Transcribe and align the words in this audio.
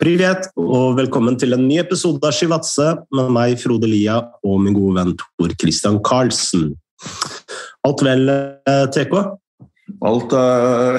Privet, 0.00 0.46
og 0.56 0.94
velkommen 0.96 1.34
til 1.36 1.52
en 1.52 1.66
ny 1.68 1.74
episode 1.82 2.24
av 2.24 2.32
Shivatse 2.32 2.86
med 3.12 3.26
meg, 3.34 3.58
Frode 3.60 3.84
Lia, 3.84 4.14
og 4.40 4.62
min 4.64 4.72
gode 4.72 4.94
venn 4.96 5.10
Tor 5.20 5.52
Christian 5.60 5.98
Karlsen. 6.00 6.70
Alt 7.84 8.00
vel, 8.06 8.24
eh, 8.32 8.86
TK? 8.96 9.12
Alt 10.08 10.32
er 10.38 10.96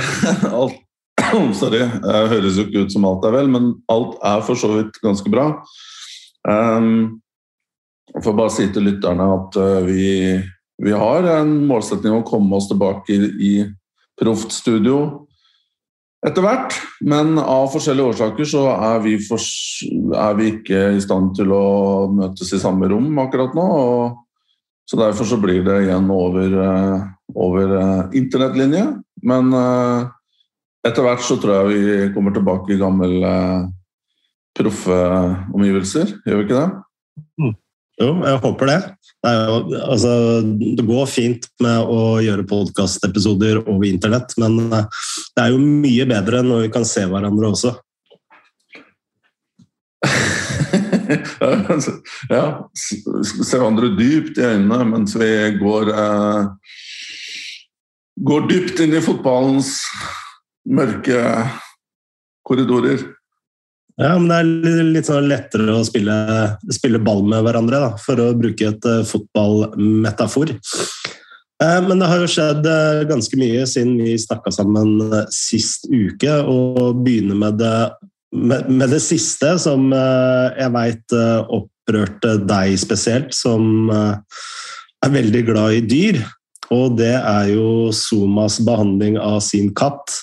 alt, 0.51 0.77
Sorry, 1.57 1.81
det 1.81 2.21
høres 2.35 2.59
jo 2.61 2.67
ikke 2.67 2.85
ut 2.85 2.93
som 2.93 3.09
alt 3.09 3.25
er 3.25 3.33
vel, 3.39 3.49
men 3.49 3.71
alt 3.89 4.21
er 4.21 4.45
for 4.45 4.61
så 4.61 4.69
vidt 4.75 5.01
ganske 5.01 5.33
bra. 5.33 5.47
Um, 6.45 7.17
jeg 8.13 8.21
får 8.27 8.37
bare 8.37 8.53
si 8.53 8.69
til 8.69 8.85
lytterne 8.85 9.31
at 9.33 9.59
vi, 9.89 10.05
vi, 10.77 10.93
har 10.93 11.25
en 11.39 11.57
målsetning 11.65 12.19
å 12.19 12.25
komme 12.27 12.53
oss 12.53 12.69
tilbake 12.69 13.17
i, 13.17 13.33
i 13.49 13.53
proft 14.21 14.53
studio 14.53 15.25
etter 16.27 16.45
hvert. 16.45 16.75
Men 17.01 17.35
av 17.41 17.69
forskjellige 17.73 18.13
årsaker 18.13 18.49
så 18.49 18.65
er 18.73 19.01
vi, 19.05 19.15
for, 19.25 19.41
er 20.17 20.37
vi, 20.37 20.51
ikke 20.55 20.83
i 20.95 21.03
stand 21.03 21.33
til 21.37 21.53
å 21.55 21.63
møtes 22.13 22.53
i 22.53 22.61
samme 22.61 22.89
rom 22.91 23.09
akkurat 23.23 23.55
nå. 23.57 23.67
Og, 23.81 24.19
så 24.89 24.99
derfor 24.99 25.27
så 25.29 25.37
blir 25.39 25.61
det 25.63 25.85
igjen 25.85 26.09
over, 26.11 26.55
eh, 26.65 27.03
over 27.39 27.75
uh, 27.77 28.01
internettlinje. 28.17 28.87
Men 29.23 29.53
uh, 29.55 30.09
etter 30.83 31.05
hvert 31.05 31.23
så 31.23 31.37
tror 31.39 31.61
jeg 31.61 31.69
vi 31.71 32.09
kommer 32.15 32.35
tilbake 32.35 32.73
i 32.73 32.81
gamle 32.81 33.13
proffeomgivelser. 33.15 33.77
proffe 34.57 34.97
omgivelser. 35.55 36.09
Gjør 36.27 36.41
vi 36.41 36.43
ikke 36.43 36.57
det? 36.57 36.69
Mm. 37.39 37.53
Jo, 37.99 38.23
jeg 38.25 38.39
håper 38.45 38.65
det. 38.69 38.79
Det, 39.21 39.31
jo, 39.35 39.55
altså, 39.83 40.11
det 40.61 40.85
går 40.87 41.05
fint 41.11 41.43
med 41.61 41.77
å 41.91 42.21
gjøre 42.23 42.47
podkastepisoder 42.49 43.59
over 43.65 43.85
internett, 43.89 44.33
men 44.41 44.71
eh, 44.71 44.85
det 45.35 45.41
er 45.43 45.49
jo 45.53 45.59
mye 45.61 46.05
bedre 46.09 46.41
når 46.45 46.59
vi 46.65 46.71
kan 46.73 46.85
se 46.87 47.03
hverandre 47.09 47.45
også. 47.51 47.71
ja, 52.31 52.45
se 52.73 53.59
hverandre 53.59 53.87
dypt 53.99 54.39
i 54.39 54.47
øynene 54.47 54.85
mens 54.95 55.11
vi 55.19 55.31
går, 55.59 55.85
eh, 55.93 56.41
går 58.31 58.41
dypt 58.49 58.77
inn 58.85 58.93
i 58.97 59.05
fotballens 59.05 59.69
mørke 60.65 61.19
korridorer. 62.47 62.99
Ja, 64.01 64.15
men 64.17 64.31
det 64.31 64.37
er 64.71 64.87
litt 64.95 65.05
sånn 65.05 65.29
lettere 65.29 65.75
å 65.77 65.85
spille, 65.85 66.15
spille 66.73 67.01
ball 67.03 67.21
med 67.27 67.43
hverandre, 67.45 67.81
da, 67.83 67.89
for 68.01 68.17
å 68.23 68.31
bruke 68.37 68.71
et 68.71 68.87
uh, 68.89 69.03
fotballmetafor. 69.05 70.55
Uh, 71.61 71.79
men 71.85 72.01
det 72.01 72.07
har 72.09 72.23
jo 72.23 72.29
skjedd 72.33 72.65
uh, 72.65 73.03
ganske 73.09 73.37
mye 73.37 73.67
siden 73.69 73.99
vi 74.01 74.15
snakka 74.17 74.53
sammen 74.55 74.95
sist 75.35 75.85
uke, 75.91 76.39
og 76.49 77.03
begynner 77.05 77.37
med 77.43 77.61
det, 77.61 77.75
med, 78.33 78.87
det 78.89 79.03
siste, 79.05 79.53
som 79.61 79.91
jeg 79.93 80.73
veit 80.73 81.13
opprørte 81.13 82.39
deg 82.47 82.77
spesielt, 82.81 83.35
som 83.35 83.91
er 83.91 85.13
veldig 85.13 85.43
glad 85.51 85.77
i 85.77 85.85
dyr. 85.85 86.21
Og 86.71 86.95
det 86.97 87.13
er 87.19 87.51
jo 87.51 87.91
Somas 87.93 88.57
behandling 88.63 89.19
av 89.19 89.41
sin 89.43 89.73
katt. 89.75 90.15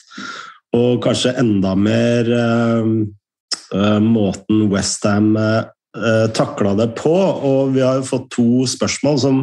Og 0.75 1.03
kanskje 1.05 1.37
enda 1.41 1.75
mer 1.77 2.33
Eh, 2.33 2.87
måten 4.03 4.69
Westham 4.73 5.37
eh, 5.37 6.27
takla 6.37 6.75
det 6.79 6.93
på. 7.01 7.15
Og 7.15 7.75
vi 7.77 7.85
har 7.85 8.07
fått 8.07 8.31
to 8.37 8.67
spørsmål 8.69 9.17
som 9.23 9.43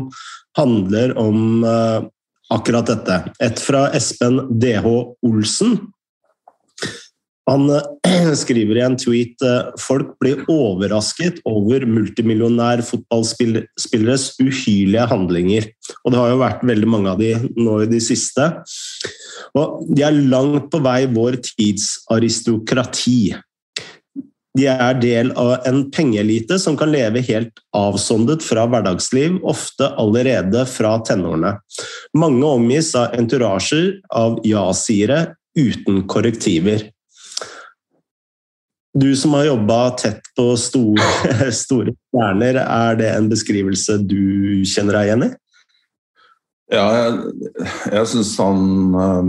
handler 0.55 1.11
om 1.19 1.65
uh, 1.67 2.05
akkurat 2.53 2.87
dette. 2.87 3.15
Et 3.43 3.59
fra 3.59 3.89
Espen 3.97 4.37
DH 4.61 4.85
Olsen. 5.25 5.75
Han 7.49 7.81
skriver 8.41 8.77
i 8.79 8.83
en 8.85 8.97
tweet 8.97 9.43
folk 9.81 10.19
blir 10.23 10.37
overrasket 10.49 11.39
over 11.49 11.85
multimillionærfotballspilleres 11.89 14.39
uhyrlige 14.41 15.05
handlinger. 15.11 15.63
Og 16.03 16.11
det 16.11 16.19
har 16.21 16.29
jo 16.31 16.39
vært 16.41 16.67
veldig 16.71 16.89
mange 16.89 17.09
av 17.11 17.17
de 17.21 17.31
nå 17.59 17.73
i 17.83 17.91
de 17.91 17.99
siste. 18.01 18.43
Og 19.55 19.65
de 19.91 20.01
er 20.07 20.23
langt 20.31 20.71
på 20.71 20.79
vei 20.83 21.07
vår 21.11 21.35
tids 21.51 21.85
aristokrati. 22.11 23.35
De 24.55 24.67
er 24.71 24.99
del 25.01 25.31
av 25.35 25.65
en 25.67 25.81
pengeelite 25.91 26.57
som 26.61 26.77
kan 26.79 26.91
leve 26.93 27.23
helt 27.27 27.59
avsondet 27.75 28.43
fra 28.45 28.63
hverdagsliv, 28.71 29.41
ofte 29.43 29.89
allerede 29.99 30.63
fra 30.69 30.95
tenårene. 31.03 31.57
Mange 32.15 32.47
omgis 32.47 32.93
av 32.95 33.17
enturasjer 33.19 33.97
av 34.15 34.39
ja-siere 34.47 35.35
uten 35.59 36.05
korrektiver. 36.07 36.89
Du 38.95 39.09
som 39.19 39.33
har 39.35 39.49
jobba 39.49 39.79
tett 39.99 40.21
på 40.37 40.53
store, 40.55 41.51
store 41.63 41.91
stjerner, 41.91 42.61
er 42.63 43.01
det 43.01 43.09
en 43.11 43.27
beskrivelse 43.31 43.97
du 44.07 44.63
kjenner 44.63 45.01
deg 45.01 45.09
igjen 45.09 45.25
i? 45.27 45.33
Ja, 46.71 46.85
jeg, 46.95 47.41
jeg 47.93 48.07
syns 48.09 48.31
han 48.41 48.95
eh, 48.97 49.27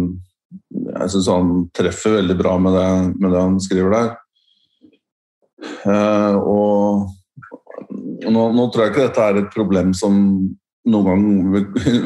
Jeg 0.94 1.10
syns 1.12 1.26
han 1.28 1.50
treffer 1.76 2.14
veldig 2.14 2.36
bra 2.38 2.54
med 2.62 2.78
det, 2.78 2.86
med 3.18 3.34
det 3.34 3.42
han 3.42 3.58
skriver 3.60 3.92
der. 3.92 4.14
Uh, 5.86 6.34
og, 6.42 7.02
nå, 8.26 8.46
nå, 8.52 8.68
tror 8.70 8.84
jeg 8.84 8.94
ikke 8.94 9.06
dette 9.08 9.26
er 9.26 9.40
et 9.40 9.52
problem 9.54 9.92
som 9.96 10.16
noen 10.86 11.06
gang, 11.10 11.26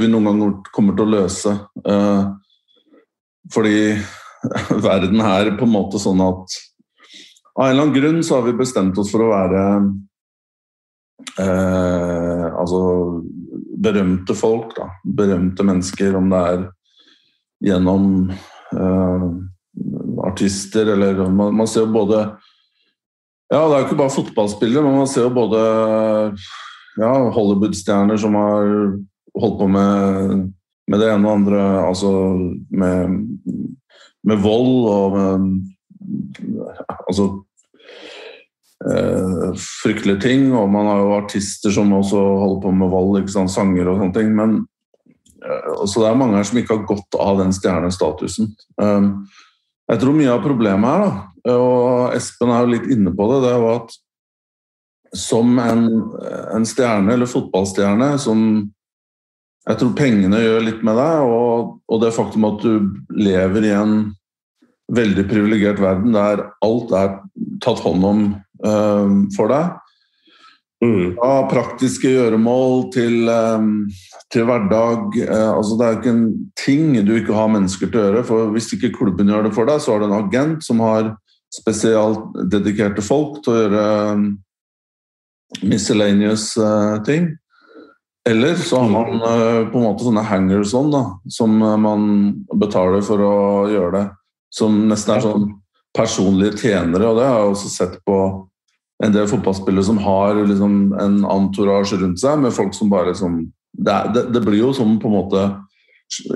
vi 0.01 0.09
noen 0.13 0.29
gang 0.29 0.57
kommer 0.75 0.97
til 0.97 1.07
å 1.07 1.15
løse. 1.19 1.55
Uh, 1.85 2.33
fordi 3.53 3.77
verden 4.89 5.23
er 5.25 5.55
på 5.59 5.69
en 5.69 5.75
måte 5.75 6.01
sånn 6.03 6.23
at 6.25 6.61
av 7.61 7.67
en 7.67 7.73
eller 7.73 7.83
annen 7.83 7.97
grunn 7.97 8.23
så 8.25 8.39
har 8.39 8.47
vi 8.47 8.57
bestemt 8.57 8.99
oss 9.01 9.11
for 9.13 9.25
å 9.25 9.33
være 9.33 9.63
eh, 11.43 12.47
altså 12.47 12.79
berømte 13.85 14.37
folk, 14.39 14.71
da. 14.79 14.87
Berømte 15.05 15.67
mennesker, 15.67 16.15
om 16.17 16.31
det 16.33 16.41
er 16.53 16.63
gjennom 17.71 18.07
artister 20.25 20.93
eller 20.95 21.19
man, 21.29 21.57
man 21.59 21.69
ser 21.69 21.85
jo 21.85 21.93
både 21.99 22.23
ja, 23.51 23.61
det 23.61 23.75
er 23.75 23.81
jo 23.81 23.87
ikke 23.89 23.99
bare 23.99 24.15
fotballspillere, 24.15 24.87
men 24.87 25.01
man 25.03 25.11
ser 25.11 25.27
jo 25.27 25.35
både 25.35 25.61
ja, 27.01 27.13
Hollywood-stjerner 27.35 28.21
som 28.21 28.39
har 28.39 28.71
holdt 29.41 29.59
på 29.59 29.69
med, 29.71 30.47
med, 30.91 31.01
det 31.01 31.11
ene 31.11 31.29
og 31.29 31.41
andre, 31.41 31.61
altså 31.89 32.13
med, 32.71 33.21
med 34.27 34.43
vold 34.47 34.75
og 34.91 35.19
med 35.19 35.53
Altså 37.11 37.27
eh, 38.89 39.51
fryktelige 39.83 40.21
ting. 40.23 40.47
Og 40.57 40.71
man 40.73 40.89
har 40.89 41.03
jo 41.03 41.17
artister 41.19 41.75
som 41.75 41.93
også 41.93 42.19
holder 42.19 42.61
på 42.63 42.73
med 42.75 42.93
vold, 42.93 43.21
ikke 43.21 43.35
sant? 43.35 43.53
sanger 43.53 43.91
og 43.91 44.01
sånne 44.01 44.17
ting. 44.17 44.33
Men 44.37 44.57
eh, 45.45 45.85
så 45.85 46.03
det 46.03 46.09
er 46.09 46.19
mange 46.23 46.39
her 46.39 46.49
som 46.49 46.61
ikke 46.61 46.79
har 46.79 46.89
godt 46.89 47.21
av 47.21 47.43
den 47.43 47.55
stjernestatusen. 47.57 48.55
Eh, 48.81 49.11
jeg 49.91 50.03
tror 50.03 50.17
mye 50.17 50.33
av 50.33 50.45
problemet 50.45 50.91
er 50.91 51.05
da, 51.05 51.13
og 51.49 52.15
Espen 52.17 52.53
er 52.53 52.65
jo 52.65 52.75
litt 52.75 52.89
inne 52.93 53.13
på 53.17 53.29
det, 53.31 53.41
det 53.45 53.53
er 53.53 53.63
jo 53.63 53.73
at 53.79 53.97
som 55.17 55.59
en, 55.59 55.87
en 56.55 56.67
stjerne, 56.69 57.17
eller 57.17 57.31
fotballstjerne, 57.31 58.13
som 58.23 58.45
jeg 59.67 59.79
tror 59.81 59.91
pengene 59.99 60.39
gjør 60.41 60.63
litt 60.65 60.85
med 60.87 60.97
deg, 61.01 61.25
og, 61.27 61.77
og 61.91 62.03
det 62.03 62.13
faktum 62.15 62.47
at 62.49 62.63
du 62.63 62.91
lever 63.19 63.67
i 63.67 63.75
en 63.75 63.97
veldig 64.95 65.25
privilegert 65.31 65.83
verden 65.83 66.15
der 66.15 66.45
alt 66.67 66.95
er 66.97 67.17
tatt 67.63 67.83
hånd 67.85 68.07
om 68.07 68.23
uh, 68.65 69.11
for 69.37 69.51
deg, 69.53 69.75
Mm. 70.81 71.13
Fra 71.19 71.45
praktiske 71.51 72.09
gjøremål 72.09 72.87
til, 72.95 73.29
um, 73.29 73.83
til 74.33 74.47
hverdag. 74.49 75.13
Uh, 75.29 75.51
altså 75.59 75.77
det 75.77 75.87
er 75.87 75.99
ikke 75.99 76.15
en 76.15 76.29
ting 76.57 76.95
du 77.05 77.13
ikke 77.19 77.37
har 77.37 77.51
mennesker 77.53 77.91
til 77.91 78.01
å 78.01 78.05
gjøre. 78.07 78.23
For 78.25 78.55
hvis 78.55 78.71
ikke 78.77 78.95
klubben 78.95 79.29
gjør 79.29 79.49
det 79.49 79.53
for 79.57 79.69
deg, 79.69 79.83
så 79.83 79.93
har 79.93 80.01
du 80.01 80.09
en 80.09 80.17
agent 80.23 80.65
som 80.65 80.81
har 80.85 81.13
spesielt 81.51 82.35
dedikerte 82.53 83.03
folk 83.05 83.41
til 83.45 83.53
å 83.53 83.61
gjøre 83.61 83.85
um, 84.15 84.27
miscellaneous 85.67 86.53
uh, 86.61 87.01
ting. 87.07 87.33
Eller 88.29 88.59
så 88.61 88.83
har 88.85 88.93
man 88.93 89.23
uh, 89.23 89.67
på 89.71 89.81
en 89.81 89.87
måte 89.89 90.07
sånne 90.07 90.27
hangers 90.29 90.75
on 90.79 90.93
da, 90.93 91.05
som 91.33 91.57
man 91.59 92.05
betaler 92.61 93.03
for 93.07 93.25
å 93.25 93.35
gjøre 93.73 93.93
det. 93.97 94.07
Som 94.55 94.85
nesten 94.91 95.17
er 95.17 95.25
sånn 95.25 95.49
personlige 95.97 96.59
tjenere, 96.61 97.09
og 97.11 97.19
det 97.19 97.27
har 97.27 97.41
jeg 97.41 97.53
også 97.55 97.73
sett 97.73 97.99
på 98.07 98.21
en 99.05 99.15
del 99.15 99.29
fotballspillere 99.31 99.85
som 99.85 99.99
har 100.05 100.39
liksom 100.45 100.93
en 101.01 101.17
entourage 101.25 101.97
rundt 101.99 102.21
seg, 102.21 102.39
med 102.43 102.55
folk 102.55 102.75
som 102.77 102.93
bare 102.93 103.15
som 103.17 103.41
det, 103.73 103.97
det, 104.15 104.27
det, 104.35 104.43
blir 104.45 104.61
jo 104.61 104.73
som 104.77 104.99
på 105.01 105.09
en 105.09 105.15
måte 105.15 105.43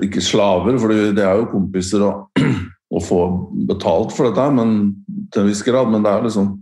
Ikke 0.05 0.21
slaver, 0.23 0.77
for 0.79 0.87
det 0.87 1.19
er 1.19 1.35
jo 1.35 1.49
kompiser 1.51 2.03
å, 2.05 2.11
å 2.93 3.01
få 3.01 3.21
betalt 3.69 4.13
for 4.13 4.29
dette, 4.29 4.45
men, 4.53 4.75
til 5.33 5.43
en 5.43 5.49
viss 5.49 5.63
grad, 5.65 5.89
men 5.91 6.05
det 6.05 6.11
er 6.11 6.27
liksom 6.27 6.53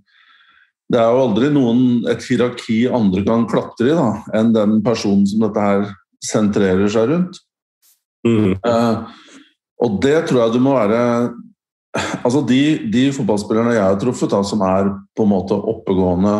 det 0.93 0.99
er 0.99 1.09
jo 1.09 1.23
aldri 1.23 1.49
noen, 1.53 1.79
et 2.11 2.23
hierarki 2.27 2.83
andre 2.91 3.23
kan 3.25 3.47
klatre 3.49 3.89
i, 3.89 3.95
da, 3.97 4.09
enn 4.37 4.51
den 4.53 4.77
personen 4.85 5.23
som 5.29 5.41
dette 5.45 5.63
her 5.63 5.87
sentrerer 6.23 6.91
seg 6.91 7.09
rundt. 7.09 7.39
Mm. 8.27 8.53
Eh, 8.55 9.23
og 9.83 9.95
det 10.03 10.17
tror 10.29 10.45
jeg 10.45 10.53
du 10.53 10.61
må 10.63 10.77
være 10.77 10.99
Altså 12.23 12.39
de, 12.47 12.87
de, 12.89 13.01
fotballspillerne 13.13 13.75
jeg 13.75 13.83
har 13.85 13.97
truffet, 14.01 14.31
da, 14.31 14.39
som 14.47 14.63
er 14.65 14.87
på 15.13 15.27
en 15.27 15.29
måte 15.29 15.53
oppegående, 15.53 16.39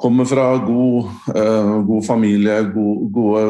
kommer 0.00 0.26
fra 0.26 0.48
god, 0.64 1.12
eh, 1.30 1.68
god 1.86 2.02
familie, 2.02 2.56
god, 2.74 3.04
gode, 3.14 3.44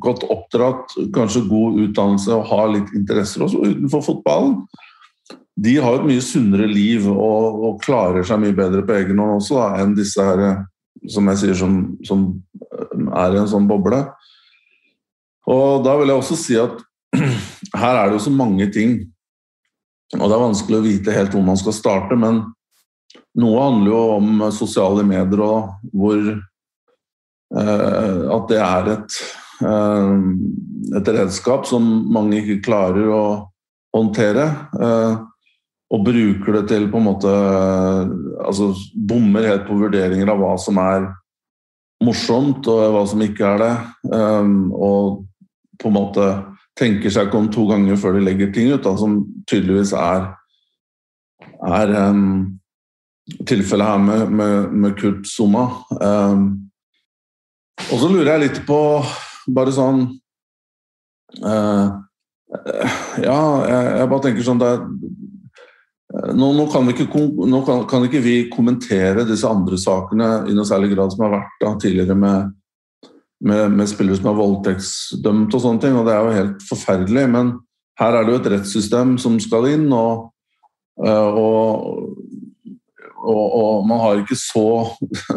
godt 0.00 0.24
oppdratt, 0.30 0.96
kanskje 1.14 1.44
god 1.48 1.80
utdannelse 1.86 2.32
og 2.36 2.48
har 2.50 2.72
litt 2.72 2.92
interesser 2.96 3.44
også 3.44 3.62
utenfor 3.64 4.04
fotballen, 4.06 4.56
de 5.62 5.76
har 5.84 5.98
et 5.98 6.06
mye 6.08 6.22
sunnere 6.24 6.66
liv 6.70 7.04
og, 7.10 7.58
og, 7.60 7.80
klarer 7.84 8.24
seg 8.24 8.40
mye 8.40 8.56
bedre 8.56 8.80
på 8.88 8.94
egen 8.96 9.20
hånd 9.20 9.36
også 9.36 9.58
da, 9.58 9.66
enn 9.82 9.92
disse 9.98 10.24
her, 10.24 10.62
som 11.12 11.28
jeg 11.28 11.42
sier, 11.42 11.58
som, 11.58 11.74
som 12.06 12.24
er 13.12 13.34
i 13.34 13.40
en 13.42 13.50
sånn 13.50 13.68
boble. 13.68 14.00
Og 15.52 15.82
da 15.84 15.98
vil 15.98 16.08
jeg 16.08 16.22
også 16.22 16.38
si 16.40 16.56
at 16.56 16.80
her 17.82 17.98
er 17.98 18.08
det 18.08 18.16
jo 18.16 18.24
så 18.30 18.32
mange 18.32 18.70
ting 18.72 19.02
og 20.18 20.28
det 20.28 20.36
er 20.36 20.44
vanskelig 20.44 20.78
å 20.78 20.84
vite 20.84 21.14
helt 21.14 21.32
hvor 21.32 21.44
man 21.46 21.58
skal 21.60 21.76
starte, 21.76 22.16
men 22.18 22.42
noe 23.40 23.60
handler 23.64 23.92
jo 23.94 24.00
om 24.18 24.42
sosiale 24.52 25.04
medier 25.08 25.40
og 25.44 25.70
hvor 25.88 26.18
eh, 26.20 28.18
At 28.36 28.50
det 28.50 28.58
er 28.60 28.90
et, 28.92 29.16
et 29.62 31.08
redskap 31.14 31.66
som 31.68 31.84
mange 32.12 32.40
ikke 32.40 32.62
klarer 32.66 33.08
å 33.12 33.24
håndtere. 33.94 34.46
Eh, 34.80 35.16
og 35.92 36.04
bruker 36.06 36.56
det 36.56 36.62
til 36.70 36.86
på 36.88 36.96
en 36.96 37.04
måte 37.04 37.32
Altså 38.42 38.70
bommer 38.96 39.44
helt 39.44 39.66
på 39.66 39.76
vurderinger 39.76 40.30
av 40.32 40.40
hva 40.40 40.54
som 40.60 40.78
er 40.80 41.04
morsomt 42.02 42.66
og 42.72 42.80
hva 42.94 43.02
som 43.08 43.20
ikke 43.22 43.50
er 43.54 43.62
det. 43.62 43.74
Eh, 44.16 44.48
og 44.72 45.22
på 45.82 45.90
en 45.90 45.98
måte 45.98 46.30
tenker 46.78 47.12
seg 47.12 47.28
ikke 47.28 47.40
om 47.42 47.50
to 47.52 47.66
ganger 47.68 48.00
før 48.00 48.16
de 48.16 48.24
legger 48.24 48.52
ting 48.54 48.72
ut, 48.72 48.82
da, 48.84 48.94
som 48.96 49.20
tydeligvis 49.50 49.92
er, 49.98 50.30
er 51.68 51.92
um, 52.08 52.54
tilfellet 53.48 53.90
her 53.90 54.00
med, 54.00 54.22
med, 54.32 54.72
med 54.72 54.94
Kurt 54.96 55.28
Zuma. 55.28 55.66
Um, 56.00 56.46
og 57.90 58.00
så 58.00 58.08
lurer 58.08 58.32
jeg 58.32 58.44
litt 58.46 58.62
på 58.64 58.78
bare 59.50 59.74
sånn 59.74 60.04
uh, 61.42 61.86
Ja, 63.22 63.40
jeg, 63.66 63.84
jeg, 63.98 64.08
bare 64.12 64.22
tenker 64.26 64.46
sånn 64.46 64.60
det 64.60 64.72
nå, 66.36 66.50
nå, 66.52 66.66
kan 66.68 66.90
ikke, 66.92 67.06
nå, 67.08 67.62
kan, 67.64 67.86
kan 67.88 68.04
ikke, 68.04 68.20
vi 68.20 68.34
kommentere 68.52 69.24
disse 69.24 69.48
andre 69.48 69.78
sakene 69.80 70.42
i 70.44 70.52
noe 70.52 70.68
særlig 70.68 70.90
grad 70.92 71.14
som 71.14 71.24
har 71.24 71.38
vært 71.38 71.62
da, 71.62 71.70
tidligere 71.80 72.18
med 72.18 72.50
med, 73.42 73.72
med, 73.74 73.88
spillere 73.90 74.18
som 74.18 74.30
er 74.30 74.38
voldtektsdømt 74.38 75.54
og 75.54 75.62
sånne 75.64 75.82
ting, 75.82 75.96
og 75.98 76.06
det 76.06 76.14
er 76.14 76.26
jo 76.26 76.36
helt 76.36 76.66
forferdelig. 76.68 77.24
Men 77.32 77.54
her 78.00 78.16
er 78.16 78.26
det 78.26 78.34
jo 78.34 78.40
et 78.40 78.50
rettssystem 78.54 79.16
som 79.22 79.38
skal 79.42 79.66
inn, 79.72 79.88
og, 79.96 80.28
eh, 81.02 81.38
og, 81.42 82.21
og, 83.22 83.42
og 83.56 83.86
man 83.88 84.00
har 84.02 84.22
ikke 84.22 84.38
så 84.38 84.64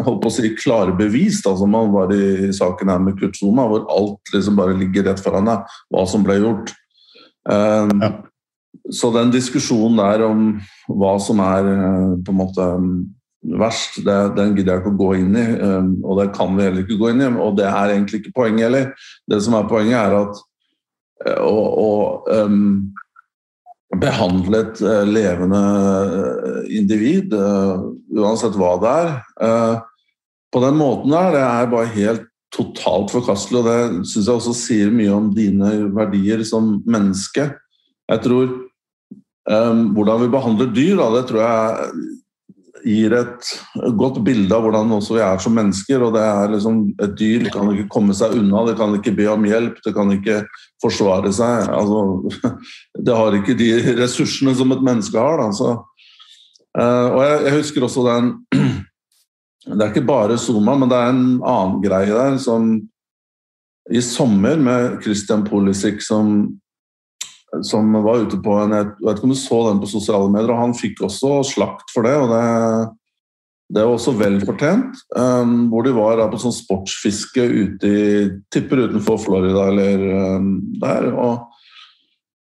holdt 0.05 0.21
på 0.23 0.31
å 0.31 0.33
si, 0.33 0.53
klare 0.57 0.95
bevis 0.97 1.41
da, 1.45 1.55
som 1.57 1.73
man 1.73 1.91
var 1.93 2.13
i 2.15 2.51
saken 2.55 2.91
her 2.91 3.03
med 3.03 3.19
Kurt 3.19 3.37
Zuma, 3.39 3.67
hvor 3.69 3.85
alt 3.93 4.33
liksom 4.33 4.57
bare 4.59 4.77
ligger 4.79 5.09
rett 5.09 5.21
foran 5.23 5.49
deg, 5.49 5.75
hva 5.93 6.05
som 6.09 6.25
ble 6.25 6.39
gjort. 6.41 6.73
Um, 7.45 7.99
ja. 8.01 8.13
Så 8.93 9.09
den 9.15 9.31
diskusjonen 9.33 10.01
der 10.01 10.25
om 10.27 10.41
hva 10.91 11.15
som 11.23 11.39
er 11.41 11.67
eh, 11.71 12.09
på 12.21 12.33
en 12.33 12.37
måte 12.37 12.65
verst, 13.57 14.01
det, 14.05 14.17
den 14.37 14.53
gidder 14.57 14.75
jeg 14.75 14.83
ikke 14.83 14.91
å 14.91 14.99
gå 14.99 15.11
inn 15.21 15.37
i. 15.39 15.45
Um, 15.61 15.93
og 16.03 16.19
det 16.19 16.27
kan 16.35 16.53
vi 16.57 16.65
heller 16.67 16.83
ikke 16.83 16.99
gå 16.99 17.13
inn 17.13 17.23
i. 17.23 17.29
Og 17.41 17.55
det 17.57 17.65
er 17.69 17.93
egentlig 17.93 18.21
ikke 18.21 18.35
poenget 18.41 18.67
heller. 18.67 18.91
Det 19.31 19.39
som 19.45 19.57
er 19.57 19.69
poenget, 19.69 19.97
er 20.01 20.17
at 20.19 20.43
og, 21.39 21.65
å, 21.81 21.87
å 22.29 22.45
um, 22.45 22.91
behandle 24.01 24.61
et 24.63 24.81
uh, 24.85 25.03
levende 25.07 25.61
eh, 25.61 26.61
individ, 26.79 27.33
uh, 27.33 27.91
uansett 28.15 28.57
hva 28.59 28.75
det 28.81 28.93
er, 29.45 29.79
på 30.53 30.61
den 30.63 30.77
måten 30.79 31.11
der, 31.11 31.33
det 31.35 31.43
er 31.43 31.71
bare 31.71 31.91
helt 31.91 32.27
totalt 32.55 33.11
forkastelig. 33.11 33.59
Og 33.59 33.65
det 33.67 34.07
syns 34.07 34.29
jeg 34.29 34.37
også 34.37 34.53
sier 34.55 34.93
mye 34.93 35.11
om 35.11 35.31
dine 35.35 35.71
verdier 35.95 36.45
som 36.47 36.77
menneske. 36.87 37.49
Jeg 38.11 38.23
tror 38.27 38.61
Hvordan 39.45 40.23
vi 40.23 40.27
behandler 40.33 40.69
dyr, 40.73 40.95
da, 40.97 41.09
det 41.13 41.27
tror 41.29 41.41
jeg 41.43 41.89
gir 42.85 43.13
et 43.17 43.49
godt 43.97 44.19
bilde 44.25 44.53
av 44.53 44.61
hvordan 44.65 44.91
vi 44.93 45.21
er 45.23 45.41
som 45.41 45.55
mennesker. 45.57 46.03
og 46.05 46.13
det 46.13 46.21
er 46.21 46.53
liksom 46.53 46.81
Et 47.01 47.17
dyr 47.17 47.49
kan 47.49 47.71
ikke 47.73 47.89
komme 47.89 48.13
seg 48.13 48.35
unna, 48.37 48.65
det 48.67 48.77
kan 48.77 48.93
ikke 48.95 49.15
be 49.15 49.27
om 49.31 49.45
hjelp, 49.45 49.79
det 49.83 49.93
kan 49.95 50.11
ikke 50.13 50.43
forsvare 50.81 51.33
seg. 51.33 51.69
Altså, 51.69 52.51
det 53.05 53.17
har 53.17 53.35
ikke 53.35 53.57
de 53.57 53.71
ressursene 54.01 54.55
som 54.55 54.71
et 54.71 54.85
menneske 54.85 55.17
har. 55.17 55.41
Da. 55.41 55.75
Eh, 56.77 57.07
og 57.09 57.21
jeg, 57.23 57.39
jeg, 57.47 57.55
husker 57.59 57.87
også 57.87 58.05
den 58.09 58.33
Det 59.65 59.81
er 59.81 59.89
ikke 59.89 60.05
bare 60.05 60.37
Zuma, 60.37 60.75
men 60.77 60.91
det 60.91 60.97
er 60.97 61.09
en 61.09 61.39
annen 61.41 61.79
greie 61.81 62.13
der 62.13 62.35
som 62.37 62.75
i 63.89 64.01
sommer 64.01 64.59
med 64.61 64.99
Christian 65.01 65.41
Pulisic 65.45 66.05
som 66.05 66.59
som 67.63 67.93
var 68.03 68.25
ute 68.25 68.37
på 68.43 68.57
en 68.59 68.73
Jeg 68.75 68.91
vet 68.99 69.17
ikke 69.17 69.27
om 69.29 69.33
du 69.33 69.39
så 69.39 69.61
den 69.69 69.81
på 69.81 69.89
sosiale 69.89 70.29
medier, 70.31 70.51
og 70.53 70.61
han 70.61 70.77
fikk 70.77 71.03
også 71.07 71.39
slakt 71.47 71.93
for 71.93 72.07
det. 72.07 72.15
og 72.19 72.33
det, 72.33 72.43
det 73.73 73.81
var 73.81 73.95
også 73.95 74.13
vel 74.19 74.37
fortjent. 74.45 74.99
Um, 75.17 75.67
hvor 75.71 75.85
de 75.85 75.95
var 75.95 76.19
da, 76.19 76.27
på 76.29 76.41
sånn 76.41 76.53
sportsfiske 76.53 77.45
ute 77.45 77.89
i 77.89 78.05
Tipper 78.53 78.85
utenfor 78.85 79.17
Florida 79.23 79.69
eller 79.71 80.05
um, 80.37 80.51
der. 80.81 81.09
og 81.13 81.47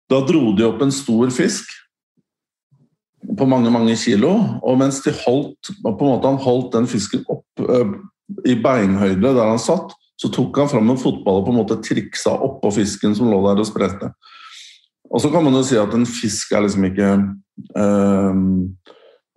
Da 0.10 0.24
dro 0.26 0.52
de 0.58 0.66
opp 0.68 0.82
en 0.82 0.94
stor 0.96 1.30
fisk 1.34 1.70
på 3.38 3.46
mange 3.46 3.70
mange 3.74 3.96
kilo. 4.02 4.34
Og 4.66 4.80
mens 4.82 5.04
de 5.06 5.14
holdt, 5.24 5.74
på 5.84 5.94
en 5.94 6.14
måte 6.16 6.32
han 6.32 6.42
holdt 6.42 6.74
den 6.78 6.90
fisken 6.90 7.26
opp 7.30 7.68
uh, 7.68 7.98
i 8.48 8.56
beinhøyde 8.58 9.36
der 9.36 9.54
han 9.54 9.62
satt, 9.62 9.94
så 10.22 10.30
tok 10.34 10.58
han 10.62 10.70
fram 10.70 10.90
en 10.94 11.00
fotball 11.02 11.42
og 11.42 11.48
på 11.48 11.54
en 11.54 11.60
måte 11.62 11.80
triksa 11.86 12.34
oppå 12.46 12.70
fisken 12.76 13.16
som 13.18 13.30
lå 13.32 13.40
der 13.48 13.62
og 13.62 13.68
spredte. 13.70 14.12
Og 15.12 15.22
så 15.22 15.30
kan 15.32 15.44
man 15.44 15.56
jo 15.60 15.64
si 15.68 15.78
at 15.80 15.94
en 15.96 16.08
fisk 16.08 16.54
er 16.56 16.64
liksom 16.64 16.86
ikke 16.88 17.10
øh, 17.78 18.36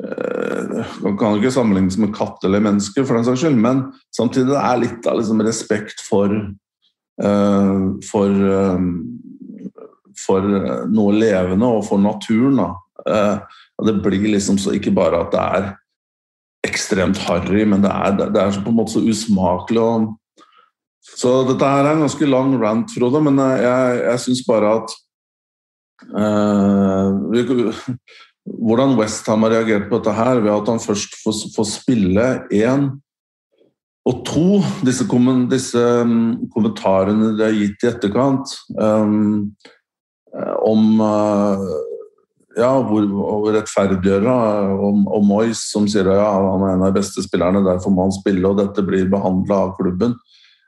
øh, 0.06 1.16
kan 1.18 1.38
ikke 1.38 1.54
sammenlignes 1.54 1.98
med 1.98 2.14
katt 2.14 2.46
eller 2.46 2.62
menneske, 2.62 3.04
for 3.04 3.18
den 3.18 3.26
saks 3.26 3.42
skyld, 3.42 3.58
men 3.58 3.82
samtidig 4.16 4.52
det 4.52 4.60
er 4.60 4.82
litt 4.82 5.08
av 5.10 5.18
liksom 5.18 5.42
respekt 5.46 6.04
for 6.08 6.30
øh, 7.24 7.82
for, 8.10 8.30
for 10.18 10.48
noe 10.90 11.14
levende 11.14 11.70
og 11.76 11.84
for 11.88 12.02
naturen. 12.02 12.58
Da. 12.58 13.38
det 13.86 13.94
blir 14.02 14.28
liksom 14.30 14.58
så 14.58 14.74
ikke 14.74 14.94
bare 14.94 15.24
at 15.24 15.32
det 15.34 15.40
er 15.42 15.70
ekstremt 16.64 17.18
harry, 17.26 17.64
men 17.66 17.82
det 17.82 17.90
er, 17.90 18.14
det 18.18 18.40
er 18.40 18.62
på 18.64 18.70
en 18.70 18.78
måte 18.78 18.94
så 18.94 19.02
usmakelig. 19.02 19.80
Og, 19.82 20.12
så 21.04 21.42
dette 21.46 21.68
her 21.68 21.84
er 21.84 21.94
en 21.94 22.06
ganske 22.06 22.26
lang 22.26 22.54
rant, 22.62 22.90
Frode, 22.94 23.20
men 23.22 23.38
jeg, 23.38 23.98
jeg 24.06 24.20
syns 24.22 24.46
bare 24.48 24.70
at 24.78 24.94
Eh, 24.94 25.03
hvordan 28.44 28.98
Westham 28.98 29.46
har 29.46 29.54
reagert 29.56 29.88
på 29.88 29.98
dette 29.98 30.12
her, 30.18 30.42
ved 30.44 30.52
at 30.52 30.68
han 30.68 30.82
først 30.82 31.16
får, 31.22 31.68
spille 31.70 32.26
én 32.52 32.90
og 34.04 34.18
to, 34.28 34.60
disse, 34.84 35.80
mm, 36.04 36.50
kommentarene 36.52 37.30
de 37.38 37.46
har 37.46 37.54
gitt 37.56 37.86
i 37.86 37.88
etterkant 37.88 38.52
um, 38.76 39.54
om 40.60 41.00
uh, 41.00 41.62
ja, 42.58 42.70
hvor, 42.84 43.06
hvor 43.08 43.48
rettferdiggjøre 43.54 44.34
om, 44.76 45.06
om 45.08 45.24
Moyes, 45.26 45.64
som 45.72 45.88
sier 45.90 46.10
at 46.10 46.20
ja, 46.20 46.28
han 46.36 46.66
er 46.66 46.74
en 46.74 46.84
av 46.84 46.92
de 46.92 46.98
beste 46.98 47.24
spillerne, 47.24 47.64
derfor 47.66 47.94
må 47.94 48.06
han 48.06 48.14
spille, 48.14 48.44
og 48.48 48.60
dette 48.60 48.84
blir 48.86 49.08
behandla 49.10 49.62
av 49.66 49.74
klubben. 49.78 50.14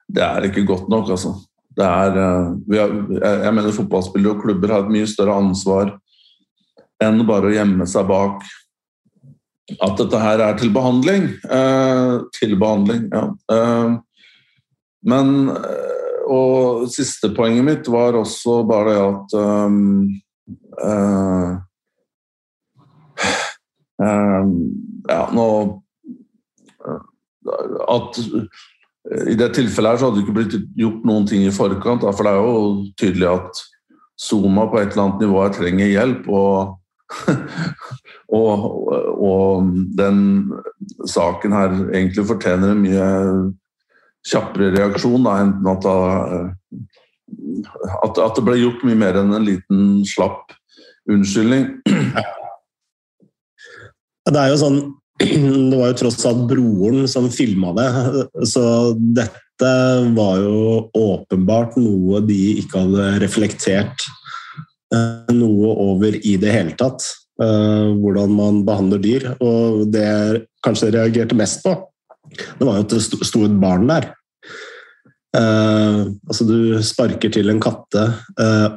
Det 0.09 0.25
er 0.25 0.49
ikke 0.49 0.67
godt 0.67 0.89
nok, 0.93 1.13
altså. 1.15 1.35
Er, 1.77 2.17
eh, 2.17 2.79
har, 2.79 2.93
jeg 3.45 3.53
mener 3.53 3.75
Fotballspillere 3.77 4.37
og 4.37 4.45
klubber 4.45 4.73
har 4.73 4.87
et 4.87 4.95
mye 4.95 5.09
større 5.11 5.35
ansvar 5.37 5.91
enn 7.05 7.21
bare 7.29 7.51
å 7.51 7.53
gjemme 7.53 7.85
seg 7.91 8.07
bak 8.09 8.47
at 9.83 9.99
dette 9.99 10.19
her 10.23 10.41
er 10.45 10.59
til 10.59 10.71
behandling. 10.75 11.27
Eh, 11.51 12.13
til 12.39 12.55
behandling, 12.61 13.09
ja. 13.13 13.25
Eh, 13.53 13.97
men 15.07 15.35
eh, 15.51 15.93
Og 16.27 16.89
siste 16.91 17.29
poenget 17.31 17.63
mitt 17.63 17.89
var 17.93 18.17
også 18.19 18.65
bare 18.67 18.91
det 18.91 19.03
at 19.05 19.35
um, 19.39 20.09
uh, 20.83 21.53
Ja, 25.07 25.21
nå 25.31 25.47
At 27.87 28.19
i 29.07 29.37
det 29.39 29.53
tilfellet 29.55 29.93
her 29.93 30.01
så 30.01 30.09
hadde 30.09 30.19
det 30.19 30.25
ikke 30.25 30.37
blitt 30.41 30.57
gjort 30.79 31.05
noen 31.07 31.27
ting 31.29 31.45
i 31.47 31.55
forkant. 31.55 32.03
For 32.07 32.27
det 32.27 32.33
er 32.33 32.41
jo 32.43 32.57
tydelig 32.99 33.29
at 33.31 33.63
Zuma 34.19 34.65
på 34.71 34.81
et 34.81 34.95
eller 34.95 35.05
annet 35.05 35.23
nivå 35.23 35.45
trenger 35.55 35.93
hjelp. 35.93 36.29
Og, 36.33 36.57
og, 38.41 38.67
og, 39.15 39.71
den 39.99 40.19
saken 41.07 41.55
her 41.55 41.77
egentlig 41.93 42.27
fortjener 42.27 42.75
en 42.75 42.83
mye 42.83 43.07
kjappere 44.27 44.73
reaksjon. 44.75 45.23
Da, 45.29 45.39
enten 45.45 45.71
at, 45.71 45.87
da, 45.87 45.97
at, 48.03 48.19
at, 48.19 48.35
det 48.39 48.47
ble 48.49 48.59
gjort 48.65 48.87
mye 48.89 48.99
mer 49.05 49.21
enn 49.23 49.37
en 49.37 49.47
liten 49.47 50.03
slapp 50.09 50.57
unnskyldning. 51.11 51.71
Det 54.27 54.41
er 54.41 54.49
jo 54.51 54.57
sånn 54.59 54.79
Det 55.71 55.77
var 55.77 55.91
jo 55.91 55.99
tross 56.03 56.25
alt 56.29 56.45
broren 56.51 57.07
som 57.09 57.31
filma 57.33 57.73
det, 57.77 57.89
så 58.53 58.93
dette 58.95 59.71
var 60.13 60.41
jo 60.45 60.91
åpenbart 60.93 61.79
noe 61.81 62.21
de 62.29 62.41
ikke 62.61 62.83
hadde 62.83 63.07
reflektert 63.23 64.05
eh, 64.93 65.33
noe 65.33 65.71
over 65.87 66.19
i 66.21 66.35
det 66.41 66.53
hele 66.53 66.77
tatt. 66.77 67.07
Eh, 67.37 67.89
hvordan 68.01 68.33
man 68.37 68.61
behandler 68.69 69.01
dyr. 69.01 69.31
Og 69.41 69.87
det 69.93 70.05
jeg 70.05 70.45
kanskje 70.65 70.93
reagerte 70.93 71.37
mest 71.37 71.65
på, 71.65 71.73
det 72.37 72.69
var 72.69 72.79
jo 72.79 72.85
at 72.85 72.93
det 72.93 73.29
sto 73.29 73.45
et 73.47 73.59
barn 73.61 73.89
der. 73.89 74.13
Uh, 75.37 76.17
altså 76.31 76.47
Du 76.49 76.79
sparker 76.81 77.29
til 77.29 77.51
en 77.53 77.59
katte 77.61 78.07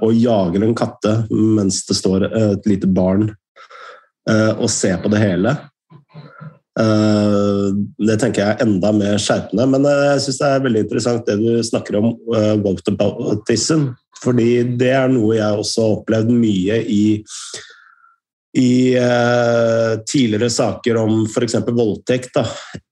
og 0.03 0.09
jager 0.17 0.65
en 0.65 0.73
katte 0.75 1.13
mens 1.31 1.85
det 1.87 1.95
står 1.95 2.25
et 2.27 2.67
lite 2.67 2.89
barn 2.91 3.29
og 4.27 4.67
ser 4.67 4.97
på 4.99 5.11
det 5.13 5.21
hele. 5.23 5.53
Det 6.79 8.15
tenker 8.21 8.43
jeg 8.43 8.55
er 8.55 8.61
enda 8.63 8.91
mer 8.95 9.17
skjerpende. 9.19 9.65
Men 9.73 9.87
jeg 9.89 10.21
syns 10.25 10.39
det 10.41 10.51
er 10.51 10.67
veldig 10.67 10.83
interessant 10.85 11.25
det 11.27 11.35
du 11.41 11.63
snakker 11.65 11.99
om 11.99 12.13
uh, 12.31 12.53
whataboutism. 12.63 13.89
Fordi 14.23 14.51
det 14.79 14.93
er 14.95 15.11
noe 15.11 15.37
jeg 15.37 15.63
også 15.63 15.83
har 15.85 15.97
opplevd 15.99 16.31
mye 16.35 16.79
i 16.83 17.03
i 18.57 18.95
eh, 18.97 19.91
tidligere 20.09 20.49
saker 20.49 20.97
om 20.97 21.19
f.eks. 21.29 21.55
voldtekt, 21.67 22.31
da, 22.33 22.45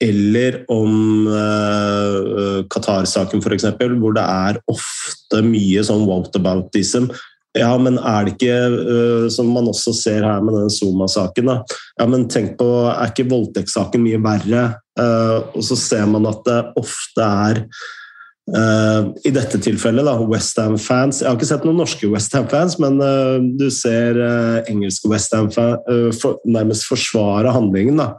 eller 0.04 0.60
om 0.70 1.26
eh, 1.34 2.60
Qatar-saken 2.70 3.42
f.eks., 3.42 3.66
hvor 3.98 4.14
det 4.14 4.26
er 4.26 4.60
ofte 4.70 5.42
mye 5.46 5.82
sånn 5.86 6.06
whataboutism. 6.06 7.10
Ja, 7.58 7.74
men 7.82 7.98
er 7.98 8.26
det 8.28 8.36
ikke, 8.36 8.56
uh, 8.78 9.28
som 9.34 9.50
man 9.54 9.70
også 9.72 9.94
ser 9.98 10.26
her 10.28 10.42
med 10.46 10.56
denne 10.58 10.74
Zuma-saken. 10.74 11.54
Ja, 11.98 12.10
men 12.10 12.28
tenk 12.32 12.56
på, 12.60 12.68
er 12.92 13.12
ikke 13.12 13.30
voldtektssaken 13.32 14.04
mye 14.06 14.22
verre? 14.24 14.66
Uh, 14.98 15.46
og 15.58 15.64
så 15.66 15.78
ser 15.80 16.06
man 16.10 16.28
at 16.30 16.44
det 16.48 16.60
ofte 16.80 17.32
er 17.48 17.64
Uh, 18.48 19.12
I 19.28 19.32
dette 19.36 19.60
tilfellet 19.60 20.06
da, 20.08 20.14
Westham-fans 20.24 21.18
Jeg 21.20 21.28
har 21.28 21.36
ikke 21.36 21.50
sett 21.50 21.66
noen 21.68 21.82
norske 21.82 22.08
Westham-fans, 22.08 22.78
men 22.80 22.96
uh, 23.04 23.44
du 23.60 23.66
ser 23.76 24.16
uh, 24.16 24.62
engelske 24.72 25.12
Westham-fans 25.12 26.16
for, 26.22 26.40
nærmest 26.48 26.88
forsvare 26.88 27.52
handlingen. 27.52 28.00
Da. 28.00 28.14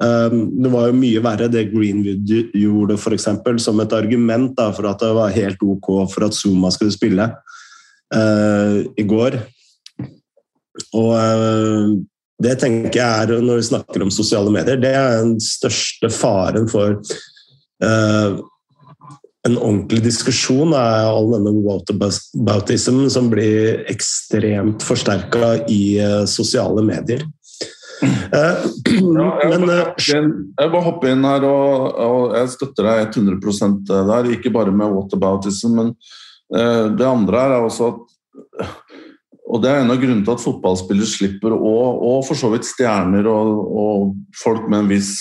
det 0.00 0.70
var 0.72 0.88
jo 0.88 0.96
mye 0.96 1.20
verre 1.24 1.48
det 1.52 1.66
Greenwood 1.72 2.28
gjorde 2.56 2.98
eksempel, 3.16 3.58
som 3.60 3.80
et 3.80 3.92
argument 3.96 4.52
da, 4.56 4.68
for 4.76 4.88
at 4.88 5.00
det 5.00 5.10
var 5.16 5.32
helt 5.32 5.64
ok 5.64 5.90
for 6.12 6.28
at 6.28 6.36
Zuma 6.36 6.70
skulle 6.72 6.92
spille 6.92 7.30
i 8.10 9.04
går. 9.06 9.36
Og 10.98 11.10
det 12.42 12.54
tenker 12.58 12.98
jeg 12.98 13.26
er, 13.26 13.42
når 13.44 13.60
vi 13.60 13.66
snakker 13.68 14.02
om 14.02 14.10
sosiale 14.10 14.50
medier, 14.50 14.80
det 14.82 14.90
er 14.98 15.20
den 15.20 15.36
største 15.44 16.10
faren 16.10 16.66
for 16.70 16.96
en 19.46 19.56
ordentlig 19.56 20.02
diskusjon 20.04 20.74
er 20.76 21.06
all 21.08 21.30
denne 21.32 21.52
whataboutism 21.62 23.06
som 23.12 23.30
blir 23.32 23.84
ekstremt 23.92 24.84
forsterka 24.84 25.54
i 25.70 25.84
sosiale 26.28 26.84
medier. 26.84 27.24
Uh, 28.00 28.64
ja, 29.20 29.26
jeg, 29.42 29.60
men, 29.60 29.70
inn, 30.16 30.30
jeg 30.56 30.72
bare 30.72 30.86
hoppe 30.86 31.10
inn 31.12 31.24
her, 31.26 31.44
og, 31.44 31.98
og, 32.00 32.22
jeg 32.38 32.52
støtter 32.54 32.88
deg 32.88 33.18
100% 33.20 33.82
der. 33.90 34.30
Ikke 34.36 34.52
bare 34.54 34.72
med 34.72 34.94
whataboutism, 34.94 35.76
men 35.76 35.92
det 36.50 37.06
andre 37.06 37.42
er 37.46 37.56
også 37.60 37.92
at 37.92 38.06
og 39.50 39.58
Det 39.64 39.66
er 39.66 39.80
en 39.82 39.90
av 39.90 39.98
grunnene 39.98 40.22
til 40.22 40.36
at 40.36 40.42
fotballspillere 40.44 41.10
slipper, 41.10 41.50
og, 41.50 42.02
og 42.06 42.20
for 42.22 42.38
så 42.38 42.52
vidt 42.52 42.68
stjerner 42.68 43.26
og, 43.26 43.48
og 43.82 44.12
folk 44.38 44.68
med 44.70 44.84
en 44.84 44.90
viss 44.92 45.16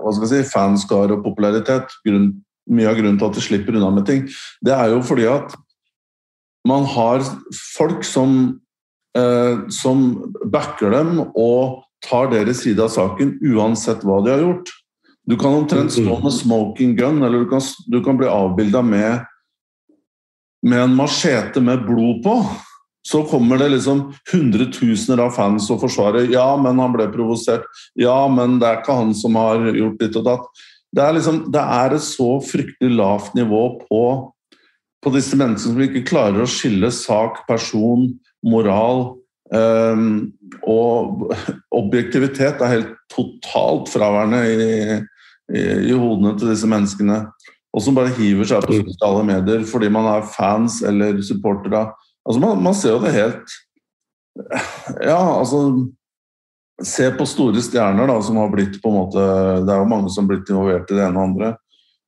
hva 0.00 0.12
skal 0.14 0.26
jeg 0.26 0.44
si, 0.44 0.52
fanskare 0.52 1.16
og 1.16 1.24
popularitet, 1.24 1.92
grunn, 2.06 2.32
mye 2.70 2.88
av 2.90 2.98
grunnen 2.98 3.18
til 3.18 3.28
at 3.28 3.36
de 3.36 3.44
slipper 3.44 3.76
unna 3.76 3.90
med 3.94 4.06
ting, 4.08 4.26
det 4.64 4.74
er 4.74 4.94
jo 4.94 5.02
fordi 5.06 5.26
at 5.30 5.54
man 6.68 6.84
har 6.92 7.24
folk 7.76 8.04
som, 8.04 8.60
eh, 9.16 9.62
som 9.72 10.10
backer 10.52 10.92
dem 10.94 11.24
og 11.34 11.80
tar 12.04 12.30
deres 12.32 12.62
side 12.64 12.82
av 12.84 12.92
saken 12.92 13.38
uansett 13.44 14.04
hva 14.06 14.20
de 14.24 14.34
har 14.34 14.44
gjort. 14.44 14.72
Du 15.30 15.36
kan 15.38 15.54
omtrent 15.54 15.94
stå 15.94 16.16
med 16.24 16.34
smoking 16.34 16.96
gun, 16.98 17.22
eller 17.22 17.44
du 17.44 17.50
kan, 17.50 17.62
du 17.86 18.00
kan 18.02 18.18
bli 18.18 18.26
avbilda 18.26 18.82
med, 18.82 19.28
med 20.66 20.82
en 20.82 20.96
machete 20.98 21.62
med 21.62 21.86
blod 21.86 22.24
på 22.24 22.34
så 23.08 23.22
kommer 23.24 23.58
det 23.58 23.68
liksom 23.68 24.02
hundretusener 24.32 25.22
av 25.24 25.32
fans 25.34 25.70
og 25.72 25.80
forsvarer. 25.84 26.28
Ja, 26.32 26.52
men 26.60 26.80
han 26.82 26.92
ble 26.94 27.08
provosert. 27.12 27.64
Ja, 27.98 28.26
men 28.28 28.58
det 28.60 28.68
er 28.68 28.82
ikke 28.82 28.98
han 28.98 29.14
som 29.16 29.38
har 29.40 29.64
gjort 29.72 30.02
ditt 30.02 30.18
og 30.20 30.26
datt. 30.28 30.60
Det 30.90 31.04
er, 31.04 31.14
liksom, 31.16 31.40
det 31.54 31.62
er 31.62 31.94
et 31.96 32.04
så 32.04 32.28
fryktelig 32.44 32.98
lavt 32.98 33.36
nivå 33.38 33.62
på, 33.86 34.02
på 35.00 35.12
disse 35.14 35.38
menneskene 35.38 35.78
som 35.78 35.84
ikke 35.86 36.04
klarer 36.08 36.44
å 36.44 36.50
skille 36.50 36.90
sak, 36.92 37.44
person, 37.48 38.08
moral 38.44 39.04
um, 39.54 40.32
og 40.66 41.30
objektivitet 41.76 42.60
er 42.60 42.74
helt 42.74 42.92
totalt 43.12 43.92
fraværende 43.92 44.42
i, 44.50 44.98
i, 45.56 45.92
hodene 45.92 46.36
til 46.38 46.52
disse 46.52 46.68
menneskene. 46.70 47.22
Og 47.70 47.84
som 47.84 47.94
bare 47.94 48.12
hiver 48.16 48.48
seg 48.48 48.66
på 48.66 48.80
sosiale 48.80 49.22
medier 49.26 49.62
fordi 49.68 49.90
man 49.92 50.08
er 50.10 50.26
fans 50.26 50.80
eller 50.86 51.20
supportere 51.22 51.86
Altså 52.26 52.40
man, 52.42 52.58
man, 52.62 52.74
ser 52.74 52.96
jo 52.96 53.02
det 53.04 53.12
helt 53.14 53.52
Ja, 55.06 55.20
altså 55.38 55.60
Se 56.82 57.06
på 57.14 57.26
store 57.28 57.62
stjerner 57.62 58.10
da, 58.10 58.16
som 58.26 58.40
har 58.40 58.50
blitt 58.50 58.80
på 58.82 58.90
en 58.90 58.98
måte 58.98 59.22
Det 59.62 59.70
er 59.70 59.84
jo 59.84 59.90
mange 59.92 60.10
som 60.10 60.26
har 60.26 60.32
blitt 60.32 60.50
involvert 60.50 60.90
i 60.90 60.98
det 60.98 61.04
ene 61.06 61.20
og 61.20 61.28
andre. 61.28 61.50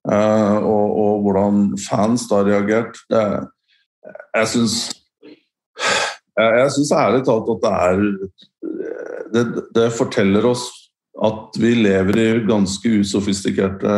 Uh, 0.02 0.56
og, 0.66 0.86
og, 0.98 1.18
hvordan 1.22 1.58
fans 1.78 2.24
da 2.26 2.40
har 2.40 2.48
reagert. 2.48 2.96
Det, 3.06 3.22
jeg 4.34 4.48
syns 4.50 4.76
jeg, 5.78 6.48
jeg 6.58 6.72
syns 6.74 6.94
ærlig 6.96 7.20
talt 7.28 7.50
at 7.52 7.62
det 7.62 7.74
er 7.76 8.00
det, 9.32 9.44
det, 9.76 9.86
forteller 9.94 10.48
oss 10.48 10.64
at 11.20 11.58
vi 11.60 11.74
lever 11.76 12.18
i 12.18 12.28
ganske 12.48 12.94
usofistikerte 13.02 13.96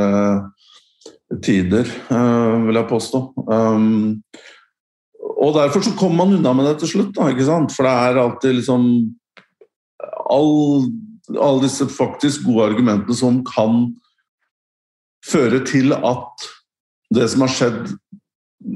tider, 1.44 1.88
uh, 2.10 2.66
vil 2.66 2.78
jeg 2.78 2.90
påstå. 2.90 3.20
Um, 3.46 4.22
og 5.34 5.54
derfor 5.56 5.84
så 5.84 5.94
kommer 5.98 6.24
man 6.24 6.36
unna 6.38 6.52
med 6.56 6.68
det 6.68 6.78
til 6.82 6.94
slutt, 6.94 7.14
da, 7.16 7.30
ikke 7.32 7.46
sant? 7.46 7.72
for 7.74 7.86
det 7.86 7.94
er 7.94 8.22
alltid 8.22 8.58
liksom 8.60 8.86
Alle 10.34 11.62
disse 11.62 11.86
faktisk 11.88 12.44
gode 12.44 12.66
argumentene 12.72 13.14
som 13.16 13.38
kan 13.48 13.86
føre 15.24 15.62
til 15.64 15.94
at 15.96 16.48
det 17.14 17.28
som 17.32 17.44
har 17.44 17.52
skjedd, 17.54 17.94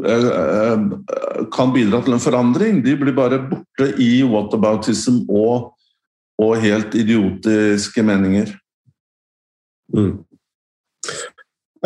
eh, 0.06 0.28
eh, 0.28 1.42
kan 1.52 1.74
bidra 1.74 2.00
til 2.04 2.16
en 2.16 2.22
forandring. 2.22 2.80
De 2.84 2.96
blir 2.96 3.16
bare 3.16 3.42
borte 3.50 3.90
i 4.00 4.22
whataboutism 4.22 5.24
og, 5.28 5.74
og 6.38 6.58
helt 6.62 6.94
idiotiske 6.94 8.04
meninger. 8.06 8.52
Mm. 9.94 10.18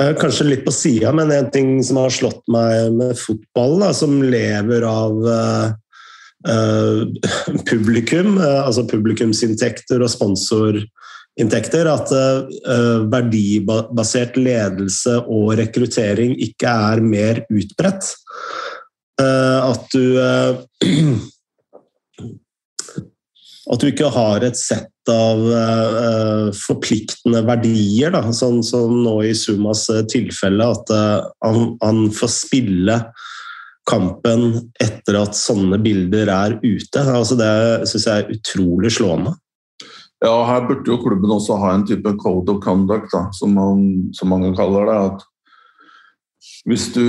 Eh, 0.00 0.14
kanskje 0.16 0.48
litt 0.48 0.64
på 0.64 0.72
sida, 0.72 1.12
men 1.12 1.32
en 1.34 1.50
ting 1.52 1.76
som 1.84 2.00
har 2.00 2.12
slått 2.12 2.42
meg 2.52 2.94
med 2.96 3.18
fotball, 3.20 3.84
som 3.96 4.22
lever 4.24 4.86
av 4.88 5.18
uh, 5.28 5.68
publikum, 7.68 8.38
uh, 8.40 8.64
altså 8.64 8.86
publikumsinntekter 8.88 10.00
og 10.00 10.12
sponsorinntekter, 10.14 11.90
at 11.92 12.14
uh, 12.16 13.04
verdibasert 13.12 14.40
ledelse 14.40 15.18
og 15.26 15.58
rekruttering 15.60 16.38
ikke 16.40 16.72
er 16.92 17.04
mer 17.04 17.44
utbredt. 17.52 18.14
at 19.22 19.92
du 19.92 20.16
At 23.70 23.82
du 23.82 23.86
ikke 23.92 24.10
har 24.10 24.42
et 24.42 24.58
sett 24.58 25.10
av 25.10 25.38
uh, 25.38 26.48
forpliktende 26.54 27.42
verdier, 27.46 28.10
da, 28.14 28.24
sånn 28.34 28.58
som 28.66 28.96
nå 29.04 29.16
i 29.26 29.34
Sumas 29.38 29.84
uh, 29.90 30.02
tilfelle, 30.10 30.66
at 30.66 30.90
uh, 30.90 31.28
han, 31.46 31.76
han, 31.82 32.02
får 32.14 32.32
spille 32.34 32.96
kampen 33.86 34.48
etter 34.82 35.18
at 35.18 35.38
sånne 35.38 35.78
bilder 35.82 36.30
er 36.30 36.58
ute. 36.62 37.02
Altså, 37.02 37.38
det 37.38 37.52
syns 37.90 38.06
jeg 38.08 38.24
er 38.24 38.34
utrolig 38.34 38.92
slående. 38.94 39.34
Ja, 40.22 40.36
her 40.46 40.66
burde 40.68 40.86
jo 40.86 41.00
klubben 41.02 41.34
også 41.34 41.56
ha 41.58 41.72
en 41.74 41.86
type 41.86 42.14
code 42.22 42.50
of 42.50 42.62
conduct, 42.62 43.10
da, 43.14 43.24
som, 43.34 43.54
man, 43.58 43.86
som 44.14 44.30
mange 44.30 44.52
kaller 44.58 44.90
det. 44.90 44.98
at 45.10 45.28
hvis 46.66 46.92
du 46.94 47.06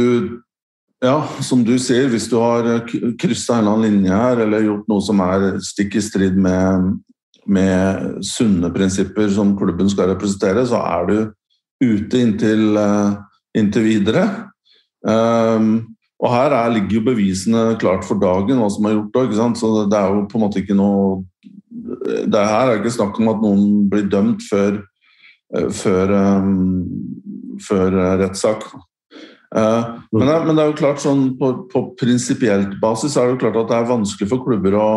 ja, 1.04 1.18
som 1.44 1.64
du 1.68 1.76
sier, 1.82 2.08
hvis 2.12 2.30
du 2.32 2.38
har 2.40 2.68
kryssa 3.20 3.58
en 3.58 3.64
eller 3.64 3.74
annen 3.74 3.88
linje 3.90 4.20
her, 4.22 4.44
eller 4.46 4.68
gjort 4.68 4.90
noe 4.92 5.04
som 5.04 5.22
er 5.26 5.48
stikk 5.64 5.98
i 6.00 6.04
strid 6.04 6.38
med, 6.40 6.94
med 7.46 8.22
sunne 8.26 8.72
prinsipper 8.74 9.28
som 9.34 9.56
klubben 9.60 9.92
skal 9.92 10.14
representere, 10.14 10.64
så 10.70 10.80
er 10.80 11.10
du 11.10 11.18
ute 11.84 12.22
inntil, 12.24 12.78
uh, 12.80 13.20
inntil 13.58 13.90
videre. 13.90 14.28
Um, 15.04 15.94
Og 16.24 16.32
her 16.32 16.54
er, 16.56 16.72
ligger 16.72 17.02
jo 17.02 17.08
bevisene 17.10 17.64
klart 17.82 18.06
for 18.08 18.16
dagen, 18.16 18.62
hva 18.62 18.70
som 18.72 18.86
er 18.88 18.94
gjort 18.96 19.18
da. 19.36 19.48
Så 19.60 19.72
det 19.92 19.98
er 20.00 20.14
jo 20.14 20.22
på 20.32 20.40
en 20.40 20.44
måte 20.46 20.62
ikke 20.62 20.78
noe 20.78 21.26
det 22.32 22.40
her 22.48 22.70
er 22.70 22.80
ikke 22.80 22.94
snakk 22.94 23.18
om 23.20 23.30
at 23.32 23.42
noen 23.44 23.64
blir 23.92 24.06
dømt 24.08 24.44
før, 24.48 24.78
eh, 25.56 25.70
før, 25.74 26.14
um, 26.40 27.58
før 27.60 27.98
rettssak. 28.22 28.64
Uh, 29.54 30.02
men, 30.12 30.26
det, 30.28 30.36
men, 30.48 30.56
det, 30.56 30.64
er 30.64 30.70
jo 30.72 30.78
klart 30.80 31.02
sånn 31.04 31.28
på, 31.38 31.52
på 31.70 31.84
prinsipielt 32.00 32.80
basis 32.82 33.14
er 33.14 33.28
det 33.28 33.36
jo 33.36 33.42
klart 33.44 33.60
at 33.62 33.68
det 33.70 33.76
er 33.78 33.92
vanskelig 33.92 34.30
for 34.32 34.42
klubber 34.42 34.78
å 34.82 34.88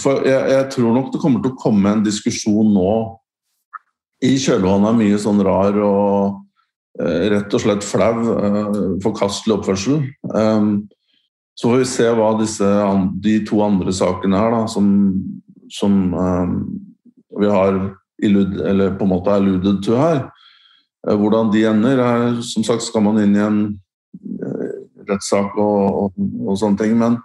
For 0.00 0.24
jeg, 0.24 0.46
jeg 0.52 0.68
tror 0.72 0.94
nok 0.96 1.10
det 1.12 1.20
kommer 1.20 1.42
til 1.44 1.52
å 1.52 1.60
komme 1.60 1.92
en 1.92 2.04
diskusjon 2.06 2.70
nå 2.72 2.92
i 4.24 4.32
kjølvannet 4.40 4.90
av 4.90 4.96
mye 4.96 5.18
sånn 5.20 5.42
rar 5.44 5.76
og 5.84 6.38
uh, 7.02 7.26
rett 7.34 7.52
og 7.52 7.62
slett 7.62 7.84
flau, 7.84 8.14
uh, 8.16 8.80
forkastelig 9.04 9.58
oppførsel. 9.58 10.00
Så 11.58 11.68
får 11.68 11.80
vi 11.82 11.86
se 11.90 12.08
hva 12.14 12.32
disse, 12.38 12.66
de 13.24 13.38
to 13.48 13.60
andre 13.64 13.92
sakene 13.94 14.40
her, 14.40 14.52
da, 14.54 14.60
som, 14.70 14.90
som 15.74 15.96
vi 17.40 17.48
har 17.50 17.80
illud, 18.22 18.60
eller 18.60 18.94
på 18.94 19.06
en 19.08 19.10
måte 19.10 19.34
alluded 19.34 19.80
to 19.82 19.96
her, 19.98 20.28
hvordan 21.06 21.52
de 21.52 21.64
ender. 21.68 22.00
Er, 22.02 22.40
som 22.42 22.64
sagt 22.66 22.86
skal 22.86 23.04
man 23.06 23.20
inn 23.22 23.36
i 23.36 23.44
en 23.44 23.60
uh, 24.42 24.74
rettssak 25.08 25.56
og, 25.56 26.02
og, 26.02 26.20
og, 26.46 26.54
sånne 26.60 26.80
ting. 26.80 26.96
Men 26.98 27.18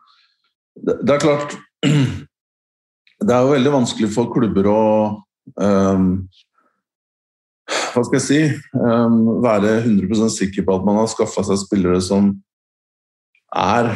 det, 0.75 1.00
det, 1.01 1.15
er 1.15 1.24
klart 1.24 1.58
Det 3.24 3.32
er 3.32 3.46
jo 3.46 3.53
veldig 3.53 3.72
vanskelig 3.72 4.10
for 4.12 4.32
klubber 4.34 4.68
å 4.68 4.80
um, 5.56 6.08
hva 7.94 8.01
skal 8.03 8.18
jeg 8.18 8.25
si 8.25 8.39
um, 8.75 9.39
være 9.44 9.77
100 9.86 10.34
sikker 10.34 10.65
på 10.65 10.75
at 10.75 10.84
man 10.84 10.98
har 11.00 11.08
skaffa 11.12 11.46
seg 11.48 11.62
spillere 11.62 12.01
som 12.03 12.34
er 13.56 13.89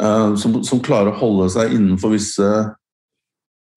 uh, 0.00 0.32
som, 0.38 0.60
som, 0.64 0.80
klarer 0.84 1.12
å 1.12 1.18
holde 1.18 1.50
seg 1.52 1.74
innenfor 1.76 2.14
visse, 2.14 2.48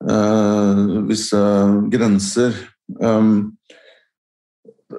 uh, 0.06 0.82
visse 1.10 1.42
grenser. 1.92 2.56
Um, 3.02 3.55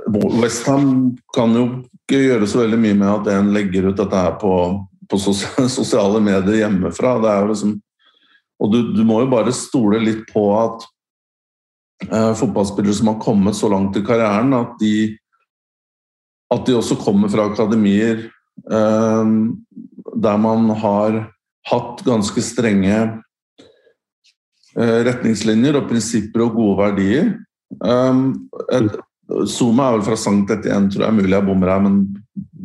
Westham 0.06 1.16
kan 1.34 1.54
jo 1.56 1.64
ikke 2.06 2.20
gjøre 2.22 2.46
så 2.46 2.62
veldig 2.62 2.78
mye 2.78 2.98
med 2.98 3.08
at 3.10 3.30
en 3.34 3.50
legger 3.54 3.88
ut 3.90 3.98
dette 3.98 4.20
her 4.22 4.36
på, 4.38 4.52
på 5.10 5.18
sosiale 5.78 6.20
medier 6.22 6.62
hjemmefra. 6.62 7.16
Liksom, 7.48 7.74
og 8.62 8.72
du, 8.72 8.78
du 8.94 9.02
må 9.06 9.22
jo 9.24 9.32
bare 9.32 9.54
stole 9.54 10.00
litt 10.02 10.24
på 10.30 10.46
at 10.58 10.86
eh, 12.06 12.32
fotballspillere 12.38 12.94
som 12.94 13.12
har 13.12 13.20
kommet 13.24 13.58
så 13.58 13.70
langt 13.72 13.98
i 13.98 14.04
karrieren, 14.06 14.54
at 14.56 14.76
de, 14.80 15.16
at 16.54 16.66
de 16.68 16.76
også 16.78 16.98
kommer 17.02 17.32
fra 17.32 17.48
akademier 17.50 18.28
eh, 18.70 19.32
der 20.16 20.38
man 20.40 20.70
har 20.80 21.24
hatt 21.66 22.04
ganske 22.06 22.42
strenge 22.44 22.96
eh, 24.78 24.98
retningslinjer 25.10 25.80
og 25.80 25.90
prinsipper 25.90 26.46
og 26.46 26.54
gode 26.60 26.78
verdier. 26.84 27.34
Um, 27.82 28.46
et, 28.70 28.94
Zuma 29.50 29.88
er 29.88 29.96
vel 29.96 30.06
fra 30.06 30.16
Sankt 30.20 30.52
Etienne, 30.54 30.90
tror 30.92 31.08
jeg. 31.08 31.18
Mulig 31.18 31.34
jeg 31.34 31.46
bommer 31.48 31.72
her, 31.72 31.82
men 31.82 32.00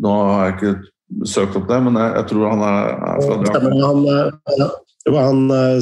nå 0.01 0.15
har 0.29 0.45
jeg 0.45 0.57
ikke 0.57 1.25
søkt 1.29 1.57
opp 1.57 1.67
det. 1.69 1.79
Men 1.87 1.99
jeg, 1.99 2.13
jeg 2.19 2.29
tror 2.31 2.49
han 2.53 2.65
er, 2.67 2.91
er 2.95 3.25
fra 3.25 3.37
Drammen. 3.45 3.81
Han, 3.81 5.47
han, 5.51 5.81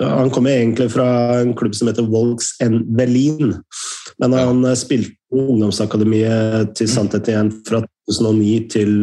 han 0.00 0.30
kommer 0.32 0.54
egentlig 0.54 0.90
fra 0.94 1.08
en 1.40 1.54
klubb 1.58 1.74
som 1.76 1.90
heter 1.90 2.06
Volks 2.10 2.54
N. 2.62 2.82
Berlin. 2.96 3.56
Men 4.22 4.36
han 4.36 4.62
ja. 4.64 4.76
spilte 4.78 5.16
på 5.30 5.46
ungdomsakademiet 5.54 6.74
til 6.78 6.88
St. 6.90 7.10
Etienne 7.18 7.62
fra 7.66 7.82
2009 8.10 8.52
til, 8.72 8.94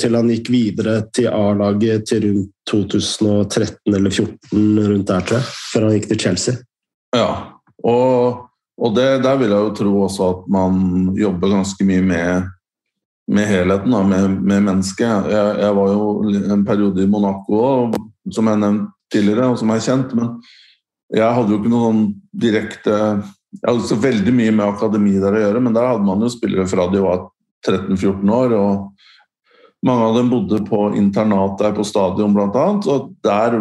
til 0.00 0.18
han 0.18 0.32
gikk 0.32 0.50
videre 0.52 0.96
til 1.14 1.28
A-laget 1.32 2.08
til 2.10 2.26
rundt 2.26 2.50
2013 2.70 3.96
eller 3.96 4.10
2014, 4.10 4.88
rundt 4.92 5.08
der, 5.08 5.26
tror 5.28 5.40
jeg. 5.40 5.48
Før 5.72 5.86
han 5.86 5.96
gikk 5.96 6.08
til 6.12 6.22
Chelsea. 6.26 6.54
Ja, 7.16 7.28
og, 7.84 8.48
og 8.80 8.94
det, 8.96 9.06
der 9.24 9.36
vil 9.40 9.52
jeg 9.52 9.66
jo 9.66 9.76
tro 9.76 9.92
også 10.06 10.28
at 10.30 10.50
man 10.52 11.12
jobber 11.18 11.52
ganske 11.58 11.86
mye 11.86 12.04
med 12.06 12.50
med 13.32 13.46
helheten, 13.46 13.92
da, 13.92 14.02
med, 14.02 14.40
med 14.42 14.64
mennesket. 14.66 15.28
Jeg, 15.30 15.58
jeg, 15.62 15.74
var 15.76 15.92
jo 15.92 16.32
en 16.54 16.64
periode 16.66 17.04
i 17.04 17.10
Monaco 17.10 17.60
som 18.32 18.50
jeg 18.50 18.60
nevnte 18.60 18.90
tidligere, 19.12 19.52
og 19.52 19.60
som 19.60 19.70
er 19.72 19.84
kjent. 19.84 20.14
Men 20.18 20.32
jeg 21.12 21.36
hadde 21.36 21.54
jo 21.54 21.60
ikke 21.60 21.72
noen 21.72 22.02
direkte 22.32 22.96
Jeg 23.52 23.68
hadde 23.68 23.84
så 23.84 23.98
veldig 24.00 24.32
mye 24.32 24.52
med 24.56 24.64
akademi 24.64 25.18
der 25.20 25.34
å 25.36 25.40
gjøre, 25.42 25.60
men 25.60 25.74
der 25.76 25.84
hadde 25.90 26.06
man 26.06 26.22
jo 26.24 26.30
spillere 26.32 26.64
fra 26.70 26.86
de 26.88 27.02
var 27.04 27.26
13-14 27.68 28.30
år. 28.32 28.54
og 28.56 29.84
Mange 29.84 30.06
av 30.08 30.16
dem 30.16 30.30
bodde 30.32 30.62
på 30.64 30.86
internat 30.96 31.58
der 31.60 31.74
på 31.76 31.84
stadion, 31.84 32.32
bl.a. 32.32 32.64
Og 32.80 33.10
der, 33.26 33.58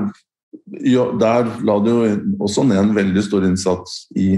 der 1.19 1.51
la 1.67 1.75
det 1.83 1.91
jo 1.91 2.05
også 2.47 2.63
ned 2.69 2.79
en 2.86 2.95
veldig 2.95 3.25
stor 3.25 3.43
innsats 3.49 4.05
i 4.15 4.38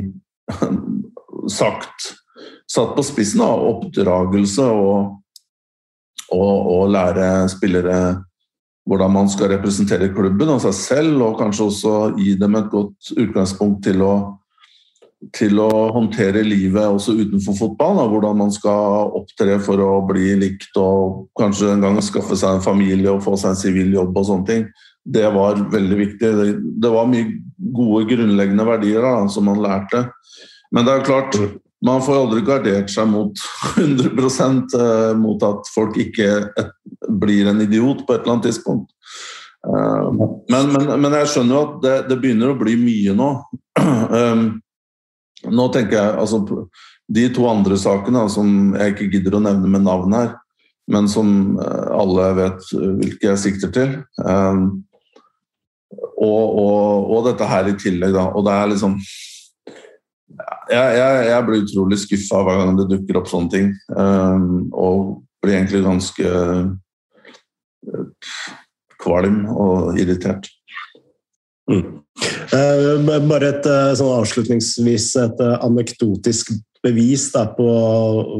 sagt 1.59 2.13
Satt 2.73 2.95
på 2.95 3.03
spissen 3.05 3.41
av 3.43 3.61
oppdragelse 3.67 4.63
og, 4.65 5.17
og, 6.33 6.69
og 6.73 6.87
lære 6.93 7.27
spillere 7.51 7.97
hvordan 8.89 9.11
man 9.15 9.29
skal 9.31 9.51
representere 9.53 10.11
klubben 10.15 10.51
og 10.51 10.61
seg 10.63 10.73
selv, 10.75 11.19
og 11.23 11.37
kanskje 11.39 11.67
også 11.69 11.97
gi 12.17 12.33
dem 12.39 12.57
et 12.59 12.71
godt 12.71 13.11
utgangspunkt 13.15 13.83
til 13.87 14.03
å, 14.03 14.13
til 15.35 15.59
å 15.63 15.69
håndtere 15.95 16.43
livet 16.43 16.83
også 16.83 17.15
utenfor 17.21 17.55
fotball. 17.59 18.01
Da. 18.01 18.07
Hvordan 18.11 18.41
man 18.43 18.51
skal 18.55 19.13
opptre 19.21 19.59
for 19.63 19.79
å 19.79 20.01
bli 20.07 20.33
likt 20.41 20.75
og 20.81 21.29
kanskje 21.39 21.71
en 21.75 21.85
gang 21.85 22.01
skaffe 22.03 22.35
seg 22.39 22.57
en 22.57 22.65
familie 22.65 23.13
og 23.13 23.23
få 23.23 23.37
seg 23.39 23.53
en 23.53 23.61
sivil 23.61 23.95
jobb 23.95 24.19
og 24.19 24.27
sånne 24.31 24.49
ting. 24.49 24.67
Det 25.03 25.25
var 25.35 25.63
veldig 25.71 25.99
viktig. 25.99 26.35
Det, 26.39 26.49
det 26.83 26.91
var 26.91 27.07
mye 27.11 27.31
gode 27.71 28.07
grunnleggende 28.09 28.65
verdier 28.67 29.05
da, 29.05 29.13
som 29.31 29.47
man 29.47 29.61
lærte. 29.63 30.07
Men 30.73 30.87
det 30.87 30.95
er 30.97 31.05
klart, 31.05 31.37
man 31.85 32.01
får 32.01 32.19
aldri 32.21 32.43
gardert 32.47 32.91
seg 32.91 33.09
mot 33.11 33.39
100 33.75 34.17
eh, 34.79 35.13
mot 35.19 35.43
at 35.43 35.69
folk 35.73 35.97
ikke 35.99 36.29
blir 37.19 37.49
en 37.51 37.61
idiot 37.63 38.05
på 38.07 38.15
et 38.15 38.23
eller 38.23 38.37
annet 38.37 38.47
tidspunkt. 38.49 38.93
Eh, 39.67 40.05
men, 40.51 40.71
men, 40.71 40.93
men 41.03 41.17
jeg 41.19 41.33
skjønner 41.33 41.57
jo 41.57 41.63
at 41.65 41.75
det, 41.83 41.97
det, 42.11 42.19
begynner 42.23 42.53
å 42.53 42.59
bli 42.59 42.77
mye 42.79 43.17
nå. 43.19 43.31
Eh, 43.83 44.45
nå 45.59 45.67
tenker 45.75 45.97
jeg 45.97 46.19
altså 46.23 46.39
De 47.11 47.25
to 47.35 47.49
andre 47.51 47.75
sakene 47.75 48.21
som 48.31 48.71
jeg 48.79 48.93
ikke 48.93 49.09
gidder 49.17 49.35
å 49.35 49.43
nevne 49.43 49.67
med 49.73 49.83
navn 49.83 50.15
her, 50.15 50.29
men 50.87 51.09
som 51.11 51.57
alle 51.59 52.29
vet 52.37 52.69
hvilke 52.71 53.27
jeg 53.27 53.41
sikter 53.41 53.73
til. 53.75 53.91
Og, 55.93 56.43
og, 56.63 57.11
og 57.13 57.27
dette 57.27 57.47
her 57.49 57.69
i 57.69 57.77
tillegg, 57.79 58.15
da. 58.15 58.29
Og 58.33 58.45
det 58.47 58.55
er 58.55 58.71
liksom 58.73 58.97
jeg, 60.71 60.97
jeg, 60.97 61.25
jeg, 61.27 61.45
blir 61.47 61.63
utrolig 61.63 61.99
skuffa 62.01 62.41
hver 62.45 62.59
gang 62.61 62.77
det 62.79 62.89
dukker 62.91 63.19
opp 63.19 63.29
sånne 63.29 63.53
ting. 63.53 63.69
Um, 63.93 64.69
og 64.71 65.23
blir 65.43 65.57
egentlig 65.59 65.83
ganske 65.85 66.33
uh, 66.33 68.11
kvalm 69.03 69.43
og 69.51 69.99
irritert. 69.99 70.49
Mm. 71.69 71.99
Uh, 72.53 73.09
bare 73.27 73.53
et 73.53 73.67
uh, 73.69 73.93
sånn 73.97 74.13
avslutningsvis 74.17 75.13
et 75.21 75.43
uh, 75.43 75.57
anekdotisk 75.65 76.53
bevis 76.83 77.29
da, 77.31 77.45
på 77.55 77.67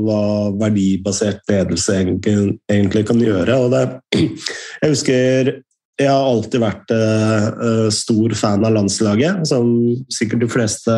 hva 0.04 0.24
verdibasert 0.60 1.44
ledelse 1.48 1.96
egentlig 2.02 3.06
kan 3.08 3.22
gjøre. 3.24 3.60
Og 3.66 3.72
Det, 3.72 3.84
jeg 4.82 4.90
husker 4.92 5.54
jeg 6.02 6.10
har 6.10 6.26
alltid 6.26 6.62
vært 6.64 6.92
uh, 6.94 7.90
stor 7.94 8.34
fan 8.38 8.66
av 8.66 8.74
landslaget, 8.74 9.44
som 9.46 9.68
sikkert 10.14 10.42
de 10.42 10.50
fleste 10.50 10.94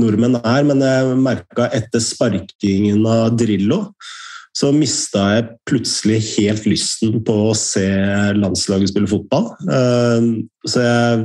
nordmenn 0.00 0.36
er. 0.42 0.64
Men 0.68 0.82
jeg 0.84 1.20
merka 1.20 1.70
etter 1.76 2.02
sparkingen 2.04 3.06
av 3.08 3.38
Drillo, 3.40 3.86
så 4.56 4.72
mista 4.74 5.24
jeg 5.36 5.46
plutselig 5.70 6.18
helt 6.34 6.66
lysten 6.68 7.20
på 7.24 7.36
å 7.48 7.54
se 7.56 7.86
landslaget 8.36 8.92
spille 8.92 9.08
fotball. 9.08 9.52
Uh, 9.64 10.44
så 10.68 10.84
jeg, 10.84 11.22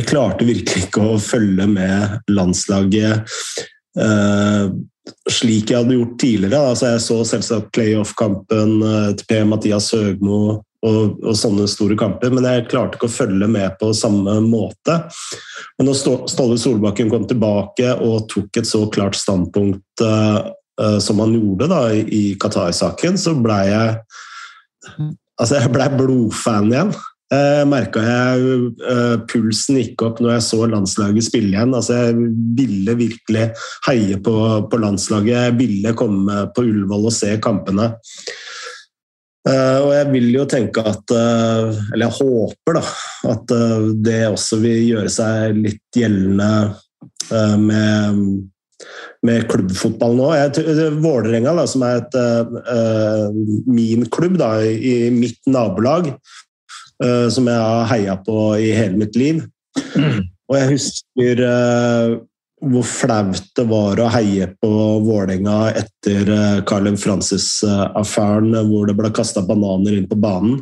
jeg, 0.00 0.08
klarte 0.10 0.48
virkelig 0.48 0.88
ikke 0.88 1.04
å 1.12 1.20
følge 1.22 1.68
med 1.70 2.32
landslaget 2.32 3.36
uh, 4.00 4.66
slik 5.30 5.70
jeg 5.70 5.78
hadde 5.78 5.94
gjort 5.94 6.18
tidligere. 6.18 6.72
Altså, 6.72 6.90
jeg 6.90 7.04
så 7.06 7.20
selvsagt 7.36 7.70
playoff-kampen 7.76 8.74
til 9.14 9.30
Per-Mathias 9.30 9.92
Høgmo 9.94 10.58
og, 10.86 11.18
og, 11.20 11.34
sånne 11.36 11.66
store 11.68 11.96
kamper, 12.00 12.32
men 12.32 12.46
jeg 12.48 12.68
klarte 12.70 12.96
ikke 12.96 13.10
å 13.10 13.12
følge 13.12 13.48
med 13.50 13.76
på 13.80 13.90
samme 13.96 14.38
måte. 14.44 14.96
Men 15.78 15.90
når 15.90 16.26
Ståle 16.30 16.56
Solbakken 16.60 17.12
kom 17.12 17.26
tilbake 17.28 17.92
og 18.00 18.30
tok 18.32 18.62
et 18.62 18.68
så 18.68 18.86
klart 18.92 19.18
standpunkt 19.18 20.04
uh, 20.04 20.40
som 21.02 21.20
han 21.20 21.36
gjorde 21.36 21.68
da, 21.68 21.82
i 21.92 22.34
Qatar-saken, 22.40 23.20
så 23.20 23.36
blei 23.36 23.66
jeg 23.68 23.98
Altså, 25.40 25.56
jeg 25.56 25.70
blei 25.72 25.86
blodfan 25.96 26.66
igjen. 26.68 26.90
Jeg 27.32 27.68
merka 27.70 28.00
jeg 28.04 29.20
pulsen 29.30 29.78
gikk 29.78 30.02
opp 30.04 30.18
når 30.20 30.34
jeg 30.34 30.44
så 30.44 30.66
landslaget 30.68 31.24
spille 31.24 31.54
igjen. 31.54 31.72
Altså, 31.78 31.96
jeg 31.96 32.30
ville 32.58 32.96
virkelig 32.98 33.46
heie 33.86 34.18
på, 34.20 34.34
på 34.68 34.80
landslaget. 34.82 35.30
Jeg 35.46 35.56
ville 35.62 35.94
komme 35.96 36.42
på 36.52 36.66
Ullevål 36.66 37.08
og 37.08 37.16
se 37.16 37.32
kampene. 37.40 37.88
Uh, 39.48 39.78
og 39.86 39.90
jeg 39.94 40.08
vil 40.12 40.26
jo 40.34 40.42
tenke 40.44 40.82
at 40.84 41.12
uh, 41.16 41.72
Eller 41.94 42.10
jeg 42.10 42.16
håper 42.18 42.76
da 42.76 42.82
at 43.30 43.52
uh, 43.56 43.86
det 44.04 44.18
også 44.28 44.58
vil 44.60 44.82
gjøre 44.84 45.12
seg 45.12 45.56
litt 45.56 45.96
gjeldende 45.96 46.76
med, 47.30 48.16
med 49.22 49.44
klubbfotball 49.46 50.16
nå. 50.18 50.30
Vålerenga, 50.98 51.52
som 51.70 51.84
er 51.86 52.00
et, 52.00 52.16
min 53.70 54.02
klubb 54.10 54.34
da, 54.40 54.48
i 54.66 55.12
mitt 55.14 55.38
nabolag, 55.46 56.08
som 56.98 57.46
jeg 57.52 57.60
har 57.60 57.86
heia 57.92 58.16
på 58.26 58.48
i 58.58 58.72
hele 58.74 58.98
mitt 58.98 59.14
liv. 59.20 59.44
Mm. 59.94 60.24
Og 60.50 60.58
jeg 60.58 60.72
husker 60.72 61.44
hvor 62.60 62.84
flaut 62.84 63.42
det 63.56 63.64
var 63.70 64.00
å 64.00 64.10
heie 64.12 64.50
på 64.60 64.70
Vålerenga 65.04 65.72
etter 65.80 66.28
eh, 66.34 66.96
Francis-affæren, 67.00 68.52
hvor 68.68 68.86
det 68.88 68.96
ble 68.98 69.10
kasta 69.16 69.42
bananer 69.46 69.96
inn 69.96 70.08
på 70.10 70.18
banen. 70.20 70.60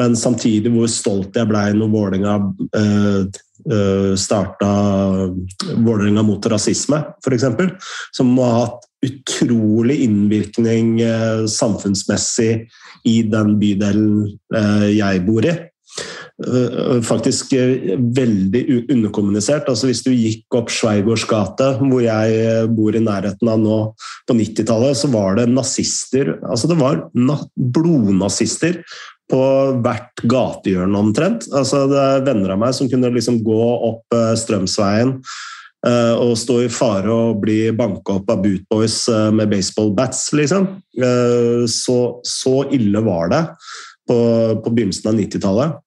Men 0.00 0.16
samtidig 0.16 0.72
hvor 0.72 0.88
stolt 0.88 1.36
jeg 1.36 1.48
ble 1.50 1.64
når 1.76 1.94
Vålerenga 1.94 2.36
eh, 2.76 3.40
eh 3.70 4.12
starta 4.16 4.70
Vålerenga 5.76 6.22
mot 6.24 6.46
rasisme, 6.46 7.02
f.eks. 7.20 7.44
Som 8.16 8.38
har 8.38 8.54
hatt 8.62 8.86
utrolig 9.04 10.00
innvirkning 10.04 11.00
eh, 11.04 11.44
samfunnsmessig 11.48 12.68
i 13.08 13.16
den 13.28 13.58
bydelen 13.60 14.38
eh, 14.56 14.88
jeg 14.96 15.24
bor 15.26 15.44
i. 15.44 15.54
Eh, 16.40 17.02
faktisk 17.04 17.52
eh, 17.52 17.98
veldig 18.16 18.62
underkommunisert. 18.88 19.68
Altså 19.68 19.90
Hvis 19.90 20.00
du 20.06 20.10
gikk 20.14 20.56
opp 20.56 20.72
Sveigårds 20.72 21.26
gate, 21.28 21.66
hvor 21.82 22.00
jeg 22.00 22.38
eh, 22.40 22.64
bor 22.70 22.96
i 22.96 23.02
nærheten 23.04 23.50
av 23.52 23.60
nå, 23.60 23.78
på 24.28 24.36
90-tallet, 24.38 24.96
så 24.96 25.10
var 25.12 25.36
det 25.36 25.50
nazister 25.52 26.38
Altså 26.40 26.70
det 26.70 26.78
var 26.80 27.02
blodnazister 27.12 28.80
på 29.30 29.42
hvert 29.84 30.24
gatehjørne 30.24 31.02
omtrent. 31.04 31.44
Altså 31.54 31.84
Det 31.90 32.00
er 32.00 32.24
venner 32.26 32.56
av 32.56 32.62
meg 32.64 32.74
som 32.74 32.88
kunne 32.90 33.12
liksom 33.14 33.42
gå 33.46 33.60
opp 33.90 34.16
Strømsveien 34.40 35.20
og 35.80 36.32
stå 36.36 36.58
i 36.60 36.72
fare 36.72 37.08
å 37.08 37.36
bli 37.40 37.70
banka 37.72 38.18
opp 38.18 38.32
av 38.34 38.42
bootboys 38.42 38.96
med 39.32 39.48
baseballbats, 39.48 40.26
liksom. 40.36 40.66
Så, 41.72 41.96
så 42.26 42.52
ille 42.76 43.00
var 43.06 43.30
det 43.32 43.40
på, 44.10 44.18
på 44.60 44.74
begynnelsen 44.74 45.08
av 45.08 45.16
90-tallet. 45.22 45.78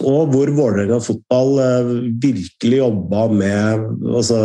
Og 0.00 0.32
hvor 0.32 0.50
Vålerenga 0.56 0.98
fotball 1.02 1.56
eh, 1.62 1.92
virkelig 2.22 2.80
jobba 2.80 3.26
med 3.32 3.86
altså, 4.14 4.38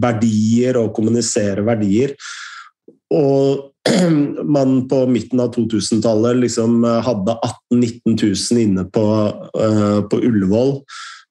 verdier 0.00 0.80
og 0.80 0.94
kommunisere 0.96 1.64
verdier. 1.66 2.14
Og 3.14 3.68
man 4.56 4.82
på 4.88 5.04
midten 5.10 5.40
av 5.40 5.54
2000-tallet 5.54 6.42
liksom 6.42 6.82
eh, 6.84 6.98
hadde 7.06 7.38
18 7.38 7.84
000-19 7.84 8.18
000 8.52 8.66
inne 8.66 8.84
på, 8.92 9.06
uh, 9.60 10.00
på 10.10 10.20
Ullevål. 10.28 10.76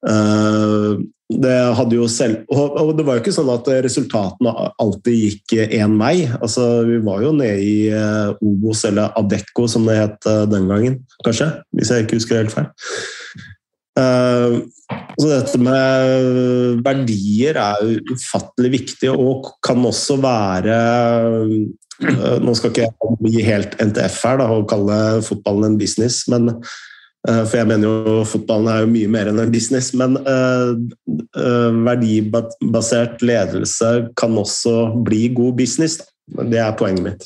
Uh, 0.08 1.04
det 1.28 1.56
hadde 1.76 1.98
jo 1.98 2.06
selv, 2.08 2.46
og 2.48 2.94
det 2.96 3.04
var 3.04 3.18
jo 3.18 3.20
ikke 3.20 3.34
sånn 3.36 3.50
at 3.52 3.66
resultatene 3.84 4.54
alltid 4.80 5.18
gikk 5.18 5.56
én 5.76 5.98
vei. 6.00 6.22
Altså, 6.38 6.86
vi 6.88 7.02
var 7.04 7.26
jo 7.26 7.34
nede 7.36 7.58
i 7.60 7.90
Obos, 8.40 8.86
eller 8.88 9.12
Adecco 9.20 9.66
som 9.68 9.84
det 9.90 9.98
het 10.00 10.30
den 10.48 10.72
gangen, 10.72 10.96
kanskje. 11.28 11.50
Hvis 11.76 11.92
jeg 11.92 12.06
ikke 12.06 12.22
husker 12.22 12.40
helt 12.40 12.56
feil. 12.56 12.72
Eh, 13.98 14.58
så 15.18 15.30
dette 15.30 15.60
med 15.62 16.82
verdier 16.86 17.58
er 17.60 17.94
ufattelig 18.12 18.74
viktig, 18.76 19.12
og 19.14 19.52
kan 19.66 19.82
også 19.86 20.20
være 20.22 20.76
eh, 22.04 22.36
Nå 22.44 22.54
skal 22.54 22.70
ikke 22.70 22.86
jeg 22.86 23.16
bli 23.24 23.46
helt 23.48 23.74
NTF 23.82 24.20
her 24.28 24.38
da, 24.44 24.52
og 24.54 24.68
kalle 24.70 24.98
fotballen 25.26 25.72
en 25.72 25.80
business, 25.80 26.28
men, 26.30 26.52
eh, 27.26 27.42
for 27.42 27.58
jeg 27.58 27.70
mener 27.72 27.88
jo 27.88 28.20
fotballen 28.30 28.70
er 28.70 28.84
jo 28.84 28.92
mye 28.92 29.14
mer 29.16 29.32
enn 29.32 29.42
en 29.42 29.54
business. 29.54 29.90
Men 29.98 30.20
verdibasert 31.88 33.24
ledelse 33.26 33.90
kan 34.20 34.38
også 34.38 34.92
bli 35.08 35.28
god 35.34 35.58
business. 35.58 35.98
Da. 35.98 36.46
Det 36.52 36.62
er 36.62 36.78
poenget 36.78 37.06
mitt. 37.08 37.26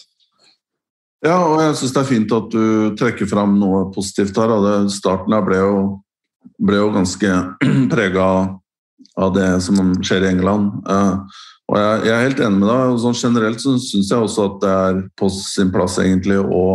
Ja, 1.21 1.35
og 1.45 1.59
jeg 1.61 1.75
syns 1.77 1.91
det 1.93 2.01
er 2.01 2.09
fint 2.09 2.31
at 2.33 2.47
du 2.53 2.95
trekker 2.97 3.27
fram 3.29 3.59
noe 3.61 3.83
positivt 3.93 4.39
her. 4.39 4.55
Starten 4.89 5.35
her 5.35 5.43
ble 5.45 5.59
jo 5.59 5.75
ble 6.61 6.81
jo 6.81 6.91
ganske 6.95 7.37
prega 7.93 8.27
av 9.19 9.33
det 9.35 9.49
som 9.65 9.95
skjer 10.01 10.25
i 10.25 10.31
England. 10.31 10.71
Eh, 10.89 11.41
og 11.71 11.77
jeg, 11.79 12.11
er 12.11 12.25
helt 12.25 12.41
enig 12.43 12.61
med 12.61 12.69
deg. 12.69 12.97
Sånn 12.99 13.17
generelt 13.17 13.61
så 13.63 13.77
syns 13.79 14.11
jeg 14.11 14.25
også 14.25 14.47
at 14.49 14.57
det 14.63 14.73
er 14.87 15.03
på 15.19 15.29
sin 15.33 15.71
plass 15.73 15.99
egentlig 16.03 16.41
å 16.41 16.65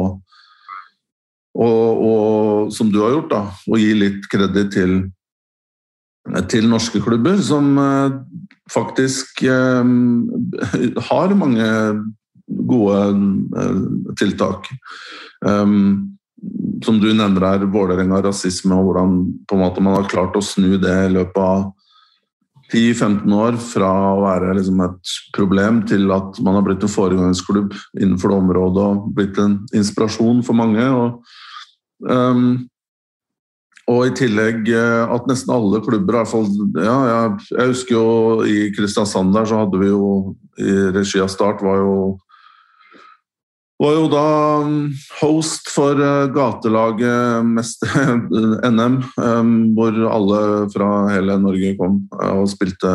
og, 1.56 2.00
og, 2.04 2.72
som 2.76 2.90
du 2.92 2.98
har 3.00 3.14
gjort, 3.14 3.30
da, 3.32 3.38
å 3.72 3.78
gi 3.80 3.94
litt 3.96 4.26
kreditt 4.28 4.74
til, 4.74 4.98
til 6.52 6.66
norske 6.68 7.00
klubber, 7.00 7.38
som 7.40 7.70
eh, 7.80 8.18
faktisk 8.72 9.40
eh, 9.48 11.00
har 11.08 11.36
mange 11.40 11.70
gode 12.46 12.98
eh, 13.62 13.80
tiltak. 14.20 14.68
Um, 15.40 16.18
som 16.84 17.00
du 17.00 17.08
nevner 17.14 17.46
her, 17.46 17.66
Vålerenga 17.72 18.20
rasisme, 18.24 18.76
og 18.76 18.90
hvordan 18.90 19.16
måte 19.56 19.82
man 19.82 19.98
har 19.98 20.10
klart 20.10 20.36
å 20.36 20.44
snu 20.44 20.76
det 20.80 20.94
i 21.06 21.14
løpet 21.14 21.42
av 21.42 21.66
10-15 22.72 23.34
år 23.36 23.58
fra 23.62 23.90
å 24.10 24.22
være 24.24 24.54
liksom 24.58 24.80
et 24.82 25.16
problem 25.36 25.84
til 25.86 26.10
at 26.14 26.40
man 26.42 26.58
har 26.58 26.64
blitt 26.66 26.82
en 26.82 26.90
foregangsklubb 26.90 27.74
innenfor 28.00 28.32
det 28.32 28.38
området 28.42 28.86
og 28.86 29.12
blitt 29.14 29.38
en 29.38 29.60
inspirasjon 29.76 30.42
for 30.46 30.58
mange. 30.58 30.82
Og, 30.82 31.20
um, 32.10 32.66
og 33.86 34.00
i 34.08 34.14
tillegg 34.18 34.66
eh, 34.74 35.14
at 35.14 35.28
nesten 35.30 35.52
alle 35.54 35.78
klubber, 35.84 36.16
i 36.16 36.18
hvert 36.18 36.32
fall 36.32 36.48
ja, 36.82 36.96
jeg, 37.06 37.46
jeg 37.52 37.70
husker 37.70 37.94
jo 37.94 38.06
i 38.42 38.56
Kristiansand 38.74 39.30
der 39.36 39.46
så 39.46 39.60
hadde 39.62 39.78
vi 39.78 39.92
jo 39.92 40.08
i 40.58 40.72
regi 40.96 41.22
av 41.22 41.30
Start 41.30 41.62
var 41.62 41.78
jo 41.84 41.92
var 43.82 43.92
jo 43.92 44.06
da 44.08 44.26
um, 44.64 44.76
host 45.20 45.68
for 45.72 46.00
uh, 46.00 46.28
gatelaget 46.32 47.44
mest 47.44 47.84
NM, 48.76 49.02
um, 49.20 49.52
hvor 49.76 49.98
alle 50.08 50.40
fra 50.72 50.90
hele 51.12 51.36
Norge 51.42 51.74
kom 51.76 52.00
uh, 52.16 52.38
og 52.40 52.48
spilte, 52.48 52.92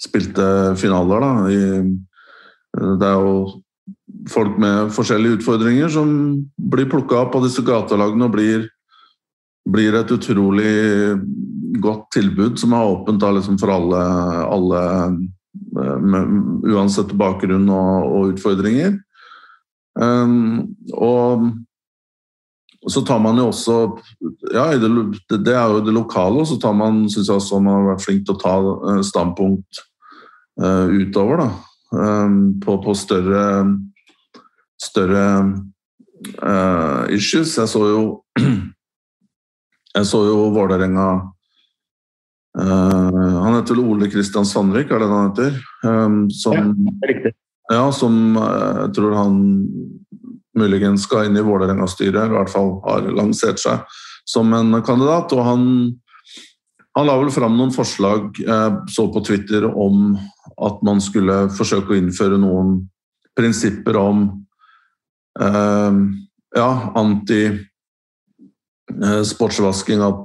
spilte 0.00 0.46
finaler. 0.78 1.24
Da. 1.26 1.32
Uh, 1.50 2.92
det 3.00 3.08
er 3.08 3.26
jo 3.26 3.34
folk 4.30 4.56
med 4.62 4.92
forskjellige 4.94 5.40
utfordringer 5.40 5.90
som 5.92 6.08
blir 6.56 6.88
plukka 6.90 7.24
opp 7.24 7.34
av 7.36 7.44
disse 7.48 7.62
gatelagene 7.66 8.28
og 8.28 8.34
blir, 8.34 8.68
blir, 9.68 9.96
et 9.98 10.12
utrolig 10.14 11.18
godt 11.82 12.06
tilbud 12.14 12.60
som 12.62 12.76
er 12.76 12.92
åpent 12.94 13.20
da, 13.20 13.32
liksom 13.34 13.58
for 13.60 13.74
alle, 13.74 14.04
alle 14.54 14.84
med, 16.00 16.38
uansett 16.70 17.12
bakgrunn 17.18 17.66
og, 17.68 18.06
og 18.06 18.32
utfordringer. 18.32 18.94
Um, 19.94 20.74
og 20.92 21.44
så 22.90 23.00
tar 23.06 23.20
man 23.22 23.38
jo 23.38 23.46
også 23.48 23.76
ja, 24.52 24.66
det, 24.76 24.90
det, 25.30 25.54
er 25.54 25.70
jo 25.72 25.80
det 25.84 25.94
lokale, 25.94 26.42
og 26.42 26.48
så 26.48 26.58
tar 26.60 26.74
man, 26.76 27.04
syns 27.08 27.30
jeg 27.30 27.38
også 27.38 27.60
man 27.62 27.78
har 27.78 27.86
vært 27.94 28.04
flink 28.04 28.26
til 28.26 28.34
å 28.34 28.40
ta 28.42 28.54
eh, 28.60 29.00
standpunkt 29.06 29.80
uh, 30.60 30.90
utover, 30.92 31.44
da. 31.44 31.48
Um, 31.94 32.38
på, 32.58 32.74
på, 32.82 32.94
større 32.98 33.44
større 34.82 35.26
uh, 36.42 37.04
issues. 37.14 37.54
Jeg 37.56 37.70
så 37.70 37.84
jo 37.88 38.02
Jeg 39.94 40.08
så 40.10 40.24
jo 40.26 40.48
Vålerenga 40.50 41.06
uh, 42.58 43.36
Han 43.44 43.54
heter 43.60 43.78
Ole 43.78 44.10
Kristian 44.10 44.48
Sandvik, 44.48 44.90
er 44.90 45.04
det 45.04 45.10
han 45.12 45.30
heter? 45.30 45.60
Um, 45.86 46.18
som, 46.34 46.58
ja, 46.58 46.64
riktig. 47.12 47.36
Ja, 47.72 47.88
som 47.92 48.36
eh, 48.36 48.80
jeg 48.84 48.94
tror 48.98 49.16
han 49.16 49.36
muligens 50.54 51.06
skal 51.08 51.28
inn 51.28 51.38
i 51.38 51.44
Vålerenga-styret, 51.44 52.28
i 52.28 52.34
hvert 52.36 52.52
fall 52.52 52.76
har 52.84 53.06
lansert 53.16 53.58
seg 53.62 53.82
som 54.28 54.52
en 54.56 54.76
kandidat. 54.86 55.32
Og 55.34 55.42
han, 55.44 55.66
han 56.96 57.08
la 57.08 57.16
vel 57.20 57.32
fram 57.34 57.56
noen 57.58 57.74
forslag, 57.74 58.40
eh, 58.44 58.80
så 58.90 59.08
på 59.12 59.24
Twitter, 59.26 59.66
om 59.68 60.14
at 60.62 60.82
man 60.86 61.00
skulle 61.02 61.48
forsøke 61.54 61.94
å 61.94 61.98
innføre 61.98 62.38
noen 62.40 62.76
prinsipper 63.34 63.98
om 63.98 64.26
eh, 65.40 66.02
ja, 66.54 66.70
anti 66.94 67.42
eh. 67.48 67.60
At 68.94 70.18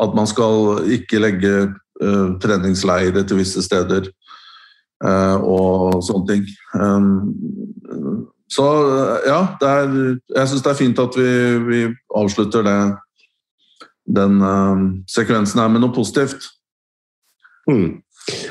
at 0.00 0.14
man 0.16 0.28
skal 0.30 0.86
ikke 0.94 1.20
legge 1.20 1.52
eh, 2.00 2.28
treningsleirer 2.40 3.26
til 3.28 3.40
visse 3.42 3.60
steder. 3.66 4.08
Eh, 5.00 5.36
og 5.48 6.02
sånne 6.04 6.28
ting. 6.28 6.48
Um, 6.76 8.26
så 8.50 8.66
ja, 9.24 9.40
er, 9.64 9.94
jeg 10.34 10.50
syns 10.50 10.64
det 10.66 10.72
er 10.72 10.80
fint 10.80 11.00
at 11.00 11.16
vi, 11.16 11.32
vi 11.64 11.80
avslutter 12.18 12.66
det, 12.66 12.78
den 14.10 14.40
um, 14.42 14.82
sekvensen 15.08 15.62
her 15.62 15.70
med 15.72 15.84
noe 15.84 15.94
positivt. 15.96 16.50
Mm. 17.70 18.02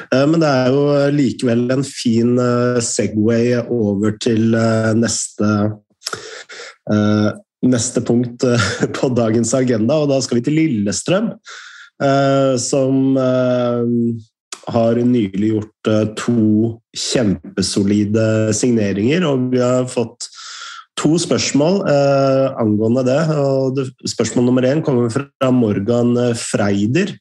Eh, 0.09 0.25
men 0.31 0.39
det 0.41 0.49
er 0.49 0.73
jo 0.73 0.85
likevel 1.13 1.67
en 1.75 1.85
fin 1.85 2.33
eh, 2.41 2.79
Segway 2.81 3.59
over 3.67 4.17
til 4.21 4.55
neste 4.97 5.51
neste 7.59 8.01
punkt 8.01 8.41
på 8.97 9.09
dagens 9.13 9.51
agenda, 9.53 9.99
og 9.99 10.09
da 10.09 10.17
skal 10.25 10.39
vi 10.39 10.45
til 10.47 10.55
Lillestrøm. 10.57 11.27
Som 12.63 13.11
har 14.73 14.99
nylig 15.03 15.53
gjort 15.53 15.89
to 16.19 16.73
kjempesolide 16.97 18.53
signeringer, 18.55 19.25
og 19.27 19.49
vi 19.53 19.61
har 19.63 19.87
fått 19.89 20.29
to 20.99 21.13
spørsmål 21.21 21.81
angående 22.59 23.05
det. 23.07 23.19
Og 23.39 23.79
spørsmål 24.09 24.49
nummer 24.49 24.67
én 24.67 24.83
kommer 24.85 25.11
fra 25.13 25.51
Morgan 25.55 26.11
Freider, 26.37 27.15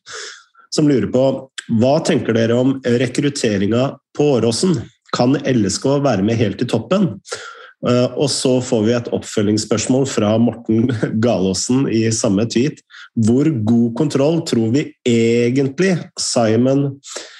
som 0.74 0.90
lurer 0.90 1.08
på 1.14 1.24
hva 1.78 1.98
tenker 2.00 2.32
dere 2.36 2.56
om 2.56 2.78
rekrutteringa 2.80 3.90
på 4.16 4.32
Åråsen? 4.38 4.78
Kan 5.16 5.36
LSK 5.44 5.98
være 6.04 6.24
med 6.24 6.40
helt 6.40 6.64
i 6.64 6.68
toppen? 6.68 7.12
Eh, 7.86 8.08
og 8.18 8.26
så 8.32 8.56
får 8.64 8.84
vi 8.86 8.94
et 8.96 9.10
oppfølgingsspørsmål 9.14 10.06
fra 10.10 10.32
Morten 10.42 10.88
Galaasen 11.24 11.86
i 11.92 12.06
samme 12.14 12.48
tweet. 12.50 12.80
Hvor 13.14 13.50
god 13.68 13.88
kontroll 13.98 14.40
tror 14.48 14.72
vi 14.74 14.88
egentlig 15.06 15.94
Simon 16.18 16.86
eh, 16.88 16.94
eh, 16.94 17.34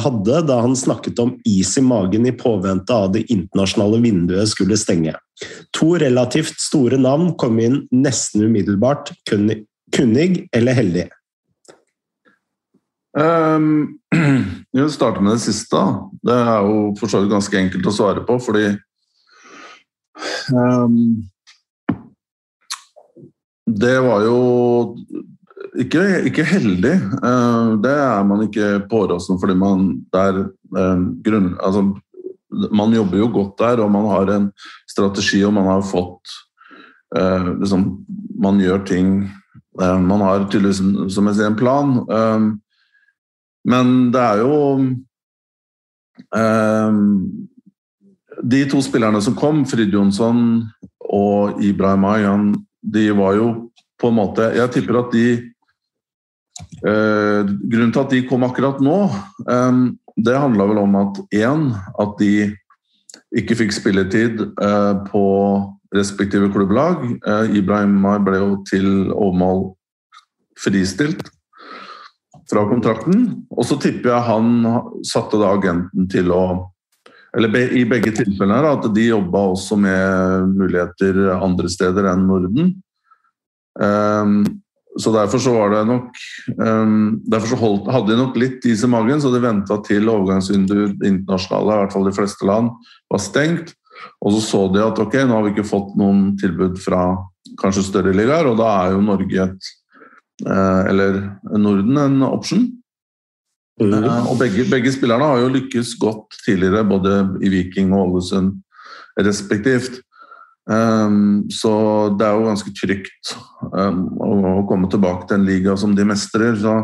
hadde 0.00 0.38
da 0.48 0.60
han 0.64 0.72
snakket 0.76 1.18
om 1.20 1.34
is 1.44 1.74
i 1.76 1.82
magen 1.84 2.24
i 2.26 2.32
påvente 2.32 2.94
av 2.94 3.10
det 3.12 3.26
internasjonale 3.28 3.98
vinduet 4.00 4.48
skulle 4.48 4.78
stenge? 4.80 5.12
To 5.76 5.90
relativt 6.00 6.56
store 6.60 6.96
navn 6.96 7.34
kom 7.36 7.60
inn 7.60 7.82
nesten 7.92 8.46
umiddelbart. 8.48 9.12
Kunnig 9.28 10.48
eller 10.56 10.78
heldig? 10.78 11.08
Um, 13.18 13.98
starter 14.72 14.82
vil 14.82 14.92
starte 14.92 15.22
med 15.24 15.32
det 15.32 15.42
siste. 15.42 15.80
Det 16.22 16.34
er 16.34 16.66
jo 16.66 16.92
for 17.00 17.10
så 17.10 17.22
vidt 17.22 17.32
ganske 17.32 17.56
enkelt 17.58 17.88
å 17.88 17.94
svare 17.94 18.22
på, 18.26 18.36
fordi 18.38 18.68
um, 20.52 21.24
Det 23.66 23.96
var 24.04 24.22
jo 24.26 24.38
ikke, 25.76 26.02
ikke 26.30 26.44
heldig. 26.46 26.94
Uh, 27.22 27.76
det 27.82 27.92
er 27.92 28.26
man 28.26 28.44
ikke 28.46 28.68
på 28.88 29.04
Åråsen 29.04 29.40
fordi 29.40 29.56
man 29.58 29.88
der 30.14 30.44
uh, 30.48 31.00
grunn, 31.24 31.56
altså, 31.60 31.88
Man 32.48 32.94
jobber 32.94 33.18
jo 33.18 33.26
godt 33.28 33.58
der, 33.58 33.80
og 33.84 33.90
man 33.92 34.06
har 34.08 34.30
en 34.32 34.46
strategi, 34.88 35.42
og 35.44 35.52
man 35.52 35.66
har 35.68 35.82
fått 35.84 36.32
uh, 37.16 37.58
liksom, 37.60 38.06
Man 38.40 38.60
gjør 38.60 38.86
ting 38.88 39.28
Man 39.78 40.20
har 40.24 40.48
tydeligvis, 40.48 40.80
som 41.14 41.28
jeg 41.28 41.36
sier, 41.36 41.46
en 41.46 41.56
plan. 41.58 41.92
Men 43.68 44.08
det 44.14 44.22
er 44.22 44.40
jo 44.42 44.54
eh, 46.36 46.98
De 48.54 48.62
to 48.70 48.82
spillerne 48.84 49.20
som 49.24 49.36
kom, 49.38 49.64
Frid 49.68 49.94
Jonsson 49.94 50.64
og 51.08 51.62
Ibrahim 51.64 52.04
Ayan, 52.08 52.48
de 52.82 53.08
var 53.16 53.36
jo 53.38 53.48
på 54.00 54.10
en 54.10 54.18
måte 54.18 54.50
Jeg 54.56 54.74
tipper 54.74 55.00
at 55.02 55.14
de 55.14 55.26
eh, 55.36 55.46
Grunnen 56.82 57.90
til 57.94 58.02
at 58.04 58.12
de 58.12 58.20
kom 58.28 58.44
akkurat 58.46 58.78
nå, 58.84 58.98
eh, 59.50 59.80
det 60.18 60.38
handla 60.38 60.66
vel 60.70 60.80
om 60.82 60.96
at 60.98 61.20
én, 61.34 61.70
at 61.98 62.14
de 62.20 62.50
ikke 63.36 63.58
fikk 63.60 63.74
spilletid 63.76 64.40
eh, 64.42 64.94
på 65.08 65.24
respektive 65.94 66.50
klubblag. 66.52 67.04
Eh, 67.18 67.58
Ibrahim 67.60 68.00
ble 68.24 68.40
jo 68.40 68.50
til 68.68 68.88
overmål 69.12 69.68
fristilt 70.58 71.28
fra 72.48 72.64
kontrakten. 72.68 73.28
Og 73.54 73.68
så 73.68 73.78
tipper 73.80 74.14
jeg 74.14 74.28
han 74.28 74.50
satte 75.06 75.40
da 75.40 75.54
agenten 75.54 76.10
til 76.10 76.34
å 76.34 76.42
Eller 77.36 77.52
i 77.76 77.82
begge 77.84 78.08
tilfellene 78.16 78.70
at 78.72 78.86
de 78.96 79.02
jobba 79.10 79.42
også 79.50 79.76
med 79.76 80.54
muligheter 80.56 81.18
andre 81.36 81.68
steder 81.68 82.06
enn 82.08 82.22
Norden. 82.24 82.70
Så 84.98 85.12
derfor 85.14 85.42
så 85.42 85.52
var 85.54 85.70
det 85.70 85.82
nok 85.86 86.16
um, 86.58 87.18
Derfor 87.30 87.52
så 87.52 87.58
holdt, 87.60 87.90
hadde 87.92 88.10
de 88.10 88.16
nok 88.18 88.38
litt 88.40 88.64
is 88.66 88.82
i 88.82 88.90
magen, 88.90 89.20
så 89.22 89.30
de 89.30 89.42
venta 89.42 89.76
til 89.86 90.08
overgangsvinduet 90.10 91.04
internasjonale, 91.06 91.74
i 91.74 91.82
hvert 91.84 91.94
fall 91.94 92.08
de 92.08 92.14
fleste 92.16 92.48
land, 92.48 92.72
var 93.12 93.22
stengt. 93.22 93.74
Og 94.24 94.34
så 94.34 94.40
så 94.42 94.62
de 94.74 94.82
at 94.82 94.98
ok, 95.02 95.20
nå 95.26 95.36
har 95.36 95.46
vi 95.46 95.52
ikke 95.54 95.68
fått 95.68 95.92
noen 96.00 96.32
tilbud 96.40 96.78
fra 96.82 97.02
kanskje 97.60 97.86
større 97.86 98.14
ligaer, 98.16 98.48
og 98.48 98.58
da 98.60 98.70
er 98.82 98.96
jo 98.96 99.04
Norge 99.04 99.44
et 99.44 99.74
Eh, 100.46 100.90
eller 100.90 101.38
Norden 101.58 101.96
en 101.96 102.22
option. 102.22 102.66
Mm. 103.80 103.94
Og 104.30 104.38
begge, 104.38 104.66
begge, 104.70 104.92
spillerne 104.94 105.26
har 105.26 105.42
jo 105.42 105.52
lykkes 105.54 105.94
godt 106.02 106.34
tidligere, 106.44 106.84
både 106.86 107.20
i 107.42 107.50
Viking 107.50 107.92
og 107.94 108.08
Ålesund 108.08 108.56
respektivt. 109.18 110.00
Um, 110.68 111.48
så 111.48 111.72
det 112.18 112.26
er 112.26 112.36
jo 112.36 112.48
ganske 112.50 112.72
trygt 112.76 113.34
um, 113.72 114.02
å, 114.20 114.32
komme 114.68 114.90
tilbake 114.92 115.28
til 115.28 115.38
en 115.38 115.48
liga 115.48 115.76
som 115.80 115.94
de 115.96 116.06
mestrer. 116.08 116.56
Så 116.60 116.74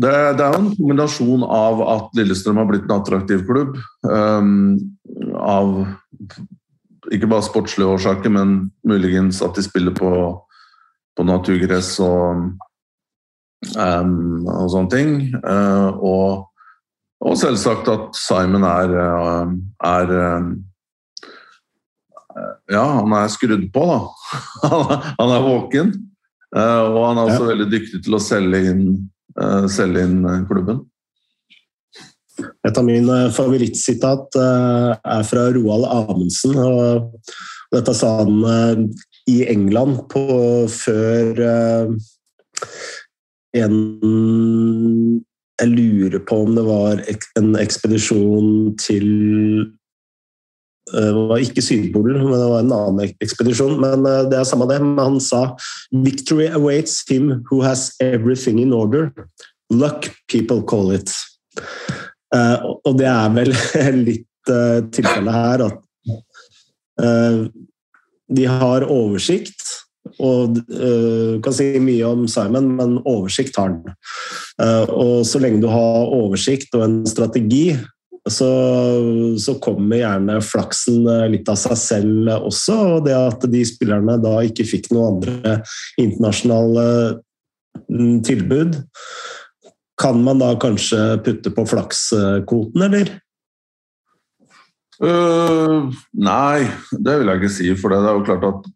det, 0.00 0.12
det 0.38 0.46
er 0.46 0.54
jo 0.54 0.62
en 0.62 0.70
kombinasjon 0.78 1.44
av 1.44 1.82
at 1.84 2.14
Lillestrøm 2.16 2.60
har 2.62 2.70
blitt 2.70 2.86
en 2.88 2.96
attraktiv 2.98 3.44
klubb. 3.48 3.76
Um, 4.06 4.78
av 5.36 5.82
ikke 7.10 7.28
bare 7.28 7.44
sportslige 7.44 7.96
årsaker, 7.98 8.32
men 8.32 8.70
muligens 8.86 9.40
at 9.44 9.56
de 9.56 9.64
spiller 9.66 9.96
på 9.96 10.12
på 11.20 11.26
naturgress 11.28 11.94
og, 12.04 12.46
og 13.76 14.70
sånne 14.72 14.92
ting. 14.92 15.12
Uh, 15.44 15.90
og, 16.00 16.46
og, 17.20 17.36
selvsagt 17.40 17.90
at 17.92 18.16
Simon 18.16 18.64
er, 18.66 18.94
uh, 18.96 19.52
er 19.90 20.14
uh, 20.16 20.50
Ja, 22.70 22.84
han 23.00 23.12
er 23.18 23.32
skrudd 23.32 23.66
på, 23.74 23.82
da. 23.88 23.98
han 25.20 25.34
er 25.34 25.46
våken. 25.46 25.92
og 26.54 27.00
han 27.04 27.18
er 27.18 27.24
også 27.24 27.44
ja. 27.44 27.48
veldig 27.52 27.68
dyktig 27.70 28.02
til 28.06 28.16
å 28.16 28.22
selge 28.22 28.62
inn, 28.72 28.84
selge 29.70 30.06
inn 30.06 30.22
klubben. 30.48 30.84
Et 32.66 32.78
av 32.78 32.86
mine 32.86 33.18
favorittsitat 33.36 34.38
er 34.40 35.26
fra 35.28 35.48
Roald 35.54 35.86
Amundsen. 35.90 36.56
og 36.58 37.10
Dette 37.74 37.94
sa 37.94 38.16
han 38.22 38.86
i 39.30 39.42
England 39.50 40.06
på, 40.10 40.24
før 40.70 41.42
en 43.56 43.76
Jeg 45.60 45.68
lurer 45.68 46.22
på 46.24 46.38
om 46.46 46.54
det 46.56 46.64
var 46.64 47.02
en 47.36 47.50
ekspedisjon 47.60 48.76
til 48.80 49.08
eh, 49.60 49.66
det 50.92 51.24
var 51.30 51.42
ikke 51.42 51.62
Sydpolen, 51.62 52.22
men 52.24 52.38
det 52.38 52.48
var 52.50 52.64
en 52.64 52.74
annen 52.74 53.14
ekspedisjon. 53.22 53.76
Men 53.82 54.06
eh, 54.08 54.24
det 54.30 54.40
er 54.40 54.48
samme 54.48 54.68
det. 54.70 54.80
Men 54.82 54.98
han 54.98 55.20
sa 55.22 55.56
'Victory 55.92 56.48
awaits 56.48 57.02
him 57.08 57.44
who 57.50 57.62
has 57.62 57.90
everything 58.00 58.60
in 58.60 58.72
order'. 58.72 59.10
Luck, 59.70 60.10
people 60.28 60.62
call 60.62 60.92
it. 60.92 61.12
Og 62.84 62.98
det 62.98 63.06
er 63.06 63.30
vel 63.34 63.54
litt 64.08 64.26
tilfellet 64.94 65.34
her 65.34 65.62
at 65.66 65.78
de 68.30 68.46
har 68.46 68.86
oversikt. 68.90 69.62
Og 70.20 70.58
uh, 70.74 71.38
kan 71.42 71.54
si 71.54 71.68
mye 71.82 72.06
om 72.06 72.26
Simon, 72.30 72.70
men 72.78 72.98
oversikt 73.08 73.58
har 73.60 73.70
han. 73.70 73.94
Og 74.90 75.22
så 75.26 75.38
lenge 75.42 75.62
du 75.62 75.68
har 75.70 76.10
oversikt 76.10 76.74
og 76.74 76.84
en 76.86 76.98
strategi, 77.08 77.76
så, 78.28 78.50
så, 79.40 79.54
kommer 79.62 80.00
gjerne 80.02 80.40
flaksen 80.44 81.06
eh, 81.08 81.26
litt 81.32 81.48
av 81.48 81.56
seg 81.60 81.78
selv 81.80 82.32
også. 82.36 82.76
Og 82.96 83.06
det 83.06 83.16
at 83.16 83.46
de 83.48 83.64
spillerne 83.64 84.18
da 84.20 84.36
ikke 84.44 84.68
fikk 84.68 84.90
noen 84.92 85.16
andre 85.16 85.56
internasjonale 86.00 86.86
mm, 87.88 88.20
tilbud, 88.28 88.76
kan 90.00 90.20
man 90.24 90.40
da 90.40 90.52
kanskje 90.60 91.00
putte 91.24 91.52
på 91.52 91.64
flakskvoten, 91.68 92.86
eller? 92.86 93.12
Uh, 95.00 95.88
nei, 96.12 96.68
det 96.92 97.20
vil 97.20 97.30
jeg 97.30 97.40
ikke 97.40 97.52
si. 97.52 97.68
For 97.80 97.92
det 97.92 98.00
er 98.04 98.16
jo 98.16 98.24
klart 98.28 98.44
at 98.48 98.66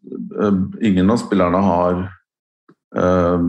uh, 0.41 0.61
ingen 0.85 1.09
av 1.13 1.21
spillerne 1.21 1.61
har 1.65 1.99
uh, 2.97 3.45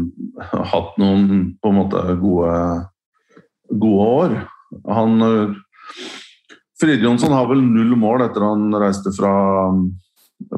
hatt 0.72 0.98
noen 1.00 1.54
på 1.61 1.72
en 1.72 1.78
måte 1.80 2.02
gode, 2.20 2.56
gode 3.72 4.11
år. 4.20 4.37
Han 4.92 5.24
Fride 6.81 7.05
Jonsson 7.05 7.33
har 7.33 7.46
vel 7.49 7.62
null 7.64 7.94
mål 7.96 8.27
etter 8.27 8.44
han 8.44 8.68
reiste 8.77 9.12
fra, 9.16 9.33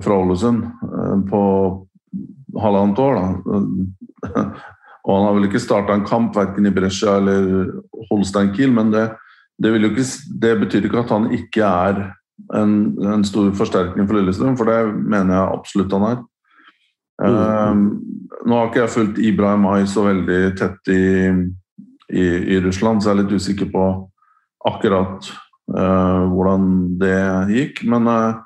fra 0.03 0.17
Ålesund 0.19 0.65
på 1.31 1.43
halvannet 2.59 2.99
år. 2.99 3.21
Da. 3.21 4.43
Og 5.09 5.15
han 5.15 5.27
har 5.29 5.37
vel 5.39 5.49
ikke 5.49 5.63
starta 5.63 5.95
en 5.97 6.07
kamp 6.07 6.37
verken 6.37 6.69
i 6.69 6.73
Brescia 6.75 7.17
eller 7.21 7.71
Holstein 8.11 8.51
Kiel, 8.57 8.75
men 8.77 8.91
det, 8.93 9.07
det, 9.63 9.73
ikke, 9.79 10.05
det, 10.43 10.57
betyr 10.65 10.89
ikke 10.89 11.05
at 11.05 11.15
han 11.15 11.31
ikke 11.33 11.65
er 11.65 12.03
en, 12.57 12.75
en 13.01 13.25
stor 13.25 13.49
forsterkning 13.57 14.09
for 14.09 14.19
Lillestrøm, 14.19 14.59
for 14.59 14.69
det 14.69 14.83
mener 14.99 15.33
jeg 15.35 15.55
absolutt 15.55 15.97
han 15.97 16.09
er. 16.11 16.19
Mm. 17.19 17.39
Um, 17.39 17.87
nå 18.47 18.59
har 18.59 18.69
ikke 18.69 18.85
jeg 18.85 18.95
fulgt 18.95 19.23
Ibrahim 19.31 19.65
Ai 19.67 19.89
så 19.91 20.05
veldig 20.07 20.43
tett 20.61 20.93
i, 20.95 21.07
i, 22.13 22.27
i, 22.55 22.61
Russland, 22.63 23.03
så 23.03 23.11
jeg 23.11 23.17
er 23.17 23.23
litt 23.25 23.35
usikker 23.41 23.73
på 23.73 23.87
akkurat 24.67 25.31
uh, 25.77 26.25
hvordan 26.33 26.69
det 27.01 27.21
gikk. 27.55 27.85
Men 27.91 28.09
uh, 28.11 28.41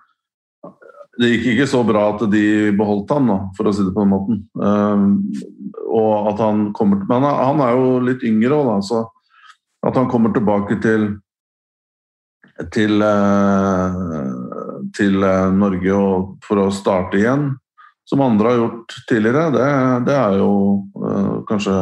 det 1.20 1.32
gikk 1.34 1.48
ikke 1.54 1.70
så 1.70 1.82
bra 1.86 2.08
at 2.14 2.26
de 2.32 2.44
beholdt 2.76 3.12
han, 3.14 3.28
da, 3.30 3.38
for 3.56 3.68
å 3.68 3.74
si 3.74 3.86
det 3.86 3.94
på 3.94 4.04
den 4.04 4.12
måten. 4.12 4.44
Uh, 4.58 5.82
og 5.92 6.32
at 6.32 6.40
han 6.40 6.70
kommer 6.76 7.02
Men 7.08 7.26
han, 7.26 7.60
er 7.60 7.74
jo 7.76 7.98
litt 8.04 8.24
yngre 8.26 8.56
òg, 8.56 8.70
da, 8.70 8.78
så 8.86 9.02
at 9.82 9.98
han 9.98 10.08
kommer 10.10 10.34
tilbake 10.34 10.80
til 10.82 11.14
til, 12.70 13.00
til 14.94 15.14
Norge 15.56 15.94
for 16.44 16.60
å 16.60 16.66
starte 16.70 17.16
igjen, 17.18 17.46
som 18.06 18.22
andre 18.22 18.52
har 18.52 18.60
gjort 18.60 18.94
tidligere, 19.08 19.46
det, 19.54 19.70
det 20.06 20.14
er 20.14 20.36
jo 20.38 20.52
kanskje 21.48 21.74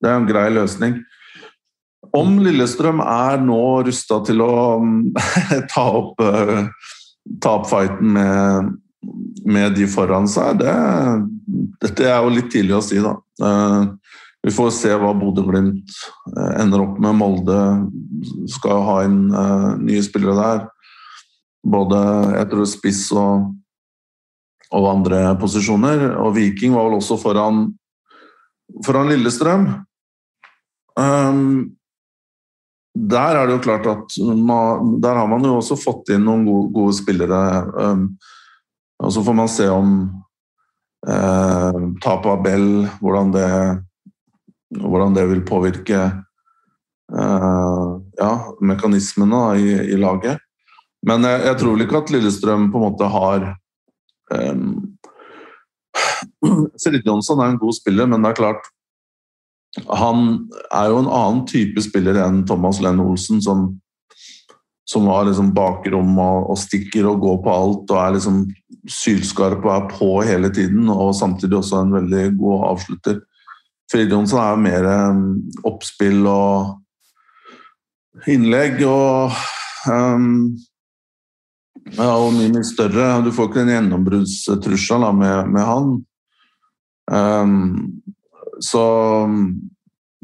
Det 0.00 0.08
er 0.08 0.16
en 0.20 0.28
grei 0.28 0.46
løsning. 0.54 0.96
Om 2.14 2.36
Lillestrøm 2.44 3.00
er 3.02 3.40
nå 3.42 3.60
rusta 3.86 4.20
til 4.26 4.42
å 4.44 4.54
ta 5.72 5.84
opp 5.98 6.22
uh, 6.22 6.68
ta 7.40 7.56
opp 7.58 7.66
fighten 7.70 8.12
med, 8.14 8.74
med 9.48 9.74
de 9.78 9.86
foran 9.90 10.28
seg, 10.30 10.60
det, 10.60 10.74
dette 11.82 12.06
er 12.06 12.20
jo 12.20 12.34
litt 12.36 12.50
tidlig 12.52 12.76
å 12.76 12.84
si, 12.84 13.00
da. 13.02 13.16
Uh, 13.40 13.94
vi 14.44 14.52
får 14.52 14.74
se 14.76 14.92
hva 15.00 15.14
Bodø-Glimt 15.16 15.88
uh, 16.36 16.52
ender 16.60 16.84
opp 16.84 16.98
med. 17.00 17.16
Molde 17.16 17.58
skal 18.52 18.84
ha 18.84 18.96
inn 19.06 19.20
nye 19.80 20.02
spillere 20.04 20.36
der. 20.36 20.64
Både 21.64 21.98
jeg 22.36 22.50
tror 22.50 22.68
spiss 22.68 23.06
og, 23.16 23.46
og 24.68 24.90
andre 24.90 25.30
posisjoner. 25.40 26.10
Og 26.20 26.34
Viking 26.36 26.76
var 26.76 26.90
vel 26.90 26.98
også 26.98 27.16
foran, 27.22 27.70
foran 28.84 29.08
Lillestrøm. 29.08 29.64
Um, 31.00 31.72
der 32.94 33.36
er 33.36 33.48
det 33.48 33.56
jo 33.56 33.62
klart 33.64 33.86
at 33.90 34.18
man, 34.22 35.00
der 35.02 35.18
har 35.18 35.26
man 35.26 35.44
jo 35.44 35.56
også 35.58 35.76
fått 35.80 36.12
inn 36.14 36.22
noen 36.26 36.44
gode, 36.46 36.68
gode 36.76 36.94
spillere. 36.94 37.40
Um, 37.74 38.04
og 39.02 39.10
så 39.12 39.24
får 39.26 39.34
man 39.34 39.50
se 39.50 39.66
om 39.68 39.96
eh, 41.08 41.80
tapet 42.04 42.30
av 42.30 42.44
Bell, 42.44 42.86
hvordan 43.02 43.32
det, 43.34 43.48
hvordan 44.78 45.16
det 45.16 45.26
vil 45.32 45.42
påvirke 45.46 46.00
eh, 47.18 47.90
ja, 48.20 48.32
mekanismene 48.62 49.42
i, 49.58 49.68
i, 49.90 49.98
laget. 49.98 50.38
Men 51.04 51.26
jeg, 51.26 51.42
jeg, 51.48 51.58
tror 51.60 51.74
vel 51.74 51.86
ikke 51.88 52.00
at 52.00 52.14
Lillestrøm 52.14 52.70
på 52.72 52.80
en 52.80 52.86
måte 52.86 53.10
har 53.12 53.50
um, 54.30 54.70
Frid 56.84 57.04
Jonsson 57.04 57.42
er 57.42 57.52
en 57.52 57.60
god 57.60 57.76
spiller, 57.76 58.08
men 58.08 58.22
det 58.22 58.32
er 58.32 58.40
klart 58.40 58.70
han 59.82 60.48
er 60.70 60.90
jo 60.90 61.00
en 61.02 61.10
annen 61.10 61.40
type 61.50 61.82
spiller 61.82 62.20
enn 62.22 62.44
Thomas 62.46 62.78
Lenn 62.82 63.02
Olsen, 63.02 63.40
som, 63.42 63.66
som 64.86 65.08
har 65.10 65.26
liksom 65.26 65.50
bakrom 65.56 66.12
og, 66.14 66.50
og, 66.52 66.58
stikker 66.62 67.08
og 67.10 67.20
går 67.24 67.40
på 67.44 67.54
alt 67.54 67.94
og 67.94 68.00
er 68.00 68.14
liksom 68.16 68.44
sylskarp 68.90 69.64
og 69.64 69.72
er 69.74 69.88
på 69.90 70.10
hele 70.28 70.52
tiden, 70.54 70.88
og 70.92 71.14
samtidig 71.16 71.58
også 71.58 71.82
en 71.82 71.96
veldig 71.96 72.24
god 72.38 72.68
avslutter. 72.70 73.20
Frid 73.90 74.12
Jonsson 74.12 74.40
er 74.40 74.54
jo 74.54 74.64
mer 74.64 74.86
um, 75.10 75.26
oppspill 75.68 76.22
og 76.30 78.30
innlegg 78.30 78.80
og 78.86 79.34
um, 79.90 80.54
ja, 81.92 82.14
og 82.14 82.32
mye, 82.32 82.48
mye 82.54 82.64
større. 82.64 83.20
Du 83.26 83.32
får 83.34 83.50
ikke 83.50 83.60
den 83.60 83.74
gjennombruddstrusselen 83.74 85.20
med, 85.20 85.52
med 85.52 85.68
han. 85.68 85.92
Um, 87.12 88.03
så 88.62 88.84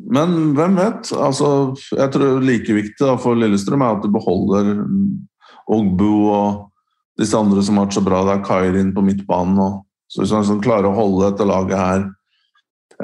Men 0.00 0.54
hvem 0.56 0.78
vet? 0.78 1.10
Altså, 1.12 1.74
jeg 1.92 2.12
tror 2.14 2.40
like 2.40 2.72
viktig 2.72 3.04
da, 3.04 3.18
for 3.20 3.36
Lillestrøm 3.36 3.82
er 3.84 3.98
at 3.98 4.04
de 4.04 4.08
beholder 4.14 4.70
Ogbu 5.70 6.12
og 6.32 6.70
disse 7.20 7.36
andre 7.36 7.60
som 7.62 7.76
har 7.76 7.88
vært 7.88 7.98
så 7.98 8.04
bra. 8.04 8.22
Det 8.24 8.38
er 8.38 8.46
Kairin 8.46 8.94
på 8.96 9.04
midtbanen. 9.04 9.60
Og, 9.60 9.82
så 10.10 10.24
hvis 10.24 10.32
man 10.32 10.62
klarer 10.64 10.88
å 10.88 10.96
holde 10.96 11.28
dette 11.28 11.46
laget 11.46 11.78
her 11.78 12.08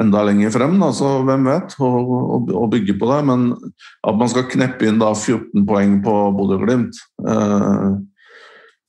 enda 0.01 0.23
lenger 0.27 0.53
frem, 0.53 0.75
da, 0.81 0.91
så 0.93 1.19
hvem 1.25 1.47
vet? 1.49 1.77
og 1.81 2.69
bygge 2.73 2.99
på 3.01 3.09
det. 3.13 3.21
Men 3.29 3.47
at 4.07 4.19
man 4.19 4.33
skal 4.33 4.49
kneppe 4.53 4.89
inn 4.89 5.01
da 5.01 5.13
14 5.15 5.65
poeng 5.69 5.99
på 6.05 6.17
Bodø-Glimt 6.37 7.01
eh, 7.29 7.89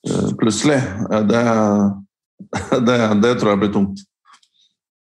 eh 0.08 0.30
plutselig, 0.40 0.80
eh, 1.12 1.24
det, 1.28 1.44
det, 2.88 3.00
det 3.24 3.34
tror 3.40 3.54
jeg 3.54 3.64
blir 3.64 3.74
tungt. 3.76 4.04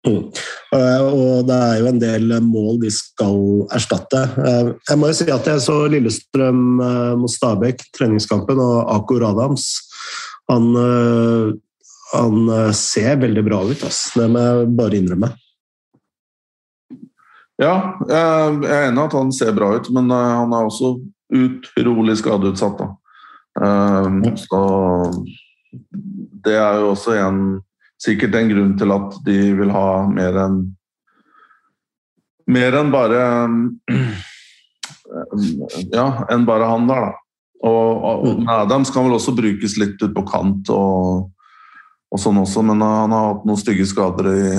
Mm. 0.08 0.28
Eh, 0.76 1.06
og 1.06 1.48
det 1.48 1.58
er 1.58 1.80
jo 1.82 1.90
en 1.92 2.02
del 2.02 2.34
mål 2.44 2.80
de 2.84 2.92
skal 2.94 3.40
erstatte. 3.76 4.24
Eh, 4.42 4.70
jeg 4.90 5.00
må 5.00 5.12
jo 5.12 5.18
si 5.20 5.30
at 5.34 5.50
jeg 5.50 5.64
så 5.64 5.78
Lillestrøm 5.92 6.62
eh, 6.84 7.14
mot 7.20 7.32
Stabæk, 7.32 7.88
treningskampen, 7.98 8.62
og 8.64 8.92
Ako 8.96 9.20
Radams. 9.24 9.68
Han, 10.48 10.70
han 12.14 12.36
ser 12.72 13.18
veldig 13.20 13.42
bra 13.44 13.58
ut, 13.68 13.82
ass. 13.84 14.14
det 14.16 14.30
må 14.32 14.40
jeg 14.40 14.70
bare 14.78 14.96
innrømme. 14.96 15.30
Ja, 17.60 17.74
jeg 18.08 18.22
er 18.70 18.86
enig 18.86 19.02
i 19.02 19.04
at 19.04 19.18
han 19.18 19.34
ser 19.36 19.52
bra 19.58 19.74
ut, 19.76 19.90
men 19.92 20.08
han 20.14 20.56
er 20.56 20.70
også 20.70 20.94
utrolig 21.36 22.16
skadeutsatt. 22.22 22.80
Da. 22.80 22.88
Så 24.40 24.62
det 26.48 26.56
er 26.56 26.80
jo 26.80 26.94
også 26.94 27.18
en 27.20 27.42
sikkert 28.02 28.36
en 28.38 28.52
grunn 28.52 28.74
til 28.80 28.94
at 28.94 29.16
de 29.26 29.38
vil 29.58 29.72
ha 29.74 29.88
mer 30.10 30.42
enn 30.46 30.60
mer 32.48 32.78
enn 32.80 32.92
bare 32.94 33.22
ja, 35.98 36.08
enn 36.32 36.46
bare 36.48 36.70
han 36.70 36.86
der, 36.90 37.10
da. 37.10 37.24
Og, 37.68 38.04
og. 38.06 38.44
Adams 38.54 38.92
kan 38.94 39.08
vel 39.08 39.18
også 39.18 39.34
brukes 39.36 39.80
litt 39.82 39.98
ut 40.04 40.14
på 40.14 40.24
kant 40.30 40.70
og, 40.74 41.32
og 42.14 42.22
sånn 42.22 42.38
også, 42.44 42.62
men 42.66 42.84
han 42.86 43.16
har 43.16 43.32
hatt 43.32 43.48
noen 43.50 43.60
stygge 43.60 43.88
skader 43.90 44.30
i, 44.30 44.52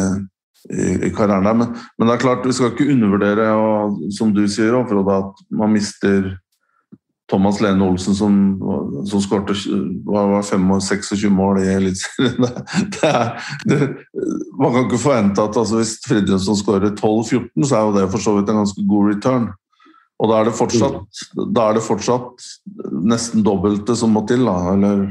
i, 0.75 0.89
i 1.07 1.13
karrieren 1.15 1.47
der. 1.47 1.61
Men, 1.61 1.71
men, 1.95 2.09
det 2.09 2.17
er 2.17 2.25
klart, 2.25 2.47
vi 2.47 2.57
skal 2.57 2.73
ikke 2.73 2.91
undervurdere, 2.91 3.47
og, 3.55 4.03
som 4.17 4.35
du 4.35 4.43
sier, 4.51 4.75
Frode, 4.91 5.21
at 5.23 5.47
man 5.63 5.77
mister 5.77 6.33
Thomas 7.29 7.61
Lene 7.61 7.85
Olsen 7.85 8.15
som, 8.17 8.35
som 9.07 9.21
skårte 9.21 9.55
26 9.55 11.29
mål 11.29 11.61
i 11.61 11.69
Eliteserien. 11.75 12.41
Man 14.59 14.73
kan 14.73 14.87
ikke 14.87 15.01
forvente 15.03 15.45
at 15.45 15.59
altså, 15.61 15.77
hvis 15.77 15.99
Fridtjonsson 16.09 16.57
skårer 16.57 16.95
12-14, 16.95 17.51
så 17.69 17.77
er 17.77 17.83
jo 17.85 17.97
det 17.99 18.07
for 18.15 18.25
så 18.25 18.37
vidt 18.39 18.49
en 18.49 18.63
ganske 18.63 18.87
god 18.89 19.13
return. 19.13 19.49
Og 20.19 20.33
da 20.33 20.41
er 20.41 20.49
det 20.49 20.57
fortsatt, 20.59 21.23
er 21.45 21.77
det 21.77 21.85
fortsatt 21.85 22.49
nesten 23.07 23.45
dobbelte 23.47 23.95
som 23.99 24.17
må 24.17 24.25
til. 24.27 24.49
Da. 24.49 24.73
Eller 24.73 25.05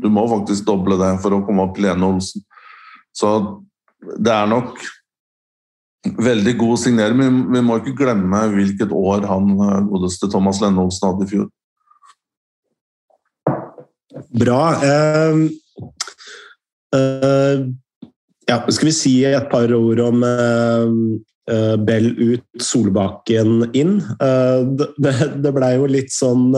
du 0.00 0.08
må 0.12 0.28
faktisk 0.30 0.68
doble 0.68 1.00
det 1.00 1.14
for 1.24 1.34
å 1.34 1.42
komme 1.46 1.64
opp 1.64 1.74
til 1.78 1.88
Lene 1.88 2.12
Olsen. 2.12 2.44
Så 3.16 3.32
det 4.20 4.32
er 4.32 4.46
nok 4.52 4.76
veldig 6.04 6.56
god 6.60 6.80
signering, 6.80 7.18
men 7.20 7.40
vi 7.52 7.62
må 7.64 7.78
ikke 7.80 7.96
glemme 7.98 8.44
hvilket 8.54 8.92
år 8.94 9.26
han 9.28 9.50
eh, 9.56 9.80
godeste 9.90 10.30
Thomas 10.32 10.60
Lennolsen 10.62 11.10
hadde 11.10 11.26
i 11.26 11.32
fjor. 11.34 11.48
Bra. 14.40 14.60
Uh, 14.80 15.42
uh, 16.96 17.66
ja, 18.48 18.56
skal 18.70 18.88
vi 18.90 18.94
si 18.94 19.14
et 19.26 19.50
par 19.50 19.72
ord 19.74 20.02
om 20.02 20.24
uh, 20.26 21.76
Bell 21.82 22.10
ut, 22.18 22.44
Solbakken 22.62 23.70
inn? 23.74 23.96
det 24.20 25.14
det 25.42 25.52
blei 25.54 25.72
jo 25.74 25.88
litt 25.90 26.12
sånn 26.14 26.52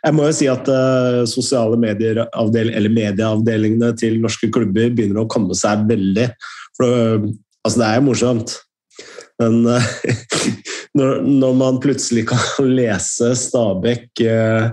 jeg 0.00 0.16
må 0.16 0.26
jo 0.26 0.34
si 0.36 0.48
at 0.48 0.68
uh, 0.72 1.22
sosiale 1.28 1.76
eller 1.76 2.92
medieavdelingene 2.92 3.92
til 4.00 4.18
norske 4.20 4.48
klubber 4.52 4.92
begynner 4.92 5.22
å 5.22 5.30
komme 5.30 5.56
seg 5.56 5.84
veldig. 5.90 6.28
For 6.76 7.28
Altså, 7.64 7.80
det 7.80 7.86
er 7.86 7.98
jo 7.98 8.06
morsomt. 8.08 8.56
Men 9.40 9.62
uh, 9.64 9.86
når, 10.98 11.22
når, 11.24 11.54
man 11.56 11.80
plutselig 11.80 12.26
kan 12.28 12.42
lese 12.78 13.32
Stabæk 13.38 14.22
uh, 14.26 14.72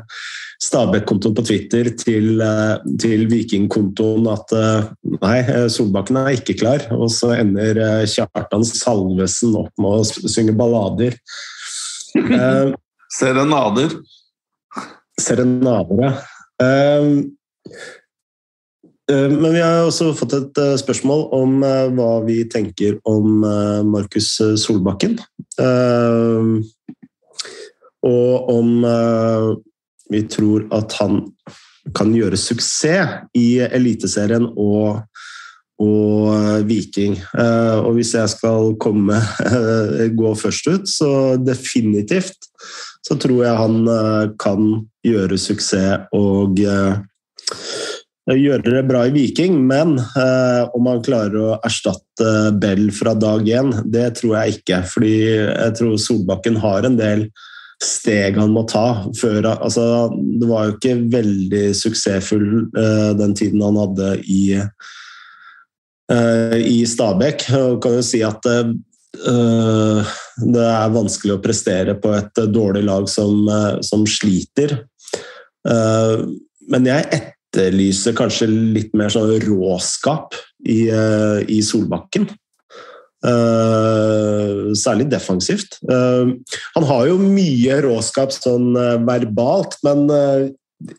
Stabæk-kontoen 0.63 1.35
på 1.37 1.45
Twitter 1.45 1.91
til, 1.99 2.41
uh, 2.41 2.81
til 2.99 3.27
Viking-kontoen 3.29 4.25
at 4.31 4.55
nei, 5.21 5.37
Solbakken 5.69 6.17
er 6.23 6.33
ikke 6.33 6.57
klar. 6.63 6.87
Og 6.97 7.11
så 7.13 7.35
ender 7.37 7.77
Kjartan 8.09 8.65
Salvesen 8.65 9.53
opp 9.59 9.71
med 9.77 10.01
å 10.01 10.29
synge 10.33 10.57
ballader. 10.57 11.19
Serenader. 13.17 13.93
Serenader, 15.21 16.01
ja. 16.01 16.11
Eh, 16.61 17.05
men 19.07 19.53
vi 19.53 19.61
har 19.63 19.85
også 19.85 20.09
fått 20.17 20.33
et 20.35 20.59
eh, 20.59 20.73
spørsmål 20.81 21.21
om 21.35 21.61
eh, 21.63 21.85
hva 21.95 22.09
vi 22.27 22.41
tenker 22.51 22.97
om 23.07 23.39
Markus 23.87 24.33
Solbakken. 24.59 25.15
Og 28.07 28.49
om 28.53 28.69
vi 30.11 30.21
tror 30.31 30.67
at 30.75 30.93
han 30.99 31.17
kan 31.97 32.11
gjøre 32.13 32.37
suksess 32.39 33.31
i 33.35 33.57
Eliteserien 33.65 34.45
og, 34.53 35.01
og 35.81 36.67
Viking. 36.69 37.17
Og 37.81 37.97
hvis 37.97 38.13
jeg 38.15 38.31
skal 38.35 38.75
komme, 38.79 39.17
gå 40.21 40.35
først 40.39 40.69
ut, 40.69 40.87
så 40.87 41.11
definitivt 41.41 42.47
så 43.07 43.17
tror 43.17 43.43
jeg 43.47 43.59
han 43.63 43.77
kan 44.39 44.71
gjøre 45.07 45.41
suksess 45.41 46.07
og 46.15 46.61
gjøre 48.35 48.73
det 48.73 48.83
bra 48.89 49.05
i 49.07 49.11
Viking, 49.15 49.61
men 49.69 49.93
om 50.75 50.89
han 50.89 51.03
klarer 51.05 51.37
å 51.39 51.57
erstatte 51.63 52.51
Bell 52.59 52.89
fra 52.91 53.13
dag 53.15 53.47
én, 53.47 53.69
det 53.87 54.09
tror 54.19 54.33
jeg 54.41 54.57
ikke. 54.57 54.81
Fordi 54.91 55.13
jeg 55.21 55.77
tror 55.79 56.01
Solbakken 56.01 56.59
har 56.59 56.87
en 56.89 56.97
del 56.99 57.29
steg 57.83 58.37
han 58.39 58.53
må 58.55 58.63
ta. 58.69 59.05
Før, 59.17 59.45
altså, 59.53 60.09
det 60.11 60.49
var 60.49 60.67
jo 60.67 60.75
ikke 60.75 60.95
veldig 61.13 61.65
suksessfull 61.77 62.49
eh, 62.77 63.11
den 63.19 63.35
tiden 63.37 63.63
han 63.65 63.79
hadde 63.79 64.11
i, 64.25 64.43
eh, 66.13 66.57
i 66.57 66.81
Stabæk. 66.89 67.49
Og 67.59 67.79
kan 67.83 67.97
jo 67.99 68.05
si 68.05 68.23
at 68.25 68.49
uh, 68.51 70.17
det 70.37 70.65
er 70.67 70.93
vanskelig 70.93 71.37
å 71.37 71.41
prestere 71.41 71.97
på 72.01 72.11
et 72.17 72.43
dårlig 72.53 72.83
lag 72.85 73.07
som, 73.09 73.47
som 73.81 74.03
sliter. 74.05 74.75
men 75.65 76.85
jeg 76.85 77.21
etterlyser 77.57 78.15
kanskje 78.17 78.47
litt 78.49 78.93
mer 78.97 79.09
sånn 79.13 79.33
råskap 79.47 80.35
i, 80.67 80.85
i 81.49 81.61
Solbakken. 81.65 82.29
Uh, 83.25 84.69
særlig 84.77 85.07
defensivt. 85.09 85.79
Uh, 85.89 86.37
han 86.75 86.85
har 86.85 87.07
jo 87.09 87.17
mye 87.17 87.79
råskap 87.81 88.31
sånn 88.35 88.75
uh, 88.77 88.95
verbalt, 89.01 89.79
men 89.87 90.05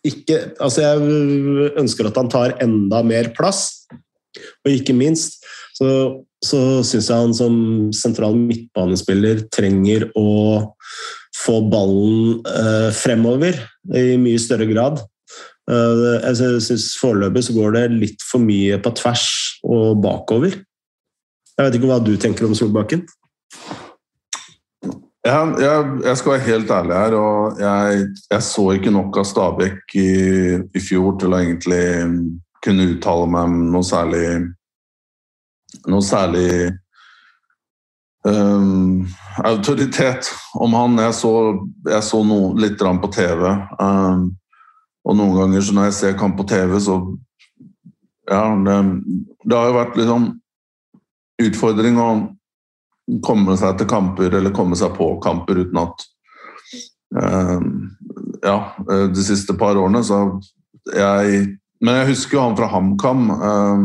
ikke 0.02 0.40
Altså, 0.59 0.82
jeg 0.82 1.74
ønsker 1.78 2.09
at 2.09 2.16
han 2.18 2.30
tar 2.32 2.56
enda 2.64 2.98
mer 3.06 3.30
plass. 3.36 3.86
Og 4.66 4.72
ikke 4.72 4.96
minst 4.98 5.38
så, 5.78 5.86
så 6.42 6.82
syns 6.82 7.06
jeg 7.06 7.14
han 7.14 7.36
som 7.38 7.54
sentral 7.94 8.34
midtbanespiller 8.34 9.44
trenger 9.54 10.09
å 10.18 10.26
få 11.38 11.61
ballen 11.70 12.42
fremover 12.98 13.62
i 13.94 14.18
mye 14.18 14.42
større 14.42 14.66
grad. 14.66 14.98
Jeg 15.68 16.62
syns 16.64 16.94
foreløpig 16.96 17.42
så 17.44 17.54
går 17.56 17.74
det 17.76 17.84
litt 17.92 18.24
for 18.24 18.40
mye 18.40 18.78
på 18.80 18.92
tvers 18.96 19.28
og 19.68 20.00
bakover. 20.04 20.56
Jeg 21.58 21.66
vet 21.66 21.76
ikke 21.76 21.90
hva 21.90 21.98
du 22.00 22.14
tenker 22.20 22.46
om 22.46 22.54
Solbakken? 22.56 23.02
Jeg, 25.26 25.54
jeg, 25.60 25.86
jeg, 26.04 26.16
skal 26.16 26.32
være 26.32 26.46
helt 26.46 26.70
ærlig 26.70 26.94
her, 26.94 27.14
og 27.18 27.60
jeg, 27.60 28.04
jeg 28.30 28.42
så 28.46 28.64
ikke 28.78 28.92
nok 28.94 29.18
av 29.18 29.26
Stabæk 29.26 29.96
i, 29.98 30.10
i, 30.62 30.80
fjor 30.80 31.18
til 31.20 31.34
å 31.34 31.40
egentlig 31.42 31.82
kunne 32.64 32.86
uttale 32.94 33.26
meg 33.28 33.50
om 33.50 33.58
noe 33.74 33.86
særlig 33.86 34.28
Noe 35.84 36.00
særlig 36.00 36.70
um, 38.24 39.04
autoritet 39.44 40.30
om 40.56 40.72
han. 40.72 40.96
Jeg 41.02 41.16
så, 41.18 41.32
jeg 41.90 42.06
så 42.06 42.22
noe, 42.24 42.54
litt 42.56 42.80
på 42.80 43.10
TV, 43.12 43.44
um, 43.82 44.30
og 45.09 45.16
noen 45.16 45.36
ganger 45.38 45.64
så 45.64 45.74
når 45.74 45.88
jeg 45.88 45.96
ser 45.98 46.18
kamp 46.20 46.36
på 46.38 46.48
TV, 46.48 46.76
så 46.80 47.00
Ja, 48.28 48.44
det, 48.61 48.76
det 49.48 49.56
har 49.56 49.70
jo 49.70 49.78
vært 49.78 49.96
liksom 49.96 50.26
utfordring 51.40 51.96
å 52.02 52.09
komme 53.24 53.56
seg 53.56 53.78
til 53.78 53.88
kamper 53.88 54.34
eller 54.36 54.52
komme 54.52 54.76
seg 54.76 54.92
på 54.98 55.06
kamper 55.24 55.62
uten 55.64 55.80
at 55.80 56.04
uh, 57.16 57.62
Ja, 58.44 58.59
eh, 58.84 59.06
de 59.14 59.24
siste 59.24 59.56
par 59.59 59.80
årene 59.80 60.04
så 60.04 60.20
jeg 60.92 61.56
Men 61.80 62.00
jeg 62.00 62.11
husker 62.11 62.36
jo 62.36 62.42
han 62.42 62.56
fra 62.59 62.66
HamKam. 62.72 63.28
Uh, 63.30 63.80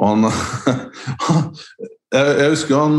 og 0.00 0.06
han 0.08 0.26
jeg, 2.16 2.28
jeg, 2.38 2.46
husker 2.54 2.78
han 2.80 2.94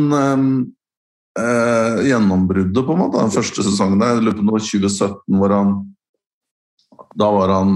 eh, 1.40 2.04
gjennombruddet, 2.06 2.84
på 2.86 2.94
en 2.94 3.02
måte, 3.02 3.18
den 3.18 3.34
første 3.34 3.66
sesongen. 3.66 4.04
Jeg 4.06 4.22
lurer 4.22 4.38
på 4.38 4.60
2017, 4.62 5.40
hvor 5.40 5.56
han 5.56 5.74
Da 7.20 7.30
var 7.32 7.52
han 7.54 7.76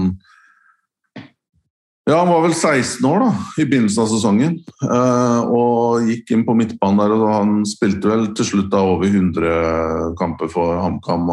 ja, 2.08 2.18
Han 2.18 2.28
var 2.28 2.42
vel 2.46 2.54
16 2.54 3.04
år 3.04 3.20
da, 3.20 3.28
i 3.60 3.66
begynnelsen 3.68 4.00
av 4.00 4.08
sesongen. 4.08 4.54
Uh, 4.80 5.40
og 5.52 6.06
gikk 6.08 6.32
inn 6.32 6.44
på 6.46 6.54
midtbanen 6.56 7.02
der, 7.02 7.12
og 7.12 7.32
han 7.34 7.50
spilte 7.68 8.08
vel 8.08 8.30
til 8.38 8.48
slutt 8.48 8.70
da 8.72 8.80
over 8.94 9.10
100 9.10 10.14
kamper 10.16 10.48
for 10.48 10.80
HamKam. 10.80 11.28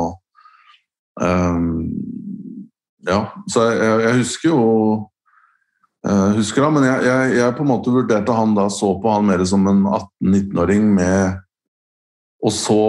Um, 1.15 1.69
ja, 3.07 3.21
så 3.47 3.69
jeg, 3.69 4.01
jeg, 4.03 4.19
husker 4.19 4.49
jo 4.51 4.63
uh, 6.03 6.29
husker 6.35 6.65
han, 6.65 6.75
Men 6.75 6.89
jeg, 6.89 7.07
jeg, 7.07 7.35
jeg, 7.39 7.55
på 7.55 7.63
en 7.63 7.71
måte 7.71 7.95
vurderte 7.95 8.35
han 8.35 8.57
da, 8.57 8.67
så 8.67 8.97
på 8.99 9.15
han 9.15 9.29
mer 9.29 9.45
som 9.47 9.63
en 9.71 9.85
18-19-åring 9.87 10.89
med 10.97 11.39
Og 12.43 12.51
så 12.51 12.81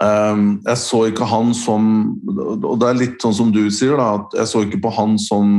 Jeg 0.00 0.80
så 0.80 1.02
ikke 1.10 1.26
han 1.28 1.50
som 1.52 1.82
Og 2.24 2.78
det 2.80 2.86
er 2.88 2.96
litt 2.96 3.16
sånn 3.20 3.34
som 3.36 3.50
du 3.52 3.66
sier, 3.68 3.98
da, 4.00 4.14
at 4.16 4.36
jeg 4.38 4.48
så 4.48 4.62
ikke 4.64 4.80
på 4.86 4.92
han 4.96 5.18
som 5.20 5.50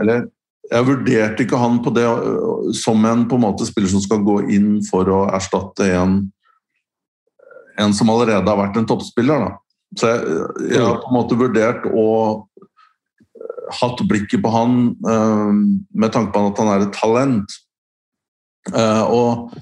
eller 0.00 0.22
jeg 0.68 0.84
vurderte 0.84 1.44
ikke 1.44 1.60
han 1.60 1.78
på 1.84 1.92
det 1.96 2.04
som 2.76 3.04
en, 3.08 3.24
på 3.28 3.38
en 3.38 3.44
måte, 3.46 3.66
spiller 3.68 3.90
som 3.92 4.02
skal 4.04 4.20
gå 4.24 4.42
inn 4.52 4.78
for 4.84 5.08
å 5.12 5.22
erstatte 5.32 5.86
en, 5.96 6.18
en 7.80 7.94
som 7.96 8.10
allerede 8.12 8.44
har 8.44 8.60
vært 8.60 8.76
en 8.76 8.88
toppspiller. 8.88 9.46
Da. 9.46 9.54
Så 9.96 10.10
jeg, 10.12 10.36
jeg, 10.74 10.82
har 10.84 11.00
på 11.00 11.08
en 11.08 11.16
måte 11.16 11.38
vurdert 11.40 11.88
og 11.88 12.44
øh, 12.60 13.62
hatt 13.80 14.04
blikket 14.10 14.44
på 14.44 14.52
han 14.52 14.76
uh, 15.08 15.56
med 15.56 16.12
tanke 16.12 16.34
på 16.34 16.44
at 16.50 16.60
han 16.60 16.72
er 16.74 16.84
et 16.84 16.94
talent. 16.96 17.58
Uh, 18.68 19.04
og, 19.08 19.58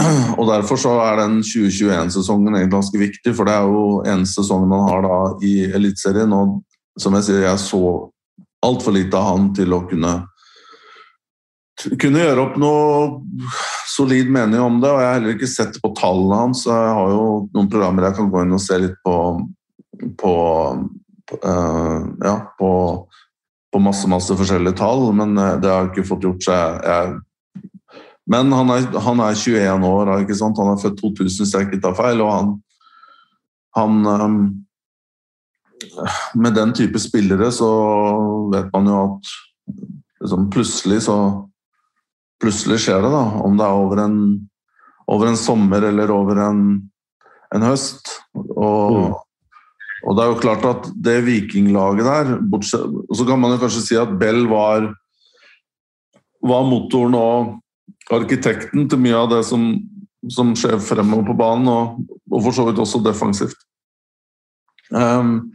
og, 0.38 0.44
derfor 0.48 0.80
så 0.80 0.94
er 1.04 1.20
den 1.22 1.38
2021-sesongen 1.44 2.54
egentlig 2.54 2.74
ganske 2.76 3.00
viktig, 3.00 3.34
for 3.36 3.48
det 3.48 3.54
er 3.56 3.68
jo 3.68 3.84
eneste 4.08 4.42
sesongen 4.42 4.74
han 4.76 4.88
har 4.88 5.06
da 5.06 5.20
i 5.46 5.54
Eliteserien. 5.68 6.34
Og 6.36 7.00
som 7.00 7.16
jeg 7.18 7.28
sier, 7.28 7.44
jeg 7.46 7.62
så 7.62 7.84
altfor 8.66 8.96
lite 8.96 9.16
av 9.16 9.32
han 9.32 9.54
til 9.56 9.72
å 9.76 9.84
kunne 9.88 10.18
kunne 11.80 12.20
gjøre 12.20 12.42
opp 12.42 12.56
noe 12.60 13.52
solid 13.88 14.28
mening 14.28 14.60
om 14.60 14.82
det. 14.82 14.90
og 14.90 14.98
Jeg 15.00 15.08
har 15.08 15.14
heller 15.16 15.36
ikke 15.38 15.48
sett 15.48 15.78
på 15.80 15.94
tallene 15.96 16.42
hans. 16.42 16.66
Jeg 16.68 16.90
har 16.98 17.14
jo 17.14 17.22
noen 17.54 17.70
programmer 17.72 18.04
jeg 18.04 18.18
kan 18.18 18.28
gå 18.28 18.42
inn 18.44 18.52
og 18.52 18.60
se 18.60 18.76
litt 18.82 18.98
på 19.06 19.14
på, 20.18 20.32
uh, 21.44 22.08
ja, 22.20 22.54
på, 22.58 22.70
på 23.72 23.78
masse, 23.78 24.08
masse 24.08 24.36
forskjellige 24.36 24.78
tall, 24.80 25.10
men 25.14 25.36
eh, 25.38 25.58
det 25.62 25.70
har 25.70 25.90
ikke 25.90 26.06
fått 26.08 26.24
gjort. 26.26 26.42
seg 26.46 26.86
jeg, 26.86 27.18
men 28.30 28.52
han 28.54 28.70
er, 28.70 28.86
han 29.02 29.20
er, 29.24 29.34
21 29.34 29.86
år, 29.88 30.12
ikke 30.22 30.36
sant? 30.38 30.58
han 30.60 30.72
er 30.72 30.82
født 30.82 31.00
2000 31.00 31.42
hvis 31.42 31.54
jeg 31.56 31.66
ikke 31.66 31.80
tar 31.82 31.96
feil. 31.98 32.22
og 32.22 32.30
han, 32.32 32.50
han 33.74 33.94
med 36.38 36.54
den 36.54 36.74
type 36.76 37.00
spillere 37.02 37.50
så 37.54 37.70
vet 38.52 38.68
man 38.74 38.90
jo 38.90 38.98
at 39.04 39.32
liksom 40.22 40.50
plutselig 40.52 41.04
så 41.08 41.16
Plutselig 42.40 42.78
skjer 42.80 43.02
det, 43.04 43.10
da. 43.12 43.24
Om 43.44 43.58
det 43.58 43.66
er 43.66 43.78
over 43.82 43.98
en, 44.00 44.20
over 45.12 45.28
en 45.28 45.36
sommer 45.36 45.84
eller 45.90 46.08
over 46.14 46.38
en, 46.40 46.62
en 47.52 47.66
høst. 47.68 48.14
Og, 48.32 48.94
mm. 48.96 49.10
og, 50.06 50.14
det 50.16 50.22
er 50.24 50.30
jo 50.30 50.38
klart 50.40 50.64
at 50.70 50.88
det 51.04 51.18
vikinglaget 51.26 52.08
der 52.08 52.30
bortsett, 52.40 52.96
så 53.12 53.26
kan 53.28 53.42
man 53.42 53.52
jo 53.52 53.60
kanskje 53.60 53.84
si 53.84 53.98
at 54.00 54.14
Bell 54.22 54.46
var, 54.48 54.88
var 56.40 56.64
motoren 56.70 57.18
og 57.20 57.52
arkitekten 58.14 58.88
til 58.90 59.00
mye 59.02 59.16
av 59.18 59.30
det 59.32 59.40
som, 59.48 59.72
som 60.32 60.54
skjer 60.58 60.78
fremover 60.82 61.30
på 61.30 61.38
banen, 61.38 61.68
og, 61.70 62.00
og 62.30 62.46
for 62.46 62.56
så 62.56 62.66
vidt 62.68 62.80
også 62.82 63.02
defensivt. 63.04 63.58
Um, 64.90 65.52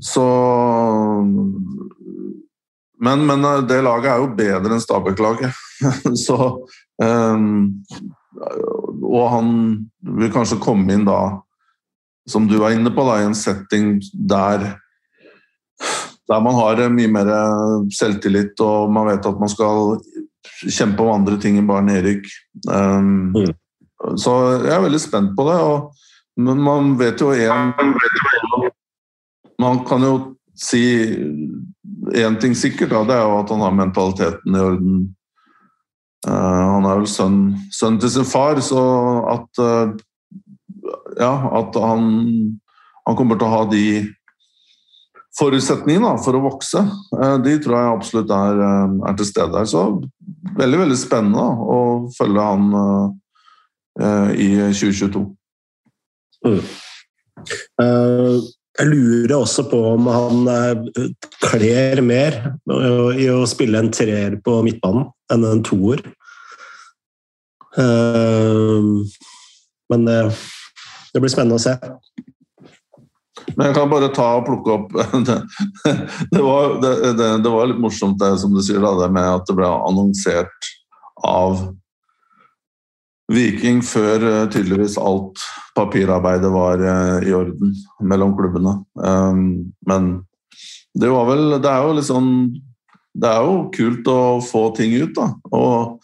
så 0.00 0.24
men, 3.02 3.24
men, 3.26 3.44
eh, 3.44 3.64
det 3.66 3.80
laget 3.82 4.12
er 4.12 4.20
jo 4.22 4.34
bedre 4.38 4.76
enn 4.76 4.82
Stabæk-laget. 4.82 5.56
så 6.26 6.36
um, 7.02 7.82
Og 9.02 9.26
han 9.32 9.48
vil 10.18 10.30
kanskje 10.32 10.60
komme 10.62 10.94
inn 10.94 11.04
da, 11.08 11.42
som 12.30 12.46
du 12.48 12.60
var 12.62 12.76
inne 12.76 12.94
på, 12.94 13.04
da, 13.08 13.18
i 13.18 13.26
en 13.26 13.36
setting 13.36 13.98
der 14.14 14.70
der 16.30 16.40
man 16.40 16.54
har 16.54 16.78
mye 16.94 17.10
mer 17.10 17.28
selvtillit 17.92 18.60
og 18.62 18.92
man 18.94 19.08
vet 19.10 19.26
at 19.28 19.40
man 19.40 19.50
skal 19.50 19.96
kjempe 20.66 21.04
om 21.04 21.14
andre 21.14 21.38
ting 21.40 21.58
enn 21.58 21.68
bare 21.68 21.86
nedrykk. 21.86 22.28
Um, 22.68 23.32
mm. 23.36 23.52
Så 24.18 24.34
jeg 24.64 24.72
er 24.74 24.84
veldig 24.84 25.00
spent 25.02 25.34
på 25.38 25.46
det. 25.48 25.58
Og, 25.62 26.06
men 26.42 26.62
man 26.62 26.94
vet 27.00 27.20
jo 27.22 27.32
én 27.34 27.74
man 29.62 29.82
kan 29.86 30.02
jo 30.02 30.14
si 30.58 30.82
én 32.12 32.38
ting 32.40 32.54
sikkert, 32.58 32.90
da, 32.90 33.02
det 33.06 33.16
er 33.16 33.26
jo 33.26 33.36
at 33.40 33.50
han 33.54 33.62
har 33.62 33.76
mentaliteten 33.76 34.56
i 34.56 34.62
orden. 34.62 34.96
Uh, 36.26 36.78
han 36.78 36.86
er 36.86 36.98
vel 37.00 37.08
sønn, 37.10 37.38
sønn, 37.74 37.98
til 38.02 38.10
sin 38.10 38.26
far, 38.28 38.60
så 38.62 38.82
at 39.36 39.62
uh, 39.62 39.94
Ja, 41.12 41.34
at 41.58 41.76
han, 41.76 42.04
han 43.06 43.16
kommer 43.18 43.36
til 43.38 43.46
å 43.46 43.52
ha 43.52 43.64
de 43.70 43.84
forutsetningene 45.38 46.16
for 46.24 46.36
å 46.36 46.44
vokse. 46.44 46.82
Uh, 47.14 47.36
de 47.44 47.56
tror 47.62 47.78
jeg 47.78 47.92
absolutt 47.96 48.32
er, 48.36 48.62
er, 49.00 49.18
til 49.18 49.28
stede 49.28 49.58
her. 49.58 49.68
Så 49.68 49.84
veldig, 50.58 50.80
veldig 50.84 50.98
spennende 51.00 51.46
å 51.76 51.78
følge 52.16 52.48
han 52.48 52.72
i 53.92 54.46
2022. 54.72 55.20
Mm. 56.48 56.62
jeg 58.78 58.86
lurer 58.88 59.34
også 59.36 59.66
på 59.68 59.78
om 59.92 60.06
han 60.08 60.48
eh, 60.48 61.10
kler 61.44 62.00
mer 62.02 62.38
i 63.20 63.28
å 63.30 63.44
spille 63.46 63.82
en 63.82 63.92
treer 63.92 64.38
på 64.42 64.56
midtbanen 64.64 65.10
enn 65.34 65.44
en 65.50 65.60
toer. 65.66 66.00
Eh, 67.76 68.88
men 69.92 70.08
det 70.08 71.20
blir 71.20 71.32
spennende 71.32 71.60
å 71.60 71.62
se. 71.62 71.76
Men 73.56 73.68
jeg 73.68 73.76
kan 73.76 73.90
bare 73.92 74.10
ta 74.14 74.28
og 74.38 74.46
plukke 74.48 74.76
opp 74.76 74.92
Det, 75.28 75.36
det, 76.32 76.42
var, 76.42 76.76
det, 76.82 76.92
det 77.44 77.52
var, 77.52 77.68
litt 77.68 77.82
morsomt 77.82 78.20
det 78.20 78.34
som 78.42 78.54
du 78.54 78.62
sier, 78.64 78.82
da, 78.82 78.94
det 79.00 79.12
med 79.14 79.28
at 79.28 79.46
det 79.48 79.56
ble 79.58 79.68
annonsert 79.68 80.72
av 81.26 81.62
Viking 83.32 83.80
før 83.86 84.24
eh, 84.28 84.48
tydeligvis 84.52 84.98
alt 85.00 85.40
papirarbeidet 85.76 86.50
var 86.52 86.82
eh, 86.82 87.28
i 87.30 87.34
orden 87.36 87.72
mellom 88.04 88.34
klubbene. 88.36 88.74
Um, 88.98 89.72
men 89.88 90.10
det 90.98 91.08
var 91.08 91.28
vel 91.30 91.54
Det 91.62 91.70
er 91.70 91.86
jo 91.86 91.94
litt 91.96 92.04
sånn 92.04 92.32
Det 93.16 93.30
er 93.30 93.46
jo 93.46 93.70
kult 93.72 94.10
å 94.12 94.18
få 94.44 94.66
ting 94.76 94.92
ut, 94.98 95.14
da. 95.16 95.30
Og 95.54 96.02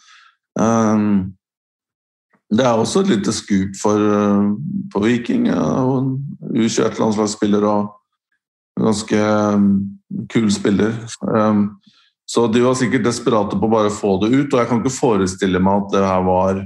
um, 0.57 1.35
det 2.49 2.65
er 2.65 2.81
også 2.81 3.03
et 3.03 3.11
lite 3.11 3.33
skup 3.35 3.75
for, 3.77 4.01
på 4.93 5.01
Viking. 5.03 5.45
U21-landslagsspiller 6.49 7.65
og 7.69 7.91
ganske 8.79 9.19
um, 9.53 9.69
kul 10.31 10.51
spiller. 10.51 10.93
Um, 11.21 11.79
så 12.29 12.47
de 12.47 12.61
var 12.63 12.77
sikkert 12.77 13.07
desperate 13.07 13.57
på 13.57 13.67
å 13.67 13.73
bare 13.73 13.93
få 13.93 14.17
det 14.23 14.31
ut, 14.33 14.53
og 14.53 14.59
jeg 14.59 14.69
kan 14.69 14.81
ikke 14.81 14.93
forestille 14.93 15.61
meg 15.63 15.83
at 15.83 15.95
det 15.95 16.03
her 16.05 16.25
var 16.27 16.61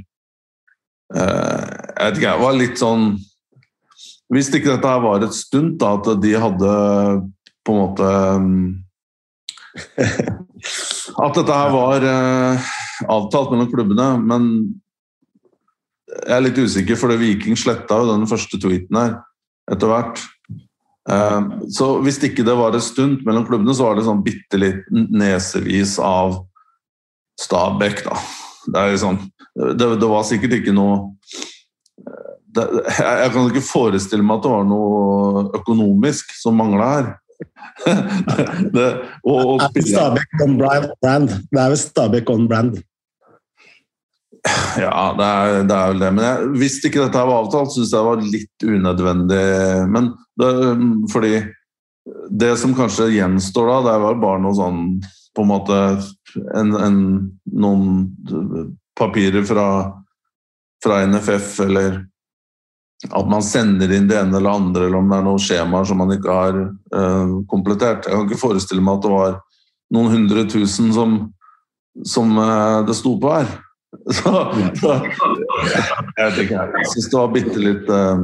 uh, 1.16 1.70
Jeg 1.94 2.06
vet 2.06 2.20
ikke, 2.20 2.34
det 2.34 2.44
var 2.44 2.60
litt 2.60 2.82
sånn 2.82 3.06
Hvis 4.34 4.52
ikke 4.52 4.74
dette 4.74 4.92
her 4.92 5.04
var 5.06 5.24
et 5.24 5.38
stunt, 5.38 5.78
da, 5.80 5.94
at 5.96 6.24
de 6.24 6.34
hadde 6.46 6.74
på 7.64 7.76
en 7.76 7.80
måte 7.80 8.14
um, 8.36 8.56
At 11.24 11.40
dette 11.40 11.60
her 11.60 11.74
var 11.74 12.08
avtalt 13.10 13.52
mellom 13.52 13.72
klubbene, 13.72 14.10
men 14.22 14.42
jeg 16.14 16.36
er 16.36 16.46
litt 16.46 16.60
usikker, 16.60 17.00
for 17.00 17.12
det 17.12 17.22
Viking 17.22 17.58
sletta 17.60 18.00
jo 18.02 18.12
den 18.12 18.30
første 18.30 18.60
tweeten 18.62 19.00
her 19.00 19.18
etter 19.72 19.90
hvert. 19.90 20.22
Eh, 21.10 21.42
så 21.74 21.90
hvis 22.04 22.22
ikke 22.24 22.46
det 22.48 22.56
var 22.60 22.76
et 22.76 22.86
stunt 22.86 23.24
mellom 23.28 23.46
klubbene, 23.48 23.76
så 23.76 23.90
var 23.90 24.00
det 24.00 24.08
sånn 24.08 24.24
bitte 24.26 24.60
litt 24.60 24.88
nesevis 24.92 25.98
av 26.04 26.42
Stabæk, 27.42 28.04
da. 28.06 28.20
Det, 28.64 28.84
liksom, 28.94 29.18
det, 29.58 29.88
det, 30.00 30.08
var 30.08 30.24
sikkert 30.24 30.54
ikke 30.60 30.72
noe 30.72 31.10
det, 32.56 32.64
Jeg 32.96 33.32
kan 33.34 33.50
ikke 33.50 33.64
forestille 33.66 34.24
meg 34.24 34.38
at 34.38 34.46
det 34.46 34.52
var 34.54 34.68
noe 34.70 35.44
økonomisk 35.58 36.32
som 36.38 36.56
mangla 36.62 36.88
her. 36.94 37.10
det, 38.76 38.88
og, 39.26 39.58
og 39.58 39.66
Stabæk 39.76 40.46
on 40.46 40.56
brand. 40.62 41.34
Det 41.50 41.60
er 41.60 41.74
vel 41.74 41.80
Stabæk 41.82 42.32
on 42.32 42.48
brand. 42.48 42.78
Ja, 44.78 45.14
det 45.18 45.26
er, 45.26 45.58
det 45.70 45.76
er, 45.76 45.92
vel 45.92 46.00
det. 46.02 46.12
Men 46.18 46.26
jeg, 46.26 46.48
hvis 46.60 46.78
ikke 46.84 47.06
dette 47.06 47.26
var 47.30 47.44
avtalt, 47.44 47.74
syns 47.76 47.92
jeg 47.94 48.00
det 48.00 48.08
var 48.10 48.24
litt 48.26 48.66
unødvendig. 48.68 49.44
Men 49.94 50.10
det, 50.40 50.50
fordi 51.14 51.36
det 52.30 52.56
som 52.60 52.76
kanskje 52.76 53.12
gjenstår 53.14 53.70
da, 53.70 53.78
det 53.88 54.00
var 54.04 54.18
bare 54.20 54.42
noe 54.44 54.56
sånn 54.58 54.80
På 55.34 55.46
en 55.46 55.50
måte 55.50 55.78
en, 56.54 56.74
en, 56.76 56.98
noen 57.58 58.02
papirer 59.00 59.46
fra, 59.48 59.68
fra 60.84 61.00
NFF, 61.08 61.56
eller 61.66 61.96
at 63.10 63.30
man 63.30 63.44
sender 63.44 63.92
inn 63.96 64.06
det 64.08 64.20
ene 64.20 64.38
eller 64.38 64.54
andre, 64.54 64.86
eller 64.86 65.00
om 65.00 65.10
det 65.10 65.18
er 65.18 65.26
noen 65.26 65.42
skjemaer 65.42 65.88
som 65.90 66.00
man 66.00 66.14
ikke 66.14 66.38
har 66.38 66.60
uh, 66.94 67.34
komplettert. 67.50 68.06
Jeg 68.06 68.14
kan 68.14 68.30
ikke 68.30 68.44
forestille 68.44 68.84
meg 68.86 69.00
at 69.00 69.08
det 69.08 69.14
var 69.16 69.40
noen 69.98 70.14
hundre 70.14 70.46
tusen 70.52 70.94
som, 70.96 71.18
som 72.08 72.38
uh, 72.38 72.86
det 72.86 72.96
sto 73.00 73.16
på 73.20 73.34
her. 73.34 73.50
Så, 74.18 74.32
så 74.80 74.94
jeg 76.18 76.46
ikke. 76.46 76.64
Jeg 76.76 76.88
syns 76.92 77.10
det 77.12 77.18
var 77.18 77.30
bitte 77.32 77.62
litt 77.62 77.92
um, 77.94 78.24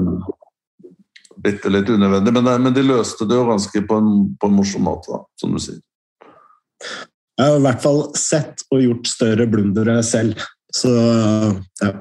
bitte 1.43 1.71
litt 1.71 1.89
unødvendig. 1.89 2.33
Men, 2.35 2.49
men, 2.63 2.73
de 2.75 2.83
løste 2.83 3.27
det 3.29 3.37
jo 3.37 3.47
ganske 3.49 3.83
på 3.87 3.99
en, 4.01 4.09
på 4.39 4.49
en 4.49 4.57
morsom 4.57 4.85
måte, 4.87 5.13
da, 5.13 5.21
som 5.39 5.55
du 5.55 5.61
sier. 5.63 5.79
Jeg 7.39 7.45
har 7.45 7.59
i 7.59 7.63
hvert 7.63 7.83
fall 7.83 8.01
sett 8.19 8.65
og 8.73 8.83
gjort 8.83 9.07
større 9.07 9.47
blundere 9.47 10.01
selv, 10.03 10.41
så 10.75 10.91
ja. 11.83 11.93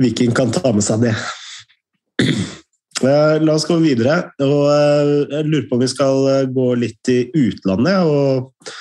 Viking 0.00 0.32
kan 0.32 0.52
ta 0.54 0.72
med 0.72 0.84
seg 0.86 1.04
det. 1.04 1.14
La 3.04 3.52
oss 3.52 3.66
gå 3.68 3.76
videre. 3.80 4.30
og 4.44 4.62
eh, 4.72 5.10
Jeg 5.32 5.48
lurer 5.48 5.66
på 5.68 5.76
om 5.76 5.82
vi 5.82 5.88
skal 5.88 6.48
gå 6.52 6.66
litt 6.80 7.12
i 7.12 7.20
utlandet. 7.36 8.00
og 8.04 8.72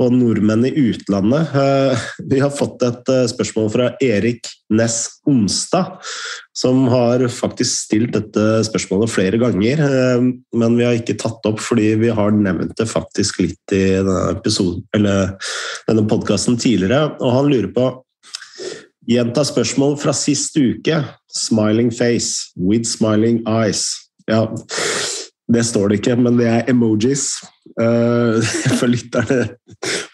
og 0.00 0.14
nordmenn 0.16 0.64
i 0.68 0.72
utlandet. 0.88 1.52
Eh, 1.56 2.04
vi 2.32 2.40
har 2.40 2.52
fått 2.54 2.82
et 2.86 3.12
eh, 3.12 3.26
spørsmål 3.30 3.70
fra 3.72 3.88
Erik 4.02 4.48
Næss 4.72 5.20
Onstad, 5.28 5.98
som 6.56 6.86
har 6.92 7.26
faktisk 7.34 7.84
stilt 7.86 8.14
dette 8.16 8.46
spørsmålet 8.68 9.12
flere 9.12 9.40
ganger. 9.40 9.82
Eh, 9.84 10.28
men 10.56 10.78
vi 10.78 10.86
har 10.86 10.96
ikke 10.96 11.18
tatt 11.20 11.44
opp 11.50 11.60
fordi 11.62 11.92
vi 12.00 12.12
har 12.16 12.32
nevnt 12.36 12.76
det 12.80 12.88
faktisk 12.88 13.42
litt 13.44 13.76
i 13.76 13.84
denne, 14.00 14.30
episoden, 14.38 14.86
denne 14.94 16.06
podkasten 16.08 16.56
tidligere. 16.60 17.18
Og 17.20 17.36
han 17.36 17.52
lurer 17.52 17.74
på 17.74 17.90
Gjenta 19.10 19.42
spørsmål 19.42 19.96
fra 19.98 20.12
sist 20.14 20.54
uke. 20.60 21.00
Smiling 21.34 21.88
face 21.90 22.52
with 22.54 22.86
smiling 22.86 23.40
eyes. 23.48 23.88
Ja, 24.28 24.44
det 25.50 25.64
står 25.66 25.90
det 25.90 26.00
ikke, 26.00 26.16
men 26.20 26.38
det 26.38 26.48
er 26.50 26.68
emojis. 26.70 27.32
Uh, 27.80 28.40
for 28.78 28.90
lytterne 28.90 29.44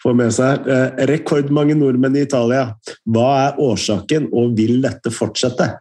får 0.01 0.15
med 0.17 0.33
seg. 0.35 0.67
Uh, 0.67 1.03
rekordmange 1.09 1.75
nordmenn 1.77 2.17
i 2.17 2.25
Italia. 2.27 2.69
Hva 3.05 3.27
er 3.47 3.61
årsaken, 3.63 4.31
og 4.33 4.55
vil 4.57 4.79
dette 4.85 5.13
fortsette? 5.13 5.71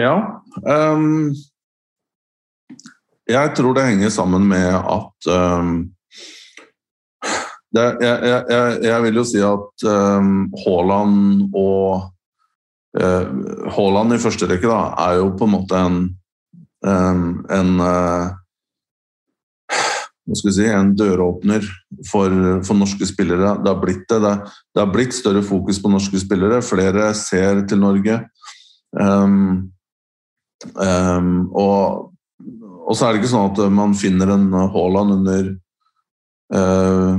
Ja 0.00 0.14
um, 0.64 1.32
Jeg 3.28 3.54
tror 3.56 3.74
det 3.76 3.88
henger 3.88 4.12
sammen 4.14 4.46
med 4.48 4.68
at 4.74 5.28
um, 5.28 5.74
det, 7.70 7.84
jeg, 8.02 8.16
jeg, 8.26 8.78
jeg, 8.82 9.02
vil 9.04 9.20
jo 9.20 9.24
si 9.28 9.42
at 9.46 9.84
um, 9.86 10.48
Haaland 10.64 11.44
og 11.54 12.08
uh, 12.98 13.26
Haaland 13.76 14.16
i 14.16 14.18
første 14.22 14.48
rekke 14.50 14.66
da, 14.66 14.80
er 15.04 15.20
jo 15.20 15.28
på 15.38 15.46
en 15.46 15.54
måte 15.54 15.78
en 15.78 16.00
en 16.86 17.82
hva 20.30 20.36
skal 20.38 20.50
vi 20.50 20.54
si, 20.54 20.66
en 20.70 20.92
døråpner 20.94 21.64
for, 22.06 22.34
for, 22.62 22.78
norske 22.78 23.06
spillere. 23.08 23.56
Det 23.64 23.70
har 23.72 23.80
blitt 23.82 24.04
det. 24.10 24.20
det. 24.22 24.78
har 24.78 24.92
blitt 24.92 25.16
større 25.16 25.42
fokus 25.42 25.80
på 25.82 25.90
norske 25.90 26.20
spillere. 26.22 26.60
Flere 26.62 27.08
ser 27.18 27.64
til 27.66 27.80
Norge. 27.82 28.20
Um, 28.94 29.72
um, 30.76 31.32
og, 31.50 32.12
og, 32.44 32.92
så 32.94 33.08
er 33.08 33.12
det 33.12 33.22
ikke 33.22 33.32
sånn 33.32 33.50
at 33.50 33.64
man 33.74 33.96
finner 33.98 34.30
en 34.36 34.46
Haaland 34.54 35.16
under 35.16 35.50
uh, 36.54 37.18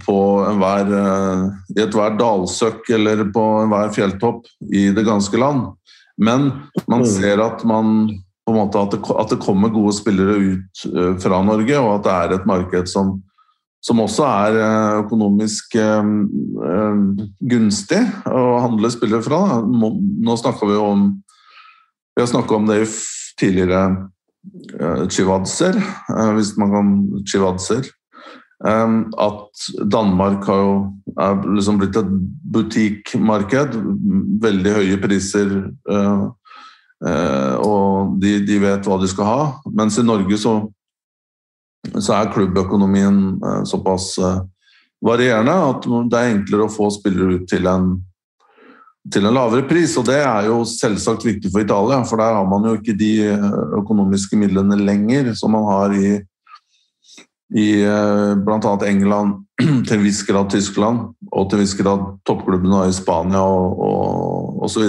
på 0.00 0.18
enhver 0.48 0.94
uh, 0.96 1.44
i 1.76 1.84
ethvert 1.84 2.16
dalsøkk 2.20 2.88
eller 2.96 3.26
på 3.34 3.46
enhver 3.66 3.92
fjelltopp 3.96 4.48
i 4.72 4.88
det 4.96 5.04
ganske 5.04 5.44
land. 5.44 5.74
Men 6.16 6.52
man 6.86 7.04
mm. 7.04 7.10
ser 7.18 7.44
at 7.44 7.68
man 7.68 8.06
på 8.50 8.58
en 8.58 8.66
måte 8.66 8.82
at 8.82 8.94
det, 8.94 9.00
at 9.22 9.32
det, 9.32 9.40
kommer 9.42 9.72
gode 9.72 9.94
spillere 9.96 10.36
ut 10.38 10.84
uh, 10.92 11.16
fra 11.22 11.42
Norge, 11.46 11.76
og 11.80 11.92
at 11.98 12.06
det 12.06 12.14
er 12.14 12.36
et 12.36 12.48
marked 12.48 12.90
som, 12.90 13.16
som 13.84 14.02
også 14.02 14.26
er 14.26 14.58
uh, 14.60 15.00
økonomisk 15.04 15.76
uh, 15.78 16.04
gunstig 17.52 18.02
å 18.28 18.44
handle 18.66 18.92
spillere 18.92 19.24
fra. 19.26 19.60
Nå, 19.64 20.36
snakka 20.36 20.68
vi 20.70 20.78
om 20.80 21.10
Vi 22.16 22.24
har 22.24 22.28
snakka 22.28 22.56
om 22.56 22.66
det 22.66 22.82
tidligere 23.40 24.08
Chivadzer, 25.12 25.76
hvis 26.34 26.54
man 26.58 26.72
kan 26.72 26.88
Chivadzer. 27.28 27.86
At 28.64 29.62
Danmark 29.92 30.44
har 30.48 30.58
jo 30.60 30.72
er 31.20 31.38
liksom 31.56 31.78
blitt 31.80 31.96
et 32.00 32.10
butikkmarked. 32.54 33.76
Veldig 34.42 34.74
høye 34.78 34.98
priser. 35.02 35.54
Eh, 37.00 37.54
og 37.64 38.18
de, 38.20 38.36
de, 38.44 38.58
vet 38.60 38.86
hva 38.86 38.98
de 39.00 39.08
skal 39.10 39.28
ha. 39.28 39.40
Mens 39.76 39.98
i 39.98 40.06
Norge 40.06 40.36
så, 40.40 40.54
så 41.96 42.16
er 42.18 42.32
klubbøkonomien 42.34 43.22
eh, 43.40 43.62
såpass 43.68 44.12
eh, 44.20 44.40
varierende 45.04 45.56
at 45.70 45.90
det 46.12 46.20
er 46.20 46.34
enklere 46.34 46.68
å 46.68 46.72
få 46.72 46.90
spillere 46.92 47.40
ut 47.40 47.46
til 47.48 47.68
en, 47.70 47.94
til 49.08 49.24
en 49.24 49.36
lavere 49.36 49.64
pris. 49.68 49.96
Og 49.96 50.08
det 50.10 50.18
er 50.20 50.50
jo 50.50 50.60
selvsagt 50.68 51.24
viktig 51.28 51.52
for 51.52 51.64
Italia, 51.64 52.02
for 52.04 52.20
der 52.20 52.36
har 52.36 52.48
man 52.48 52.68
jo 52.68 52.76
ikke 52.76 52.98
de 53.00 53.14
økonomiske 53.80 54.36
midlene 54.40 54.76
lenger 54.80 55.32
som 55.38 55.56
man 55.56 55.64
har 55.70 55.96
i, 55.96 56.18
i 57.56 57.70
bl.a. 58.44 58.74
England, 58.90 59.40
til 59.88 59.96
en 59.96 60.04
viss 60.04 60.20
grad 60.28 60.52
Tyskland 60.52 61.14
og 61.30 61.48
til 61.48 61.56
en 61.56 61.64
viss 61.64 61.78
grad 61.78 62.04
toppklubbene 62.28 62.84
i 62.90 62.92
Spania 62.92 63.40
og 63.40 64.60
osv. 64.68 64.84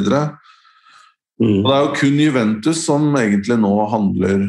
Mm. 1.41 1.61
Og 1.61 1.65
det 1.65 1.75
er 1.75 1.85
jo 1.85 1.93
kun 1.97 2.19
Juventus 2.21 2.83
som 2.85 3.07
egentlig 3.17 3.55
nå 3.57 3.71
handler 3.89 4.43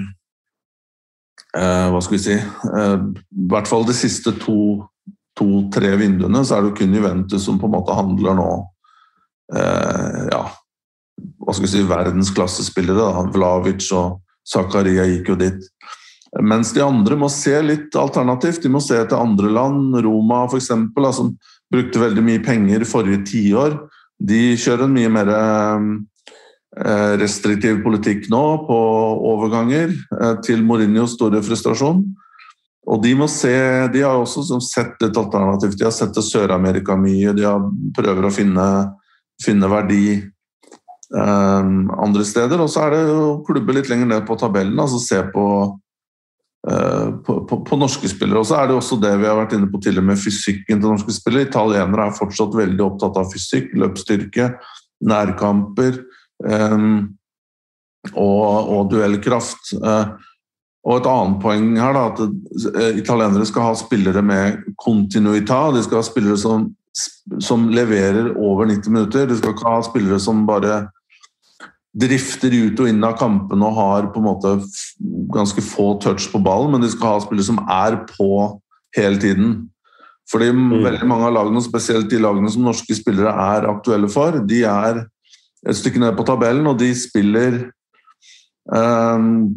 eh, 1.57 1.87
Hva 1.89 2.03
skal 2.05 2.19
vi 2.19 2.21
si 2.21 2.35
eh, 2.37 2.97
I 3.33 3.47
hvert 3.49 3.71
fall 3.71 3.87
de 3.89 3.95
siste 3.97 4.35
to-tre 4.43 5.93
to, 5.95 6.01
vinduene 6.03 6.43
så 6.45 6.59
er 6.59 6.67
det 6.67 6.73
jo 6.73 6.79
kun 6.83 6.99
Juventus 6.99 7.47
som 7.47 7.61
på 7.63 7.71
en 7.71 7.75
måte 7.79 7.97
handler 7.97 8.37
nå 8.37 8.51
eh, 9.57 10.21
Ja, 10.35 10.43
hva 11.41 11.55
skal 11.55 11.65
vi 11.65 11.73
si 11.73 11.87
verdensklassespillere. 11.89 12.99
da, 13.01 13.25
Vlavic 13.33 13.89
og 13.97 14.21
Zakaria 14.49 15.05
gikk 15.07 15.33
jo 15.33 15.39
dit. 15.39 15.67
Mens 16.41 16.73
de 16.73 16.83
andre 16.85 17.17
må 17.19 17.29
se 17.31 17.55
litt 17.63 17.97
alternativt. 17.99 18.63
De 18.65 18.71
må 18.73 18.81
se 18.83 18.97
til 18.97 19.19
andre 19.19 19.51
land. 19.53 19.99
Roma 20.03 20.45
f.eks., 20.49 20.71
som 21.15 21.35
brukte 21.73 22.01
veldig 22.03 22.25
mye 22.25 22.43
penger 22.45 22.87
forrige 22.89 23.23
tiår. 23.29 23.77
De 24.23 24.57
kjører 24.59 24.87
en 24.87 24.97
mye 24.97 25.13
mer 25.13 25.31
eh, 25.35 25.87
restriktiv 27.21 27.83
politikk 27.85 28.31
nå 28.33 28.43
på 28.67 28.79
overganger, 29.29 29.93
eh, 29.93 30.35
til 30.45 30.63
Mourinhos 30.65 31.17
store 31.19 31.43
frustrasjon. 31.45 32.03
Og 32.89 33.03
de 33.03 33.13
må 33.15 33.29
se, 33.31 33.53
de 33.93 34.01
har 34.03 34.17
også 34.19 34.59
sett 34.65 35.03
et 35.05 35.17
alternativ. 35.17 35.77
De 35.77 35.85
har 35.85 35.93
sett 35.95 36.15
til 36.15 36.25
Sør-Amerika 36.27 36.97
mye. 36.99 37.35
De 37.37 37.45
har 37.47 37.61
prøver 37.95 38.27
å 38.27 38.33
finne, 38.35 38.65
finne 39.39 39.69
verdi 39.71 40.17
um, 41.15 41.93
andre 41.95 42.25
steder. 42.27 42.59
Og 42.59 42.73
så 42.73 42.89
er 42.89 42.97
det 42.97 43.05
å 43.07 43.37
klubbe 43.47 43.77
litt 43.77 43.91
lenger 43.93 44.11
ned 44.11 44.27
på 44.27 44.35
tabellen, 44.41 44.81
altså 44.83 44.99
se 44.99 45.21
på, 45.31 45.45
uh, 46.67 47.07
på, 47.23 47.37
på, 47.47 47.61
på, 47.69 47.79
norske 47.79 48.11
spillere. 48.11 48.43
Og 48.43 48.51
så 48.51 48.59
er 48.59 48.73
det 48.73 48.81
også 48.81 48.99
det 48.99 49.15
vi 49.21 49.31
har 49.31 49.39
vært 49.39 49.55
inne 49.55 49.71
på 49.71 49.79
og 49.79 50.03
med 50.09 50.19
fysikken 50.19 50.83
til 50.83 50.97
norske 50.97 51.15
spillere. 51.15 51.47
Italienere 51.47 52.09
er 52.09 52.19
fortsatt 52.19 52.59
veldig 52.59 52.83
opptatt 52.89 53.23
av 53.23 53.31
fysikk, 53.31 53.71
løpsstyrke, 53.79 54.57
nærkamper 55.07 56.03
og, 58.13 58.45
og, 58.77 58.85
duellkraft. 58.93 59.75
Uh, 59.79 60.13
og 60.83 60.99
et 60.99 61.07
annet 61.07 61.43
poeng 61.43 61.67
her 61.79 61.95
da, 61.95 62.09
at 62.11 62.97
italienere 62.99 63.47
skal 63.47 63.69
ha 63.69 63.75
spillere 63.79 64.23
med 64.27 64.65
kontinuita. 64.83 65.69
De 65.77 65.83
skal 65.87 66.01
ha 66.01 66.07
spillere 66.07 66.39
som, 66.41 66.73
som 67.39 67.69
leverer 67.71 68.33
over 68.35 68.67
90 68.67 68.91
minutter. 68.91 69.29
De 69.31 69.39
skal 69.39 69.55
ikke 69.55 69.69
ha 69.69 69.85
spillere 69.87 70.19
som 70.23 70.43
bare 70.49 70.81
drifter 71.93 72.55
ut 72.57 72.81
og 72.81 72.89
inn 72.89 73.05
av 73.05 73.19
kampene 73.21 73.69
og 73.69 73.77
har 73.77 74.09
på 74.15 74.21
en 74.21 74.27
måte 74.27 74.55
ganske 75.33 75.63
få 75.65 75.93
touch 76.03 76.31
på 76.33 76.41
ballen, 76.43 76.73
men 76.73 76.85
de 76.85 76.91
skal 76.93 77.19
ha 77.19 77.25
spillere 77.25 77.51
som 77.51 77.61
er 77.69 77.99
på 78.09 78.33
hele 78.97 79.21
tiden. 79.21 79.55
Fordi 80.33 80.49
mm. 80.55 80.79
veldig 80.85 81.09
mange 81.09 81.29
av 81.29 81.37
lagene, 81.37 81.65
spesielt 81.65 82.09
de 82.11 82.21
lagene 82.23 82.51
som 82.53 82.65
norske 82.65 82.97
spillere 82.97 83.33
er 83.33 83.69
aktuelle 83.71 84.09
for, 84.13 84.41
de 84.49 84.63
er 84.69 85.03
et 85.69 85.79
stykke 85.79 86.03
ned 86.03 86.17
på 86.19 86.27
tabellen, 86.27 86.67
og 86.67 86.79
de 86.81 86.91
spiller 86.97 87.59
um, 88.73 89.55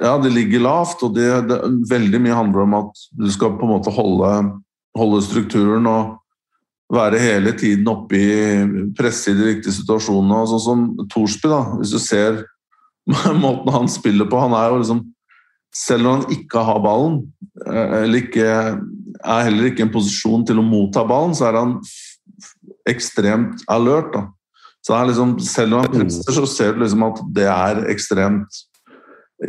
Ja, 0.00 0.16
de 0.20 0.32
ligger 0.32 0.64
lavt, 0.64 1.02
og 1.04 1.14
det, 1.16 1.28
det, 1.48 1.60
veldig 1.90 2.20
mye 2.24 2.38
handler 2.38 2.64
om 2.64 2.78
at 2.80 3.04
du 3.12 3.28
skal 3.32 3.56
på 3.58 3.66
en 3.66 3.74
måte 3.74 3.92
holde, 3.92 4.32
holde 4.96 5.20
strukturen 5.26 5.88
og 5.90 6.16
være 6.90 7.20
hele 7.22 7.52
tiden 7.54 7.88
oppe 7.90 8.18
i 8.18 8.90
presse 8.98 9.30
i 9.30 9.36
de 9.38 9.46
riktige 9.46 9.76
situasjonene. 9.76 10.40
Sånn 10.50 10.64
som 10.64 10.86
Thorsby, 11.12 11.50
da. 11.52 11.60
Hvis 11.78 11.92
du 11.94 12.00
ser 12.02 12.40
måten 13.44 13.72
han 13.74 13.88
spiller 13.90 14.28
på 14.28 14.38
Han 14.38 14.52
er 14.54 14.68
jo 14.70 14.80
liksom 14.82 14.98
Selv 15.74 16.04
når 16.04 16.16
han 16.16 16.34
ikke 16.34 16.62
har 16.66 16.80
ballen, 16.82 17.20
eh, 17.62 17.92
eller 18.02 18.24
ikke, 18.24 18.46
er 19.22 19.44
heller 19.46 19.68
ikke 19.68 19.84
i 19.84 19.86
en 19.86 19.92
posisjon 19.94 20.42
til 20.48 20.58
å 20.58 20.64
motta 20.66 21.04
ballen, 21.06 21.36
så 21.38 21.46
er 21.46 21.58
han 21.60 21.76
ekstremt 22.90 23.62
alert. 23.70 24.10
da. 24.16 24.24
Så 24.86 25.04
liksom, 25.04 25.38
Selv 25.44 25.74
om 25.74 25.84
han 25.84 25.92
presser, 25.92 26.32
så 26.32 26.46
ser 26.48 26.72
du 26.74 26.84
liksom 26.84 27.02
at 27.10 27.20
det 27.36 27.48
er 27.52 27.84
ekstremt 27.92 28.62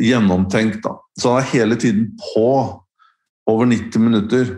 gjennomtenkt. 0.00 0.82
da. 0.84 0.96
Så 1.18 1.32
han 1.32 1.42
er 1.42 1.52
hele 1.52 1.76
tiden 1.76 2.10
på 2.20 2.48
over 3.46 3.66
90 3.66 3.98
minutter. 4.00 4.56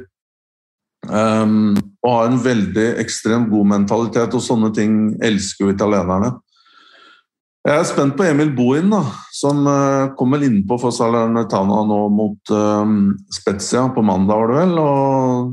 Um, 1.04 1.76
og 2.02 2.12
har 2.12 2.30
en 2.30 2.44
veldig 2.44 2.94
ekstremt 3.02 3.50
god 3.52 3.66
mentalitet, 3.68 4.34
og 4.34 4.42
sånne 4.42 4.70
ting 4.74 5.16
elsker 5.24 5.66
jo 5.66 5.74
italienerne. 5.74 6.32
Jeg 7.64 7.80
er 7.80 7.86
spent 7.88 8.16
på 8.16 8.24
Emil 8.28 8.50
Bohin, 8.56 8.90
da, 8.92 9.02
som 9.32 9.66
uh, 9.68 10.12
kommer 10.18 10.42
innpå 10.44 10.78
for 10.80 10.92
Salernitana 10.92 11.84
nå 11.88 12.00
mot 12.12 12.52
uh, 12.52 12.84
Spezia 13.32 13.86
på 13.92 14.04
mandag, 14.04 14.36
var 14.36 14.48
det 14.48 14.56
vel. 14.62 14.78
Og 14.80 15.52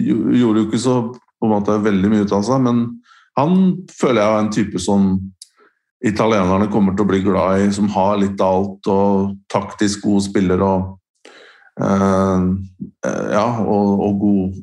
gjorde 0.00 0.62
jo 0.62 0.66
ikke 0.66 0.80
så 0.80 1.00
på 1.12 1.48
en 1.48 1.54
måte 1.54 1.80
veldig 1.84 2.12
mye 2.12 2.24
ut 2.28 2.36
av 2.36 2.44
seg, 2.44 2.60
men 2.64 2.84
han 3.40 3.60
føler 3.92 4.22
jeg 4.22 4.30
er 4.36 4.44
en 4.44 4.54
type 4.54 4.82
som 4.82 5.10
italienerne 6.04 6.70
kommer 6.72 6.96
til 6.96 7.04
å 7.04 7.10
bli 7.10 7.20
glad 7.24 7.64
i, 7.66 7.68
som 7.76 7.90
har 7.92 8.16
litt 8.20 8.40
av 8.40 8.62
alt 8.62 8.90
og 8.92 9.34
taktisk 9.52 10.06
god 10.06 10.24
spiller 10.24 10.62
og 10.64 10.86
uh, 11.82 12.46
ja, 13.04 13.46
og, 13.60 14.04
og 14.06 14.22
god, 14.22 14.60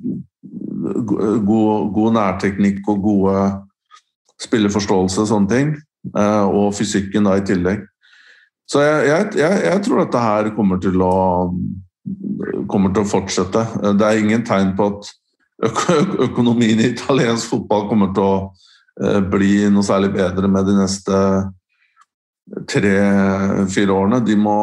god, 1.11 1.91
god, 1.93 2.09
nærteknikk 2.17 2.81
og 2.89 3.03
gode 3.05 3.43
spilleforståelse 4.41 5.23
og 5.23 5.29
sånne 5.29 5.53
ting. 5.53 5.75
Uh, 6.15 6.45
og 6.47 6.73
fysikken 6.77 7.27
da 7.27 7.35
i 7.37 7.45
tillegg. 7.45 7.85
Så 8.67 8.81
jeg, 8.83 9.29
jeg, 9.39 9.61
jeg, 9.63 9.81
tror 9.83 10.03
dette 10.03 10.21
her 10.21 10.49
kommer 10.55 10.81
til 10.83 10.99
å 11.03 11.15
kommer 12.71 12.91
til 12.95 13.03
å 13.03 13.09
fortsette. 13.09 13.63
Det 13.99 14.05
er 14.07 14.21
ingen 14.21 14.43
tegn 14.47 14.73
på 14.77 14.89
at 14.91 15.09
økonomien 16.27 16.79
i 16.79 16.91
italiensk 16.91 17.49
fotball 17.51 17.87
kommer 17.89 18.11
til 18.15 18.25
å 18.25 18.35
bli 19.29 19.67
noe 19.69 19.85
særlig 19.85 20.09
bedre 20.15 20.49
med 20.49 20.65
de 20.65 20.73
neste 20.79 21.17
tre-fire 22.71 23.93
årene. 23.93 24.23
De 24.25 24.37
må 24.39 24.57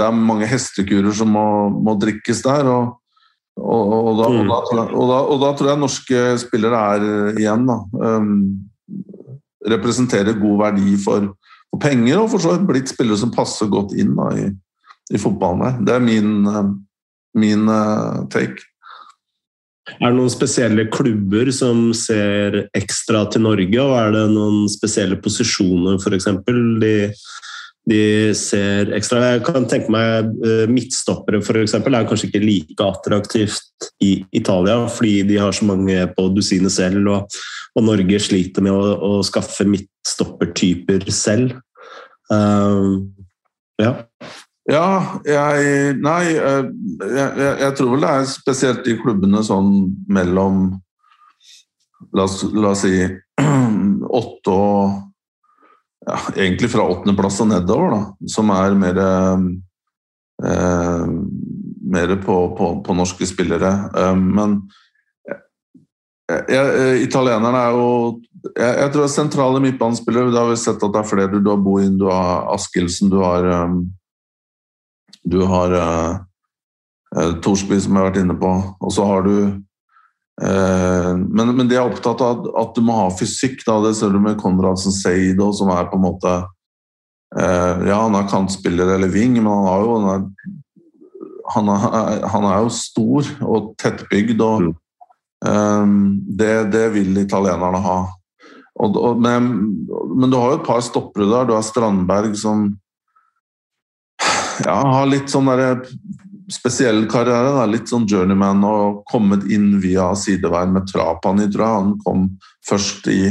det 0.00 0.06
er 0.06 0.16
mange 0.16 0.48
hestekurer 0.48 1.12
som 1.16 1.30
må, 1.34 1.44
må 1.84 1.96
drikkes 2.00 2.42
der. 2.46 2.68
Og, 2.70 2.96
og, 3.60 3.92
og, 3.98 4.10
da, 4.20 4.30
mm. 4.32 4.48
da, 4.48 5.20
og, 5.20 5.36
da, 5.42 5.52
tror 5.56 5.72
jeg 5.72 5.82
norske 5.82 6.24
spillere 6.40 6.80
er 6.94 7.36
igjen 7.40 7.66
da, 7.68 7.76
um, 8.00 8.30
representerer 9.68 10.38
god 10.40 10.56
verdi 10.64 10.96
for, 11.02 11.28
for, 11.68 11.82
penger, 11.82 12.22
og 12.22 12.30
for 12.32 12.42
så 12.42 12.54
vidt 12.54 12.68
blitt 12.70 12.92
spillere 12.92 13.20
som 13.20 13.34
passer 13.34 13.68
godt 13.72 13.92
inn 13.98 14.14
da, 14.16 14.30
i, 14.38 14.48
i, 15.12 15.20
fotballen. 15.20 15.66
her. 15.66 15.80
Det 15.84 15.96
er 15.96 16.06
min, 16.06 16.34
um, 16.48 16.74
min 17.36 17.68
uh, 17.68 18.24
take. 18.32 18.69
Er 19.98 20.12
det 20.12 20.16
noen 20.18 20.32
spesielle 20.32 20.86
klubber 20.92 21.50
som 21.54 21.90
ser 21.96 22.62
ekstra 22.76 23.24
til 23.32 23.44
Norge, 23.48 23.82
og 23.82 23.96
er 23.98 24.14
det 24.14 24.24
noen 24.34 24.64
spesielle 24.70 25.18
posisjoner 25.22 25.98
f.eks. 26.00 26.30
de 26.80 26.94
de 27.88 28.34
ser 28.36 28.90
ekstra 28.94 29.22
Jeg 29.24 29.44
kan 29.46 29.64
tenke 29.68 29.92
meg 29.92 30.28
eh, 30.44 30.66
midtstoppere 30.70 31.40
f.eks. 31.40 31.74
er 31.78 32.08
kanskje 32.08 32.28
ikke 32.28 32.42
like 32.42 32.84
attraktivt 32.84 33.88
i 34.04 34.12
Italia, 34.36 34.84
fordi 34.92 35.22
de 35.30 35.38
har 35.40 35.56
så 35.56 35.66
mange 35.68 35.96
på 36.16 36.28
dusinet 36.36 36.74
selv, 36.74 37.08
og, 37.08 37.40
og, 37.74 37.86
Norge 37.86 38.20
sliter 38.20 38.66
med 38.66 38.76
å, 38.76 38.94
å 39.00 39.24
skaffe 39.26 39.66
midtstoppertyper 39.68 41.08
selv. 41.14 41.56
Um, 42.30 43.10
ja. 43.80 43.96
Ja, 44.70 45.18
jeg 45.26 45.96
Nei, 45.98 46.24
eh, 46.36 46.64
jeg, 47.02 47.46
jeg, 47.64 47.72
tror 47.78 47.94
vel 47.94 48.04
det 48.04 48.10
er 48.14 48.28
spesielt 48.30 48.84
de 48.86 48.96
klubbene 49.00 49.42
sånn 49.46 49.72
mellom 50.10 50.80
La 52.16 52.24
oss, 52.24 52.42
la 52.54 52.72
oss 52.72 52.84
si 52.86 52.94
åtte 54.20 54.54
og 54.54 54.98
ja, 56.06 56.16
egentlig 56.32 56.70
fra 56.72 56.86
åttendeplass 56.88 57.42
og 57.44 57.50
nedover, 57.50 57.92
da, 57.92 58.28
som 58.32 58.48
er 58.54 58.76
mer 58.78 59.00
eh, 59.04 59.42
mer 61.90 62.14
på, 62.24 62.36
på, 62.56 62.70
på, 62.86 62.96
norske 62.96 63.28
spillere. 63.28 63.72
Eh, 64.00 64.16
men 64.16 64.56
jeg, 66.48 67.04
italienerne 67.04 67.60
er 67.66 67.76
jo 67.76 67.86
jeg, 68.54 68.74
jeg 68.80 68.90
tror 68.94 69.12
sentrale 69.12 69.62
midtbanespillere. 69.62 70.32
Da 70.32 70.44
har 70.46 70.54
vi 70.54 70.60
sett 70.62 70.82
at 70.82 70.94
det 70.94 71.02
er 71.02 71.08
flere. 71.12 71.40
Du 71.42 71.50
har 71.52 71.60
Bohin, 71.60 71.98
du 72.00 72.06
har 72.08 72.48
Askildsen, 72.54 73.10
du 73.12 73.20
har 73.20 73.44
um, 73.66 73.82
Du 75.24 75.40
har 75.48 75.74
eh, 75.76 77.34
Torsby, 77.44 77.80
som 77.80 77.96
jeg 77.96 78.00
har 78.00 78.10
vært 78.10 78.22
inne 78.22 78.38
på. 78.40 78.52
Og 78.80 78.94
så 78.94 79.06
har 79.08 79.26
du 79.26 79.34
Eh, 80.42 81.16
men, 81.16 81.52
men, 81.56 81.68
de 81.68 81.76
er 81.76 81.84
opptatt 81.84 82.22
av 82.24 82.46
at, 82.56 82.72
du 82.76 82.84
må 82.84 82.96
ha 82.96 83.08
fysikk. 83.12 83.60
Da. 83.66 83.78
Det 83.84 83.94
ser 83.98 84.14
du 84.14 84.20
med 84.22 84.38
Konradsen 84.40 84.94
Seido, 84.94 85.50
som 85.56 85.72
er 85.74 85.90
på 85.90 85.98
en 85.98 86.06
måte 86.06 86.36
eh, 87.36 87.88
Ja, 87.90 88.00
han 88.06 88.16
er 88.16 88.30
kantspiller 88.30 88.94
eller 88.96 89.12
wing, 89.12 89.36
men 89.40 89.50
han, 89.50 89.66
har 89.68 89.84
jo, 89.84 89.98
han, 91.56 91.74
er, 91.74 92.24
han 92.32 92.48
er 92.52 92.62
jo 92.64 92.72
stor 92.78 93.34
og 93.44 93.74
tettbygd. 93.82 94.40
og 94.40 94.70
mm. 94.70 94.72
um, 95.44 96.00
det, 96.40 96.54
det, 96.72 96.86
vil 96.96 97.20
italienerne 97.20 97.84
ha. 97.84 97.98
Og, 98.80 98.96
og, 98.96 99.20
men, 99.20 99.50
men, 100.14 100.30
du 100.30 100.38
har 100.40 100.54
jo 100.54 100.62
et 100.62 100.68
par 100.68 100.80
stoppere 100.84 101.28
der. 101.28 101.50
Du 101.50 101.56
har 101.58 101.66
Strandberg 101.66 102.32
som 102.38 102.70
ja, 104.64 104.78
har 104.94 105.08
litt 105.10 105.30
sånn 105.32 105.48
der, 105.50 105.82
spesiell 106.50 107.04
karriere. 107.10 107.52
Da. 107.56 107.66
Litt 107.70 107.90
sånn 107.90 108.08
journeyman 108.10 108.64
og 108.66 109.02
kommet 109.10 109.46
inn 109.52 109.78
via 109.82 110.10
sideveien 110.18 110.74
med 110.74 110.88
Trapani, 110.90 111.48
tror 111.50 111.64
jeg. 111.64 111.78
Han 111.78 111.96
kom 112.04 112.26
først 112.68 113.08
i 113.12 113.22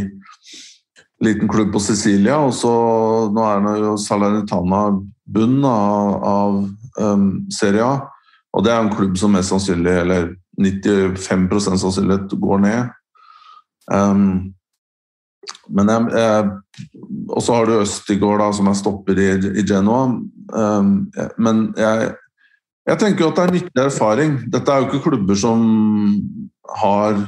liten 1.24 1.52
klubb 1.52 1.74
på 1.76 1.82
Sicilia. 1.84 2.40
Og 2.46 2.54
så 2.56 2.74
nå 3.34 3.46
er 3.46 3.66
han 3.66 3.82
jo 3.84 3.96
Salernitana 4.00 4.84
bunn 5.30 5.60
av, 5.68 6.14
av 6.26 6.62
um, 7.00 7.28
Serie 7.54 7.86
A. 7.86 7.98
Og 8.56 8.66
det 8.66 8.74
er 8.74 8.82
en 8.82 8.94
klubb 8.94 9.18
som 9.20 9.36
mest 9.36 9.54
sannsynlig, 9.54 9.94
eller 10.04 10.32
95% 10.60 11.84
sannsynlighet, 11.84 12.34
går 12.42 12.64
ned. 12.64 12.96
Um, 13.94 14.56
men 15.70 15.90
jeg, 15.90 16.10
jeg, 16.14 16.90
Og 17.30 17.44
så 17.46 17.56
har 17.56 17.68
du 17.70 17.80
Østigård, 17.80 18.42
da, 18.42 18.50
som 18.56 18.70
er 18.70 18.78
stopper 18.78 19.22
i, 19.22 19.30
i 19.62 19.66
Genoa. 19.68 20.08
Um, 20.54 21.10
men 21.38 21.70
jeg, 21.78 22.12
jeg 22.89 23.02
tenker 23.02 23.26
jo 23.26 23.30
at 23.32 23.39
det 23.39 23.45
er 23.45 23.56
nyttig 23.58 23.84
erfaring. 23.84 24.36
Dette 24.52 24.74
er 24.74 24.82
jo 24.82 24.89
ikke 24.89 25.06
klubber 25.10 25.39
som 25.39 25.62
har 26.82 27.26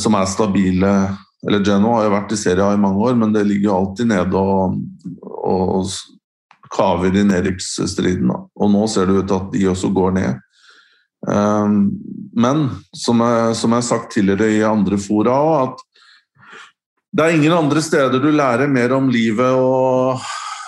Som 0.00 0.14
er 0.16 0.24
stabile. 0.24 0.92
Eller 1.46 1.64
Genoa 1.64 1.98
har 1.98 2.06
jo 2.06 2.14
vært 2.14 2.32
i 2.32 2.38
Serie 2.40 2.64
A 2.64 2.74
i 2.76 2.80
mange 2.80 3.00
år, 3.04 3.14
men 3.16 3.32
det 3.32 3.46
ligger 3.48 3.70
jo 3.70 3.76
alltid 3.76 4.08
nede 4.08 4.40
og, 4.40 4.78
og 5.24 5.90
kaver 6.72 7.16
i 7.16 7.24
nedrykksstriden. 7.28 8.30
Og 8.32 8.72
nå 8.72 8.86
ser 8.88 9.08
det 9.08 9.18
ut 9.18 9.28
til 9.28 9.36
at 9.36 9.52
de 9.54 9.66
også 9.70 9.90
går 9.96 10.16
ned. 10.16 10.40
Um, 11.28 11.92
men 12.32 12.68
som 12.96 13.20
jeg, 13.20 13.56
som 13.60 13.72
jeg 13.72 13.82
har 13.82 13.88
sagt 13.88 14.12
tidligere 14.14 14.54
i 14.56 14.62
andre 14.64 14.96
fora 14.96 15.34
at 15.66 15.82
det 17.12 17.24
er 17.26 17.34
ingen 17.36 17.52
andre 17.52 17.82
steder 17.82 18.22
du 18.22 18.30
lærer 18.32 18.70
mer 18.70 18.94
om 18.96 19.10
livet 19.12 19.58
og, 19.58 20.22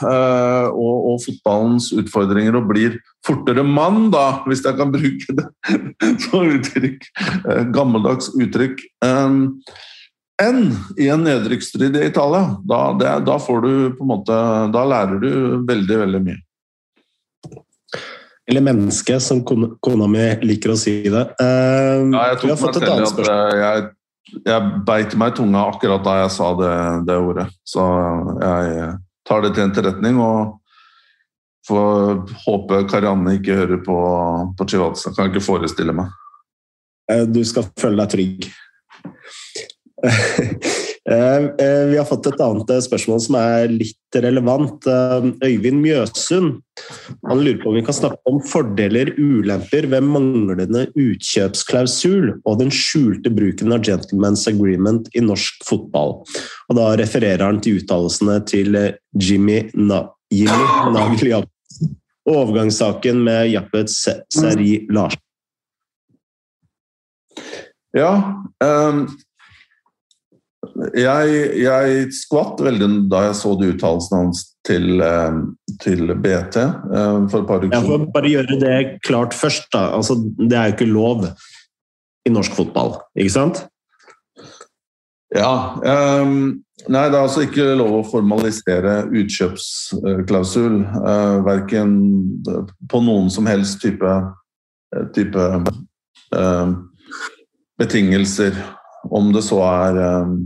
og, 0.04 1.06
og, 1.12 1.16
fotballens 1.24 1.90
utfordringer 1.94 2.58
og 2.58 2.68
blir 2.70 2.98
fortere 3.26 3.64
mann, 3.66 4.10
da, 4.12 4.42
hvis 4.48 4.64
jeg 4.66 4.78
kan 4.78 4.92
bruke 4.94 5.36
det 5.38 5.46
som 6.26 6.52
uttrykk. 6.58 7.08
Uh, 7.46 7.62
gammeldags 7.74 8.32
uttrykk. 8.34 8.84
Enn 10.42 10.62
i 10.98 11.06
en 11.12 11.24
nedrykksstrid 11.26 11.96
i 12.00 12.06
Italia. 12.08 12.56
Da, 12.66 12.82
det, 12.98 13.12
da, 13.28 13.38
får 13.38 13.62
du 13.62 13.72
på 13.98 14.06
en 14.06 14.10
måte 14.10 14.38
Da 14.74 14.84
lærer 14.88 15.20
du 15.22 15.32
veldig, 15.68 15.98
veldig 16.06 16.22
mye. 16.24 16.40
Eller 18.50 18.64
menneske, 18.64 19.20
som 19.22 19.44
kona 19.46 20.08
mi 20.10 20.24
liker 20.42 20.72
å 20.74 20.78
si 20.78 20.98
det. 21.06 21.26
Uh, 21.38 22.10
ja, 22.10 22.32
jeg 22.32 22.40
tok 22.42 22.48
meg 22.50 22.62
selv 22.62 23.28
at 23.28 23.60
jeg 23.62 23.90
jeg 24.46 24.82
beit 24.86 25.14
meg 25.18 25.32
i 25.32 25.36
tunga 25.36 25.66
akkurat 25.72 26.04
da 26.04 26.18
jeg 26.22 26.34
sa 26.34 26.52
det, 26.58 26.74
det, 27.08 27.16
ordet. 27.20 27.46
Så 27.68 27.82
jeg 28.40 28.92
tar 29.28 29.44
det 29.44 29.54
til 29.56 29.68
etterretning 29.68 30.18
og 30.22 30.58
får 31.68 32.24
håpe 32.44 32.80
Karianne 32.90 33.36
ikke 33.38 33.58
hører 33.58 33.82
på, 33.86 33.98
på 34.58 34.68
Chivadze. 34.68 35.12
Kan 35.14 35.28
jeg 35.28 35.36
ikke 35.36 35.46
forestille 35.46 35.94
meg. 35.96 36.10
Eh, 37.12 37.24
du 37.28 37.42
skal 37.46 37.68
føle 37.78 38.02
deg 38.02 38.10
trygg. 38.16 38.48
Eh, 41.10 41.66
eh, 41.66 41.86
vi 41.86 41.98
har 41.98 42.04
fått 42.06 42.28
et 42.30 42.40
annet 42.40 42.68
eh, 42.70 42.82
spørsmål 42.84 43.20
som 43.24 43.36
er 43.40 43.72
litt 43.72 44.18
relevant. 44.22 44.86
Øyvind 45.42 45.80
Mjøsund 45.82 46.60
han 47.26 47.40
lurer 47.42 47.58
på 47.62 47.70
om 47.72 47.76
vi 47.76 47.82
kan 47.84 47.96
snakke 47.96 48.20
om 48.30 48.38
fordeler 48.46 49.10
ulemper 49.18 49.88
ved 49.90 50.06
manglende 50.06 50.84
utkjøpsklausul 50.94 52.36
og 52.36 52.60
den 52.60 52.70
skjulte 52.74 53.32
bruken 53.34 53.74
av 53.74 53.82
gentleman's 53.88 54.44
agreement 54.50 55.10
i 55.18 55.24
norsk 55.24 55.66
fotball. 55.66 56.20
Og 56.70 56.78
Da 56.78 56.92
refererer 57.00 57.42
han 57.48 57.58
til 57.64 57.80
uttalelsene 57.80 58.38
til 58.46 58.78
Jimmy, 59.18 59.64
Na 59.74 60.04
Jimmy 60.32 60.94
Nagel 60.94 61.34
og 61.42 62.30
overgangssaken 62.30 63.18
med 63.26 63.50
Jappet 63.50 63.90
Seri 63.90 64.86
Larsen. 64.92 65.18
Ja, 67.92 68.14
um 68.62 69.06
jeg, 70.94 71.38
jeg, 71.58 72.04
skvatt 72.14 72.60
veldig 72.62 72.88
da 73.10 73.26
jeg 73.28 73.38
så 73.40 73.54
de 73.58 73.72
uttalelsene 73.72 74.20
hans 74.20 74.42
til, 74.66 75.02
eh, 75.02 75.38
til, 75.82 76.12
BT 76.22 76.58
eh, 76.62 77.18
for 77.32 77.42
et 77.42 77.48
par 77.48 77.64
uker 77.64 77.82
siden. 77.82 78.06
Bare 78.14 78.30
gjøre 78.30 78.58
det 78.60 78.76
klart 79.06 79.34
først. 79.34 79.66
da. 79.74 79.88
Altså, 79.96 80.16
det 80.38 80.56
er 80.56 80.70
jo 80.70 80.76
ikke 80.76 80.92
lov 80.92 81.26
i 82.26 82.30
norsk 82.30 82.54
fotball, 82.54 82.94
ikke 83.18 83.34
sant? 83.34 83.64
Ja. 85.34 85.80
Um, 86.22 86.62
nei, 86.86 87.06
det 87.08 87.16
er 87.16 87.24
altså 87.24 87.46
ikke 87.46 87.72
lov 87.80 87.96
å 87.96 88.04
formalisere 88.06 89.00
utkjøpsklausul. 89.10 90.76
Uh, 90.94 91.40
verken 91.46 91.96
på 92.92 93.02
noen 93.02 93.32
som 93.32 93.48
helst 93.50 93.80
type, 93.82 94.12
type 95.16 95.48
uh, 96.36 96.76
betingelser. 97.80 98.54
Om 99.10 99.32
det 99.34 99.42
så 99.46 99.58
er 99.66 99.98
um, 100.22 100.36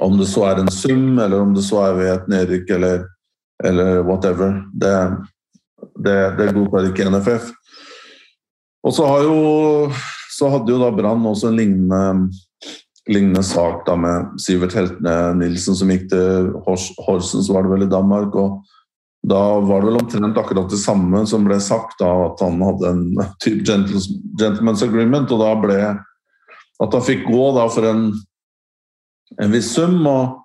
om 0.00 0.16
det 0.18 0.26
så 0.30 0.46
er 0.48 0.60
en 0.62 0.70
sum, 0.72 1.18
eller 1.18 1.40
om 1.40 1.54
det 1.54 1.62
så 1.66 1.82
er 1.84 1.98
ved 1.98 2.12
et 2.14 2.28
nedrykk, 2.32 2.70
eller, 2.76 3.02
eller 3.64 4.00
whatever. 4.08 4.54
Det, 4.72 4.94
det, 6.04 6.18
det 6.38 6.52
godtar 6.56 6.88
ikke 6.88 7.08
NFF. 7.12 7.50
Og 8.86 8.96
så, 8.96 9.08
jo, 9.26 9.90
så 10.32 10.48
hadde 10.54 10.72
jo 10.72 10.80
da 10.80 10.88
Brann 10.96 11.26
også 11.28 11.50
en 11.50 11.60
lignende, 11.60 12.30
lignende 13.12 13.44
sak 13.44 13.84
da 13.84 13.96
med 14.00 14.40
Sivert 14.40 14.76
Heltene 14.76 15.34
Nilsen, 15.36 15.76
som 15.76 15.92
gikk 15.92 16.08
til 16.12 16.52
Hors, 16.64 16.88
Horsens, 17.04 17.52
var 17.52 17.66
det 17.66 17.74
vel 17.74 17.88
i 17.88 17.92
Danmark. 17.92 18.34
og 18.34 18.62
da 19.20 19.60
var 19.60 19.82
det 19.82 19.90
vel 19.90 19.98
omtrent 20.00 20.38
akkurat 20.40 20.70
det 20.72 20.78
samme 20.80 21.26
som 21.28 21.44
ble 21.44 21.58
sagt, 21.60 21.98
da, 22.00 22.08
at 22.30 22.40
han 22.40 22.54
hadde 22.64 22.88
en 22.88 23.02
type 23.44 23.66
gentleman's 23.68 24.80
agreement. 24.80 25.28
Og 25.28 25.42
da 25.42 25.50
ble 25.60 25.76
at 26.80 26.94
han 26.96 27.04
fikk 27.04 27.26
gå 27.28 27.46
da 27.56 27.68
for 27.72 27.86
en 27.88 28.10
en 29.38 29.52
viss 29.52 29.72
sum. 29.74 29.98
Og, 30.06 30.38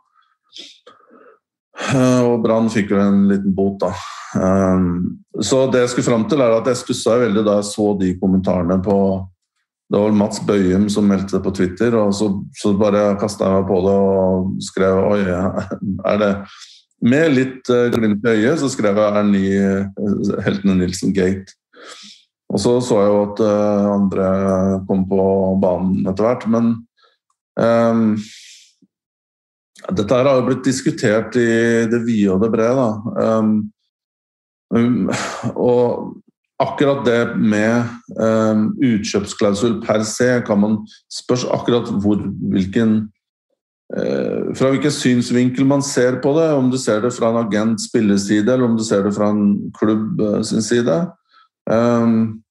eh, 1.91 2.21
og 2.25 2.41
Brann 2.43 2.71
fikk 2.73 2.93
jo 2.93 3.01
en 3.01 3.25
liten 3.31 3.55
bot, 3.55 3.79
da. 3.83 3.93
Um, 4.35 5.21
så 5.39 5.63
det 5.71 5.85
jeg 5.85 5.93
skulle 5.93 6.09
fram 6.09 6.25
til, 6.27 6.43
er 6.43 6.57
at 6.57 6.67
jeg 6.67 6.81
stussa 6.81 7.15
veldig 7.21 7.45
da 7.45 7.61
jeg 7.61 7.69
så 7.69 7.93
de 8.01 8.17
kommentarene 8.19 8.81
på 8.83 8.97
Det 9.85 9.99
var 10.01 10.15
Mats 10.17 10.39
Bøyum 10.41 10.87
som 10.89 11.05
meldte 11.07 11.37
det 11.37 11.43
på 11.45 11.53
Twitter, 11.55 11.93
og 11.95 12.09
så, 12.17 12.31
så 12.57 12.73
bare 12.75 13.13
kasta 13.21 13.45
jeg 13.45 13.53
meg 13.53 13.67
på 13.69 13.75
det 13.85 13.93
og 13.93 14.47
skrev 14.65 14.97
Oi, 15.11 15.19
er 16.09 16.17
det 16.19 16.31
Med 17.05 17.35
litt 17.35 17.69
uh, 17.69 17.85
glimt 17.93 18.25
i 18.25 18.33
øyet 18.33 18.59
så 18.59 18.71
skrev 18.73 18.97
jeg 18.97 19.19
er 19.21 19.29
ny 19.29 19.43
uh, 19.61 20.41
Heltene 20.43 20.79
Nilsen 20.81 21.13
Gate. 21.15 21.53
Og 22.55 22.61
så 22.61 22.77
så 22.79 23.01
jeg 23.03 23.11
jo 23.11 23.21
at 23.25 23.43
uh, 23.43 23.93
andre 23.97 24.27
kom 24.87 25.03
på 25.09 25.21
banen 25.59 26.05
etter 26.07 26.23
hvert, 26.23 26.45
men 26.47 26.69
um, 27.59 28.13
dette 29.91 30.15
har 30.15 30.29
jo 30.29 30.45
blitt 30.47 30.63
diskutert 30.63 31.35
i 31.35 31.49
det 31.91 31.99
vide 32.05 32.31
og 32.31 32.45
det 32.45 32.51
brede. 32.53 32.85
Um, 33.19 35.09
og 35.51 36.15
akkurat 36.63 37.03
det 37.05 37.19
med 37.35 37.91
um, 38.15 38.69
utkjøpsklausul 38.79 39.81
per 39.83 40.05
se 40.07 40.29
kan 40.47 40.61
man 40.63 40.79
spørre 41.11 41.51
akkurat 41.59 41.91
hvor, 41.91 42.23
hvilken 42.55 42.95
uh, 43.99 44.55
Fra 44.55 44.71
hvilken 44.71 44.95
synsvinkel 44.95 45.67
man 45.67 45.83
ser 45.83 46.21
på 46.23 46.31
det. 46.39 46.47
Om 46.55 46.71
du 46.71 46.79
ser 46.79 47.03
det 47.03 47.13
fra 47.19 47.33
en 47.33 47.43
agent 47.43 47.83
spillerside, 47.83 48.47
eller 48.47 48.71
om 48.71 48.79
du 48.79 48.87
ser 48.87 49.03
det 49.03 49.13
fra 49.19 49.29
en 49.35 49.73
klubb 49.75 50.23
uh, 50.23 50.41
sin 50.41 50.63
side. 50.63 51.03
Um, 51.67 52.44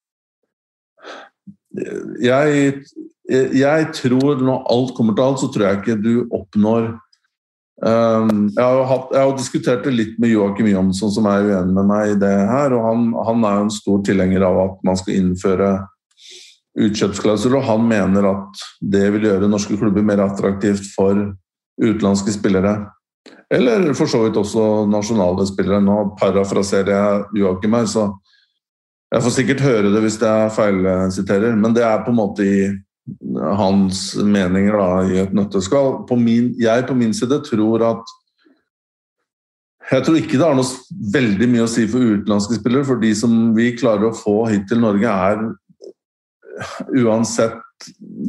jeg, 2.22 2.74
jeg 3.58 3.88
tror 3.96 4.42
når 4.42 4.66
alt 4.70 4.92
kommer 4.96 5.16
til 5.16 5.24
alt, 5.24 5.40
så 5.42 5.48
tror 5.50 5.66
jeg 5.66 5.80
ikke 5.82 6.02
du 6.02 6.12
oppnår 6.34 6.92
Um, 7.82 8.52
jeg, 8.54 8.62
har 8.62 8.84
hatt, 8.86 9.08
jeg, 9.10 9.18
har 9.18 9.32
diskutert 9.36 9.82
det 9.84 9.92
litt 9.92 10.18
med 10.22 10.30
Joakim 10.30 10.68
Jonsson, 10.70 11.10
som 11.10 11.26
er 11.26 11.48
uenig 11.48 11.74
med 11.74 11.88
meg 11.90 12.12
i 12.12 12.18
det 12.22 12.32
her. 12.48 12.72
og 12.76 12.86
Han, 12.86 13.08
han 13.26 13.44
er 13.44 13.58
jo 13.58 13.64
en 13.66 13.74
stor 13.74 14.04
tilhenger 14.06 14.46
av 14.46 14.60
at 14.62 14.76
man 14.86 15.00
skal 15.00 15.18
innføre 15.18 15.70
utkjøpsklausuler. 16.78 17.58
Og 17.58 17.68
han 17.68 17.88
mener 17.90 18.30
at 18.30 18.62
det 18.80 19.08
vil 19.16 19.26
gjøre 19.28 19.50
norske 19.50 19.78
klubber 19.80 20.06
mer 20.06 20.22
attraktivt 20.24 20.86
for 20.94 21.18
utenlandske 21.82 22.36
spillere. 22.36 22.76
Eller 23.52 23.90
for 23.98 24.08
så 24.10 24.22
vidt 24.22 24.38
også 24.38 24.86
nasjonale 24.90 25.44
spillere. 25.50 25.82
Nå 25.82 26.14
parafraserer 26.20 26.94
jeg 26.94 27.42
Joakim 27.42 27.76
her, 27.76 27.90
så 27.90 28.06
jeg 29.14 29.22
får 29.22 29.34
sikkert 29.36 29.62
høre 29.62 29.92
det 29.94 30.02
hvis 30.02 30.18
jeg 30.18 30.50
feilsiterer. 30.56 31.54
Men 31.58 31.74
det 31.76 31.84
er 31.86 32.02
på 32.02 32.10
en 32.10 32.18
måte 32.18 32.42
i 32.42 32.58
hans 33.58 34.14
meninger 34.16 34.74
da, 34.80 34.90
i 35.06 35.20
et 35.22 35.34
nøtteskall. 35.36 36.00
På 36.08 36.18
min, 36.18 36.50
jeg 36.58 36.86
på 36.88 36.96
min 36.98 37.14
side 37.14 37.42
tror 37.46 37.84
at 37.92 38.14
Jeg 39.92 40.00
tror 40.06 40.16
ikke 40.16 40.38
det 40.40 40.46
har 40.46 40.54
noe 40.56 41.10
veldig 41.12 41.46
mye 41.52 41.66
å 41.66 41.68
si 41.68 41.82
for 41.84 42.00
utenlandske 42.00 42.56
spillere, 42.56 42.86
for 42.88 42.96
de 43.02 43.10
som 43.14 43.52
vi 43.52 43.74
klarer 43.76 44.08
å 44.08 44.16
få 44.16 44.46
hit 44.48 44.64
til 44.70 44.80
Norge, 44.80 45.04
er 45.04 45.42
uansett 47.04 47.60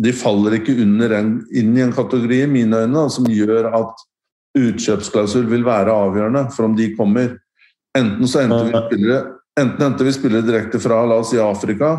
De 0.04 0.12
faller 0.12 0.58
ikke 0.58 0.76
under 0.84 1.14
en, 1.16 1.30
inn 1.56 1.72
i 1.78 1.86
en 1.86 1.96
kategori, 1.96 2.42
i 2.44 2.52
mine 2.52 2.84
øyne, 2.84 3.06
som 3.10 3.30
gjør 3.32 3.70
at 3.72 4.04
utkjøpsklausul 4.60 5.48
vil 5.48 5.64
være 5.64 5.96
avgjørende 5.96 6.50
for 6.52 6.68
om 6.68 6.76
de 6.76 6.90
kommer. 6.98 7.38
Enten 7.96 8.28
så 8.28 8.44
ender 8.44 8.68
vi 8.68 8.84
spillere, 8.90 9.35
enten 9.60 9.82
henter 9.82 10.08
vi 10.08 10.14
spillere 10.16 10.46
direkte 10.46 10.82
fra 10.84 11.04
la 11.08 11.20
oss 11.22 11.32
si 11.34 11.40
Afrika. 11.42 11.98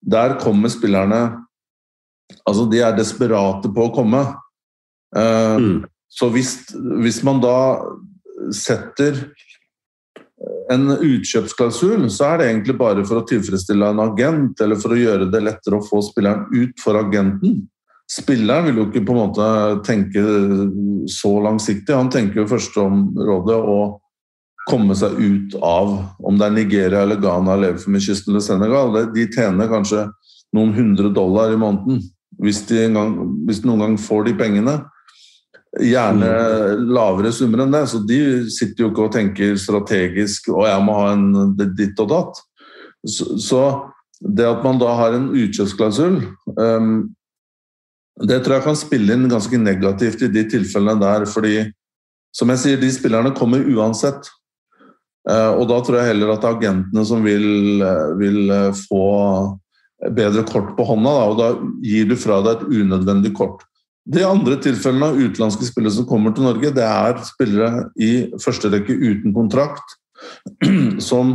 Der 0.00 0.38
kommer 0.40 0.72
spillerne 0.72 1.46
Altså, 2.46 2.62
de 2.70 2.78
er 2.78 2.94
desperate 2.94 3.70
på 3.74 3.88
å 3.88 3.92
komme. 3.94 4.20
Uh, 5.10 5.56
mm. 5.58 5.78
Så 6.10 6.28
hvis, 6.30 6.52
hvis 7.02 7.20
man 7.26 7.40
da 7.42 7.56
setter 8.54 9.18
en 10.70 10.94
utkjøpsklausul, 10.94 12.06
så 12.10 12.30
er 12.30 12.40
det 12.40 12.48
egentlig 12.48 12.76
bare 12.78 13.04
for 13.06 13.20
å 13.20 13.26
tilfredsstille 13.28 13.90
en 13.92 14.02
agent, 14.04 14.62
eller 14.62 14.78
for 14.80 14.94
å 14.94 15.00
gjøre 15.00 15.28
det 15.32 15.42
lettere 15.42 15.80
å 15.80 15.84
få 15.84 16.00
spilleren 16.06 16.46
ut 16.54 16.78
for 16.82 16.98
agenten. 17.00 17.64
Spilleren 18.10 18.66
vil 18.66 18.80
jo 18.80 18.86
ikke 18.88 19.04
på 19.06 19.14
en 19.14 19.20
måte 19.20 19.48
tenke 19.86 20.22
så 21.10 21.34
langsiktig. 21.44 21.94
Han 21.94 22.10
tenker 22.10 22.42
jo 22.42 22.48
førsteområdet 22.50 23.58
å 23.58 23.80
komme 24.68 24.94
seg 24.98 25.16
ut 25.18 25.56
av 25.64 25.92
om 26.26 26.38
det 26.38 26.46
er 26.46 26.54
Nigeria 26.54 27.02
eller 27.04 27.20
Ghana 27.20 27.54
eller 27.54 27.74
Elfenbenskysten 27.74 28.32
eller 28.32 28.44
Senegal. 28.44 28.96
De 29.14 29.26
tjener 29.32 29.70
kanskje 29.70 30.06
noen 30.56 30.74
hundre 30.76 31.12
dollar 31.14 31.54
i 31.54 31.60
måneden 31.60 32.02
hvis 32.40 32.62
de, 32.70 32.86
gang, 32.94 33.14
hvis 33.48 33.60
de 33.60 33.68
noen 33.68 33.84
gang 33.84 33.96
får 34.00 34.28
de 34.28 34.34
pengene. 34.38 34.76
Gjerne 35.80 36.30
lavere 36.90 37.32
summer 37.34 37.64
enn 37.64 37.74
det. 37.74 37.84
Så 37.92 38.00
de 38.08 38.20
sitter 38.52 38.86
jo 38.86 38.90
ikke 38.90 39.06
og 39.06 39.14
tenker 39.14 39.58
strategisk 39.60 40.50
og 40.54 40.66
jeg 40.68 40.84
må 40.86 40.98
ha 40.98 41.14
en 41.14 41.56
ditt 41.58 42.00
og 42.00 42.12
datt. 42.12 42.42
Så, 43.06 43.32
så 43.40 43.62
det 44.20 44.48
at 44.48 44.64
man 44.64 44.80
da 44.80 44.92
har 44.98 45.16
en 45.16 45.30
utkjøpsklausul 45.32 46.18
um, 46.60 47.08
det 48.20 48.42
tror 48.44 48.58
jeg 48.58 48.66
kan 48.66 48.76
spille 48.76 49.14
inn 49.16 49.30
ganske 49.30 49.56
negativt 49.56 50.26
i 50.26 50.28
de 50.32 50.42
tilfellene 50.52 51.00
der, 51.00 51.24
fordi 51.24 51.62
som 52.36 52.50
jeg 52.52 52.62
sier, 52.62 52.80
de 52.80 52.90
spillerne 52.92 53.32
kommer 53.34 53.64
uansett. 53.72 54.28
Uh, 55.28 55.52
og 55.60 55.66
da 55.68 55.80
tror 55.84 55.98
jeg 56.00 56.14
heller 56.14 56.32
at 56.32 56.40
det 56.40 56.48
er 56.48 56.54
agentene 56.56 57.02
som 57.04 57.24
vil, 57.26 57.82
uh, 57.84 58.12
vil 58.16 58.38
uh, 58.48 58.70
få 58.88 59.04
bedre 60.16 60.46
kort 60.48 60.72
på 60.78 60.86
hånda, 60.88 61.10
da, 61.12 61.26
og 61.28 61.40
da 61.40 61.48
gir 61.84 62.08
du 62.08 62.16
fra 62.16 62.40
deg 62.44 62.62
et 62.62 62.80
unødvendig 62.80 63.34
kort. 63.36 63.66
De 64.10 64.22
andre 64.24 64.56
tilfellene 64.64 65.10
av 65.12 65.18
utenlandske 65.20 65.68
spillere 65.68 65.92
som 65.92 66.08
kommer 66.08 66.32
til 66.34 66.46
Norge, 66.48 66.72
det 66.72 66.86
er 66.86 67.20
spillere 67.26 67.84
i 68.00 68.12
første 68.40 68.70
rekke 68.72 68.96
uten 68.96 69.34
kontrakt, 69.36 69.96
som 71.10 71.34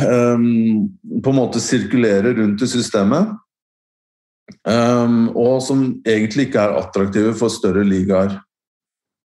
um, 0.00 0.88
på 1.20 1.34
en 1.34 1.38
måte 1.38 1.60
sirkulerer 1.62 2.32
rundt 2.40 2.64
i 2.64 2.70
systemet. 2.70 3.36
Um, 4.64 5.28
og 5.36 5.60
som 5.60 5.84
egentlig 6.08 6.48
ikke 6.48 6.64
er 6.64 6.78
attraktive 6.80 7.34
for 7.36 7.52
større 7.52 7.84
ligaer. 7.84 8.38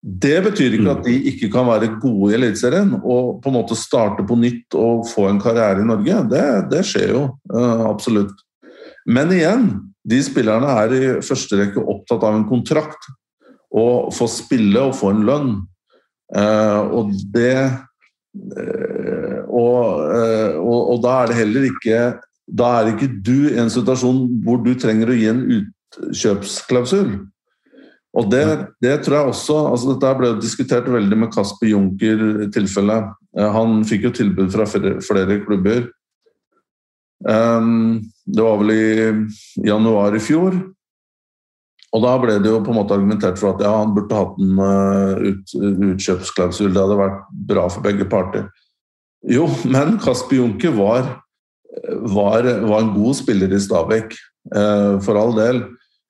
Det 0.08 0.38
betyr 0.45 0.78
ikke 0.78 0.91
at 0.93 1.03
de 1.03 1.14
ikke 1.34 1.49
kan 1.51 1.68
være 1.68 1.89
gode 1.99 2.32
i 2.32 2.36
Eliteserien 2.38 2.93
og 3.01 3.41
på 3.43 3.51
en 3.51 3.58
måte 3.58 3.76
starte 3.76 4.24
på 4.28 4.38
nytt 4.39 4.78
og 4.80 5.03
få 5.10 5.26
en 5.28 5.41
karriere 5.41 5.84
i 5.84 5.88
Norge. 5.88 6.22
Det, 6.32 6.43
det 6.72 6.84
skjer 6.88 7.12
jo 7.12 7.24
uh, 7.51 7.84
absolutt. 7.89 8.32
Men 9.03 9.34
igjen, 9.36 9.66
de 10.08 10.22
spillerne 10.24 10.78
er 10.84 10.95
i 10.95 11.01
første 11.26 11.60
rekke 11.60 11.84
opptatt 11.84 12.24
av 12.24 12.38
en 12.38 12.47
kontrakt. 12.47 13.10
Og 13.76 14.14
få 14.16 14.30
spille 14.32 14.80
og 14.88 14.95
få 14.95 15.12
en 15.12 15.26
lønn. 15.28 15.51
Uh, 16.32 16.88
og 16.95 17.12
det 17.36 17.58
uh, 17.68 19.43
og, 19.47 20.08
og, 20.62 20.80
og, 20.80 20.97
da 21.03 21.14
er 21.22 21.30
det 21.32 21.38
heller 21.38 21.64
ikke 21.70 21.99
Da 22.60 22.68
er 22.78 22.89
ikke 22.91 23.08
du 23.24 23.47
i 23.47 23.60
en 23.60 23.72
situasjon 23.72 24.20
hvor 24.43 24.60
du 24.64 24.74
trenger 24.80 25.12
å 25.12 25.16
gi 25.18 25.28
en 25.32 25.43
utkjøpsklausul. 25.58 27.10
Og 28.18 28.32
det, 28.32 28.45
det, 28.82 28.95
tror 29.05 29.18
jeg 29.18 29.32
også 29.32 29.57
altså 29.70 29.93
Dette 29.93 30.13
ble 30.18 30.32
diskutert 30.41 30.88
veldig 30.89 31.20
med 31.22 31.34
Kasper 31.34 31.70
Junker 31.70 32.24
i 32.45 32.49
tilfelle. 32.53 32.95
Han 33.38 33.84
fikk 33.86 34.07
jo 34.07 34.15
tilbud 34.22 34.49
fra 34.53 34.65
flere 34.65 35.38
klubber. 35.45 35.86
Um, 37.26 38.01
det 38.26 38.43
var 38.43 38.57
vel 38.61 38.74
i 38.74 39.68
januar 39.68 40.18
i 40.18 40.22
fjor. 40.22 40.57
Og 41.95 42.03
da 42.03 42.13
ble 42.22 42.36
det 42.43 42.51
jo 42.51 42.61
på 42.65 42.74
en 42.74 42.80
måte 42.82 42.97
argumentert 42.97 43.39
for 43.39 43.55
at 43.55 43.63
ja, 43.63 43.72
han 43.80 43.93
burde 43.95 44.18
hatt 44.18 44.39
en 44.43 44.59
uh, 44.59 45.22
ut, 45.24 45.53
utkjøpsklausul. 45.93 46.74
Det 46.74 46.84
hadde 46.84 46.99
vært 46.99 47.22
bra 47.53 47.68
for 47.72 47.86
begge 47.86 48.07
parter. 48.09 48.49
Jo, 49.28 49.47
men 49.65 49.95
Kasper 50.01 50.41
Junker 50.41 50.76
var, 50.78 51.07
var, 52.05 52.45
var, 52.45 52.82
en 52.82 52.93
god 52.95 53.18
spiller 53.18 53.53
i 53.53 53.61
Stabæk, 53.61 54.18
uh, 54.53 54.97
for 55.05 55.20
all 55.20 55.34
del. 55.38 55.63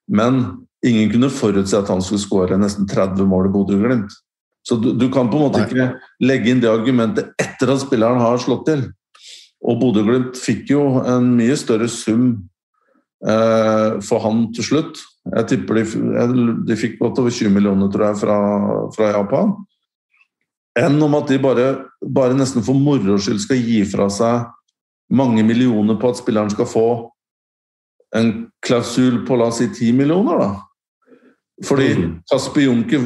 Men 0.07 0.66
ingen 0.85 1.11
kunne 1.11 1.29
forutse 1.33 1.77
at 1.77 1.89
han 1.91 2.03
skulle 2.05 2.21
skåre 2.21 2.59
nesten 2.59 2.87
30 2.89 3.25
mål 3.29 3.49
i 3.49 3.53
Bodø-Glimt. 3.53 4.13
Så 4.67 4.75
du, 4.75 4.91
du, 4.93 5.07
kan 5.11 5.29
på 5.31 5.39
en 5.39 5.47
måte 5.47 5.63
ikke 5.63 5.93
legge 6.27 6.51
inn 6.51 6.61
det 6.61 6.69
argumentet 6.69 7.31
etter 7.39 7.71
at 7.71 7.85
spilleren 7.85 8.19
har 8.19 8.39
slått 8.43 8.65
til. 8.67 8.83
Og 9.63 9.79
Bodø-Glimt 9.81 10.37
fikk 10.39 10.73
jo 10.75 10.83
en 11.07 11.31
mye 11.37 11.55
større 11.57 11.87
sum 11.89 12.27
eh, 13.23 13.97
for 14.03 14.25
han 14.25 14.49
til 14.55 14.67
slutt. 14.67 15.01
Jeg 15.31 15.49
tipper 15.53 15.79
de, 15.79 15.85
de 16.67 16.79
fikk 16.79 16.99
godt 16.99 17.23
over 17.23 17.33
20 17.33 17.55
millioner, 17.55 17.89
tror 17.91 18.09
jeg, 18.09 18.19
fra, 18.21 18.37
fra 18.95 19.11
Japan. 19.15 19.55
Enn 20.77 20.99
om 21.01 21.15
at 21.17 21.31
de 21.31 21.39
bare, 21.41 21.69
bare 22.03 22.37
nesten 22.37 22.65
for 22.65 22.77
moro 22.77 23.17
skyld 23.17 23.39
skal 23.41 23.63
gi 23.63 23.81
fra 23.89 24.11
seg 24.13 24.51
mange 25.15 25.43
millioner 25.47 25.95
på 25.99 26.11
at 26.11 26.19
spilleren 26.19 26.51
skal 26.51 26.67
få 26.69 26.87
en 28.15 28.47
klausul 28.63 29.25
på 29.27 29.35
la 29.35 29.49
oss 29.51 29.59
si 29.61 29.67
10 29.67 29.97
millioner, 29.97 30.39
da. 30.39 30.49
Fordi 31.65 31.87
mm. 31.97 32.11
Kasper 32.29 32.61
Junke, 32.61 32.99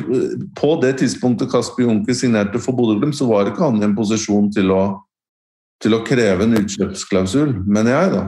På 0.59 0.73
det 0.81 0.97
tidspunktet 0.99 1.51
Kasper 1.51 1.85
Junke 1.85 2.15
signerte 2.15 2.59
for 2.59 2.75
Bodø-Glimt, 2.75 3.15
så 3.15 3.25
var 3.29 3.47
ikke 3.47 3.63
han 3.63 3.79
i 3.79 3.87
en 3.87 3.95
posisjon 3.95 4.51
til 4.51 4.73
å 4.75 4.83
til 5.81 5.97
å 5.97 6.03
kreve 6.05 6.45
en 6.45 6.59
utkjøpsklausul, 6.59 7.55
mener 7.65 7.95
jeg, 7.95 8.11
da. 8.13 8.23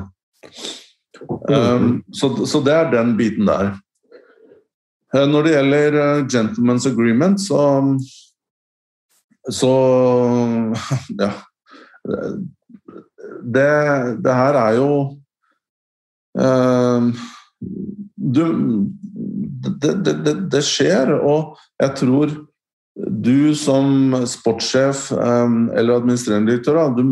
Um, 1.54 2.02
så, 2.12 2.32
så, 2.50 2.60
det 2.66 2.74
er 2.74 2.92
den 2.92 3.14
biten 3.20 3.48
der. 3.48 3.76
Uh, 5.14 5.28
når 5.30 5.46
det 5.46 5.54
gjelder 5.54 5.94
gentlemen's 5.94 6.34
gentleman's 6.34 6.90
agreement, 6.90 7.42
så 7.42 7.62
Så 9.52 9.70
Ja. 11.22 11.32
Det, 13.44 13.70
det 14.24 14.34
her 14.34 14.56
er 14.56 14.78
jo 14.80 14.90
du, 18.34 18.44
det, 19.82 19.94
det, 20.06 20.34
det, 20.52 20.64
skjer, 20.66 21.14
og 21.22 21.58
jeg 21.82 21.96
tror 22.00 22.34
du 22.96 23.54
som 23.58 24.14
sportssjef 24.30 25.12
um, 25.16 25.70
eller 25.74 25.98
administrerende 25.98 26.52
direktør, 26.52 26.94
du, 26.98 27.04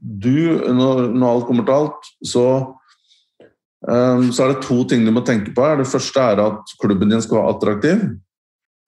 du 0.00 0.34
når, 0.70 1.08
når, 1.14 1.28
alt 1.30 1.46
kommer 1.48 1.66
til 1.66 1.76
alt, 1.76 2.10
så, 2.26 2.46
um, 3.88 4.28
så 4.30 4.44
er 4.44 4.52
det 4.54 4.66
to 4.66 4.82
ting 4.90 5.06
du 5.06 5.14
må 5.14 5.24
tenke 5.26 5.54
på. 5.56 5.66
Det 5.80 5.88
første 5.90 6.26
er 6.32 6.44
at 6.44 6.76
klubben 6.82 7.10
din 7.10 7.24
skal 7.24 7.40
være 7.40 7.54
attraktiv, 7.56 8.04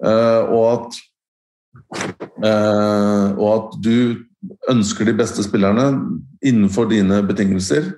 uh, 0.07 0.43
og, 0.53 0.67
at, 0.75 1.01
uh, 2.45 3.27
og 3.39 3.49
at 3.57 3.81
du 3.83 3.97
ønsker 4.71 5.09
de 5.09 5.17
beste 5.17 5.43
spillerne 5.47 5.91
innenfor 6.45 6.91
dine 6.91 7.23
betingelser 7.27 7.93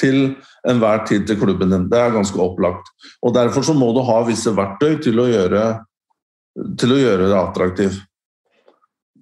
til 0.00 0.34
enhver 0.68 1.04
tid 1.06 1.26
til 1.28 1.38
klubben 1.40 1.72
din. 1.72 1.88
Det 1.90 1.98
er 1.98 2.14
ganske 2.14 2.38
opplagt. 2.40 2.88
Og 3.22 3.34
Derfor 3.34 3.64
så 3.66 3.74
må 3.76 3.92
du 3.92 4.02
ha 4.06 4.20
visse 4.26 4.52
verktøy 4.56 5.00
til 5.02 5.20
å 5.20 5.28
gjøre 5.30 5.64
til 6.80 6.94
å 6.94 7.00
gjøre 7.00 7.30
det 7.30 7.38
attraktivt. 7.38 8.02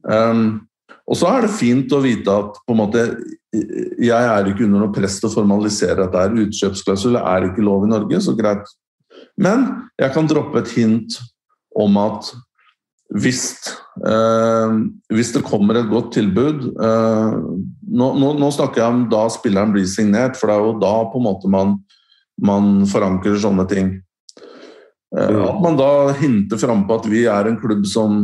Um, 0.03 0.66
og 1.11 1.18
så 1.18 1.29
er 1.31 1.45
det 1.45 1.55
fint 1.55 1.93
å 1.93 2.03
vite 2.03 2.33
at 2.33 2.61
på 2.64 2.75
en 2.75 2.81
måte, 2.81 3.05
jeg 3.53 4.11
er 4.11 4.49
ikke 4.49 4.64
under 4.66 4.85
noe 4.85 4.95
press 4.95 5.18
til 5.21 5.29
å 5.29 5.35
formalisere 5.35 6.07
at 6.07 6.14
det 6.14 6.23
er 6.23 6.39
utkjøpsklausul. 6.45 7.18
er 7.18 7.49
ikke 7.49 7.66
lov 7.66 7.87
i 7.87 7.91
Norge, 7.91 8.21
så 8.23 8.37
greit. 8.39 8.71
Men 9.41 9.66
jeg 9.99 10.14
kan 10.14 10.29
droppe 10.31 10.62
et 10.62 10.73
hint 10.77 11.18
om 11.77 11.99
at 12.01 12.31
hvis, 13.11 13.59
eh, 14.07 14.75
hvis 15.11 15.33
det 15.35 15.43
kommer 15.47 15.81
et 15.81 15.89
godt 15.91 16.13
tilbud 16.15 16.69
eh, 16.71 17.39
nå, 17.91 18.11
nå, 18.15 18.29
nå, 18.39 18.51
snakker 18.55 18.85
jeg 18.85 18.95
om 18.95 19.01
da 19.11 19.25
spilleren 19.35 19.73
blir 19.75 19.89
signert, 19.91 20.39
for 20.39 20.51
det 20.51 20.57
er 20.57 20.69
jo 20.69 20.77
da 20.83 20.93
på 21.11 21.19
en 21.19 21.27
måte 21.27 21.51
man, 21.51 21.75
man 22.39 22.87
forankrer 22.91 23.41
sånne 23.43 23.67
ting. 23.71 23.97
Eh, 25.17 25.41
at 25.43 25.59
man 25.65 25.79
da 25.81 26.13
hinter 26.21 26.61
frampå 26.61 27.01
at 27.01 27.09
vi 27.11 27.25
er 27.27 27.51
en 27.51 27.59
klubb 27.59 27.83
som 27.91 28.21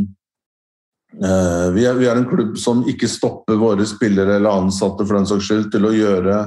eh, 1.19 1.67
vi 1.75 1.83
er, 1.89 1.99
vi 1.99 2.07
er, 2.07 2.21
en 2.21 2.31
klubb 2.31 2.55
som 2.63 2.85
ikke 2.87 3.11
stopper 3.11 3.59
våre 3.59 3.89
spillere 3.91 4.39
eller 4.39 4.63
ansatte 4.63 5.03
for 5.03 5.19
den 5.19 5.27
saks 5.27 5.51
skyld 5.51 5.69
til 5.75 5.91
å 5.91 5.95
gjøre 5.97 6.45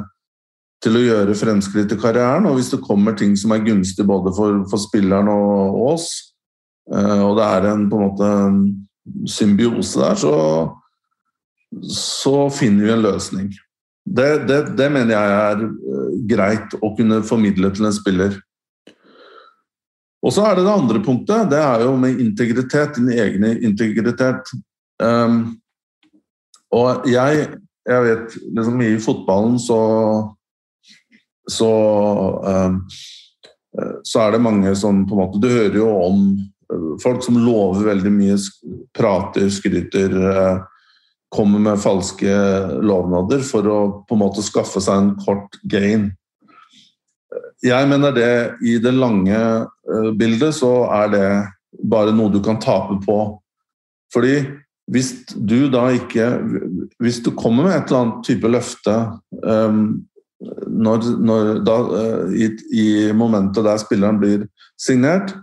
til 0.79 0.95
å 0.95 1.03
gjøre 1.03 1.35
fremskritt 1.35 1.91
i 1.91 1.99
karrieren. 1.99 2.47
Og 2.47 2.55
hvis 2.55 2.71
det 2.71 2.79
kommer 2.85 3.11
ting 3.19 3.33
som 3.35 3.51
er 3.51 3.65
gunstig 3.65 4.05
både 4.07 4.31
for, 4.31 4.61
for 4.71 4.79
spilleren 4.79 5.27
og, 5.27 5.75
oss, 5.91 6.28
og 6.89 7.35
det 7.37 7.45
er 7.45 7.67
en 7.69 7.87
på 7.89 7.97
en 7.97 8.05
måte 8.07 8.29
symbiose 9.29 9.99
der, 10.01 10.15
så, 10.17 10.33
så 11.85 12.35
finner 12.53 12.87
vi 12.87 12.93
en 12.93 13.03
løsning. 13.05 13.49
Det, 14.09 14.29
det, 14.49 14.59
det 14.77 14.89
mener 14.91 15.13
jeg 15.13 15.33
er 15.37 15.65
greit 16.29 16.73
å 16.81 16.93
kunne 16.97 17.21
formidle 17.25 17.69
til 17.75 17.89
en 17.89 17.95
spiller. 17.95 18.39
Og 20.25 20.33
så 20.35 20.43
er 20.47 20.57
det 20.57 20.65
det 20.65 20.73
andre 20.73 21.01
punktet. 21.03 21.49
Det 21.51 21.59
er 21.61 21.85
jo 21.85 21.93
med 21.99 22.19
integritet. 22.19 22.97
Din 22.97 23.11
egen 23.13 23.45
integritet. 23.69 24.51
Um, 24.99 25.59
og 26.75 27.07
jeg, 27.09 27.45
jeg 27.87 28.05
vet 28.05 28.35
liksom 28.57 28.81
I 28.83 28.89
fotballen 29.01 29.55
så 29.61 29.79
så, 31.49 31.69
um, 32.45 32.81
så 34.05 34.19
er 34.21 34.35
det 34.35 34.41
mange 34.43 34.75
som 34.77 34.99
på 35.07 35.15
en 35.15 35.21
måte 35.23 35.39
Du 35.41 35.47
hører 35.49 35.77
jo 35.79 35.87
om 36.03 36.25
folk 37.03 37.23
som 37.25 37.39
lover 37.41 37.87
veldig 37.89 38.11
mye, 38.13 38.37
prater, 38.97 39.49
skryter, 39.49 40.15
eh, 40.31 40.61
kommer 41.29 41.61
med 41.61 41.81
falske 41.81 42.33
lovnader 42.81 43.43
for 43.45 43.67
å 43.69 43.79
på 44.07 44.17
en 44.17 44.23
måte 44.23 44.45
skaffe 44.45 44.81
seg 44.81 44.97
en 44.97 45.11
kort 45.21 45.59
gain. 45.69 46.09
Jeg 47.61 47.89
mener 47.91 48.15
det 48.15 48.33
i 48.65 48.77
det 48.81 48.95
lange 48.95 49.37
eh, 49.37 50.09
bildet 50.17 50.55
så 50.57 50.73
er 51.01 51.13
det 51.13 51.27
bare 51.85 52.15
noe 52.15 52.33
du 52.33 52.41
kan 52.43 52.59
tape 52.61 52.97
på. 53.05 53.19
Fordi 54.13 54.35
hvis 54.89 55.11
du 55.37 55.69
da 55.69 55.83
ikke 55.93 56.39
Hvis 56.97 57.19
du 57.21 57.29
kommer 57.37 57.67
med 57.67 57.75
et 57.75 57.91
eller 57.91 57.99
annet 57.99 58.23
type 58.25 58.49
løfte 58.49 58.95
um, 59.43 59.99
når, 60.65 61.03
når, 61.19 61.49
da, 61.67 61.75
uh, 61.83 62.31
i, 62.33 62.47
i, 62.71 62.85
momentet 63.13 63.65
der 63.65 63.77
spilleren 63.77 64.21
blir 64.21 64.45
signert, 64.79 65.33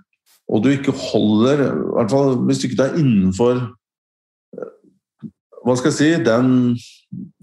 og 0.46 0.62
du 0.62 0.70
ikke 0.70 0.94
holder 0.94 1.64
i 1.64 1.70
hvert 1.96 2.12
fall 2.12 2.36
Hvis 2.46 2.60
du 2.62 2.68
ikke 2.68 2.84
er 2.84 3.00
innenfor 3.00 3.64
hva 5.66 5.74
skal 5.74 5.90
jeg 5.90 5.98
si 5.98 6.10
den 6.26 6.50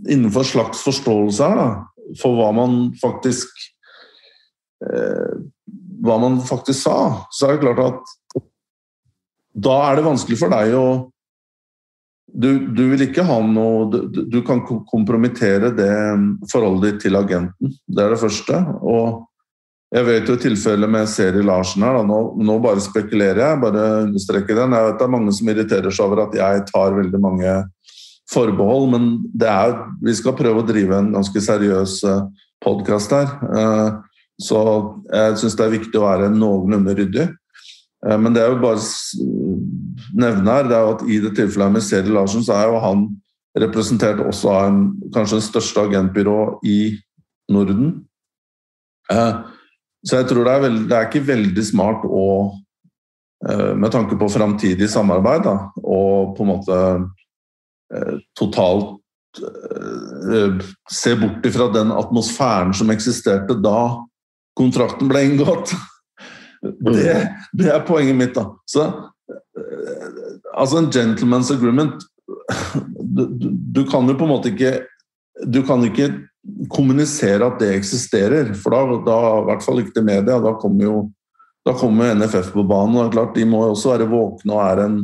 Innenfor 0.08 0.48
slags 0.48 0.84
forståelse 0.86 1.48
her, 1.48 1.60
da, 1.60 2.14
for 2.22 2.38
hva 2.38 2.52
man 2.56 2.94
faktisk 3.02 3.50
eh, 4.88 5.34
Hva 6.04 6.20
man 6.22 6.40
faktisk 6.44 6.86
sa, 6.86 6.98
så 7.32 7.50
er 7.50 7.58
det 7.58 7.66
klart 7.66 7.84
at 7.84 8.14
da 9.54 9.76
er 9.86 10.00
det 10.00 10.08
vanskelig 10.08 10.40
for 10.40 10.50
deg 10.50 10.72
å 10.74 10.86
du, 12.34 12.50
du, 12.74 12.88
vil 12.90 13.04
ikke 13.06 13.22
ha 13.28 13.36
noe 13.46 13.84
du, 13.94 14.24
du, 14.26 14.40
kan 14.42 14.64
kompromittere 14.66 15.70
det 15.78 15.94
forholdet 16.50 16.88
ditt 16.88 17.04
til 17.04 17.20
agenten. 17.20 17.76
Det 17.86 18.02
er 18.02 18.16
det 18.16 18.18
første. 18.18 18.58
Og 18.82 19.22
jeg 19.94 20.06
vet 20.08 20.30
jo 20.30 20.36
tilfellet 20.42 20.90
med 20.90 21.10
Seri 21.12 21.44
Larsen 21.46 21.84
her. 21.86 22.00
Nå, 22.08 22.20
nå, 22.42 22.56
bare 22.64 22.82
spekulerer 22.82 23.44
jeg, 23.44 23.60
bare 23.62 23.84
understreker 24.08 24.58
den. 24.58 24.74
Jeg 24.74 24.88
vet 24.88 24.98
det 24.98 25.06
er 25.06 25.14
mange 25.14 25.36
som 25.38 25.52
irriterer 25.54 25.94
seg 25.94 26.08
over 26.08 26.24
at 26.24 26.38
jeg 26.38 26.64
tar 26.72 26.98
veldig 26.98 27.22
mange 27.22 27.54
forbehold, 28.34 28.88
men 28.96 29.08
det 29.38 29.52
er, 29.52 29.76
vi 30.02 30.16
skal 30.18 30.36
prøve 30.38 30.64
å 30.64 30.66
drive 30.66 30.98
en 30.98 31.14
ganske 31.14 31.46
seriøs 31.46 32.00
eh, 32.10 32.26
podkast 32.64 33.14
her. 33.14 33.38
Eh, 33.54 34.20
så 34.42 34.60
jeg 35.14 35.40
syns 35.44 35.58
det 35.60 35.68
er 35.68 35.76
viktig 35.76 36.00
å 36.00 36.08
være 36.08 36.34
noenlunde 36.34 36.98
ryddig. 36.98 37.30
Eh, 38.08 38.18
men 38.18 38.34
det 38.34 38.42
er 38.42 38.54
jo 38.54 38.62
bare 38.64 38.82
nevne 40.18 40.58
her, 40.58 40.70
det 40.72 40.80
er 40.80 40.88
jo 40.88 40.96
at 40.98 41.06
i 41.06 41.22
det 41.22 41.36
tilfellet 41.38 41.78
med 41.78 41.86
Seri 41.86 42.14
Larsen, 42.16 42.46
så 42.46 42.58
er 42.58 42.72
jo 42.72 42.82
han 42.82 43.12
representert 43.62 44.26
også 44.26 44.50
av 44.50 44.72
en, 44.72 44.86
kanskje 45.14 45.38
det 45.38 45.52
største 45.52 45.86
agentbyrå 45.86 46.40
i 46.66 46.80
Norden. 47.54 48.00
Så 50.04 50.20
jeg 50.20 50.28
tror 50.30 50.46
det 50.46 50.54
er, 50.54 50.64
veld, 50.66 50.80
det 50.90 50.98
er 50.98 51.08
ikke 51.08 51.28
veldig 51.28 51.64
smart 51.64 52.04
å, 52.04 52.26
med 53.80 53.92
tanke 53.92 54.18
på 54.20 54.28
framtidig 54.32 54.90
samarbeid, 54.92 55.46
da, 55.46 55.54
og 55.80 56.34
på 56.36 56.44
en 56.44 56.50
måte 56.50 56.80
Eh, 57.94 58.18
totalt 58.40 59.00
eh, 60.34 60.66
se 60.92 61.16
bort 61.16 61.46
ifra 61.46 61.68
den 61.74 61.92
atmosfæren 61.92 62.74
som 62.74 62.90
eksisterte 62.90 63.58
da 63.62 64.06
kontrakten 64.58 65.12
ble 65.12 65.26
inngått. 65.28 65.76
Det, 66.64 67.18
det 67.60 67.70
er 67.70 67.84
poenget 67.86 68.16
mitt. 68.16 68.34
da. 68.38 68.48
Så, 68.66 68.88
eh, 69.60 70.08
altså 70.54 70.80
En 70.80 70.90
gentleman's 70.92 71.52
agreement 71.54 72.00
du, 72.98 73.26
du, 73.28 73.50
du, 73.52 73.82
kan 73.86 74.08
jo 74.08 74.16
på 74.16 74.24
en 74.24 74.32
måte 74.32 74.50
ikke 74.54 74.86
Du 75.46 75.60
kan 75.68 75.84
ikke 75.84 76.08
kommunisere 76.72 77.46
at 77.48 77.60
det 77.62 77.72
eksisterer, 77.78 78.54
for 78.60 78.76
da, 78.76 78.98
da 79.06 79.18
i 79.40 79.46
hvert 79.48 79.64
fall 79.66 79.82
ikke 79.82 79.96
til 79.96 80.08
media. 80.08 80.40
Da 80.44 80.56
kommer 80.60 80.90
jo 80.90 80.96
da 81.64 81.72
kommer 81.80 82.12
NFF 82.18 82.50
på 82.52 82.66
banen. 82.68 82.98
og 82.98 83.06
det 83.06 83.08
er 83.08 83.14
klart 83.16 83.36
De 83.38 83.46
må 83.48 83.62
jo 83.64 83.72
også 83.72 83.94
være 83.94 84.10
våkne 84.12 84.52
og 84.52 84.64
er 84.66 84.82
en 84.84 84.98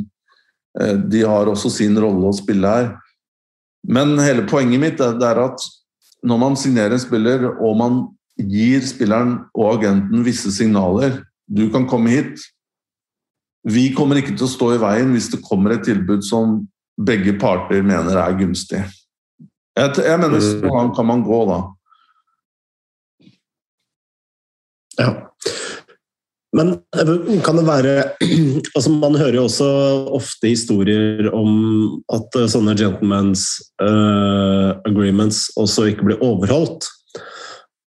Eh, 0.78 0.94
de 0.94 1.22
har 1.26 1.50
også 1.50 1.70
sin 1.72 1.98
rolle 1.98 2.30
å 2.30 2.36
spille 2.36 2.70
her. 2.70 2.92
Men 3.88 4.18
hele 4.20 4.46
poenget 4.48 4.82
mitt 4.82 5.00
er 5.02 5.42
at 5.42 5.66
når 6.26 6.40
man 6.42 6.56
signerer 6.58 6.94
en 6.94 7.02
spiller, 7.02 7.46
og 7.58 7.78
man 7.80 8.00
gir 8.36 8.84
spilleren 8.86 9.38
og 9.56 9.74
agenten 9.78 10.24
visse 10.24 10.52
signaler 10.54 11.22
Du 11.50 11.64
kan 11.72 11.82
komme 11.90 12.12
hit. 12.12 12.44
Vi 13.66 13.88
kommer 13.92 14.20
ikke 14.20 14.36
til 14.36 14.46
å 14.46 14.52
stå 14.52 14.68
i 14.76 14.80
veien 14.80 15.10
hvis 15.10 15.26
det 15.32 15.40
kommer 15.42 15.74
et 15.74 15.82
tilbud 15.82 16.22
som 16.22 16.60
begge 16.94 17.34
parter 17.42 17.82
mener 17.82 18.20
er 18.22 18.36
gunstig. 18.38 18.84
Jeg, 19.78 19.92
jeg 20.02 20.18
mener 20.20 20.42
så 20.42 20.56
mm. 20.58 20.70
langt 20.74 20.96
kan 20.96 21.06
man 21.08 21.22
gå, 21.26 21.40
da. 21.48 21.60
Ja. 25.00 25.10
Men 26.56 26.72
eh, 26.98 27.42
kan 27.46 27.60
det 27.60 27.66
være 27.66 27.92
altså 28.76 28.90
Man 28.90 29.18
hører 29.18 29.38
jo 29.38 29.46
også 29.46 29.68
ofte 30.18 30.50
historier 30.50 31.30
om 31.36 31.52
at 32.12 32.40
eh, 32.40 32.48
sånne 32.50 32.74
gentlemen's 32.78 33.46
uh, 33.82 34.74
agreements 34.88 35.46
også 35.60 35.90
ikke 35.92 36.10
blir 36.10 36.24
overholdt. 36.26 36.88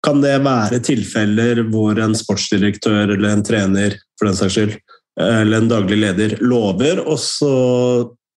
Kan 0.06 0.22
det 0.24 0.38
være 0.46 0.82
tilfeller 0.86 1.64
hvor 1.74 1.98
en 2.02 2.16
sportsdirektør 2.18 3.16
eller 3.16 3.34
en 3.34 3.44
trener 3.46 3.98
for 4.18 4.30
den 4.30 4.38
saks 4.38 4.58
skyld, 4.58 4.74
eller 5.22 5.60
en 5.60 5.70
daglig 5.70 6.00
leder 6.02 6.34
lover, 6.42 7.04
og 7.06 7.20
så 7.22 7.52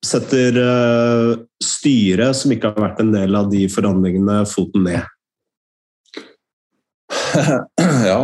setter 0.04 0.60
uh, 0.60 1.32
styret, 1.62 2.36
som 2.38 2.52
ikke 2.54 2.72
har 2.72 2.88
vært 2.90 3.02
en 3.04 3.12
del 3.14 3.36
av 3.38 3.50
de 3.52 3.64
forhandlingene, 3.72 4.42
foten 4.50 4.86
ned? 4.86 5.02
ja, 8.10 8.18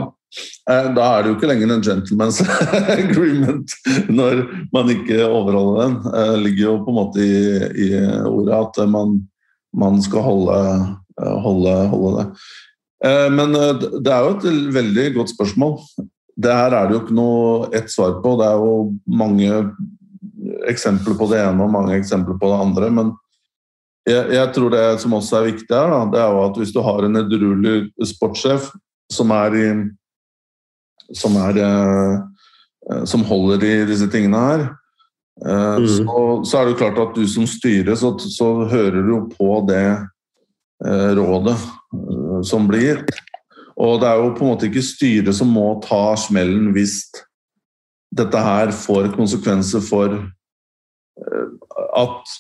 Eh, 0.70 0.89
da 0.95 1.07
er 1.16 1.24
det 1.24 1.31
jo 1.31 1.37
ikke 1.37 1.49
lenger 1.51 1.72
en 1.74 1.83
gentleman's 1.83 2.39
agreement 3.01 3.72
når 4.12 4.45
man 4.74 4.93
ikke 4.93 5.24
overholder 5.26 5.81
den. 5.83 5.97
Det 6.05 6.22
eh, 6.22 6.37
ligger 6.45 6.64
jo 6.66 6.76
på 6.85 6.93
en 6.93 6.99
måte 7.01 7.24
i, 7.24 7.41
i 7.87 7.89
ordet 8.28 8.61
at 8.61 8.81
man, 8.93 9.16
man 9.74 9.99
skal 10.05 10.26
holde, 10.26 10.61
eh, 11.18 11.37
holde, 11.47 11.74
holde, 11.95 12.26
det. 12.26 12.47
Men 13.33 13.55
det 13.57 14.11
er 14.12 14.26
jo 14.26 14.33
et 14.35 14.74
veldig 14.74 15.05
godt 15.14 15.31
spørsmål. 15.33 15.78
Det 16.37 16.53
her 16.53 16.74
er 16.76 16.85
det 16.85 16.93
jo 16.93 16.99
ikke 17.01 17.14
noe 17.16 17.70
ett 17.72 17.89
svar 17.89 18.18
på. 18.20 18.35
Det 18.37 18.45
er 18.45 18.59
jo 18.61 18.74
mange 19.09 19.62
eksempler 20.70 21.16
på 21.18 21.28
det 21.30 21.41
ene 21.43 21.64
og 21.64 21.72
mange 21.72 21.97
eksempler 21.99 22.38
på 22.41 22.51
det 22.51 22.61
andre. 22.64 22.91
Men 22.97 23.12
jeg, 24.09 24.26
jeg 24.34 24.53
tror 24.57 24.72
det 24.74 24.84
som 25.03 25.16
også 25.18 25.38
er 25.38 25.49
viktig 25.53 25.76
her, 25.76 25.93
da, 25.93 26.03
det 26.12 26.20
er 26.22 26.34
jo 26.34 26.45
at 26.47 26.61
hvis 26.61 26.74
du 26.74 26.80
har 26.84 27.07
en 27.07 27.20
edruelig 27.20 27.74
sportssjef 28.14 28.70
som 29.12 29.32
er 29.36 29.57
i 29.59 29.66
som, 31.16 31.36
er, 31.36 31.59
eh, 31.59 33.05
som 33.05 33.24
holder 33.26 33.64
i 33.66 33.74
disse 33.88 34.07
tingene 34.12 34.43
her. 34.45 34.68
Eh, 35.47 35.76
mm. 35.82 35.88
Så, 35.88 36.05
så, 36.45 36.59
er 36.59 36.64
det 36.64 36.74
jo 36.74 36.80
klart 36.84 37.01
at 37.03 37.16
du 37.18 37.26
som 37.28 37.49
styrer, 37.49 37.95
så, 37.99 38.14
så 38.18 38.53
hører 38.70 39.01
du 39.01 39.14
jo 39.14 39.20
på 39.32 39.59
det 39.68 39.86
eh, 40.86 41.11
rådet 41.18 41.57
som 42.47 42.68
blir. 42.70 43.03
Og 43.80 44.01
det 44.03 44.11
er 44.11 44.20
jo 44.20 44.34
på 44.36 44.45
en 44.45 44.53
måte 44.53 44.68
ikke 44.68 44.84
styret 44.84 45.34
som 45.36 45.51
må 45.51 45.72
ta 45.84 46.12
smellen 46.20 46.70
hvis 46.76 47.03
dette 48.11 48.43
her 48.43 48.73
får 48.75 49.13
konsekvenser 49.15 49.83
for 49.85 50.17
at 52.01 52.39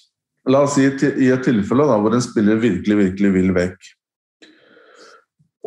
La 0.48 0.62
oss 0.64 0.76
si 0.78 0.86
i 0.86 1.28
et 1.30 1.44
tilfelle 1.44 1.84
da, 1.88 1.98
hvor 2.00 2.14
en 2.16 2.24
spiller 2.24 2.60
virkelig, 2.62 2.96
virkelig 2.96 3.30
vil 3.34 3.50
vekk. 3.56 3.90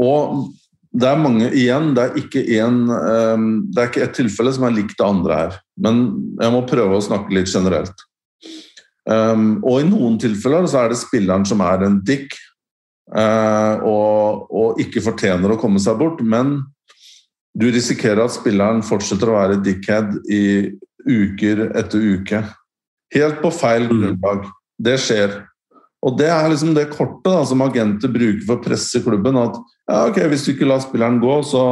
Og 0.01 0.47
det 0.93 1.09
er 1.09 1.21
mange 1.21 1.49
igjen. 1.53 1.91
Det 1.93 2.03
er 2.03 2.17
ikke 2.23 2.41
en, 2.57 2.79
um, 2.89 3.45
det 3.69 3.81
er 3.81 3.91
ikke 3.91 4.07
et 4.07 4.17
tilfelle 4.17 4.53
som 4.55 4.65
er 4.67 4.75
likt 4.75 4.97
det 4.97 5.05
andre 5.05 5.37
her. 5.37 5.59
Men 5.77 6.01
jeg 6.41 6.55
må 6.55 6.63
prøve 6.69 6.97
å 6.97 7.05
snakke 7.05 7.35
litt 7.37 7.53
generelt. 7.53 7.93
Um, 9.05 9.61
og 9.61 9.83
i 9.83 9.87
noen 9.87 10.17
tilfeller 10.21 10.65
så 10.69 10.83
er 10.83 10.93
det 10.93 11.01
spilleren 11.01 11.45
som 11.47 11.61
er 11.65 11.85
en 11.85 12.01
dick 12.07 12.37
og, 13.13 14.45
og, 14.47 14.77
ikke 14.81 15.03
fortjener 15.03 15.51
å 15.53 15.57
komme 15.59 15.77
seg 15.83 15.99
bort, 15.99 16.21
men 16.23 16.55
du 17.53 17.69
risikerer 17.71 18.23
at 18.23 18.33
spilleren 18.33 18.81
fortsetter 18.85 19.29
å 19.29 19.37
være 19.37 19.61
dickhead 19.63 20.15
i 20.31 20.43
uker 21.05 21.67
etter 21.77 22.01
uke. 22.01 22.43
Helt 23.13 23.41
på 23.43 23.51
feil 23.53 23.87
mm. 23.89 23.93
grunnlag. 23.93 24.47
Det 24.83 24.97
skjer. 25.01 25.41
Og 26.03 26.17
det 26.19 26.29
er 26.33 26.49
liksom 26.51 26.73
det 26.75 26.89
kortet 26.91 27.29
da, 27.29 27.43
som 27.47 27.63
agenter 27.63 28.11
bruker 28.11 28.43
for 28.47 28.59
å 28.59 28.63
presse 28.65 29.03
klubben. 29.05 29.37
At 29.39 29.59
ja, 29.87 30.01
ok, 30.09 30.19
hvis 30.31 30.47
du 30.47 30.53
ikke 30.53 30.67
lar 30.67 30.81
spilleren 30.83 31.21
gå, 31.21 31.37
så, 31.47 31.63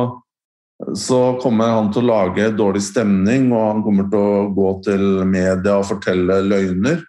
så, 0.95 1.21
kommer 1.41 1.73
han 1.75 1.91
til 1.91 2.05
å 2.05 2.11
lage 2.11 2.51
dårlig 2.55 2.83
stemning, 2.85 3.49
og 3.51 3.65
han 3.65 3.83
kommer 3.87 4.07
til 4.11 4.21
å 4.21 4.45
gå 4.55 4.73
til 4.87 5.07
media 5.27 5.79
og 5.79 5.89
fortelle 5.89 6.41
løgner. 6.45 7.01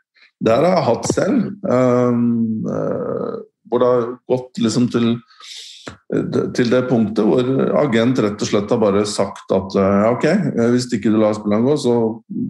Det 0.43 0.57
har 0.57 0.67
jeg 0.67 0.87
hatt 0.89 1.11
selv. 1.13 1.53
Um, 1.63 2.23
hvor 3.71 3.81
det 3.81 3.91
har 3.93 4.09
gått 4.29 4.59
liksom 4.65 4.89
til, 4.93 5.13
til 6.57 6.71
det 6.73 6.83
punktet 6.89 7.25
hvor 7.27 7.47
agent 7.81 8.21
rett 8.25 8.43
og 8.43 8.49
slett 8.49 8.73
har 8.73 8.81
bare 8.83 9.05
sagt 9.09 9.53
at 9.55 9.77
uh, 9.79 10.09
ok, 10.13 10.27
hvis 10.75 10.89
ikke 10.93 11.13
du 11.13 11.21
lar 11.21 11.37
spillene 11.37 11.65
gå, 11.65 11.77
så, 11.81 11.95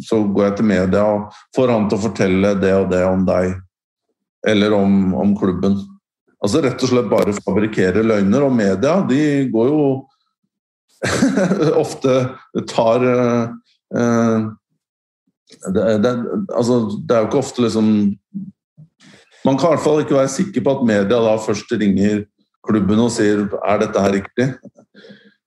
så 0.02 0.22
går 0.26 0.48
jeg 0.48 0.56
til 0.60 0.70
media 0.72 1.04
og 1.06 1.42
får 1.56 1.74
han 1.74 1.90
til 1.90 2.00
å 2.00 2.04
fortelle 2.06 2.54
det 2.62 2.72
og 2.78 2.88
det 2.92 3.04
om 3.06 3.26
deg 3.28 3.54
eller 4.48 4.72
om, 4.72 5.14
om, 5.14 5.34
klubben. 5.38 5.76
Altså 6.42 6.62
Rett 6.64 6.82
og 6.82 6.90
slett 6.90 7.10
bare 7.10 7.34
fabrikkere 7.36 8.02
løgner. 8.02 8.46
Og 8.46 8.54
media 8.54 8.96
de 9.06 9.20
går 9.52 9.70
jo 9.70 9.84
ofte 11.82 12.16
tar, 12.70 13.04
eh, 13.06 14.44
det, 15.74 15.86
det, 16.02 16.12
altså, 16.54 16.78
det 17.02 17.16
er 17.16 17.24
jo 17.24 17.30
ikke 17.30 17.40
ofte 17.42 17.64
liksom 17.64 17.88
Man 19.42 19.56
kan 19.58 19.72
i 19.72 19.74
hvert 19.74 19.82
fall 19.82 20.04
ikke 20.04 20.14
være 20.14 20.30
sikker 20.30 20.62
på 20.62 20.74
at 20.76 20.84
media 20.86 21.18
da 21.18 21.32
først 21.42 21.72
ringer 21.74 22.20
klubben 22.66 23.02
og 23.02 23.10
sier 23.14 23.44
er 23.62 23.82
dette 23.82 24.02
her 24.02 24.14
riktig. 24.14 24.48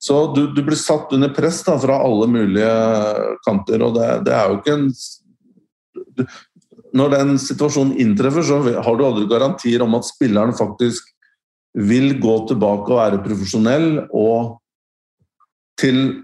Så 0.02 0.18
du, 0.36 0.46
du 0.54 0.62
blir 0.66 0.78
satt 0.78 1.14
under 1.16 1.32
press 1.34 1.62
da, 1.66 1.78
fra 1.82 1.98
alle 2.04 2.28
mulige 2.30 2.74
kanter, 3.48 3.86
og 3.86 3.96
det, 3.98 4.10
det 4.28 4.36
er 4.36 4.52
jo 4.52 4.60
ikke 4.60 4.76
en 4.76 4.90
du, 6.16 6.26
Når 6.96 7.12
den 7.12 7.34
situasjonen 7.42 7.98
inntreffer, 8.00 8.44
så 8.46 8.60
har 8.64 8.96
du 8.96 9.04
aldri 9.04 9.26
garantier 9.28 9.84
om 9.84 9.98
at 9.98 10.08
spilleren 10.08 10.56
faktisk 10.56 11.10
vil 11.76 12.14
gå 12.24 12.36
tilbake 12.48 12.88
og 12.94 13.02
være 13.02 13.24
profesjonell 13.24 13.90
og 14.16 14.62
til 15.80 16.22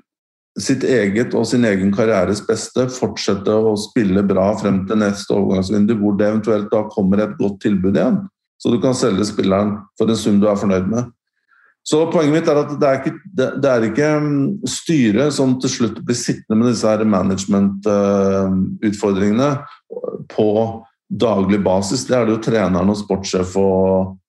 sitt 0.59 0.83
eget 0.83 1.35
og 1.35 1.45
sin 1.47 1.65
egen 1.67 1.91
karrieres 1.95 2.41
beste 2.47 2.85
fortsette 2.91 3.51
å 3.51 3.73
spille 3.79 4.23
bra 4.27 4.49
frem 4.59 4.81
til 4.87 4.99
neste 4.99 5.35
overgangsvindu, 5.35 5.95
hvor 5.99 6.15
det 6.19 6.27
eventuelt 6.27 6.71
da 6.71 6.85
kommer 6.91 7.23
et 7.23 7.35
godt 7.39 7.61
tilbud 7.63 7.95
igjen. 7.95 8.21
Så 8.61 8.69
du 8.69 8.81
kan 8.81 8.95
selge 8.97 9.25
spilleren 9.25 9.77
for 9.97 10.09
en 10.09 10.17
sum 10.19 10.39
du 10.41 10.47
er 10.49 10.59
fornøyd 10.59 10.87
med. 10.91 11.03
Så 11.81 12.03
Poenget 12.13 12.35
mitt 12.35 12.49
er 12.49 12.57
at 12.61 12.71
det 12.77 12.87
er 12.87 12.95
ikke, 12.99 13.13
det 13.33 13.69
er 13.71 13.81
ikke 13.87 14.19
mm, 14.21 14.61
styret 14.69 15.33
som 15.33 15.59
til 15.61 15.71
slutt 15.73 16.05
blir 16.05 16.17
sittende 16.17 16.57
med 16.59 16.67
disse 16.69 17.05
management-utfordringene 17.15 19.49
på 20.29 20.47
daglig 21.09 21.59
basis. 21.65 22.05
Det 22.05 22.15
er 22.17 22.25
det 22.27 22.33
jo 22.35 22.45
treneren 22.45 22.91
og 22.93 23.01
sportssjef 23.01 23.49
og, 23.59 23.87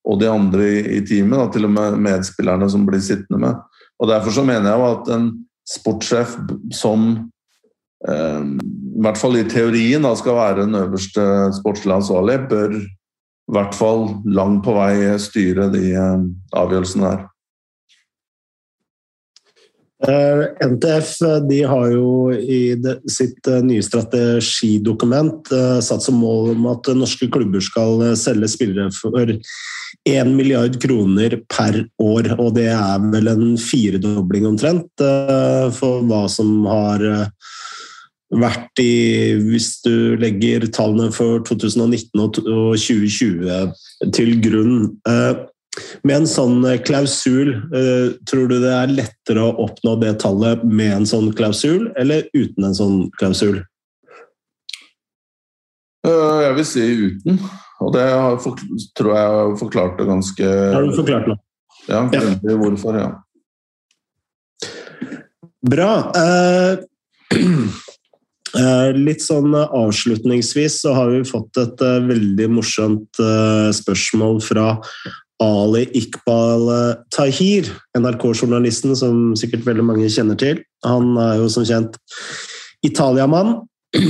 og 0.09 0.15
de 0.23 0.29
andre 0.33 0.63
i, 0.65 0.81
i 0.97 0.99
teamet, 1.07 1.39
da, 1.39 1.47
til 1.53 1.65
og 1.69 1.73
med 1.77 1.89
medspillerne, 2.09 2.67
som 2.73 2.87
blir 2.89 3.03
sittende 3.05 3.39
med. 3.45 3.55
Og 4.01 4.05
Derfor 4.11 4.33
så 4.35 4.43
mener 4.49 4.67
jeg 4.71 4.79
jo 4.81 4.85
at 4.89 5.05
en 5.15 5.27
sportssjef 5.69 6.31
som 6.75 6.99
eh, 8.09 8.41
i 8.43 9.01
hvert 9.05 9.21
fall 9.21 9.35
i 9.39 9.51
teorien 9.51 10.03
da, 10.09 10.13
skal 10.19 10.41
være 10.41 10.65
den 10.65 10.75
øverste 10.81 11.23
sportslige 11.61 11.99
ansvarlige, 12.01 12.47
bør 12.49 12.71
i 13.51 13.57
hvert 13.57 13.75
fall 13.77 14.09
langt 14.29 14.63
på 14.67 14.75
vei 14.77 15.19
styre 15.21 15.69
de 15.73 15.93
eh, 15.99 16.25
avgjørelsene 16.57 17.11
der. 17.11 17.29
Eh, 20.03 20.41
NTF 20.67 21.11
de 21.47 21.61
har 21.71 21.93
jo 21.95 22.33
i 22.35 22.75
sitt 23.11 23.47
nye 23.63 23.83
strategidokument 23.87 25.53
satt 25.85 26.03
som 26.03 26.19
mål 26.19 26.57
om 26.57 26.67
at 26.73 26.91
norske 26.99 27.29
klubber 27.31 27.63
skal 27.63 28.03
selge 28.19 28.51
spillere 28.51 28.91
for 28.97 29.31
1 29.31 30.33
milliard 30.35 30.81
kroner 30.83 31.39
per 31.47 31.85
år. 32.03 32.33
Og 32.35 32.57
det 32.59 32.67
er 32.75 33.07
vel 33.15 33.31
en 33.31 33.55
firedobling 33.61 34.49
omtrent 34.51 35.07
for 35.79 36.03
hva 36.09 36.25
som 36.31 36.65
har 36.67 37.07
vært 38.33 38.81
i 38.81 39.37
Hvis 39.45 39.83
du 39.85 40.17
legger 40.21 40.65
tallene 40.73 41.13
for 41.13 41.43
2019 41.45 42.21
og 42.23 42.39
2020 42.39 43.73
til 44.17 44.37
grunn. 44.45 44.77
Med 46.05 46.19
en 46.19 46.29
sånn 46.29 46.65
eh, 46.69 46.81
klausul, 46.85 47.55
eh, 47.73 48.13
tror 48.29 48.49
du 48.51 48.59
det 48.61 48.73
er 48.77 48.93
lettere 48.93 49.41
å 49.41 49.55
oppnå 49.65 49.95
det 50.03 50.19
tallet 50.21 50.65
med 50.69 50.99
en 50.99 51.07
sånn 51.09 51.31
klausul, 51.37 51.87
eller 51.97 52.27
uten 52.37 52.69
en 52.69 52.77
sånn 52.77 52.99
klausul? 53.17 53.63
Eh, 56.05 56.39
jeg 56.45 56.59
vil 56.59 56.69
si 56.69 56.85
uten. 57.07 57.41
Og 57.83 57.95
det 57.97 58.05
tror 58.99 59.15
jeg 59.17 59.31
har 59.33 59.57
forklart 59.59 59.97
det 59.99 60.07
ganske 60.07 60.51
Har 60.77 60.85
du 60.85 60.93
forklart 60.95 61.33
det? 61.33 61.39
Ja, 61.89 62.05
grundig 62.13 62.59
hvorfor, 62.61 62.99
ja. 63.01 63.09
Bra. 65.73 65.91
Litt 68.53 69.23
sånn 69.25 69.55
avslutningsvis 69.57 70.83
så 70.83 70.93
har 70.97 71.09
vi 71.15 71.23
fått 71.25 71.57
et 71.63 71.81
veldig 71.81 72.49
morsomt 72.53 73.21
spørsmål 73.73 74.43
fra 74.45 74.67
Ali 75.43 75.87
Iqbal 75.99 76.69
eh, 76.71 77.01
Tahir, 77.15 77.71
NRK-journalisten 77.99 78.95
som 78.99 79.33
sikkert 79.39 79.67
veldig 79.67 79.85
mange 79.87 80.11
kjenner 80.13 80.39
til. 80.39 80.63
Han 80.87 81.17
er 81.21 81.41
jo 81.41 81.49
som 81.53 81.67
kjent 81.67 81.99
italiamann. 82.87 83.61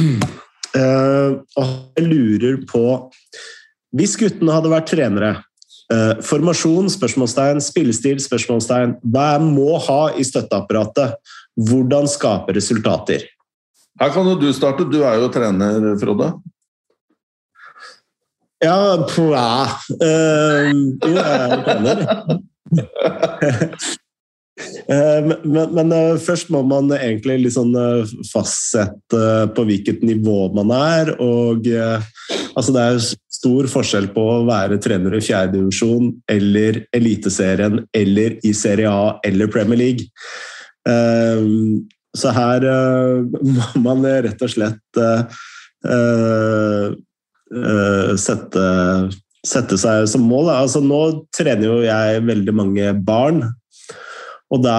Og 0.73 1.73
jeg 1.99 2.05
lurer 2.07 2.55
på 2.65 2.83
Hvis 3.93 4.15
guttene 4.17 4.55
hadde 4.55 4.71
vært 4.73 4.87
trenere 4.89 5.33
Formasjon? 6.25 6.89
spørsmålstegn, 6.89 7.61
Spillestil? 7.61 8.23
spørsmålstegn, 8.25 8.95
Hva 9.05 9.27
jeg 9.35 9.51
må 9.51 9.75
ha 9.85 9.99
i 10.17 10.25
støtteapparatet? 10.25 11.19
Hvordan 11.69 12.09
skape 12.09 12.55
resultater? 12.57 13.27
Her 14.01 14.13
kan 14.15 14.27
jo 14.27 14.39
du 14.41 14.49
starte. 14.57 14.89
Du 14.89 15.03
er 15.05 15.21
jo 15.21 15.29
trener, 15.33 15.93
Frode. 16.01 16.33
Ja, 18.63 18.95
pua. 19.11 19.67
Uh, 19.99 20.71
jo, 21.03 21.17
jeg 21.19 21.59
trener. 21.67 22.03
uh, 24.87 25.31
men, 25.55 25.75
men 25.75 25.91
uh, 25.91 26.21
først 26.23 26.53
må 26.55 26.63
man 26.67 26.93
egentlig 26.95 27.41
liksom 27.49 27.75
fastsette 28.31 29.25
på 29.57 29.67
hvilket 29.67 30.05
nivå 30.07 30.47
man 30.55 30.71
er. 30.77 31.11
Og 31.19 31.67
altså 32.55 32.77
det 32.77 32.85
er 32.87 33.03
stor 33.43 33.67
forskjell 33.73 34.13
på 34.15 34.29
å 34.37 34.45
være 34.47 34.79
trener 34.83 35.19
i 35.19 35.25
fjerdedivisjon 35.25 36.13
eller 36.31 36.85
Eliteserien 36.95 37.81
eller 37.99 38.39
i 38.47 38.55
Serie 38.55 38.93
A 38.93 39.17
eller 39.27 39.51
Premier 39.51 39.83
League. 39.83 40.07
Så 42.17 42.33
her 42.37 42.67
må 43.55 43.65
man 43.85 44.05
rett 44.05 44.45
og 44.45 44.53
slett 44.53 45.01
uh, 45.01 46.93
sette, 48.21 48.67
sette, 49.45 49.79
seg 49.81 50.07
som 50.09 50.29
mål. 50.29 50.53
Altså, 50.55 50.81
nå 50.85 51.01
trener 51.35 51.67
jo 51.69 51.81
jeg 51.85 52.23
veldig 52.29 52.55
mange 52.57 52.93
barn. 53.05 53.43
Og 54.53 54.61
da, 54.61 54.77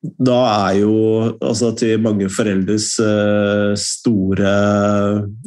da 0.00 0.38
er 0.70 0.78
jo 0.80 0.96
altså 1.44 1.74
til 1.76 2.00
mange 2.00 2.30
foreldres 2.32 2.94
store, 3.80 4.52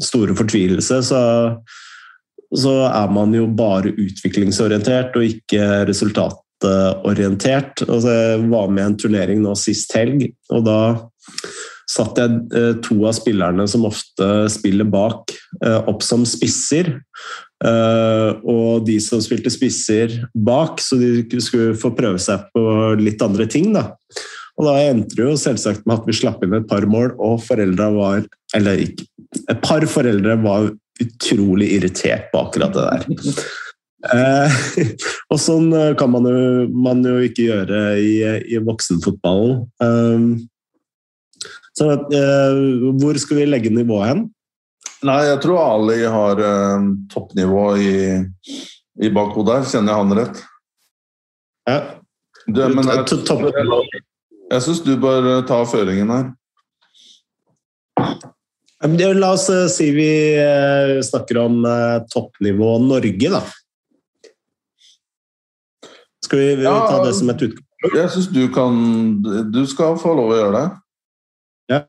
store 0.05 0.35
fortvilelse, 0.37 1.01
så, 1.09 1.21
så 2.53 2.75
er 2.89 3.13
man 3.13 3.33
jo 3.33 3.47
bare 3.49 3.93
utviklingsorientert 3.93 5.17
og 5.17 5.25
ikke 5.31 5.65
resultatorientert. 6.59 7.83
Altså, 7.87 8.09
jeg 8.09 8.49
var 8.49 8.69
med 8.69 8.83
i 8.83 8.87
en 8.87 8.97
turnering 8.97 9.41
nå 9.41 9.55
sist 9.55 9.93
helg, 9.95 10.31
og 10.51 10.65
da 10.65 10.79
satt 11.89 12.17
jeg 12.17 12.41
eh, 12.53 12.73
to 12.85 13.01
av 13.07 13.15
spillerne 13.17 13.65
som 13.67 13.85
ofte 13.85 14.47
spiller 14.49 14.85
bak, 14.85 15.31
eh, 15.65 15.87
opp 15.89 16.03
som 16.03 16.25
spisser. 16.25 17.01
Eh, 17.65 18.29
og 18.45 18.85
de 18.85 18.99
som 19.01 19.19
spilte 19.21 19.49
spisser 19.49 20.27
bak, 20.35 20.79
så 20.79 20.99
de 20.99 21.41
skulle 21.41 21.77
få 21.77 21.91
prøve 21.97 22.19
seg 22.19 22.45
på 22.53 22.95
litt 22.99 23.21
andre 23.21 23.47
ting. 23.49 23.73
da. 23.73 23.95
Og 24.59 24.67
da 24.67 24.75
endte 24.89 25.15
det 25.15 25.23
jo 25.23 25.39
selvsagt 25.39 25.87
med 25.87 25.97
at 25.97 26.05
vi 26.05 26.13
slapp 26.13 26.43
inn 26.43 26.53
et 26.53 26.69
par 26.69 26.85
mål, 26.85 27.15
og 27.17 27.41
foreldra 27.45 27.89
var 27.95 28.27
Eller 28.57 28.81
ikke 28.81 29.05
Et 29.47 29.59
par 29.61 29.83
foreldre 29.85 30.35
var 30.41 30.71
utrolig 30.99 31.67
irritert 31.75 32.31
på 32.31 32.39
akkurat 32.41 32.73
det 32.73 32.85
der. 32.89 33.43
Eh, 33.99 34.59
og 35.31 35.41
sånn 35.41 35.73
kan 35.99 36.13
man 36.13 36.27
jo, 36.29 36.43
man 36.71 37.03
jo 37.03 37.17
ikke 37.25 37.49
gjøre 37.49 37.83
i, 37.99 38.13
i 38.55 38.61
voksenfotballen. 38.63 39.65
Eh, 39.83 40.29
så 41.79 41.93
eh, 41.95 42.59
hvor 42.99 43.17
skal 43.21 43.41
vi 43.41 43.47
legge 43.47 43.71
nivået 43.71 44.11
hen? 44.11 44.27
Nei, 45.07 45.21
jeg 45.29 45.39
tror 45.45 45.61
Ali 45.63 46.01
har 46.03 46.41
eh, 46.43 46.87
toppnivå 47.11 47.65
i, 47.79 47.93
i 48.99 49.11
bakhodet 49.15 49.59
her. 49.59 49.69
Kjenner 49.71 49.93
jeg 49.93 50.03
han 50.03 50.17
rett? 50.19 50.41
Ja. 51.69 51.79
Du, 52.49 52.63
men 52.73 52.87
jeg, 52.87 53.05
jeg, 53.05 54.03
jeg 54.49 54.65
syns 54.65 54.81
du 54.81 54.95
bør 54.99 55.27
eh, 55.35 55.45
ta 55.47 55.61
føringen 55.69 56.11
her. 56.13 56.27
La 59.19 59.31
oss 59.35 59.49
eh, 59.53 59.67
si 59.71 59.91
vi 59.93 60.09
eh, 60.39 60.97
snakker 61.05 61.41
om 61.43 61.61
toppnivå 62.11 62.77
Norge, 62.83 63.31
da. 63.37 63.43
Skal 66.29 66.39
vi 66.39 66.49
ja, 66.61 66.75
ta 66.85 67.01
det 67.01 67.15
som 67.17 67.31
et 67.33 67.41
utgangspunkt? 67.41 67.65
Jeg 67.95 68.09
syns 68.13 68.27
du 68.29 68.43
kan 68.53 68.75
Du 69.49 69.63
skal 69.69 69.95
få 69.97 70.11
lov 70.13 70.33
å 70.35 70.37
gjøre 70.37 70.59
det. 70.59 70.65
Ja. 71.73 71.79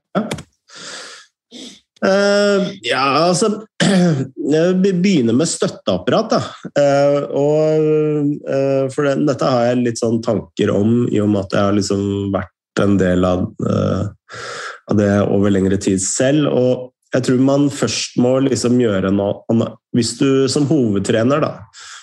Uh, 2.01 2.71
ja, 2.81 3.03
altså 3.27 3.67
Vi 4.81 4.93
begynner 4.93 5.37
med 5.37 5.51
støtteapparat. 5.51 6.33
Da. 6.33 6.41
Uh, 6.73 7.19
og, 7.37 8.31
uh, 8.49 8.87
for 8.95 9.09
det, 9.09 9.19
dette 9.29 9.51
har 9.53 9.67
jeg 9.69 9.83
litt 9.83 10.01
sånn 10.01 10.23
tanker 10.25 10.73
om, 10.73 11.05
i 11.13 11.21
og 11.21 11.29
med 11.35 11.43
at 11.45 11.59
jeg 11.59 11.69
har 11.69 11.77
liksom 11.77 12.07
vært 12.33 12.81
en 12.81 12.97
del 12.97 13.27
av, 13.27 13.43
av 13.61 14.97
det 14.97 15.11
over 15.27 15.53
lengre 15.53 15.77
tid 15.83 16.01
selv. 16.01 16.49
Og 16.49 16.87
jeg 17.13 17.27
tror 17.27 17.43
man 17.45 17.67
først 17.75 18.17
må 18.23 18.39
liksom 18.47 18.79
gjøre 18.81 19.11
noe 19.13 19.67
Hvis 19.93 20.15
du 20.17 20.47
som 20.49 20.65
hovedtrener, 20.71 21.43
da, 21.45 21.51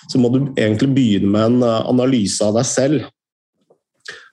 så 0.08 0.22
må 0.22 0.32
du 0.34 0.42
egentlig 0.56 0.90
begynne 0.96 1.32
med 1.34 1.46
en 1.52 1.70
analyse 1.94 2.44
av 2.44 2.58
deg 2.60 2.68
selv. 2.70 3.14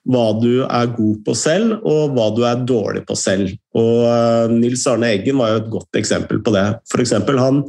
hva 0.04 0.34
du 0.36 0.66
er 0.68 0.90
god 0.92 1.20
på 1.24 1.32
selv, 1.32 1.78
og 1.80 2.12
hva 2.12 2.26
du 2.36 2.42
er 2.44 2.58
dårlig 2.68 3.06
på 3.08 3.14
selv. 3.16 3.54
Og 3.72 4.50
Nils 4.52 4.82
Arne 4.84 5.08
Eggen 5.14 5.38
var 5.40 5.54
jo 5.54 5.62
et 5.62 5.70
godt 5.72 5.96
eksempel 5.96 6.42
på 6.44 6.52
det. 6.52 6.64
For 6.92 7.00
eksempel, 7.00 7.40
han 7.40 7.62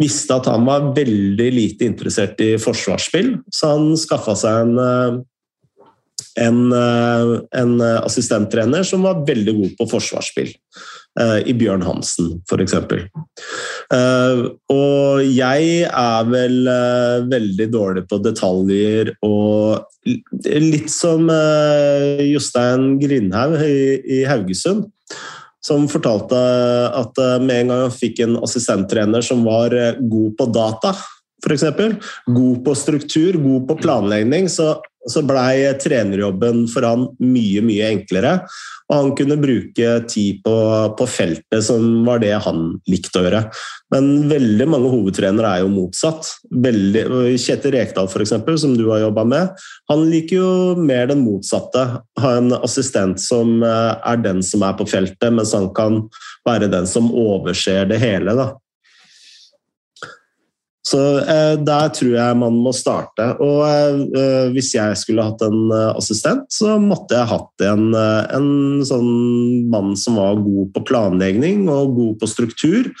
visste 0.00 0.38
at 0.38 0.48
han 0.48 0.64
var 0.64 0.94
veldig 0.96 1.50
lite 1.52 1.84
interessert 1.84 2.40
i 2.40 2.54
forsvarsspill, 2.56 3.34
så 3.52 3.74
han 3.74 3.90
skaffa 4.00 4.38
seg 4.40 4.62
en 4.64 5.20
en, 6.36 6.72
eh, 6.72 7.40
en, 7.60 7.80
assistenttrener 7.80 8.84
som 8.84 9.04
var 9.06 9.24
veldig 9.28 9.54
god 9.56 9.74
på 9.78 9.88
forsvarsspill. 9.96 10.52
Eh, 11.16 11.38
I 11.48 11.54
Bjørn 11.56 11.84
Hansen, 11.86 12.34
f.eks. 12.44 12.74
Eh, 12.76 14.42
og 14.72 15.22
jeg 15.24 15.86
er 15.86 16.28
vel 16.28 16.58
veldig 17.30 17.68
dårlig 17.72 18.04
på 18.10 18.20
detaljer 18.24 19.14
og 19.24 19.86
litt 20.46 20.92
som 20.92 21.30
Jostein 22.22 22.98
Grindhaug 23.00 23.56
i 23.64 24.22
Haugesund 24.28 24.86
som 25.66 25.88
fortalte 25.90 26.38
at 26.94 27.18
med 27.42 27.64
en 27.64 27.72
gang 27.72 27.80
han 27.88 27.94
fikk 27.94 28.20
en 28.22 28.36
assistenttrener 28.46 29.24
som 29.24 29.40
var 29.42 29.74
god 29.98 30.36
på 30.38 30.46
data, 30.54 30.92
f.eks., 31.42 31.64
god 32.30 32.60
på 32.62 32.74
struktur, 32.78 33.40
god 33.42 33.64
på 33.66 33.78
planlegging, 33.80 34.46
så 34.52 34.76
så 35.10 35.22
blei 35.26 35.66
trenerjobben 35.80 36.64
for 36.70 36.86
han 36.86 37.06
mye, 37.22 37.62
mye 37.64 37.92
enklere. 37.94 38.38
Og 38.86 38.94
han 38.94 39.12
kunne 39.18 39.38
bruke 39.40 39.94
tid 40.10 40.42
på, 40.46 40.54
på, 40.98 41.06
feltet, 41.10 41.58
som 41.66 42.04
var 42.06 42.20
det 42.22 42.34
han 42.44 42.76
likte 42.90 43.18
å 43.18 43.24
gjøre. 43.24 43.40
Men 43.94 44.28
veldig 44.30 44.68
mange 44.70 44.90
hovedtrenere 44.92 45.56
er 45.56 45.64
jo 45.64 45.72
motsatt. 45.72 46.30
Veldig, 46.66 47.06
Kjetil 47.42 47.74
Rekdal, 47.74 48.10
f.eks., 48.10 48.36
som 48.62 48.76
du 48.78 48.84
har 48.92 49.02
jobba 49.02 49.26
med, 49.26 49.64
han 49.90 50.06
liker 50.10 50.38
jo 50.38 50.52
mer 50.78 51.10
den 51.10 51.24
motsatte. 51.26 51.86
Ha 52.22 52.36
en 52.38 52.54
assistent 52.60 53.22
som 53.22 53.58
eh, 53.66 53.92
er 54.06 54.22
den 54.22 54.44
som 54.46 54.62
er 54.66 54.78
på 54.78 54.86
feltet, 54.90 55.32
mens 55.34 55.54
han 55.56 55.72
kan 55.74 56.04
være 56.46 56.70
den 56.70 56.86
som 56.90 57.10
overser 57.10 57.90
det 57.90 57.98
hele. 58.02 58.38
da. 58.38 58.52
Så 60.86 61.00
eh, 61.18 61.56
der 61.66 61.90
tror 61.94 62.12
jeg 62.14 62.38
man 62.38 62.58
må 62.62 62.70
starte. 62.76 63.32
Og 63.42 63.62
eh, 63.66 64.52
hvis 64.54 64.70
jeg 64.76 64.98
skulle 65.00 65.24
hatt 65.26 65.42
en 65.42 65.72
eh, 65.74 65.92
assistent, 65.98 66.46
så 66.52 66.76
måtte 66.78 67.18
jeg 67.18 67.30
hatt 67.32 67.66
en, 67.66 67.88
eh, 67.90 68.22
en, 68.36 68.50
sånn 68.86 69.66
mann 69.72 69.96
som 69.98 70.20
var 70.20 70.38
god 70.44 70.70
på 70.76 70.84
planlegging 70.92 71.66
og 71.72 71.96
god 71.96 72.20
på 72.22 72.30
struktur. 72.30 72.92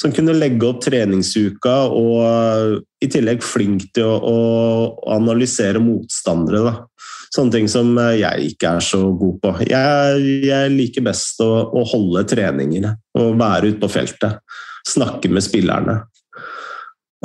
Som 0.00 0.12
kunne 0.12 0.34
legge 0.36 0.66
opp 0.66 0.82
treningsuka 0.84 1.76
og 1.94 2.20
eh, 2.26 2.76
i 3.06 3.08
tillegg 3.12 3.40
flink 3.46 3.88
til 3.96 4.12
å, 4.12 4.18
å 4.28 5.16
analysere 5.16 5.80
motstandere. 5.80 6.66
Da. 6.68 7.08
Sånne 7.32 7.56
ting 7.56 7.72
som 7.72 7.96
eh, 7.96 8.18
jeg 8.20 8.52
ikke 8.52 8.76
er 8.76 8.84
så 8.92 9.06
god 9.08 9.40
på. 9.40 9.56
Jeg, 9.72 10.30
jeg 10.50 10.76
liker 10.76 11.08
best 11.08 11.40
å, 11.40 11.52
å 11.64 11.88
holde 11.94 12.28
treningene 12.28 12.98
og 13.16 13.38
være 13.40 13.72
ute 13.72 13.80
på 13.80 13.94
feltet. 13.96 14.42
Snakke 14.84 15.32
med 15.32 15.44
spillerne. 15.48 16.02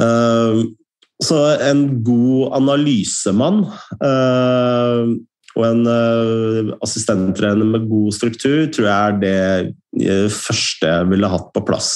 Eh, 0.01 0.61
så 1.23 1.37
en 1.65 1.87
god 2.05 2.53
analysemann 2.59 3.63
eh, 4.05 5.15
og 5.57 5.63
en 5.65 5.87
uh, 5.89 6.73
assistenttrener 6.85 7.65
med 7.65 7.87
god 7.89 8.13
struktur 8.13 8.67
tror 8.73 8.85
jeg 8.85 8.97
er 9.07 9.69
det 9.97 10.17
første 10.33 10.91
jeg 10.91 11.07
ville 11.09 11.31
hatt 11.31 11.47
på 11.55 11.63
plass. 11.65 11.93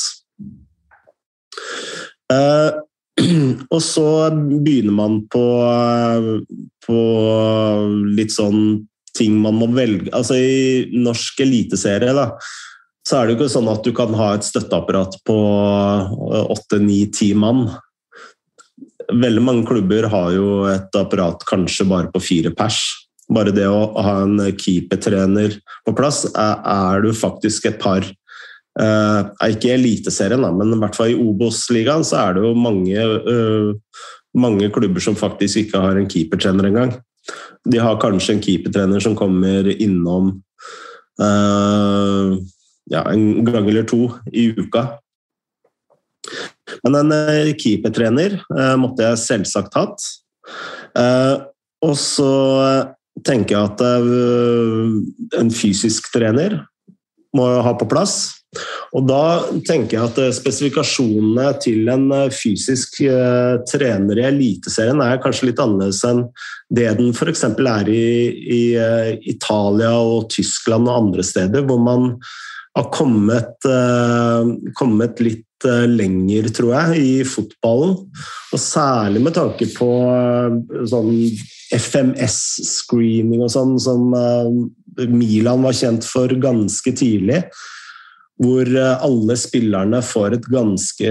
Uh, 2.31 2.81
og 3.75 3.81
så 3.85 4.07
begynner 4.33 4.95
man 4.95 5.19
på, 5.29 5.43
på, 6.87 7.01
litt 8.17 8.33
sånn 8.33 8.87
ting 9.11 9.35
man 9.43 9.57
må 9.59 9.67
velge 9.75 10.07
Altså 10.15 10.37
i 10.39 10.85
norsk 10.95 11.43
eliteserie, 11.43 12.15
da, 12.17 12.31
så 13.05 13.19
er 13.19 13.27
det 13.27 13.35
jo 13.35 13.41
ikke 13.41 13.53
sånn 13.59 13.69
at 13.69 13.85
du 13.85 13.91
kan 13.93 14.15
ha 14.17 14.31
et 14.37 14.47
støtteapparat 14.47 15.19
på 15.27 15.37
åtte, 16.55 16.79
ni, 16.81 17.03
ti 17.13 17.33
mann. 17.37 17.67
Veldig 19.11 19.43
mange 19.43 19.67
klubber 19.67 20.07
har 20.11 20.31
jo 20.35 20.63
et 20.71 20.95
apparat 20.95 21.43
kanskje 21.49 21.87
bare 21.89 22.11
på 22.13 22.21
fire 22.23 22.53
pers. 22.55 22.79
Bare 23.31 23.53
det 23.55 23.67
å 23.67 23.91
ha 24.03 24.15
en 24.23 24.39
keepertrener 24.59 25.57
på 25.87 25.93
plass, 25.95 26.25
er 26.35 27.03
du 27.03 27.11
faktisk 27.15 27.69
et 27.69 27.79
par 27.81 28.07
Uh, 28.79 29.27
ikke 29.51 29.73
Eliteserien, 29.75 30.45
men 30.55 30.69
i 30.71 30.77
hvert 30.79 30.95
fall 30.95 31.11
i 31.11 31.17
Obos-ligaen 31.19 32.05
så 32.07 32.21
er 32.21 32.37
det 32.37 32.43
jo 32.45 32.53
mange, 32.55 33.03
uh, 33.27 34.05
mange 34.39 34.69
klubber 34.71 35.03
som 35.03 35.17
faktisk 35.19 35.65
ikke 35.65 35.81
har 35.83 35.99
en 35.99 36.07
keepertrener 36.07 36.69
engang. 36.69 36.93
De 37.67 37.81
har 37.83 37.99
kanskje 37.99 38.37
en 38.37 38.43
keepertrener 38.43 39.03
som 39.03 39.17
kommer 39.19 39.67
innom 39.75 40.31
uh, 41.19 42.39
ja, 42.91 43.03
en 43.11 43.43
gang 43.43 43.67
eller 43.67 43.83
to 43.87 44.07
i 44.31 44.53
uka. 44.55 44.85
Men 46.85 46.97
en 47.01 47.13
eh, 47.15 47.53
keepertrener 47.59 48.39
uh, 48.53 48.75
måtte 48.79 49.05
jeg 49.05 49.23
selvsagt 49.25 49.77
hatt. 49.77 50.09
Uh, 50.97 51.47
og 51.81 51.95
så 51.97 52.33
tenker 53.25 53.57
jeg 53.57 53.69
at 53.71 53.81
en 55.41 55.49
fysisk 55.53 56.11
trener 56.13 56.61
må 57.35 57.47
ha 57.65 57.73
på 57.77 57.87
plass. 57.89 58.37
Og 58.95 59.07
da 59.09 59.49
tenker 59.67 59.97
jeg 59.97 60.11
at 60.11 60.37
spesifikasjonene 60.37 61.47
til 61.63 61.89
en 61.91 62.05
fysisk 62.35 62.99
trener 63.71 64.21
i 64.21 64.25
Eliteserien 64.29 65.01
er 65.03 65.19
kanskje 65.23 65.49
litt 65.49 65.61
annerledes 65.63 66.03
enn 66.07 66.23
det 66.69 66.87
den 66.99 67.11
f.eks. 67.15 67.43
er 67.49 67.91
i, 67.91 68.05
i 68.61 68.63
Italia 69.33 69.95
og 69.97 70.29
Tyskland 70.35 70.87
og 70.87 71.01
andre 71.01 71.25
steder, 71.25 71.65
hvor 71.67 71.81
man 71.81 72.13
har 72.77 72.87
kommet, 72.93 73.65
kommet 74.79 75.19
litt 75.19 75.45
Eh, 75.65 75.87
lenger, 75.87 76.49
tror 76.55 76.73
jeg, 76.73 77.01
i 77.01 77.25
fotballen. 77.27 77.97
Og 78.51 78.59
særlig 78.59 79.21
med 79.21 79.35
tanke 79.35 79.67
på 79.75 79.89
eh, 80.09 80.85
sånn 80.89 81.11
FMS-screening 81.77 83.43
og 83.45 83.51
sånn, 83.53 83.75
som 83.81 84.15
eh, 84.17 85.05
Milan 85.11 85.61
var 85.65 85.77
kjent 85.77 86.07
for 86.07 86.33
ganske 86.41 86.95
tidlig 86.97 87.43
hvor 88.41 88.65
eh, 88.65 89.03
alle 89.05 89.35
spillerne 89.37 90.01
får 90.05 90.35
et 90.37 90.47
ganske 90.51 91.09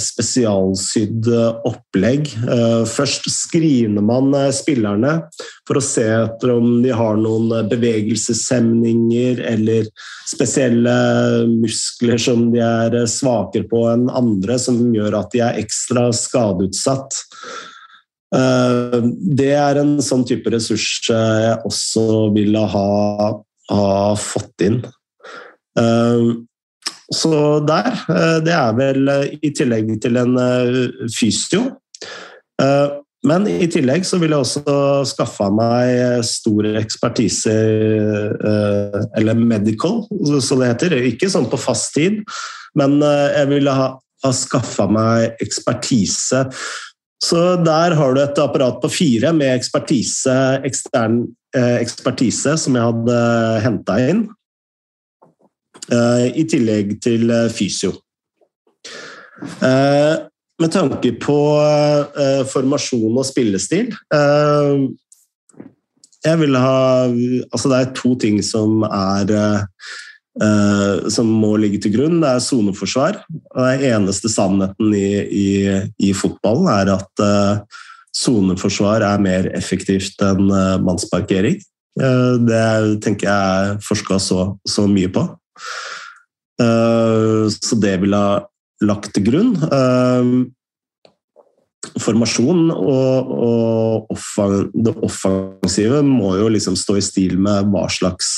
spesialsydd 0.00 1.28
eh, 1.28 1.48
opplegg. 1.68 2.30
Eh, 2.48 2.84
først 2.88 3.28
screener 3.32 4.04
man 4.04 4.32
spillerne 4.56 5.18
for 5.68 5.78
å 5.78 5.84
se 5.84 6.06
etter 6.16 6.54
om 6.54 6.80
de 6.84 6.94
har 6.96 7.18
noen 7.20 7.68
bevegelseshemninger 7.70 9.42
eller 9.52 9.90
spesielle 10.30 10.94
muskler 11.50 12.20
som 12.20 12.48
de 12.54 12.62
er 12.64 12.96
svakere 13.10 13.68
på 13.68 13.84
enn 13.90 14.08
andre, 14.08 14.56
som 14.60 14.80
gjør 14.94 15.18
at 15.20 15.34
de 15.34 15.42
er 15.44 15.60
ekstra 15.60 16.08
skadeutsatt. 16.16 17.20
Det 18.32 19.50
er 19.52 19.76
en 19.76 19.98
sånn 20.00 20.22
type 20.24 20.48
ressurs 20.54 20.86
jeg 21.04 21.58
også 21.68 22.30
ville 22.32 22.62
ha, 22.72 22.86
ha 23.68 23.90
fått 24.16 24.64
inn. 24.64 24.78
Så 27.12 27.60
der, 27.68 27.92
eh, 28.08 28.38
det 28.44 28.54
er 28.56 28.76
vel 28.76 29.08
eh, 29.12 29.36
i 29.44 29.52
tillegg 29.54 29.90
til 30.02 30.18
en 30.20 30.36
eh, 30.40 31.08
fysio. 31.12 31.68
Men 33.26 33.46
i 33.48 33.66
tillegg 33.70 34.04
så 34.06 34.18
vil 34.20 34.34
jeg 34.34 34.44
også 34.44 34.74
skaffe 35.08 35.46
meg 35.54 36.22
stor 36.26 36.66
ekspertise, 36.78 37.54
eller 39.18 39.38
medical, 39.38 40.02
som 40.42 40.60
det 40.60 40.68
heter. 40.72 40.94
Ikke 41.08 41.30
sånn 41.30 41.48
på 41.50 41.58
fast 41.58 41.90
tid, 41.96 42.20
men 42.78 43.00
jeg 43.02 43.48
ville 43.50 43.74
ha, 43.78 43.88
ha 43.98 44.32
skaffa 44.36 44.86
meg 44.90 45.42
ekspertise. 45.42 46.44
Så 47.22 47.42
der 47.62 47.96
har 47.98 48.14
du 48.14 48.22
et 48.22 48.42
apparat 48.42 48.78
på 48.82 48.92
fire 48.92 49.32
med 49.34 49.54
ekspertise, 49.56 50.36
ekstern 50.66 51.24
ekspertise 51.54 52.54
som 52.58 52.78
jeg 52.78 52.90
hadde 52.90 53.18
henta 53.64 53.98
inn. 54.02 54.26
Eh, 55.90 56.26
i 56.38 56.44
tillegg 56.46 56.94
til 57.02 57.30
eh, 57.32 57.48
fysio. 57.50 57.90
Eh, 59.42 60.14
med 60.62 60.70
tanke 60.70 61.10
på 61.18 61.36
formasjon 62.52 63.16
og 63.18 63.24
spillestil 63.26 63.88
jeg 66.22 66.38
vil 66.38 66.54
ha 66.60 67.08
Altså, 67.08 67.70
det 67.72 67.78
er 67.80 67.88
to 67.98 68.12
ting 68.20 68.36
som 68.44 68.84
er 68.86 69.32
som 71.10 71.26
må 71.26 71.56
ligge 71.60 71.80
til 71.82 71.96
grunn. 71.96 72.20
Det 72.22 72.28
er 72.30 72.44
soneforsvar. 72.44 73.18
Den 73.26 73.82
eneste 73.90 74.30
sannheten 74.32 74.94
i, 74.94 75.10
i, 75.26 75.48
i 75.98 76.12
fotballen 76.14 76.70
er 76.70 76.92
at 76.94 77.24
soneforsvar 78.16 79.02
er 79.08 79.20
mer 79.24 79.50
effektivt 79.56 80.22
enn 80.22 80.46
mannsparkering. 80.86 81.58
Det 81.98 82.64
tenker 83.02 83.28
jeg 83.28 83.66
er 83.66 83.82
forska 83.82 84.20
så, 84.22 84.46
så 84.68 84.86
mye 84.86 85.10
på. 85.12 85.26
Eh, 86.62 87.44
så 87.52 87.78
det 87.80 87.96
ville 88.02 88.18
ha 88.18 88.42
lagt 88.82 89.12
til 89.16 89.26
grunn. 89.30 89.54
Eh, 89.62 90.32
formasjon, 92.00 92.70
og, 92.70 93.30
og 93.46 94.12
offang, 94.14 94.70
det 94.72 94.94
offensive 95.02 96.02
må 96.06 96.36
jo 96.38 96.48
liksom 96.52 96.76
stå 96.78 96.96
i 96.98 97.04
stil 97.04 97.38
med 97.42 97.72
hva 97.72 97.88
slags 97.92 98.30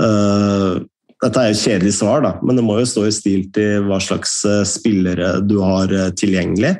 uh, 0.00 0.80
Dette 1.16 1.40
er 1.40 1.52
jo 1.52 1.60
kjedelig 1.60 1.94
svar, 1.96 2.20
da, 2.24 2.32
men 2.44 2.58
det 2.58 2.64
må 2.66 2.78
jo 2.80 2.88
stå 2.88 3.06
i 3.08 3.12
stil 3.14 3.46
til 3.54 3.86
hva 3.86 3.96
slags 4.04 4.38
uh, 4.48 4.62
spillere 4.68 5.38
du 5.44 5.58
har 5.64 5.92
uh, 5.92 6.10
tilgjengelig. 6.16 6.74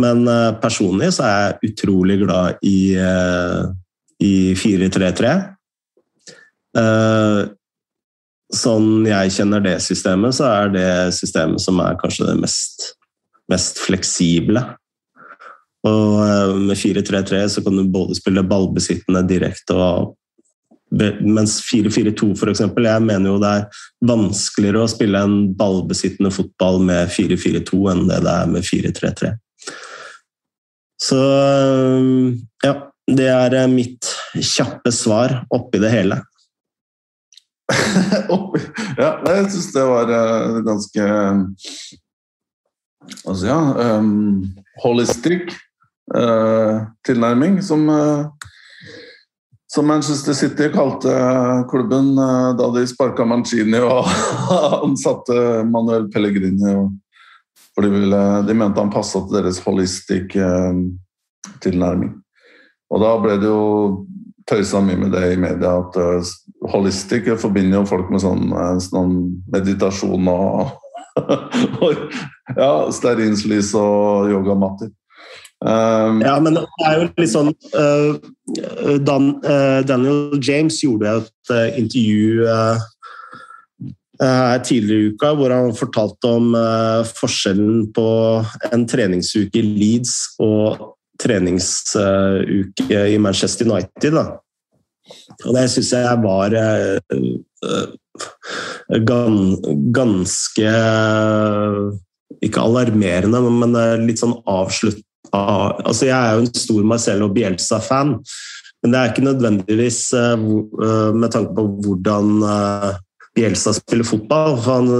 Men 0.00 0.24
personlig 0.62 1.10
så 1.12 1.24
er 1.26 1.42
jeg 1.42 1.68
utrolig 1.68 2.14
glad 2.22 2.62
i, 2.64 2.96
i 4.24 4.30
4-3-3. 4.56 5.32
Sånn 8.52 9.06
jeg 9.08 9.32
kjenner 9.32 9.62
det 9.64 9.78
systemet, 9.84 10.36
så 10.36 10.48
er 10.50 10.72
det 10.74 10.88
systemet 11.16 11.62
som 11.64 11.80
er 11.80 11.96
kanskje 12.00 12.28
det 12.28 12.38
mest, 12.42 12.90
mest 13.52 13.80
fleksible. 13.80 14.64
Og 15.88 16.18
eh, 16.22 16.56
med 16.68 16.78
4-3-3 16.78 17.46
så 17.56 17.62
kan 17.64 17.78
du 17.78 17.86
både 17.90 18.18
spille 18.18 18.44
ballbesittende 18.46 19.24
direkte 19.28 19.78
og 19.78 20.12
mens 20.92 21.56
4-4-2 21.64 22.34
f.eks. 22.36 22.60
Jeg 22.60 23.04
mener 23.06 23.30
jo 23.30 23.38
det 23.40 23.52
er 23.56 23.84
vanskeligere 24.04 24.82
å 24.84 24.90
spille 24.90 25.22
en 25.24 25.36
ballbesittende 25.56 26.32
fotball 26.34 26.82
med 26.84 27.08
4-4-2 27.14 27.80
enn 27.94 28.04
det 28.10 28.20
det 28.26 28.34
er 28.42 28.50
med 28.52 28.66
4-3-3. 28.68 29.32
Så 31.02 31.18
eh, 31.18 32.36
ja, 32.66 32.74
det 33.10 33.30
er 33.32 33.56
eh, 33.62 33.70
mitt 33.70 34.12
kjappe 34.36 34.92
svar 34.94 35.40
oppi 35.52 35.80
det 35.82 35.90
hele. 35.92 36.20
ja, 39.02 39.10
jeg 39.26 39.50
syns 39.52 39.68
det 39.74 39.84
var 39.86 40.10
ganske 40.66 41.04
Altså, 43.26 43.46
ja 43.48 43.58
um, 43.98 44.44
Holistic 44.82 45.54
uh, 46.14 46.86
tilnærming, 47.06 47.62
som, 47.62 47.88
uh, 47.88 48.30
som 49.66 49.86
Manchester 49.90 50.36
City 50.38 50.68
kalte 50.74 51.12
klubben 51.70 52.12
uh, 52.18 52.52
da 52.58 52.70
de 52.76 52.86
sparka 52.86 53.26
Mancini 53.26 53.80
og 53.82 54.06
ansatte 54.86 55.64
Manuel 55.66 56.06
Pellegrini. 56.14 56.76
For 57.74 57.82
de, 57.86 57.90
ville, 57.90 58.22
de 58.46 58.54
mente 58.54 58.80
han 58.80 58.92
passa 58.92 59.22
til 59.24 59.38
deres 59.38 59.58
holistic 59.64 60.34
tilnærming. 61.64 62.12
Og 62.92 63.00
da 63.00 63.12
ble 63.22 63.38
det 63.40 63.48
jo 63.48 63.62
tøysa 64.50 64.80
mye 64.82 64.98
med 64.98 65.12
det 65.14 65.32
i 65.32 65.40
media 65.40 65.76
at 65.80 65.98
holistic 66.72 67.28
forbinder 67.40 67.80
jo 67.80 67.88
folk 67.90 68.10
med 68.12 68.22
sånn, 68.22 68.50
sånn 68.82 69.14
meditasjon 69.52 70.30
og 70.32 72.02
ja, 72.56 72.72
stearinslys 72.94 73.72
og 73.78 74.32
yogamatter. 74.32 74.90
Um, 75.62 76.18
ja, 76.24 76.40
men 76.42 76.56
det 76.56 76.64
er 76.88 76.96
jo 76.96 77.04
litt 77.22 77.30
sånn 77.30 77.52
uh, 77.78 78.16
Dan, 79.06 79.28
uh, 79.46 79.78
Daniel 79.86 80.32
James 80.42 80.80
gjorde 80.82 81.20
et 81.20 81.52
uh, 81.54 81.68
intervju 81.78 82.48
tidligere 84.62 85.02
i 85.02 85.12
uka 85.16 85.32
hvor 85.34 85.50
han 85.50 85.72
fortalte 85.74 86.28
om 86.30 86.52
forskjellen 87.18 87.88
på 87.96 88.04
en 88.68 88.84
treningsuke 88.86 89.58
i 89.58 89.62
Leeds 89.66 90.12
og 90.44 90.84
treningsuke 91.22 93.02
i 93.12 93.18
Manchester 93.22 93.68
United. 93.70 94.18
Da. 94.18 94.26
Og 95.46 95.54
det 95.56 95.68
syns 95.72 95.92
jeg 95.94 96.18
var 96.22 96.54
ganske 99.96 100.74
Ikke 102.42 102.62
alarmerende, 102.62 103.40
men 103.62 103.78
litt 104.06 104.20
sånn 104.22 104.36
avslutt 104.50 105.02
altså 105.32 106.08
Jeg 106.08 106.16
er 106.16 106.34
jo 106.34 106.42
en 106.44 106.50
stor 106.54 106.82
Marcello 106.84 107.28
Bielsa-fan, 107.32 108.16
men 108.82 108.92
det 108.92 108.98
er 108.98 109.12
ikke 109.12 109.24
nødvendigvis 109.24 110.00
eh, 110.18 110.34
eh, 110.34 111.10
med 111.14 111.32
tanke 111.32 111.54
på 111.56 111.66
hvordan 111.84 112.42
eh, 113.32 113.40
Bielsa 113.40 113.72
spiller 113.76 114.04
fotball. 114.04 114.58
Han, 114.66 114.90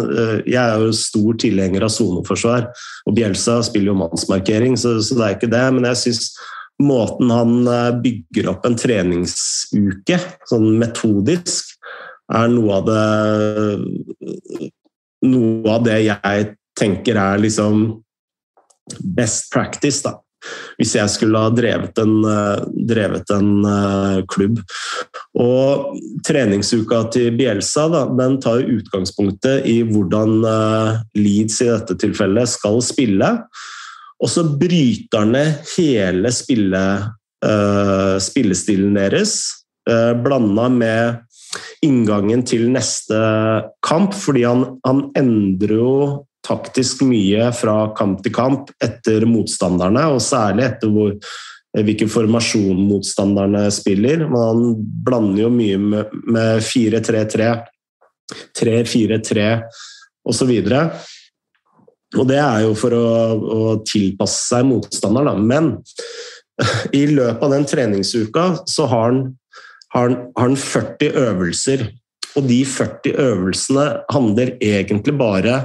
jeg 0.46 0.62
er 0.62 0.86
jo 0.86 0.94
stor 0.96 1.36
tilhenger 1.42 1.84
av 1.84 1.92
soneforsvar, 1.92 2.70
og 3.06 3.16
Bjelsa 3.16 3.60
spiller 3.66 3.92
jo 3.92 3.98
mannsmarkering, 4.00 4.76
så, 4.76 4.96
så, 5.04 5.18
det 5.18 5.26
er 5.26 5.36
ikke 5.36 5.52
det. 5.52 5.66
Men 5.76 5.88
jeg 5.90 6.00
syns 6.04 6.32
måten 6.82 7.30
han 7.30 7.68
bygger 8.02 8.48
opp 8.54 8.64
en 8.66 8.78
treningsuke, 8.80 10.18
sånn 10.50 10.72
metodisk, 10.80 11.76
er 12.32 12.48
noe 12.48 12.80
av 12.80 12.88
det 12.88 13.02
Noe 15.22 15.70
av 15.70 15.84
det 15.86 16.00
jeg 16.02 16.46
tenker 16.74 17.14
er 17.14 17.38
liksom 17.38 17.84
best 19.14 19.52
practice, 19.52 20.02
da. 20.02 20.16
Hvis 20.78 20.94
jeg 20.97 21.10
skulle 21.12 21.39
ha 21.39 21.51
drevet 21.55 21.98
en, 22.02 22.14
eh, 22.27 22.64
drevet 22.93 23.31
en 23.35 23.51
uh, 23.66 24.23
klubb. 24.31 24.60
Og 25.39 25.98
treningsuka 26.27 27.05
til 27.14 27.36
Bielsa 27.39 27.86
da, 27.93 28.05
den 28.19 28.39
tar 28.43 28.64
utgangspunktet 28.64 29.69
i 29.70 29.81
hvordan 29.89 30.39
uh, 30.43 31.01
Leeds 31.19 31.60
i 31.62 31.70
dette 31.70 31.98
tilfellet 32.02 32.51
skal 32.55 32.81
spille. 32.85 33.32
Og 34.23 34.31
så 34.31 34.47
bryter 34.47 35.24
han 35.24 35.35
ned 35.35 35.73
hele 35.74 36.31
spille, 36.31 36.82
spillestilen 38.23 38.93
deres, 38.94 39.32
blanda 40.23 40.69
med 40.70 41.32
inngangen 41.82 42.44
til 42.47 42.69
neste 42.70 43.19
kamp, 43.82 44.14
fordi 44.14 44.44
han, 44.47 44.62
han 44.86 45.09
endrer 45.19 45.74
jo 45.74 45.97
taktisk 46.47 47.05
mye 47.06 47.51
fra 47.55 47.93
kamp 47.97 48.23
til 48.24 48.35
kamp 48.35 48.73
etter 48.82 49.27
motstanderne, 49.28 50.09
og 50.12 50.23
særlig 50.24 50.66
etter 50.66 50.93
hvor, 50.93 51.14
hvilken 51.73 52.10
formasjon 52.12 52.82
motstanderne 52.89 53.69
spiller. 53.74 54.27
Man 54.31 54.74
blander 55.06 55.44
jo 55.44 55.52
mye 55.55 55.78
med 55.78 56.66
4-3-3, 56.66 57.52
3-4-3 58.59 59.47
osv. 60.28 60.52
Og 62.12 62.28
det 62.28 62.40
er 62.43 62.66
jo 62.66 62.74
for 62.77 62.97
å, 62.97 63.06
å 63.39 63.62
tilpasse 63.89 64.51
seg 64.51 64.69
motstanderen, 64.69 65.31
da. 65.31 65.39
Men 65.39 65.73
i 67.01 67.06
løpet 67.09 67.47
av 67.47 67.55
den 67.55 67.66
treningsuka 67.69 68.47
så 68.69 68.90
har 68.90 69.09
han, 69.09 69.24
har 69.94 70.10
han, 70.10 70.20
har 70.36 70.51
han 70.51 70.59
40 70.60 71.20
øvelser 71.23 71.90
og 72.38 72.46
de 72.48 72.62
40 72.68 73.12
øvelsene 73.20 73.84
handler 74.12 74.54
egentlig 74.62 75.14
bare 75.18 75.56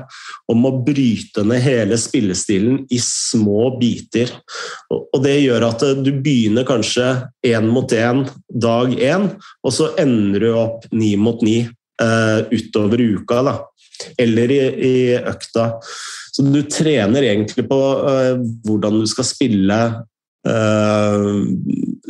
om 0.52 0.66
å 0.68 0.74
bryte 0.86 1.46
ned 1.48 1.64
hele 1.64 2.00
spillestilen 2.00 2.82
i 2.94 3.00
små 3.04 3.70
biter. 3.80 4.34
Og 4.92 5.20
det 5.24 5.38
gjør 5.40 5.68
at 5.70 5.86
du 6.04 6.12
begynner 6.12 6.68
kanskje 6.68 7.08
én 7.48 7.70
mot 7.72 7.92
én 7.96 8.26
dag 8.50 8.94
én, 8.94 9.30
og 9.64 9.76
så 9.76 9.94
ender 10.02 10.44
du 10.44 10.52
opp 10.60 10.88
ni 10.92 11.16
mot 11.20 11.42
ni 11.46 11.62
uh, 12.02 12.44
utover 12.52 13.02
uka. 13.02 13.42
Da. 13.48 13.56
Eller 14.20 14.52
i, 14.54 14.62
i, 14.90 14.98
økta. 15.18 15.72
Så 16.34 16.46
du 16.46 16.62
trener 16.70 17.26
egentlig 17.32 17.68
på 17.70 17.80
uh, 18.04 18.36
hvordan 18.68 19.02
du 19.02 19.08
skal 19.10 19.28
spille 19.28 19.82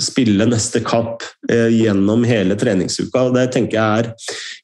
spille 0.02 0.46
neste 0.46 0.82
kamp 0.86 1.24
eh, 1.52 1.72
gjennom 1.74 2.24
hele 2.28 2.58
treningsuka. 2.60 3.28
og 3.28 3.36
Det 3.38 3.48
tenker 3.54 3.78
jeg 3.78 4.04
er 4.04 4.10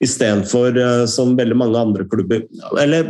istedenfor 0.04 0.78
uh, 0.78 1.06
som 1.10 1.34
veldig 1.38 1.58
mange 1.58 1.80
andre 1.80 2.06
klubber 2.10 2.44
Eller 2.82 3.08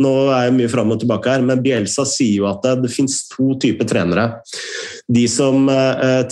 nå 0.00 0.12
er 0.32 0.48
jeg 0.48 0.56
mye 0.56 0.70
fram 0.72 0.94
og 0.94 1.02
tilbake 1.02 1.30
her, 1.30 1.44
men 1.46 1.62
Bielsa 1.62 2.06
sier 2.08 2.42
jo 2.42 2.48
at 2.50 2.64
det, 2.64 2.76
det 2.84 2.92
finnes 2.94 3.20
to 3.30 3.54
typer 3.62 3.88
trenere. 3.88 4.26
De 5.12 5.26
som 5.28 5.66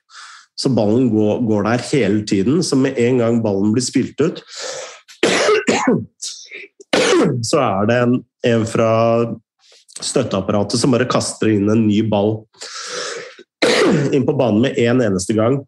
så 0.54 0.70
ballen 0.70 1.08
går, 1.10 1.40
går, 1.48 1.64
der 1.66 1.86
hele 1.90 2.22
tiden. 2.28 2.62
Så 2.62 2.78
med 2.78 2.98
en 3.00 3.18
gang 3.18 3.40
ballen 3.42 3.72
blir 3.74 3.84
spilt 3.84 4.20
ut, 4.22 4.42
så 7.50 7.64
er 7.64 7.90
det 7.90 7.98
en, 8.04 8.18
en 8.46 8.66
fra 8.68 8.92
støtteapparatet 10.04 10.80
som 10.80 10.94
bare 10.94 11.08
kaster 11.10 11.52
inn 11.54 11.70
en 11.70 11.86
ny 11.86 12.00
ball 12.10 12.42
inn 14.14 14.26
på 14.26 14.34
banen 14.36 14.64
med 14.66 14.78
en 14.78 15.02
eneste 15.04 15.36
gang. 15.36 15.60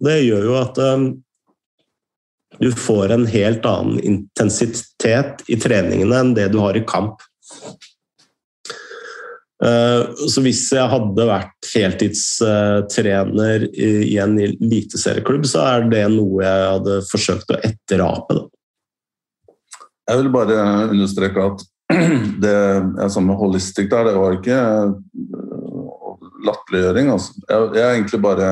Det 0.00 0.20
gjør 0.22 0.46
jo 0.46 0.54
at 0.58 0.78
um, 0.78 1.06
du 2.60 2.70
får 2.76 3.14
en 3.14 3.26
helt 3.26 3.66
annen 3.66 4.00
intensitet 4.04 5.44
i 5.48 5.56
treningene 5.60 6.18
enn 6.20 6.34
det 6.36 6.50
du 6.52 6.58
har 6.60 6.76
i 6.76 6.84
kamp. 6.84 7.22
Eh, 9.64 10.02
så 10.28 10.42
hvis 10.44 10.62
jeg 10.72 10.88
hadde 10.92 11.26
vært 11.28 11.70
heltidstrener 11.74 13.66
i 13.72 14.16
en 14.20 14.38
eliteserieklubb, 14.40 15.44
så 15.48 15.64
er 15.66 15.88
det 15.92 16.06
noe 16.14 16.44
jeg 16.44 16.70
hadde 16.74 17.00
forsøkt 17.10 17.52
å 17.52 17.60
etterape. 17.68 18.38
Jeg 20.10 20.22
vil 20.22 20.32
bare 20.34 20.56
understreke 20.90 21.44
at 21.52 21.64
det 22.44 22.56
jeg 22.56 23.12
sa 23.12 23.24
med 23.24 23.40
holistikk 23.40 23.90
der, 23.92 24.08
det 24.10 24.20
var 24.20 24.36
ikke 24.38 24.60
latterliggjøring. 26.46 27.10
Altså. 27.12 27.36
Jeg, 27.44 27.72
jeg 27.76 27.98
egentlig 27.98 28.22
bare 28.24 28.50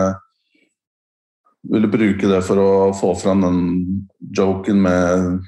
ville 1.72 1.90
bruke 1.90 2.30
det 2.30 2.40
for 2.46 2.60
å 2.60 2.70
få 2.96 3.12
fram 3.18 3.44
den 3.44 3.62
joken 4.36 4.82
med 4.84 5.40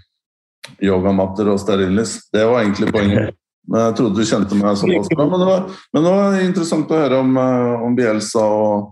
yogamatter 0.85 1.49
og 1.53 1.61
sterilis. 1.61 2.19
Det 2.33 2.45
var 2.47 2.63
egentlig 2.63 2.91
poenget. 2.93 3.37
Men 3.71 3.87
jeg 3.87 3.97
trodde 3.99 4.19
du 4.19 4.27
kjente 4.27 4.57
meg 4.59 4.79
såpass 4.79 5.11
bra. 5.13 5.27
Men 5.31 5.43
det 5.43 5.49
var, 5.49 5.67
men 5.95 6.07
det 6.07 6.15
var 6.15 6.39
interessant 6.45 6.91
å 6.91 7.01
høre 7.03 7.21
om, 7.23 7.37
eh, 7.39 7.85
om 7.87 7.97
Bielsa 7.99 8.45
og, 8.45 8.89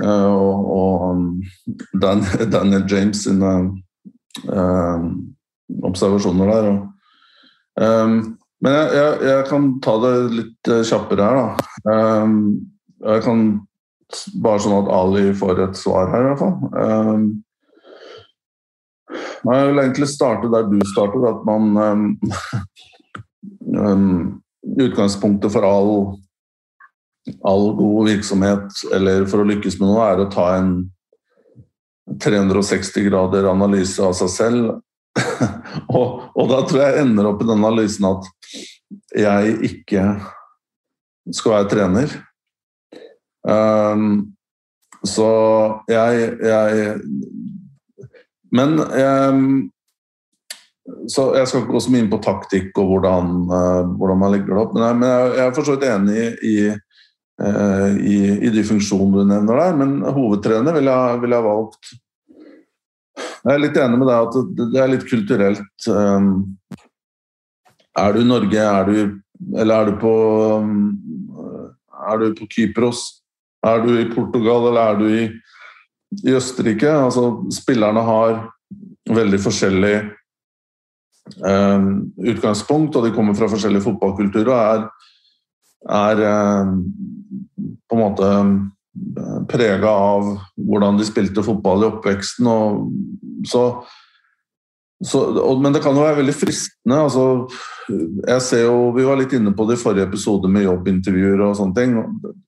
eh, 0.00 0.28
og, 0.32 0.70
og 0.76 1.98
Dan, 2.00 2.24
Daniel 2.54 2.86
James 2.88 3.24
sine 3.26 3.52
eh, 4.46 5.08
observasjoner 5.88 6.54
der. 6.54 6.70
Og, 6.72 6.86
um, 7.82 8.16
men 8.62 8.76
jeg, 8.78 8.88
jeg, 8.94 9.14
jeg, 9.26 9.44
kan 9.50 9.68
ta 9.82 9.96
det 10.04 10.14
litt 10.38 10.72
kjappere 10.86 11.26
her, 11.26 11.38
da. 11.40 11.92
Um, 12.22 12.36
jeg 13.02 13.24
kan 13.24 13.40
bare 14.42 14.62
sånn 14.62 14.78
at 14.80 14.92
Ali 14.94 15.32
får 15.36 15.64
et 15.66 15.78
svar 15.78 16.10
her, 16.12 16.22
i 16.22 16.28
hvert 16.30 16.42
fall. 16.42 16.56
Um, 16.76 17.24
jeg 19.42 19.68
vil 19.68 19.82
egentlig 19.82 20.08
starte 20.08 20.50
der 20.52 20.68
du 20.70 20.78
startet, 20.92 21.24
at 21.28 21.40
man 21.48 21.64
um, 23.76 24.40
Utgangspunktet 24.82 25.50
for 25.52 25.66
all, 25.66 25.92
all 27.42 27.72
god 27.76 28.08
virksomhet, 28.12 28.68
eller 28.94 29.26
for 29.26 29.42
å 29.42 29.48
lykkes 29.48 29.80
med 29.80 29.88
noe, 29.90 30.04
er 30.06 30.22
å 30.22 30.30
ta 30.30 30.46
en 30.60 30.70
360 32.22 33.08
grader 33.08 33.48
analyse 33.50 34.02
av 34.02 34.14
seg 34.18 34.30
selv. 34.30 34.70
og, 35.98 36.30
og, 36.32 36.44
da 36.50 36.62
tror 36.68 36.80
jeg 36.84 37.02
ender 37.02 37.28
opp 37.28 37.42
i 37.42 37.48
den 37.48 37.58
analysen 37.58 38.06
at 38.08 38.30
jeg 39.18 39.56
ikke 39.68 40.06
skal 41.34 41.56
være 41.56 41.70
trener. 41.72 42.14
Um, 43.42 44.34
så 45.02 45.28
jeg, 45.90 46.30
jeg 46.38 47.00
Men 48.54 48.76
um, 48.78 49.72
så 51.10 51.32
Jeg 51.34 51.48
skal 51.48 51.62
ikke 51.62 51.74
gå 51.74 51.80
så 51.82 51.90
mye 51.90 52.04
inn 52.04 52.10
på 52.10 52.20
taktikk 52.22 52.78
og 52.78 52.92
hvordan, 52.92 53.32
uh, 53.50 53.82
hvordan 53.98 54.20
man 54.20 54.32
legger 54.34 54.52
det 54.52 54.62
opp, 54.62 54.72
men 54.76 54.84
jeg, 54.84 54.98
men 55.00 55.08
jeg, 55.08 55.34
jeg 55.38 55.44
er 55.44 55.56
for 55.56 55.66
så 55.66 55.76
vidt 55.76 55.88
enig 55.88 56.24
i, 56.46 56.54
uh, 57.42 57.90
i, 57.98 58.16
i, 58.34 58.52
de 58.54 58.64
funksjonene 58.66 59.22
du 59.22 59.30
nevner 59.30 59.62
der. 59.62 59.76
Men 59.78 59.94
hovedtrener 60.06 60.76
ville 60.76 60.96
jeg, 60.96 61.20
vil 61.22 61.36
jeg 61.36 61.46
valgt 61.46 61.92
Jeg 63.42 63.54
er 63.54 63.62
litt 63.62 63.78
enig 63.78 64.00
med 64.02 64.10
deg 64.10 64.26
at 64.26 64.40
det, 64.58 64.68
det 64.74 64.82
er 64.82 64.92
litt 64.94 65.06
kulturelt. 65.10 65.88
Um, 65.90 66.32
er 67.98 68.14
du 68.14 68.22
i 68.22 68.28
Norge, 68.28 68.66
er 68.66 68.90
du, 68.90 69.16
eller 69.58 69.74
er 69.74 69.90
du 69.90 69.98
på 70.02 70.14
er 72.02 72.18
du 72.18 72.32
på 72.38 72.48
Kypros? 72.50 73.21
Er 73.62 73.84
du 73.84 73.92
i 73.94 74.08
Portugal 74.10 74.68
eller 74.70 74.82
er 74.82 74.98
du 74.98 75.06
i, 75.10 75.22
i 76.26 76.34
Østerrike? 76.34 76.90
Altså, 76.90 77.28
spillerne 77.54 78.02
har 78.06 78.34
veldig 79.10 79.38
forskjellig 79.42 79.94
eh, 81.46 81.86
utgangspunkt, 82.34 82.96
og 82.96 83.06
de 83.06 83.14
kommer 83.14 83.38
fra 83.38 83.50
forskjellige 83.50 83.86
fotballkulturer 83.86 84.52
og 84.52 84.60
er, 84.60 84.84
er 86.02 86.24
eh, 86.28 86.74
på 87.88 87.98
en 87.98 88.02
måte 88.02 88.30
eh, 88.34 89.40
prega 89.50 89.90
av 89.90 90.34
hvordan 90.56 90.98
de 90.98 91.08
spilte 91.08 91.44
fotball 91.46 91.84
i 91.84 91.90
oppveksten. 91.92 92.50
Og, 92.50 92.88
så 93.48 93.66
så, 95.02 95.20
men 95.58 95.74
det 95.74 95.82
kan 95.82 95.96
jo 95.98 96.04
være 96.04 96.20
veldig 96.20 96.34
fristende. 96.36 96.98
Altså, 96.98 97.24
jeg 97.90 98.42
ser 98.46 98.66
jo, 98.68 98.92
Vi 98.94 99.06
var 99.06 99.18
litt 99.18 99.32
inne 99.34 99.50
på 99.56 99.66
det 99.66 99.74
i 99.78 99.82
forrige 99.82 100.06
episode 100.06 100.50
med 100.50 100.66
jobbintervjuer 100.68 101.42
og 101.42 101.56
sånne 101.58 101.74
ting. 101.78 101.96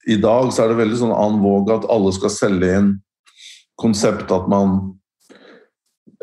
I 0.06 0.20
dag 0.22 0.52
så 0.54 0.64
er 0.64 0.70
det 0.70 0.78
veldig 0.78 1.00
sånn 1.00 1.16
an 1.16 1.40
våg 1.42 1.72
at 1.74 1.88
alle 1.90 2.12
skal 2.14 2.32
selge 2.32 2.70
inn 2.78 2.92
konsept 3.80 4.30
at 4.30 4.46
man 4.46 4.76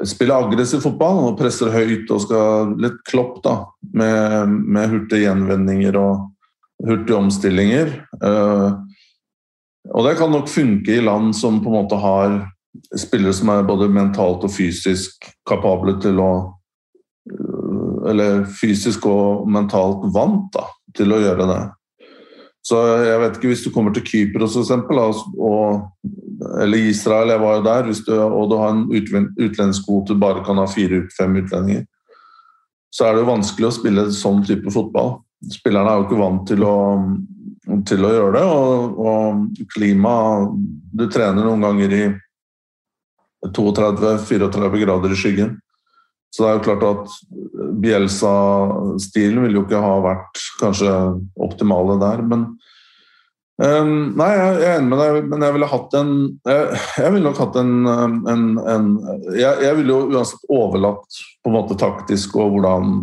spiller 0.08 0.48
aggressiv 0.48 0.82
fotball 0.86 1.20
og 1.28 1.38
presser 1.40 1.74
høyt 1.74 2.10
og 2.14 2.24
skal 2.24 2.72
litt 2.82 3.02
klopp 3.10 3.42
da, 3.44 3.58
med, 3.94 4.56
med 4.72 4.94
hurtige 4.94 5.26
gjenvendinger 5.26 6.00
og 6.00 6.88
hurtige 6.88 7.20
omstillinger. 7.20 7.92
Uh, 8.24 8.80
og 9.92 10.08
det 10.08 10.16
kan 10.18 10.32
nok 10.34 10.50
funke 10.50 10.96
i 10.96 11.04
land 11.04 11.36
som 11.38 11.60
på 11.62 11.70
en 11.70 11.80
måte 11.82 12.00
har 12.00 12.40
spillere 12.98 13.34
som 13.36 13.52
er 13.52 13.68
både 13.68 13.90
mentalt 13.92 14.46
og 14.48 14.54
fysisk 14.54 15.28
kapable 15.48 15.98
til 16.02 16.20
å 16.22 16.32
Eller 18.10 18.46
fysisk 18.58 19.06
og 19.06 19.46
mentalt 19.52 20.08
vant 20.14 20.48
da, 20.56 20.64
til 20.98 21.14
å 21.14 21.20
gjøre 21.22 21.46
det. 21.46 21.62
Så 22.66 22.80
jeg 23.06 23.20
vet 23.22 23.38
ikke, 23.38 23.48
Hvis 23.52 23.64
du 23.64 23.70
kommer 23.74 23.94
til 23.94 24.06
Kypros 24.06 24.58
f.eks., 24.58 24.72
eller 26.62 26.78
Israel, 26.90 27.30
jeg 27.30 27.40
var 27.40 27.56
jo 27.56 27.64
der, 27.64 27.92
du, 27.92 28.16
og 28.18 28.50
du 28.50 28.56
har 28.58 28.72
en 28.74 28.88
utlendingskvote, 28.90 30.14
du 30.14 30.20
bare 30.20 30.44
kan 30.44 30.58
ha 30.58 30.66
fire-fem 30.66 31.36
utlendinger, 31.44 31.86
så 32.92 33.06
er 33.06 33.14
det 33.14 33.22
jo 33.22 33.30
vanskelig 33.30 33.68
å 33.70 33.76
spille 33.76 34.08
sånn 34.16 34.42
type 34.48 34.74
fotball. 34.74 35.20
Spillerne 35.54 35.94
er 35.94 36.00
jo 36.00 36.08
ikke 36.08 36.20
vant 36.20 36.44
til 36.50 36.66
å, 36.66 36.76
til 37.88 38.06
å 38.06 38.12
gjøre 38.16 38.34
det. 38.36 38.44
Og, 38.50 39.00
og 39.06 39.70
klima 39.74 40.16
Du 40.92 41.06
trener 41.08 41.46
noen 41.46 41.64
ganger 41.64 41.96
i 41.96 42.04
32-34 43.48 44.82
grader 44.84 45.14
i 45.14 45.18
skyggen. 45.18 45.60
Så 46.32 46.44
det 46.44 46.50
er 46.50 46.58
jo 46.58 46.66
klart 46.70 46.84
at 46.88 47.16
Bielsa-stilen 47.84 49.42
ville 49.44 49.60
jo 49.60 49.66
ikke 49.66 49.82
ha 49.84 49.96
vært 50.04 50.44
kanskje 50.62 50.92
optimale 51.44 51.98
der, 52.00 52.22
men 52.24 52.46
um, 53.60 54.14
Nei, 54.16 54.30
jeg 54.38 54.54
er 54.62 54.78
enig 54.78 54.92
med 54.94 55.02
deg, 55.04 55.20
men 55.34 55.44
jeg 55.44 55.56
ville 55.58 55.72
hatt 55.74 55.98
en 56.00 56.14
Jeg, 56.48 56.80
jeg 57.02 57.16
ville 57.18 57.26
nok 57.28 57.42
hatt 57.42 57.60
en, 57.60 57.74
en, 58.32 58.46
en 58.64 58.88
jeg, 59.36 59.52
jeg, 59.66 59.76
ville 59.82 59.92
jo 59.92 60.06
uansett 60.14 60.48
overlatt 60.48 61.20
på 61.44 61.52
en 61.52 61.58
måte 61.58 61.80
taktisk 61.82 62.40
og 62.40 62.56
hvordan, 62.56 62.96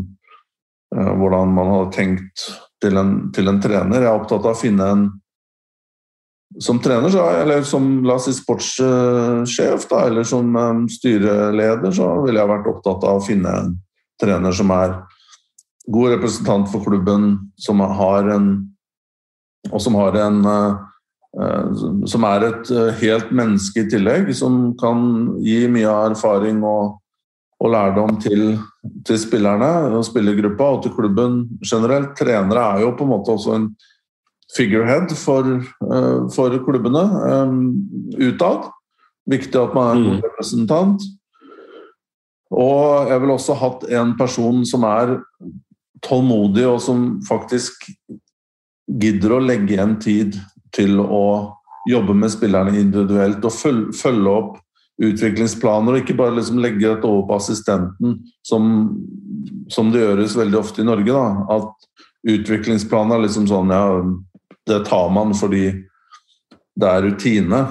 uh, 0.97 1.12
hvordan 1.20 1.52
man 1.59 1.74
hadde 1.74 1.94
tenkt 1.98 2.48
til 2.81 2.97
en, 2.97 3.16
til 3.35 3.51
en 3.51 3.60
trener. 3.60 4.01
Jeg 4.01 4.09
er 4.09 4.15
opptatt 4.23 4.47
av 4.47 4.55
å 4.55 4.59
finne 4.62 4.89
en 4.94 5.09
som 6.60 6.78
trener, 6.82 7.10
så, 7.10 7.22
eller 7.30 7.62
som 7.62 8.05
la 8.05 8.16
oss 8.18 8.26
si 8.26 8.35
sportssjef, 8.35 9.86
da, 9.90 10.01
eller 10.09 10.26
som 10.26 10.56
um, 10.56 10.86
styreleder, 10.90 11.93
så 11.94 12.10
ville 12.24 12.40
jeg 12.40 12.51
vært 12.51 12.70
opptatt 12.72 13.06
av 13.06 13.20
å 13.20 13.24
finne 13.24 13.52
en 13.60 13.76
trener 14.18 14.55
som 14.55 14.72
er 14.74 14.97
god 15.89 16.16
representant 16.16 16.66
for 16.72 16.82
klubben, 16.85 17.36
som 17.59 17.80
har 17.80 18.35
en 18.35 18.51
Og 19.72 19.80
som 19.82 19.97
har 19.98 20.14
en 20.16 20.36
uh, 20.47 20.78
Som 22.06 22.24
er 22.24 22.44
et 22.47 22.70
uh, 22.70 22.90
helt 23.01 23.30
menneske 23.35 23.82
i 23.82 23.89
tillegg, 23.90 24.30
som 24.35 24.72
kan 24.78 25.35
gi 25.43 25.66
mye 25.68 25.90
erfaring 26.10 26.62
og, 26.64 26.98
og 27.60 27.70
lærdom 27.74 28.16
til, 28.22 28.56
til 29.05 29.18
spillerne 29.18 29.90
og 29.98 30.06
spillergruppa 30.06 30.70
og 30.76 30.82
til 30.82 30.94
klubben 30.94 31.43
generelt. 31.62 32.14
Trenere 32.16 32.64
er 32.72 32.86
jo 32.86 32.94
på 32.97 33.05
en 33.05 33.12
måte 33.12 33.35
også 33.35 33.56
en 33.56 33.68
figurehead 34.56 35.12
for, 35.16 35.46
uh, 35.84 36.28
for 36.34 36.56
klubbene 36.64 37.04
um, 37.04 37.60
utad. 38.16 38.70
Viktig 39.28 39.60
at 39.60 39.74
man 39.76 39.88
er 39.88 39.96
en 39.96 40.04
god 40.06 40.18
mm. 40.18 40.26
representant. 40.28 41.08
Og 42.48 43.10
jeg 43.10 43.20
ville 43.20 43.36
også 43.36 43.56
hatt 43.60 43.84
en 43.92 44.14
person 44.16 44.62
som 44.66 44.86
er 44.88 45.18
tålmodig, 46.04 46.64
og 46.68 46.80
som 46.80 47.18
faktisk 47.28 47.90
gidder 48.88 49.36
å 49.36 49.42
legge 49.44 49.74
igjen 49.74 49.98
tid 50.00 50.38
til 50.72 50.96
å 51.02 51.58
jobbe 51.88 52.16
med 52.16 52.32
spillerne 52.32 52.76
individuelt 52.78 53.44
og 53.44 53.52
følge, 53.52 53.92
følge 53.96 54.32
opp 54.32 54.56
utviklingsplaner, 54.98 55.94
og 55.94 56.02
ikke 56.02 56.16
bare 56.18 56.36
liksom 56.38 56.58
legge 56.62 56.82
dette 56.82 57.06
over 57.06 57.28
på 57.28 57.36
assistenten, 57.38 58.16
som, 58.46 58.64
som, 59.70 59.92
det 59.94 60.02
gjøres 60.02 60.34
veldig 60.38 60.58
ofte 60.58 60.82
i 60.82 60.88
Norge. 60.88 61.14
Da. 61.14 61.58
At 61.58 62.32
utviklingsplaner 62.34 63.18
er 63.18 63.26
liksom 63.28 63.46
sånn 63.50 63.70
ja, 63.70 63.84
det 64.68 64.84
tar 64.86 65.08
man 65.14 65.34
fordi 65.36 65.66
det 66.78 66.88
er 66.88 67.04
rutine. 67.04 67.62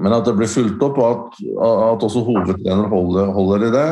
Men 0.00 0.14
at 0.16 0.24
det 0.24 0.36
blir 0.38 0.48
fulgt 0.48 0.82
opp, 0.86 0.98
og 0.98 1.08
at, 1.10 1.42
at 1.92 2.06
også 2.06 2.24
hovedtrener 2.24 2.88
holder, 2.88 3.32
holder, 3.36 3.66
i 3.66 3.72
det. 3.74 3.88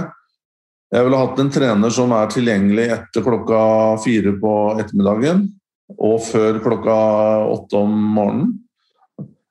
Jeg 0.91 1.07
ville 1.07 1.21
hatt 1.21 1.43
en 1.43 1.53
trener 1.53 1.93
som 1.95 2.15
er 2.17 2.31
tilgjengelig 2.33 2.87
etter 2.97 3.25
klokka 3.27 3.61
fire 4.03 4.33
på 4.41 4.55
ettermiddagen 4.81 5.45
og 5.99 6.17
før 6.25 6.59
klokka 6.63 6.97
åtte 7.51 7.79
om 7.79 7.95
morgenen. 8.17 8.55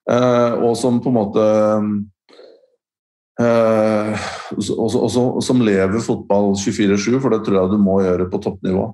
Eh, 0.09 0.53
og 0.65 0.73
som 0.79 0.97
på 1.03 1.11
en 1.11 1.17
måte 1.19 1.45
eh, 3.43 4.29
også, 4.55 5.03
også, 5.05 5.25
som 5.45 5.61
lever 5.61 6.01
fotball 6.03 6.55
24-7, 6.57 7.19
for 7.21 7.35
det 7.35 7.43
tror 7.45 7.59
jeg 7.59 7.73
du 7.75 7.77
må 7.83 7.99
gjøre 8.03 8.27
på 8.31 8.41
toppnivå. 8.43 8.87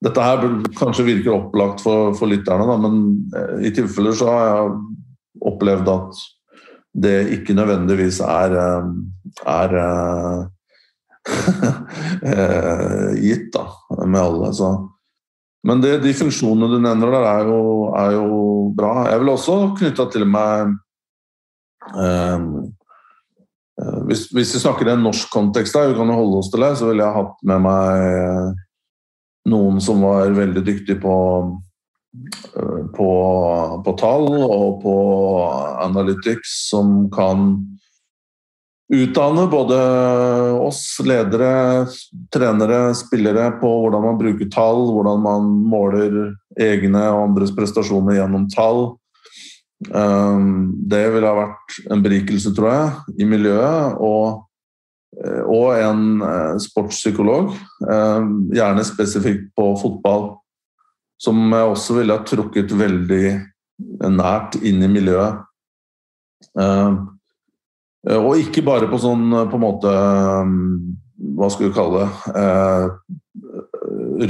Dette 0.00 0.24
her 0.24 0.44
kanskje 0.78 1.04
virker 1.04 1.34
opplagt 1.34 1.82
for, 1.84 2.14
for 2.16 2.30
lytterne, 2.30 2.64
da, 2.68 2.76
men 2.80 3.00
eh, 3.36 3.66
i 3.68 3.72
tilfeller 3.76 4.16
så 4.16 4.30
har 4.32 4.46
jeg 4.48 4.70
opplevd 5.50 5.90
at 5.92 6.22
det 7.04 7.16
ikke 7.36 7.54
nødvendigvis 7.54 8.20
er, 8.24 8.56
eh, 8.58 8.86
er 9.46 9.76
eh, 12.32 13.10
gitt 13.20 13.52
da, 13.54 13.66
med 14.06 14.20
alle. 14.20 14.54
Så. 14.56 14.70
Men 15.68 15.82
det, 15.84 15.98
de 16.02 16.16
funksjonene 16.16 16.70
du 16.72 16.80
nevner 16.80 17.12
der, 17.14 17.28
er 17.28 17.52
jo, 17.52 17.60
er 17.92 18.16
jo 18.16 18.40
bra. 18.76 18.94
Jeg 19.10 19.20
vil 19.20 19.34
også 19.34 19.58
knytte 19.78 20.08
til 20.14 20.24
meg 20.26 20.74
eh, 21.92 22.48
hvis, 24.08 24.26
hvis, 24.32 24.54
vi 24.56 24.60
snakker 24.60 24.88
i 24.88 24.92
en 24.96 25.04
norsk 25.04 25.30
kontekst, 25.32 25.76
da, 25.76 25.86
vi 25.88 25.96
kan 25.96 26.08
jo 26.08 26.18
holde 26.18 26.40
oss 26.40 26.50
til 26.52 26.64
det, 26.64 26.74
så 26.76 26.88
ville 26.90 27.04
jeg 27.04 27.16
hatt 27.16 27.46
med 27.48 27.62
meg 27.64 28.58
noen 29.48 29.80
som 29.80 30.02
var 30.04 30.30
veldig 30.36 30.62
dyktig 30.64 31.00
på, 31.02 31.16
eh, 32.56 32.80
på, 32.96 33.10
på 33.84 33.96
tall 34.00 34.28
og 34.44 34.82
på 34.82 34.96
analytics, 35.86 36.56
som 36.70 37.08
kan 37.14 37.54
utdanne 38.90 39.46
både 39.50 39.78
oss 40.58 40.82
ledere, 41.06 41.86
trenere, 42.34 42.90
spillere 42.98 43.52
på 43.60 43.70
hvordan 43.84 44.06
man 44.08 44.18
bruker 44.18 44.50
tall, 44.50 44.88
hvordan 44.90 45.22
man 45.22 45.50
måler 45.70 46.34
egne 46.58 47.04
og 47.14 47.28
andres 47.28 47.54
prestasjoner 47.54 48.18
gjennom 48.18 48.48
tall. 48.50 48.82
Eh, 49.88 50.46
det 50.90 51.04
ville 51.14 51.32
ha 51.32 51.46
vært 51.46 51.80
en 51.90 52.04
berikelse, 52.04 52.52
tror 52.56 52.72
jeg, 52.74 53.18
i 53.22 53.28
miljøet. 53.30 53.98
og 54.02 54.49
og 55.20 55.74
en 55.76 56.22
eh, 56.24 56.54
sportspsykolog, 56.64 57.52
eh, 57.84 58.28
gjerne 58.56 58.86
spesifikt 58.88 59.50
på 59.56 59.66
fotball, 59.80 60.30
som 61.20 61.40
jeg 61.52 61.68
også 61.68 61.98
ville 61.98 62.16
ha 62.16 62.24
trukket 62.24 62.72
veldig 62.72 63.24
nært 64.08 64.56
inn 64.64 64.80
i 64.84 64.88
miljøet. 64.88 65.46
Og 68.10 68.40
ikke 68.40 68.64
bare 68.64 68.88
på 68.88 68.96
sånn 69.00 69.26
på 69.28 69.58
en 69.58 69.62
måte 69.62 69.92
Hva 71.36 71.48
skal 71.52 71.66
vi 71.66 71.74
kalle 71.76 72.06
det? 72.06 72.40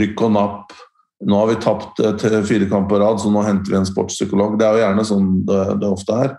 Rykk 0.00 0.24
og 0.26 0.34
napp 0.34 0.74
nå 1.20 1.36
har 1.36 1.50
vi 1.50 1.58
tapt 1.60 2.00
fire 2.48 2.66
kamper 2.68 2.94
på 2.94 3.00
rad, 3.02 3.20
så 3.20 3.30
nå 3.32 3.42
henter 3.44 3.74
vi 3.74 3.76
en 3.76 3.88
sportspsykolog. 3.88 4.56
Det 4.58 4.64
er 4.66 4.76
jo 4.76 4.84
gjerne 4.84 5.04
sånn 5.04 5.26
det, 5.48 5.60
det 5.82 5.90
ofte 5.90 6.16
er. 6.16 6.30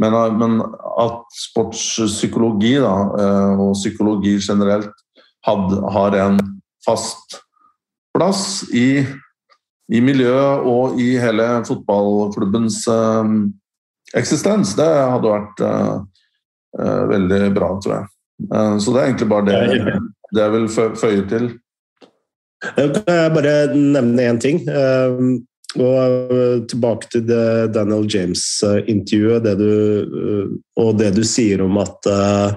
Men, 0.00 0.16
men, 0.38 0.58
at 0.98 1.22
sportspsykologi 1.34 2.76
da, 2.82 2.94
eh, 3.18 3.62
og 3.62 3.76
psykologi 3.78 4.36
generelt 4.38 4.92
had, 5.46 5.74
har 5.94 6.16
en 6.22 6.40
fast 6.86 7.40
plass 8.16 8.64
i, 8.74 9.02
i 9.94 10.02
miljøet 10.04 10.66
og 10.68 11.00
i 11.02 11.12
hele 11.20 11.48
fotballklubbens 11.68 12.82
eh, 12.92 13.32
eksistens, 14.16 14.74
det 14.78 14.88
hadde 14.88 15.32
vært 15.32 15.64
uh, 15.64 15.96
uh, 16.80 17.02
veldig 17.10 17.42
bra, 17.56 17.72
tror 17.82 17.94
jeg. 17.98 18.10
Eh, 18.54 18.74
så 18.78 18.94
det 18.94 19.00
er 19.00 19.08
egentlig 19.08 19.28
bare 19.32 19.46
det, 19.48 19.98
det 20.32 20.44
jeg 20.44 20.54
vil 20.54 20.68
føye 20.70 21.24
til. 21.30 21.48
Jeg 22.78 22.92
kan 22.94 23.34
bare 23.34 23.54
nevne 23.74 24.28
én 24.30 24.40
ting. 24.42 24.62
Og 25.76 26.32
eh, 26.32 26.60
tilbake 26.68 27.10
til 27.12 27.26
det 27.28 27.74
Daniel 27.74 28.06
James-intervjuet 28.08 29.48
eh, 29.52 30.52
og 30.80 30.94
det 30.96 31.12
du 31.18 31.24
sier 31.28 31.60
om 31.66 31.76
at 31.82 32.08
uh, 32.08 32.56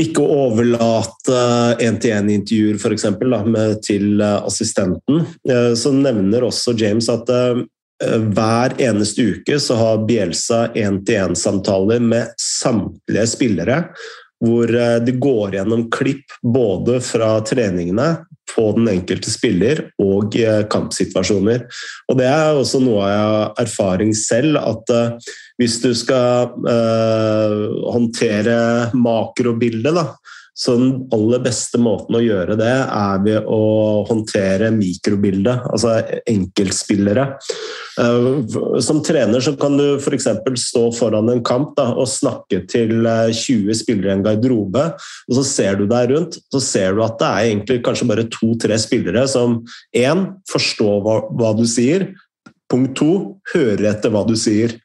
ikke 0.00 0.24
overlate 0.24 1.40
én-til-én-intervjuer 1.80 2.78
eksempel, 2.94 3.34
til 3.84 4.22
assistenten. 4.22 5.26
Så 5.76 5.92
nevner 5.92 6.46
også 6.46 6.72
James 6.78 7.10
at 7.12 7.28
hver 8.32 8.76
eneste 8.80 9.26
uke 9.34 9.58
så 9.60 9.76
har 9.76 10.00
Bielsa 10.08 10.62
én-til-én-samtaler 10.72 12.00
med 12.00 12.32
samtlige 12.40 13.26
spillere. 13.28 13.76
Hvor 14.40 14.72
de 15.04 15.16
går 15.20 15.58
gjennom 15.58 15.84
klipp 15.92 16.32
både 16.40 16.96
fra 17.04 17.34
treningene 17.44 18.08
på 18.50 18.66
den 18.76 18.88
enkelte 18.92 19.30
spiller 19.32 19.84
og 20.02 20.36
eh, 20.38 20.62
kampsituasjoner. 20.70 21.66
Og 22.10 22.18
Det 22.20 22.26
er 22.28 22.58
også 22.58 22.82
noe 22.82 23.08
jeg 23.08 23.22
har 23.30 23.62
erfaring 23.64 24.12
selv, 24.16 24.58
at 24.60 24.92
uh, 24.94 25.32
hvis 25.60 25.78
du 25.82 25.90
skal 25.96 26.52
uh, 26.66 27.66
håndtere 27.94 28.90
makrobildet, 28.96 29.94
da, 29.96 30.06
så 30.60 30.74
den 30.76 30.90
aller 31.14 31.40
beste 31.40 31.78
måten 31.80 32.18
å 32.18 32.20
gjøre 32.20 32.56
det, 32.60 32.72
er 32.84 33.20
ved 33.24 33.46
å 33.48 33.60
håndtere 34.10 34.68
mikrobildet, 34.74 35.62
altså 35.72 35.94
enkeltspillere. 36.28 37.24
Eh, 38.00 38.26
som 38.84 39.00
trener 39.04 39.40
så 39.40 39.54
kan 39.60 39.78
du 39.80 39.86
f.eks. 39.94 40.28
stå 40.60 40.82
foran 40.98 41.32
en 41.32 41.40
kamp 41.46 41.72
da, 41.78 41.88
og 41.96 42.10
snakke 42.12 42.60
til 42.68 42.92
20 43.00 43.70
eh, 43.72 43.78
spillere 43.78 44.12
i 44.12 44.16
en 44.18 44.26
garderobe, 44.26 44.84
og 45.30 45.38
så 45.38 45.46
ser 45.48 45.80
du 45.80 45.86
deg 45.88 46.12
rundt, 46.12 46.36
så 46.52 46.60
ser 46.64 46.98
du 46.98 47.04
at 47.06 47.16
det 47.22 47.30
er 47.30 47.48
egentlig 47.48 47.80
kanskje 47.86 48.10
bare 48.10 48.28
to-tre 48.28 48.76
spillere 48.82 49.24
som 49.32 49.62
én 49.96 50.26
forstår 50.50 51.00
hva, 51.06 51.16
hva 51.40 51.54
du 51.56 51.64
sier, 51.68 52.10
punkt 52.70 52.98
to 53.00 53.14
hører 53.54 53.88
etter 53.94 54.12
hva 54.12 54.26
du 54.28 54.36
sier. 54.38 54.76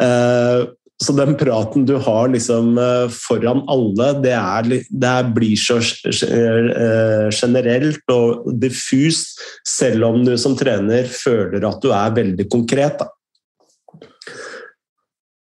Uh, 0.00 0.70
så 1.02 1.14
den 1.16 1.34
praten 1.38 1.86
du 1.88 1.96
har 2.02 2.30
liksom 2.32 2.76
eh, 2.78 3.06
foran 3.12 3.64
alle, 3.70 4.08
det, 4.22 4.34
er, 4.36 4.68
det 4.88 5.14
blir 5.34 5.58
så 5.58 5.78
eh, 5.80 7.28
generelt 7.34 8.14
og 8.14 8.52
diffust, 8.62 9.40
selv 9.68 10.06
om 10.10 10.22
du 10.26 10.36
som 10.40 10.54
trener 10.58 11.08
føler 11.10 11.66
at 11.68 11.82
du 11.82 11.90
er 11.94 12.14
veldig 12.20 12.46
konkret. 12.52 13.02
Da. 13.02 13.10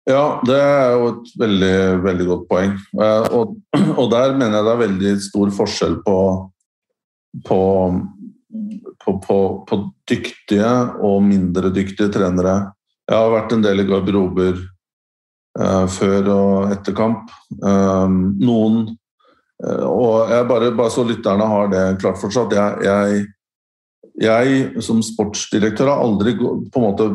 Ja, 0.08 0.22
det 0.46 0.56
er 0.56 0.94
jo 0.96 1.08
et 1.10 1.34
veldig, 1.36 1.74
veldig 2.06 2.28
godt 2.30 2.46
poeng. 2.48 2.78
Eh, 2.96 3.26
og, 3.36 3.58
og, 3.98 4.06
der 4.14 4.38
mener 4.38 4.60
jeg 4.60 4.68
det 4.68 4.72
er 4.72 4.84
veldig 4.86 5.12
stor 5.26 5.52
forskjell 5.58 5.98
på, 6.06 6.16
på, 7.44 7.60
på, 9.04 9.38
på 9.68 9.82
dyktige 10.08 10.72
og 11.04 11.20
mindre 11.26 11.74
dyktige 11.74 12.08
trenere. 12.14 12.56
Jeg 13.08 13.16
har 13.16 13.32
vært 13.32 13.54
en 13.56 13.64
del 13.64 13.84
i 13.84 13.88
garderober 13.88 14.58
før 15.90 16.30
og 16.34 16.72
etter 16.74 16.94
kamp. 16.96 17.32
Eh, 17.58 18.18
noen 18.44 18.84
eh, 19.64 19.86
Og 19.88 20.30
jeg 20.30 20.46
bare, 20.50 20.70
bare 20.76 20.94
så 20.94 21.06
lytterne 21.06 21.48
har 21.50 21.72
det 21.72 21.84
klart 22.02 22.20
fortsatt. 22.20 22.54
jeg, 22.54 22.86
jeg, 22.86 23.26
jeg 24.22 24.84
som 24.84 25.02
sportsdirektør 25.02 25.92
har 25.92 26.04
aldri 26.04 26.36
på 26.38 26.78
en 26.78 26.86
måte 26.86 27.10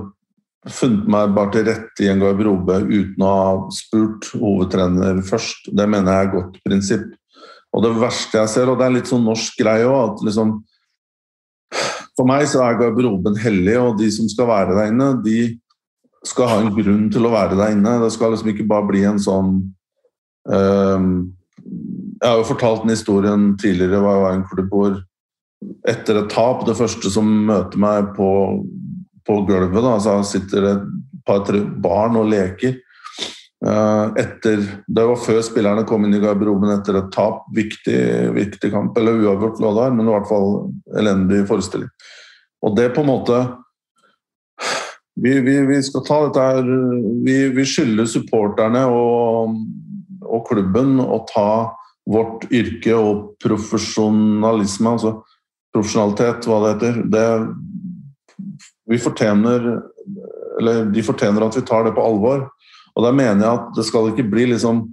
funnet 0.71 1.09
meg 1.11 1.33
bare 1.35 1.51
til 1.51 1.65
rette 1.67 2.05
i 2.05 2.09
en 2.11 2.21
garderobe 2.23 2.77
uten 2.87 3.25
å 3.25 3.31
ha 3.31 3.47
spurt 3.75 4.29
hovedtrener 4.39 5.19
først. 5.27 5.67
Det 5.75 5.87
mener 5.89 6.11
jeg 6.11 6.21
er 6.21 6.29
et 6.29 6.37
godt 6.37 6.61
prinsipp. 6.63 7.09
Og 7.73 7.83
det 7.83 7.91
verste 7.97 8.37
jeg 8.37 8.51
ser, 8.53 8.69
og 8.69 8.77
det 8.79 8.85
er 8.87 8.95
litt 8.99 9.09
sånn 9.09 9.25
norsk 9.25 9.57
greie 9.59 9.87
òg, 9.89 10.13
at 10.13 10.29
liksom 10.29 10.61
For 12.13 12.29
meg 12.29 12.43
så 12.45 12.59
er 12.61 12.75
garderoben 12.77 13.33
hellig, 13.41 13.73
og 13.81 13.95
de 13.97 14.05
som 14.13 14.27
skal 14.29 14.45
være 14.45 14.75
der 14.77 14.91
inne, 14.91 15.07
de 15.25 15.37
skal 16.27 16.49
ha 16.49 16.59
en 16.61 16.73
grunn 16.75 17.07
til 17.11 17.27
å 17.27 17.33
være 17.33 17.57
der 17.59 17.73
inne. 17.75 17.97
Det 18.03 18.11
skal 18.15 18.33
liksom 18.33 18.51
ikke 18.53 18.67
bare 18.69 18.87
bli 18.89 19.03
en 19.07 19.19
sånn 19.21 19.55
um, 20.47 21.09
Jeg 21.65 22.29
har 22.29 22.39
jo 22.39 22.47
fortalt 22.47 22.85
den 22.85 22.95
historien 22.95 23.49
tidligere, 23.59 24.03
var 24.03 24.29
i 24.31 24.37
en 24.37 24.47
klubb 24.47 24.71
hvor 24.71 25.01
etter 25.87 26.19
et 26.19 26.31
tap, 26.31 26.65
det 26.67 26.75
første 26.75 27.11
som 27.11 27.27
møter 27.47 27.79
meg 27.79 28.09
på, 28.17 28.29
på 29.27 29.37
gulvet, 29.47 29.83
da, 29.83 29.93
så 30.03 30.17
sitter 30.27 30.65
det 30.65 30.73
et 30.75 31.21
par-tre 31.27 31.61
barn 31.63 32.17
og 32.19 32.27
leker. 32.31 32.79
Uh, 33.63 34.11
etter, 34.19 34.59
det 34.91 35.05
var 35.07 35.21
før 35.23 35.39
spillerne 35.45 35.85
kom 35.87 36.03
inn 36.03 36.17
i 36.17 36.19
garderoben 36.19 36.73
etter 36.73 36.99
et 36.99 37.11
tap. 37.15 37.45
Viktig, 37.55 37.99
viktig 38.35 38.73
kamp, 38.73 38.97
eller 38.99 39.21
uavgjort 39.23 39.61
lå 39.63 39.71
der, 39.79 39.95
men 39.95 40.09
i 40.09 40.15
hvert 40.17 40.27
fall 40.27 40.49
elendig 40.99 41.45
forestilling. 41.47 41.91
Og 42.63 42.75
det 42.75 42.89
på 42.95 43.03
en 43.03 43.11
måte 43.11 43.39
vi, 45.15 45.39
vi, 45.39 45.65
vi, 45.65 45.83
skal 45.83 46.05
ta 46.05 46.19
dette 46.25 46.41
her 46.41 46.69
Vi, 47.25 47.35
vi 47.53 47.65
skylder 47.67 48.07
supporterne 48.09 48.83
og, 48.89 49.59
og, 50.23 50.41
klubben 50.49 50.97
å 51.03 51.21
ta 51.29 51.49
vårt 52.09 52.49
yrke 52.51 52.95
og 52.97 53.19
profesjonalisme, 53.43 54.95
altså 54.95 55.13
profesjonalitet, 55.73 56.49
hva 56.49 56.57
det 56.63 56.73
heter 56.73 56.97
det, 57.13 57.27
Vi 58.91 58.99
fortjener 58.99 59.69
Eller 60.59 60.89
de 60.91 61.05
fortjener 61.05 61.45
at 61.45 61.55
vi 61.57 61.63
tar 61.65 61.87
det 61.87 61.95
på 61.95 62.03
alvor. 62.03 62.49
Og 62.93 63.05
der 63.05 63.15
mener 63.15 63.41
jeg 63.41 63.57
at 63.57 63.71
det 63.77 63.85
skal 63.87 64.11
ikke 64.11 64.27
bli 64.29 64.51
liksom 64.51 64.83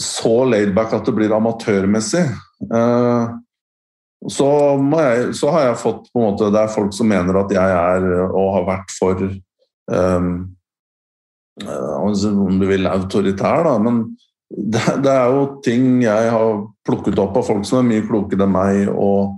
så 0.00 0.44
laidback 0.48 0.92
at 0.94 1.08
det 1.08 1.14
blir 1.16 1.34
amatørmessig. 1.34 2.22
Uh, 2.70 3.34
så, 4.30 4.48
jeg, 4.78 5.34
så, 5.34 5.50
har 5.50 5.64
jeg 5.66 5.78
fått 5.82 6.04
på 6.12 6.20
en 6.20 6.28
måte 6.28 6.50
Det 6.54 6.60
er 6.60 6.74
folk 6.74 6.92
som 6.94 7.08
mener 7.10 7.40
at 7.40 7.54
jeg 7.54 7.78
er 7.78 8.04
og 8.28 8.52
har 8.56 8.66
vært 8.68 8.92
for 8.94 9.24
um, 9.90 10.28
Om 11.66 12.60
du 12.60 12.66
vil 12.70 12.86
autoritær, 12.86 13.66
da. 13.66 13.74
Men 13.82 14.04
det, 14.52 14.84
det, 15.02 15.10
er 15.10 15.32
jo 15.32 15.42
ting 15.64 16.04
jeg 16.04 16.30
har 16.30 16.62
plukket 16.86 17.18
opp 17.18 17.40
av 17.40 17.48
folk 17.48 17.66
som 17.66 17.80
er 17.80 17.88
mye 17.88 18.06
klokere 18.06 18.46
enn 18.46 18.54
meg, 18.54 18.88
og, 18.92 19.34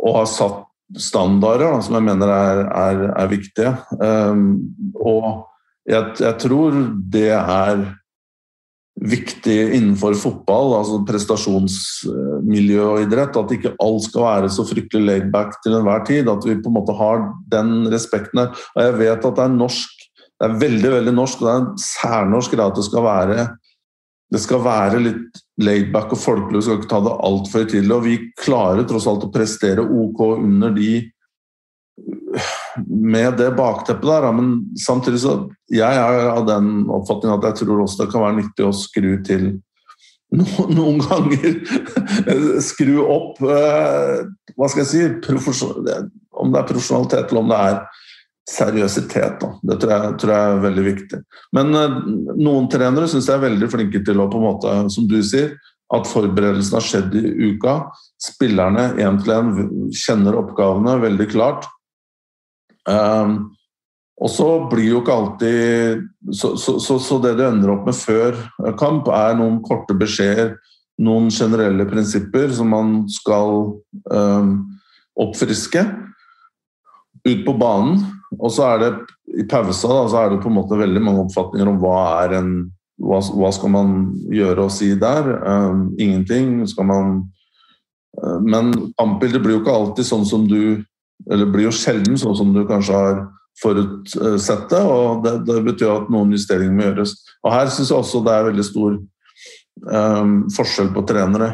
og 0.00 0.18
har 0.18 0.28
satt 0.30 0.60
standarder 0.98 1.70
da, 1.70 1.80
som 1.84 1.96
jeg 1.96 2.06
mener 2.10 2.32
er, 2.32 2.62
er, 2.68 3.02
er 3.22 3.30
viktige. 3.30 3.72
Um, 4.00 4.44
og 4.96 5.46
jeg, 5.88 6.12
jeg 6.20 6.38
tror 6.42 6.76
det 7.12 7.30
er 7.36 7.86
viktig 9.00 9.56
innenfor 9.76 10.14
fotball, 10.20 10.74
altså 10.76 11.00
prestasjonsmiljø 11.08 12.82
og 12.84 13.06
idrett. 13.06 13.38
At 13.38 13.54
ikke 13.56 13.74
alt 13.82 14.06
skal 14.06 14.26
være 14.26 14.52
så 14.52 14.66
fryktelig 14.68 15.06
laidback 15.08 15.56
til 15.64 15.78
enhver 15.78 16.04
tid. 16.08 16.28
At 16.30 16.44
vi 16.46 16.58
på 16.60 16.70
en 16.70 16.76
måte 16.76 16.96
har 16.98 17.24
den 17.52 17.88
respekten 17.92 18.44
her. 18.44 18.52
Og 18.76 18.84
jeg 18.86 18.98
vet 19.00 19.26
at 19.30 19.40
det 19.40 19.46
er 19.46 19.56
norsk, 19.56 20.06
det 20.12 20.48
er 20.48 20.60
veldig 20.60 20.94
veldig 20.98 21.16
norsk, 21.16 21.42
og 21.42 21.48
det 21.48 21.54
er 21.54 21.62
en 21.62 21.82
særnorsk 21.86 22.56
greie 22.56 22.72
at 22.72 22.78
det 22.78 22.88
skal 22.88 23.06
være 23.06 23.50
det 24.32 24.40
skal 24.40 24.62
være 24.64 25.00
litt 25.02 25.40
laidback 25.60 26.14
og 26.14 26.20
folkelig, 26.22 26.62
vi 26.62 26.64
skal 26.64 26.78
ikke 26.78 26.88
ta 26.88 27.00
det 27.04 27.16
altfor 27.28 27.64
høytidelig. 27.66 27.96
Og 27.98 28.06
vi 28.06 28.14
klarer 28.40 28.86
tross 28.88 29.04
alt 29.10 29.26
å 29.26 29.32
prestere 29.32 29.84
OK 29.84 30.22
under 30.38 30.72
de 30.72 30.94
med 32.86 33.36
det 33.36 33.50
bakteppet 33.56 34.08
der, 34.08 34.28
men 34.32 34.52
samtidig 34.80 35.20
så 35.20 35.34
Jeg 35.72 35.98
er 35.98 36.30
av 36.32 36.46
den 36.48 36.86
oppfatning 36.92 37.34
at 37.34 37.44
jeg 37.50 37.62
tror 37.62 37.82
også 37.84 38.04
det 38.04 38.12
kan 38.12 38.24
være 38.24 38.38
nyttig 38.40 38.66
å 38.66 38.72
skru 38.76 39.10
til 39.26 39.48
noen, 40.32 41.00
ganger 41.04 41.58
skru 42.70 43.02
opp 43.04 43.42
eh, 43.44 44.22
Hva 44.56 44.68
skal 44.70 44.84
jeg 44.84 44.88
si 44.88 45.02
Om 46.32 46.54
det 46.54 46.62
er 46.62 46.70
profesjonalitet 46.70 47.28
eller 47.28 47.42
om 47.42 47.52
det 47.52 47.60
er 47.60 47.82
seriøsitet. 48.52 49.36
Da. 49.38 49.48
Det 49.62 49.76
tror 49.80 49.92
jeg, 49.92 50.14
tror 50.18 50.32
jeg, 50.34 50.46
er 50.54 50.62
veldig 50.64 50.84
viktig. 50.86 51.20
Men 51.54 51.76
eh, 51.78 51.98
noen 52.40 52.66
trenere 52.72 53.06
syns 53.10 53.28
jeg 53.30 53.38
er 53.38 53.44
veldig 53.44 53.68
flinke 53.70 54.00
til 54.02 54.18
å, 54.18 54.26
på 54.32 54.40
en 54.40 54.46
måte, 54.48 54.72
som 54.92 55.06
du 55.08 55.20
sier, 55.22 55.54
at 55.92 56.08
forberedelsen 56.08 56.78
har 56.78 56.86
skjedd 56.86 57.14
i 57.20 57.52
uka. 57.52 57.76
Spillerne 58.22 58.88
én 59.02 59.20
til 59.22 59.34
én 59.36 59.52
kjenner 59.94 60.38
oppgavene 60.40 60.96
veldig 61.04 61.28
klart. 61.30 61.68
Um, 62.88 63.52
og 64.22 64.30
så 64.30 64.48
blir 64.70 64.90
jo 64.90 65.00
ikke 65.02 65.14
alltid 65.14 66.02
så, 66.34 66.52
så, 66.60 66.76
så, 66.82 66.98
så, 67.02 67.18
det 67.22 67.34
du 67.38 67.42
ender 67.46 67.72
opp 67.72 67.88
med 67.88 67.96
før 67.96 68.36
kamp, 68.78 69.08
er 69.10 69.34
noen 69.38 69.58
korte 69.64 69.96
beskjeder, 69.98 70.54
noen 71.02 71.30
generelle 71.32 71.86
prinsipper 71.90 72.52
som 72.54 72.70
man 72.70 72.92
skal 73.10 73.72
um, 74.12 74.52
oppfriske 75.18 75.82
ut 77.26 77.42
på 77.46 77.56
banen. 77.58 78.04
Og 78.38 78.52
så 78.54 78.68
er 78.70 78.82
det 78.82 78.92
i 79.42 79.46
pausa 79.48 79.90
da, 79.90 80.04
så 80.10 80.20
er 80.22 80.30
det 80.32 80.42
på 80.44 80.50
en 80.50 80.58
måte 80.60 80.78
veldig 80.78 81.02
mange 81.02 81.26
oppfatninger 81.26 81.68
om 81.68 81.82
hva 81.82 81.98
er 82.22 82.38
en 82.38 82.54
hva, 83.02 83.18
hva 83.34 83.50
skal 83.54 83.72
man 83.72 83.94
gjøre 84.30 84.68
og 84.68 84.72
si 84.72 84.92
der? 84.98 85.26
Um, 85.42 85.88
ingenting. 85.98 86.60
Skal 86.70 86.86
man 86.86 87.12
uh, 88.20 88.38
Men 88.44 88.72
kampbildet 89.00 89.42
blir 89.42 89.56
jo 89.56 89.62
ikke 89.64 89.74
alltid 89.74 90.06
sånn 90.06 90.26
som 90.28 90.46
du 90.46 90.84
eller 91.30 91.50
blir 91.52 91.68
jo 91.68 91.76
sjelden 91.76 92.18
sånn 92.18 92.36
som 92.38 92.52
du 92.54 92.62
kanskje 92.68 92.96
har 92.96 93.22
forutsett 93.62 94.68
det. 94.70 94.82
og 94.82 95.24
det, 95.24 95.34
det, 95.46 95.58
betyr 95.66 95.90
at 95.92 96.12
noen 96.12 96.32
justeringer 96.34 96.74
må 96.74 96.86
gjøres. 96.88 97.16
Og 97.44 97.52
Her 97.54 97.70
syns 97.70 97.92
jeg 97.92 97.98
også 97.98 98.22
det 98.26 98.34
er 98.34 98.48
veldig 98.48 98.66
stor 98.66 98.96
um, 99.92 100.32
forskjell 100.56 100.92
på 100.94 101.04
trenere. 101.08 101.50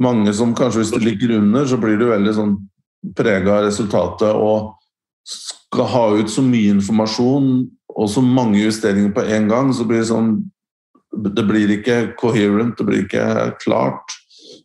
Mange 0.00 0.32
som 0.36 0.54
kanskje 0.56 0.82
hvis 0.82 0.94
du 0.94 1.00
ligger 1.02 1.36
under, 1.40 1.66
så 1.68 1.78
blir 1.80 1.98
du 2.00 2.08
veldig 2.08 2.36
sånn 2.36 2.54
prega 3.18 3.58
av 3.58 3.66
resultatet 3.66 4.30
og 4.30 4.72
skal 5.26 5.88
ha 5.90 6.04
ut 6.20 6.30
så 6.30 6.44
mye 6.44 6.76
informasjon 6.76 7.52
og 7.92 8.08
så 8.10 8.22
mange 8.24 8.62
justeringer 8.62 9.12
på 9.14 9.24
en 9.36 9.48
gang, 9.50 9.72
så 9.74 9.84
blir 9.88 10.02
det 10.02 10.10
sånn 10.10 10.34
Det 11.12 11.42
blir 11.44 11.68
ikke 11.68 12.14
coherent, 12.16 12.78
det 12.78 12.84
blir 12.88 13.02
ikke 13.02 13.52
klart. 13.60 14.14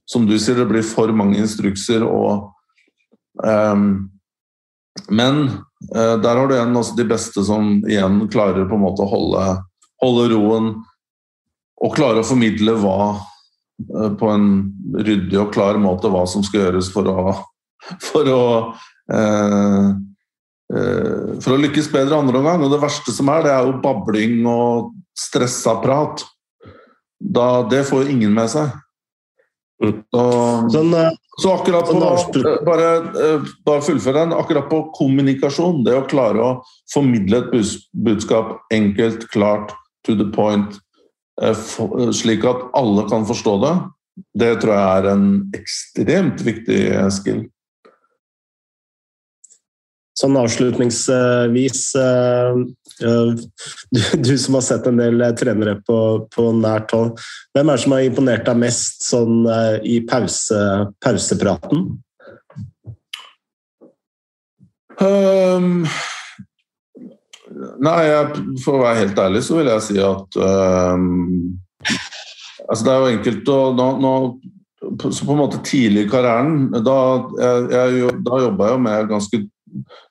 Som 0.08 0.24
du 0.30 0.38
sier, 0.40 0.56
det 0.56 0.70
blir 0.70 0.86
for 0.88 1.12
mange 1.12 1.42
instrukser 1.42 2.06
og 2.08 2.54
um, 3.44 4.08
men 5.10 5.48
eh, 5.96 6.16
der 6.22 6.36
har 6.36 6.48
du 6.48 6.56
igjen 6.56 6.78
også 6.80 6.98
de 6.98 7.08
beste 7.10 7.44
som 7.46 7.78
igjen 7.88 8.22
klarer 8.34 8.68
på 8.68 8.78
en 8.78 8.86
måte 8.86 9.06
å 9.06 9.12
holde, 9.12 9.44
holde 10.04 10.30
roen 10.34 10.72
og 11.84 11.94
klarer 11.96 12.24
å 12.24 12.28
formidle 12.28 12.74
hva 12.82 12.98
eh, 13.14 14.12
på 14.18 14.32
en 14.34 14.50
ryddig 14.98 15.40
og 15.42 15.54
klar 15.56 15.80
måte 15.82 16.12
hva 16.12 16.26
som 16.30 16.46
skal 16.46 16.66
gjøres 16.68 16.90
for 16.94 17.10
å, 17.12 17.36
for 18.10 18.32
å, 18.34 18.48
eh, 19.14 19.92
eh, 20.74 21.36
for 21.44 21.54
å 21.54 21.62
lykkes 21.62 21.92
bedre 21.94 22.18
andre 22.18 22.42
omgang. 22.42 22.66
Og 22.66 22.74
det 22.74 22.82
verste 22.82 23.14
som 23.16 23.30
er, 23.34 23.46
det 23.46 23.54
er 23.54 23.70
jo 23.70 23.78
babling 23.84 24.42
og 24.50 24.92
stressa 25.18 25.78
prat. 25.84 26.26
Da, 27.18 27.64
det 27.70 27.86
får 27.90 28.12
ingen 28.14 28.34
med 28.34 28.52
seg. 28.54 28.74
Mm. 29.82 30.02
Og, 30.18 30.72
sånn, 30.74 30.94
så 31.42 31.54
akkurat 31.54 31.86
på 31.86 32.00
bare, 32.66 32.96
eh, 32.98 33.42
bare 33.66 33.82
fullfør 33.82 34.14
den. 34.14 34.34
Akkurat 34.34 34.70
på 34.70 34.80
kommunikasjon, 34.98 35.84
det 35.86 35.94
å 35.94 36.08
klare 36.10 36.42
å 36.42 36.54
formidle 36.94 37.44
et 37.46 37.76
budskap 37.94 38.58
enkelt, 38.74 39.28
klart, 39.30 39.76
to 40.04 40.16
the 40.16 40.26
point, 40.34 40.80
eh, 41.42 41.54
slik 42.12 42.44
at 42.44 42.66
alle 42.74 43.06
kan 43.10 43.26
forstå 43.26 43.54
det, 43.62 43.76
det 44.34 44.62
tror 44.62 44.74
jeg 44.74 44.98
er 44.98 45.12
en 45.12 45.52
ekstremt 45.54 46.42
viktig 46.42 47.12
skill. 47.14 47.46
Sånn 50.18 50.38
avslutningsvis 50.42 51.82
eh, 52.02 52.62
du, 53.00 54.02
du, 54.26 54.34
som 54.38 54.58
har 54.58 54.66
sett 54.66 54.88
en 54.90 55.00
del 55.00 55.22
trenere 55.40 55.78
på, 55.88 56.00
på 56.34 56.50
nært 56.58 56.94
hold. 56.96 57.14
Hvem 57.56 57.70
er 57.70 57.78
det 57.78 57.84
som 57.86 57.96
har 57.96 58.08
imponert 58.08 58.50
deg 58.50 58.60
mest 58.64 59.08
sånn, 59.08 59.40
eh, 59.52 59.78
i 59.86 60.02
pause, 60.08 60.60
pausepraten? 61.04 61.88
Um, 64.98 65.84
nei, 67.86 67.98
jeg, 68.08 68.46
for 68.64 68.80
å 68.80 68.82
være 68.82 69.04
helt 69.04 69.20
ærlig 69.22 69.44
så 69.46 69.60
vil 69.60 69.70
jeg 69.70 69.84
si 69.86 69.98
at 70.02 70.38
um, 70.42 71.12
altså 72.66 72.82
Det 72.82 72.94
er 72.94 72.98
jo 73.04 73.12
enkelt 73.12 73.52
å 73.54 73.58
nå, 73.78 73.86
nå, 74.02 74.14
Så 75.12 75.28
på 75.28 75.36
en 75.36 75.42
måte 75.44 75.62
tidlig 75.66 76.08
i 76.08 76.10
karrieren 76.10 76.72
Da, 76.82 76.98
jeg, 77.38 77.68
jeg, 77.76 78.16
da 78.26 78.42
jobba 78.48 78.72
jeg 78.72 78.84
med 78.88 79.14
ganske 79.14 79.44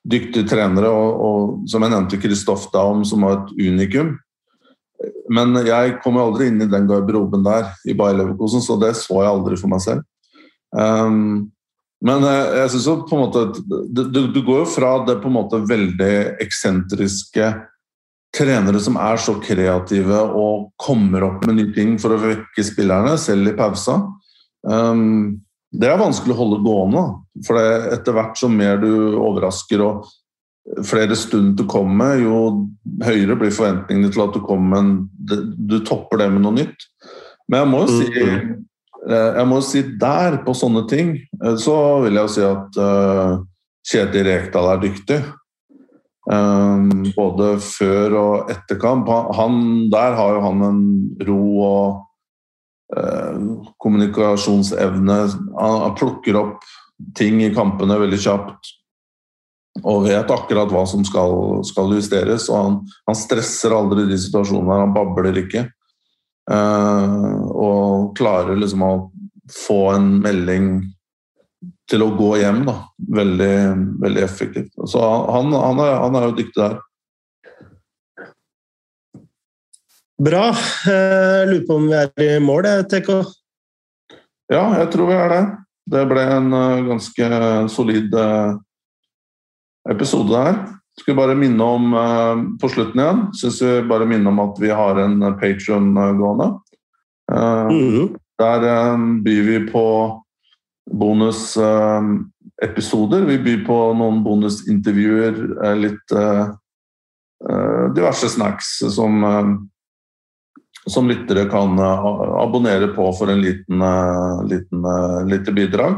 dyktige 0.07 0.47
trenere, 0.47 0.89
og, 0.91 1.19
og 1.27 1.69
som 1.69 1.83
jeg 1.83 1.93
nevnte, 1.93 2.21
Kristoff 2.21 2.69
Daum, 2.73 3.03
som 3.07 3.25
var 3.25 3.41
et 3.41 3.51
unikum. 3.67 4.15
Men 5.29 5.53
jeg 5.67 5.99
kom 6.03 6.17
aldri 6.21 6.47
inn 6.49 6.63
i 6.63 6.69
den 6.71 6.87
garderoben 6.89 7.43
der 7.45 7.69
i 7.85 7.93
Bayer 7.97 8.17
Leverkosen, 8.17 8.63
så 8.63 8.79
det 8.81 8.95
så 8.97 9.21
jeg 9.21 9.29
aldri 9.33 9.59
for 9.59 9.73
meg 9.73 9.83
selv. 9.83 10.07
Um, 10.71 11.51
Men 11.97 12.21
jeg, 12.21 12.41
jeg 12.59 12.69
synes 12.69 12.85
jo 12.85 12.93
på 13.09 13.17
en 13.17 13.23
måte 13.23 13.39
du, 14.13 14.41
går 14.45 14.59
jo 14.59 14.65
fra 14.69 14.91
det 15.07 15.15
på 15.17 15.31
en 15.31 15.33
måte 15.39 15.63
veldig 15.65 16.37
eksentriske 16.43 17.47
trenere 18.37 18.81
som 18.83 18.99
er 19.01 19.17
så 19.17 19.33
kreative 19.41 20.19
og 20.37 20.67
kommer 20.77 21.25
opp 21.25 21.47
med 21.47 21.57
nye 21.57 21.73
ting 21.73 21.95
for 21.97 22.13
å 22.13 22.19
vekke 22.21 22.65
spillerne, 22.65 23.15
selv 23.17 23.49
i 23.49 23.55
pausa. 23.57 23.97
Um, 24.61 25.41
det 25.77 25.89
er 25.89 25.99
vanskelig 25.99 26.33
å 26.33 26.39
holde 26.41 26.61
gående. 26.65 27.03
For 27.45 27.59
etter 27.93 28.15
hvert 28.15 28.39
som 28.39 28.55
mer 28.57 28.79
du 28.81 28.89
overrasker 29.19 29.83
og 29.85 30.07
flere 30.87 31.15
stund 31.15 31.55
du 31.59 31.63
kommer, 31.69 32.17
jo 32.19 32.67
høyere 33.05 33.37
blir 33.39 33.53
forventningene 33.55 34.11
til 34.11 34.25
at 34.25 34.35
du 34.35 34.41
kommer 34.43 34.83
med 34.83 35.45
Du 35.69 35.79
topper 35.85 36.23
det 36.23 36.31
med 36.33 36.43
noe 36.43 36.57
nytt. 36.57 36.87
Men 37.47 37.63
jeg 37.63 37.71
må 37.71 37.83
jo 37.83 37.99
si 37.99 38.07
mm. 38.11 38.47
eh, 39.07 39.29
jeg 39.39 39.47
må 39.47 39.59
si 39.63 39.83
der, 40.01 40.41
på 40.43 40.55
sånne 40.57 40.83
ting, 40.89 41.13
eh, 41.39 41.55
så 41.61 41.75
vil 42.03 42.17
jeg 42.17 42.27
jo 42.27 42.33
si 42.33 42.47
at 42.47 42.79
uh, 42.81 43.37
Kjetil 43.87 44.27
Rekdal 44.27 44.73
er 44.73 44.81
dyktig. 44.83 45.21
Både 46.27 47.53
før 47.63 48.15
og 48.19 48.49
etter 48.51 48.75
kamp. 48.81 49.07
Han, 49.37 49.61
der 49.93 50.17
har 50.17 50.33
jo 50.35 50.41
han 50.43 50.65
en 50.67 50.81
ro 51.23 51.43
og 51.63 52.06
kommunikasjonsevne. 53.83 55.15
Han, 55.59 55.79
han 55.83 55.95
plukker 55.99 56.39
opp 56.39 56.67
ting 57.17 57.41
i 57.43 57.53
kampene 57.53 57.99
veldig 57.99 58.19
kjapt 58.23 58.73
og 59.85 60.07
vet 60.07 60.31
akkurat 60.33 60.71
hva 60.73 60.83
som 60.89 61.03
skal, 61.05 61.61
skal 61.67 61.91
justeres. 61.93 62.47
og 62.49 62.57
han, 62.57 62.77
han, 63.09 63.17
stresser 63.17 63.75
aldri 63.75 64.07
de 64.09 64.17
situasjonene, 64.19 64.79
han 64.85 64.95
babler 64.95 65.37
ikke. 65.43 65.67
Uh, 66.47 67.43
og 67.51 68.15
klarer 68.17 68.57
liksom 68.57 68.85
å 68.85 68.91
få 69.51 69.81
en 69.97 70.13
melding 70.23 70.69
til 71.87 72.03
å 72.03 72.11
gå 72.17 72.33
hjem 72.41 72.63
da. 72.67 72.77
veldig, 73.19 73.55
veldig 74.01 74.23
effektivt. 74.23 74.73
Så 74.89 75.01
han, 75.03 75.53
han, 75.53 75.81
er, 75.83 75.93
han 76.03 76.17
er 76.19 76.29
jo 76.29 76.37
dyktig 76.39 76.61
der. 76.61 76.77
Bra. 80.17 80.47
Jeg 80.89 81.45
lurer 81.45 81.65
på 81.67 81.75
om 81.77 81.83
vi 81.91 81.93
er 81.93 82.09
i 82.25 82.39
mål, 82.41 82.65
TK? 82.89 83.09
Ja, 84.49 84.63
jeg 84.79 84.87
tror 84.89 85.11
vi 85.11 85.13
er 85.13 85.29
det. 85.29 85.43
Det 85.93 86.01
ble 86.09 86.23
en 86.33 86.49
eh, 86.57 86.81
ganske 86.87 87.27
solid 87.69 88.09
uh, 88.17 88.57
episode 89.93 90.33
her. 90.33 90.57
Skal 90.97 91.13
bare 91.19 91.35
minne 91.37 91.61
om 91.61 91.93
på 92.57 92.65
slutten 92.73 92.97
igjen, 92.97 93.29
synes 93.37 93.61
vi 93.61 93.85
bare 93.85 94.09
minne 94.09 94.25
om 94.31 94.39
at 94.41 94.57
vi 94.57 94.73
har 94.73 94.97
en 94.97 95.21
Patrion 95.37 95.93
gående. 95.93 96.57
Mm 97.29 97.69
-hmm. 97.69 98.17
Der 98.39 98.59
byr 99.23 99.43
vi 99.43 99.71
på 99.71 100.23
bonusepisoder. 100.91 103.25
vi 103.25 103.37
byr 103.37 103.65
på 103.65 103.93
noen 103.93 104.23
bonusintervjuer, 104.23 105.33
litt 105.75 106.11
diverse 107.93 108.29
snacks 108.29 108.83
som, 108.89 109.25
som 110.87 111.09
lyttere 111.09 111.45
kan 111.51 111.79
abonnere 111.79 112.87
på 112.95 113.09
for 113.17 113.31
en 113.31 113.41
liten, 113.43 113.83
liten 114.47 114.85
lite 115.27 115.53
bidrag. 115.55 115.97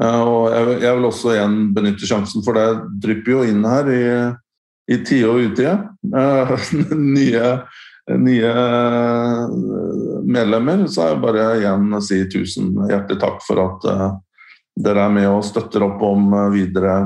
Eh, 0.00 0.22
og 0.22 0.82
jeg 0.82 0.92
vil 0.98 1.08
også 1.08 1.32
igjen 1.34 1.56
benytte 1.76 2.08
sjansen, 2.08 2.44
for 2.44 2.58
det 2.58 2.66
drypper 3.02 3.32
jo 3.32 3.44
inn 3.48 3.64
her 3.64 3.90
i, 3.92 4.04
i 4.92 5.00
tide 5.06 5.30
og 5.30 5.42
utide. 5.50 5.76
Eh, 6.12 6.70
nye, 7.16 7.52
nye 8.20 8.54
medlemmer. 10.36 10.86
Så 10.92 11.10
jeg 11.10 11.22
bare 11.24 11.50
igjen 11.60 12.00
si 12.04 12.22
tusen 12.32 12.74
hjertelig 12.90 13.20
takk 13.24 13.40
for 13.46 13.64
at 13.64 13.90
eh, 13.92 14.08
dere 14.86 15.06
er 15.06 15.14
med 15.14 15.30
og 15.32 15.46
støtter 15.46 15.86
opp 15.86 16.02
om 16.04 16.34
videre 16.52 16.98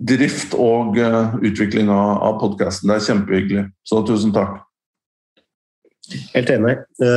drift 0.00 0.54
og 0.56 0.94
utvikling 0.96 1.90
av 1.92 2.38
podkasten. 2.40 2.88
Det 2.88 2.94
er 2.94 3.08
kjempehyggelig. 3.08 3.64
Så 3.84 3.98
tusen 4.08 4.30
takk. 4.32 4.62
Helt 6.34 6.50
enig. 6.50 6.76
Vi 7.00 7.10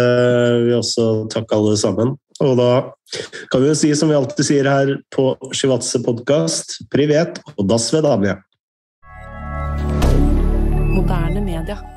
vil 0.68 0.78
også 0.78 1.26
takke 1.34 1.58
alle 1.58 1.78
sammen. 1.82 2.16
Og 2.44 2.58
da 2.58 2.70
kan 3.52 3.62
vi 3.62 3.70
jo 3.70 3.78
si 3.78 3.94
som 3.98 4.12
vi 4.12 4.18
alltid 4.18 4.48
sier 4.48 4.70
her 4.70 4.96
på 5.14 5.34
Shivatse 5.54 6.02
podkast, 6.06 6.80
privet 6.94 7.42
og 7.56 7.68
das 7.70 7.90
vedanje. 7.94 8.38
Moderne 10.94 11.42
media. 11.46 11.93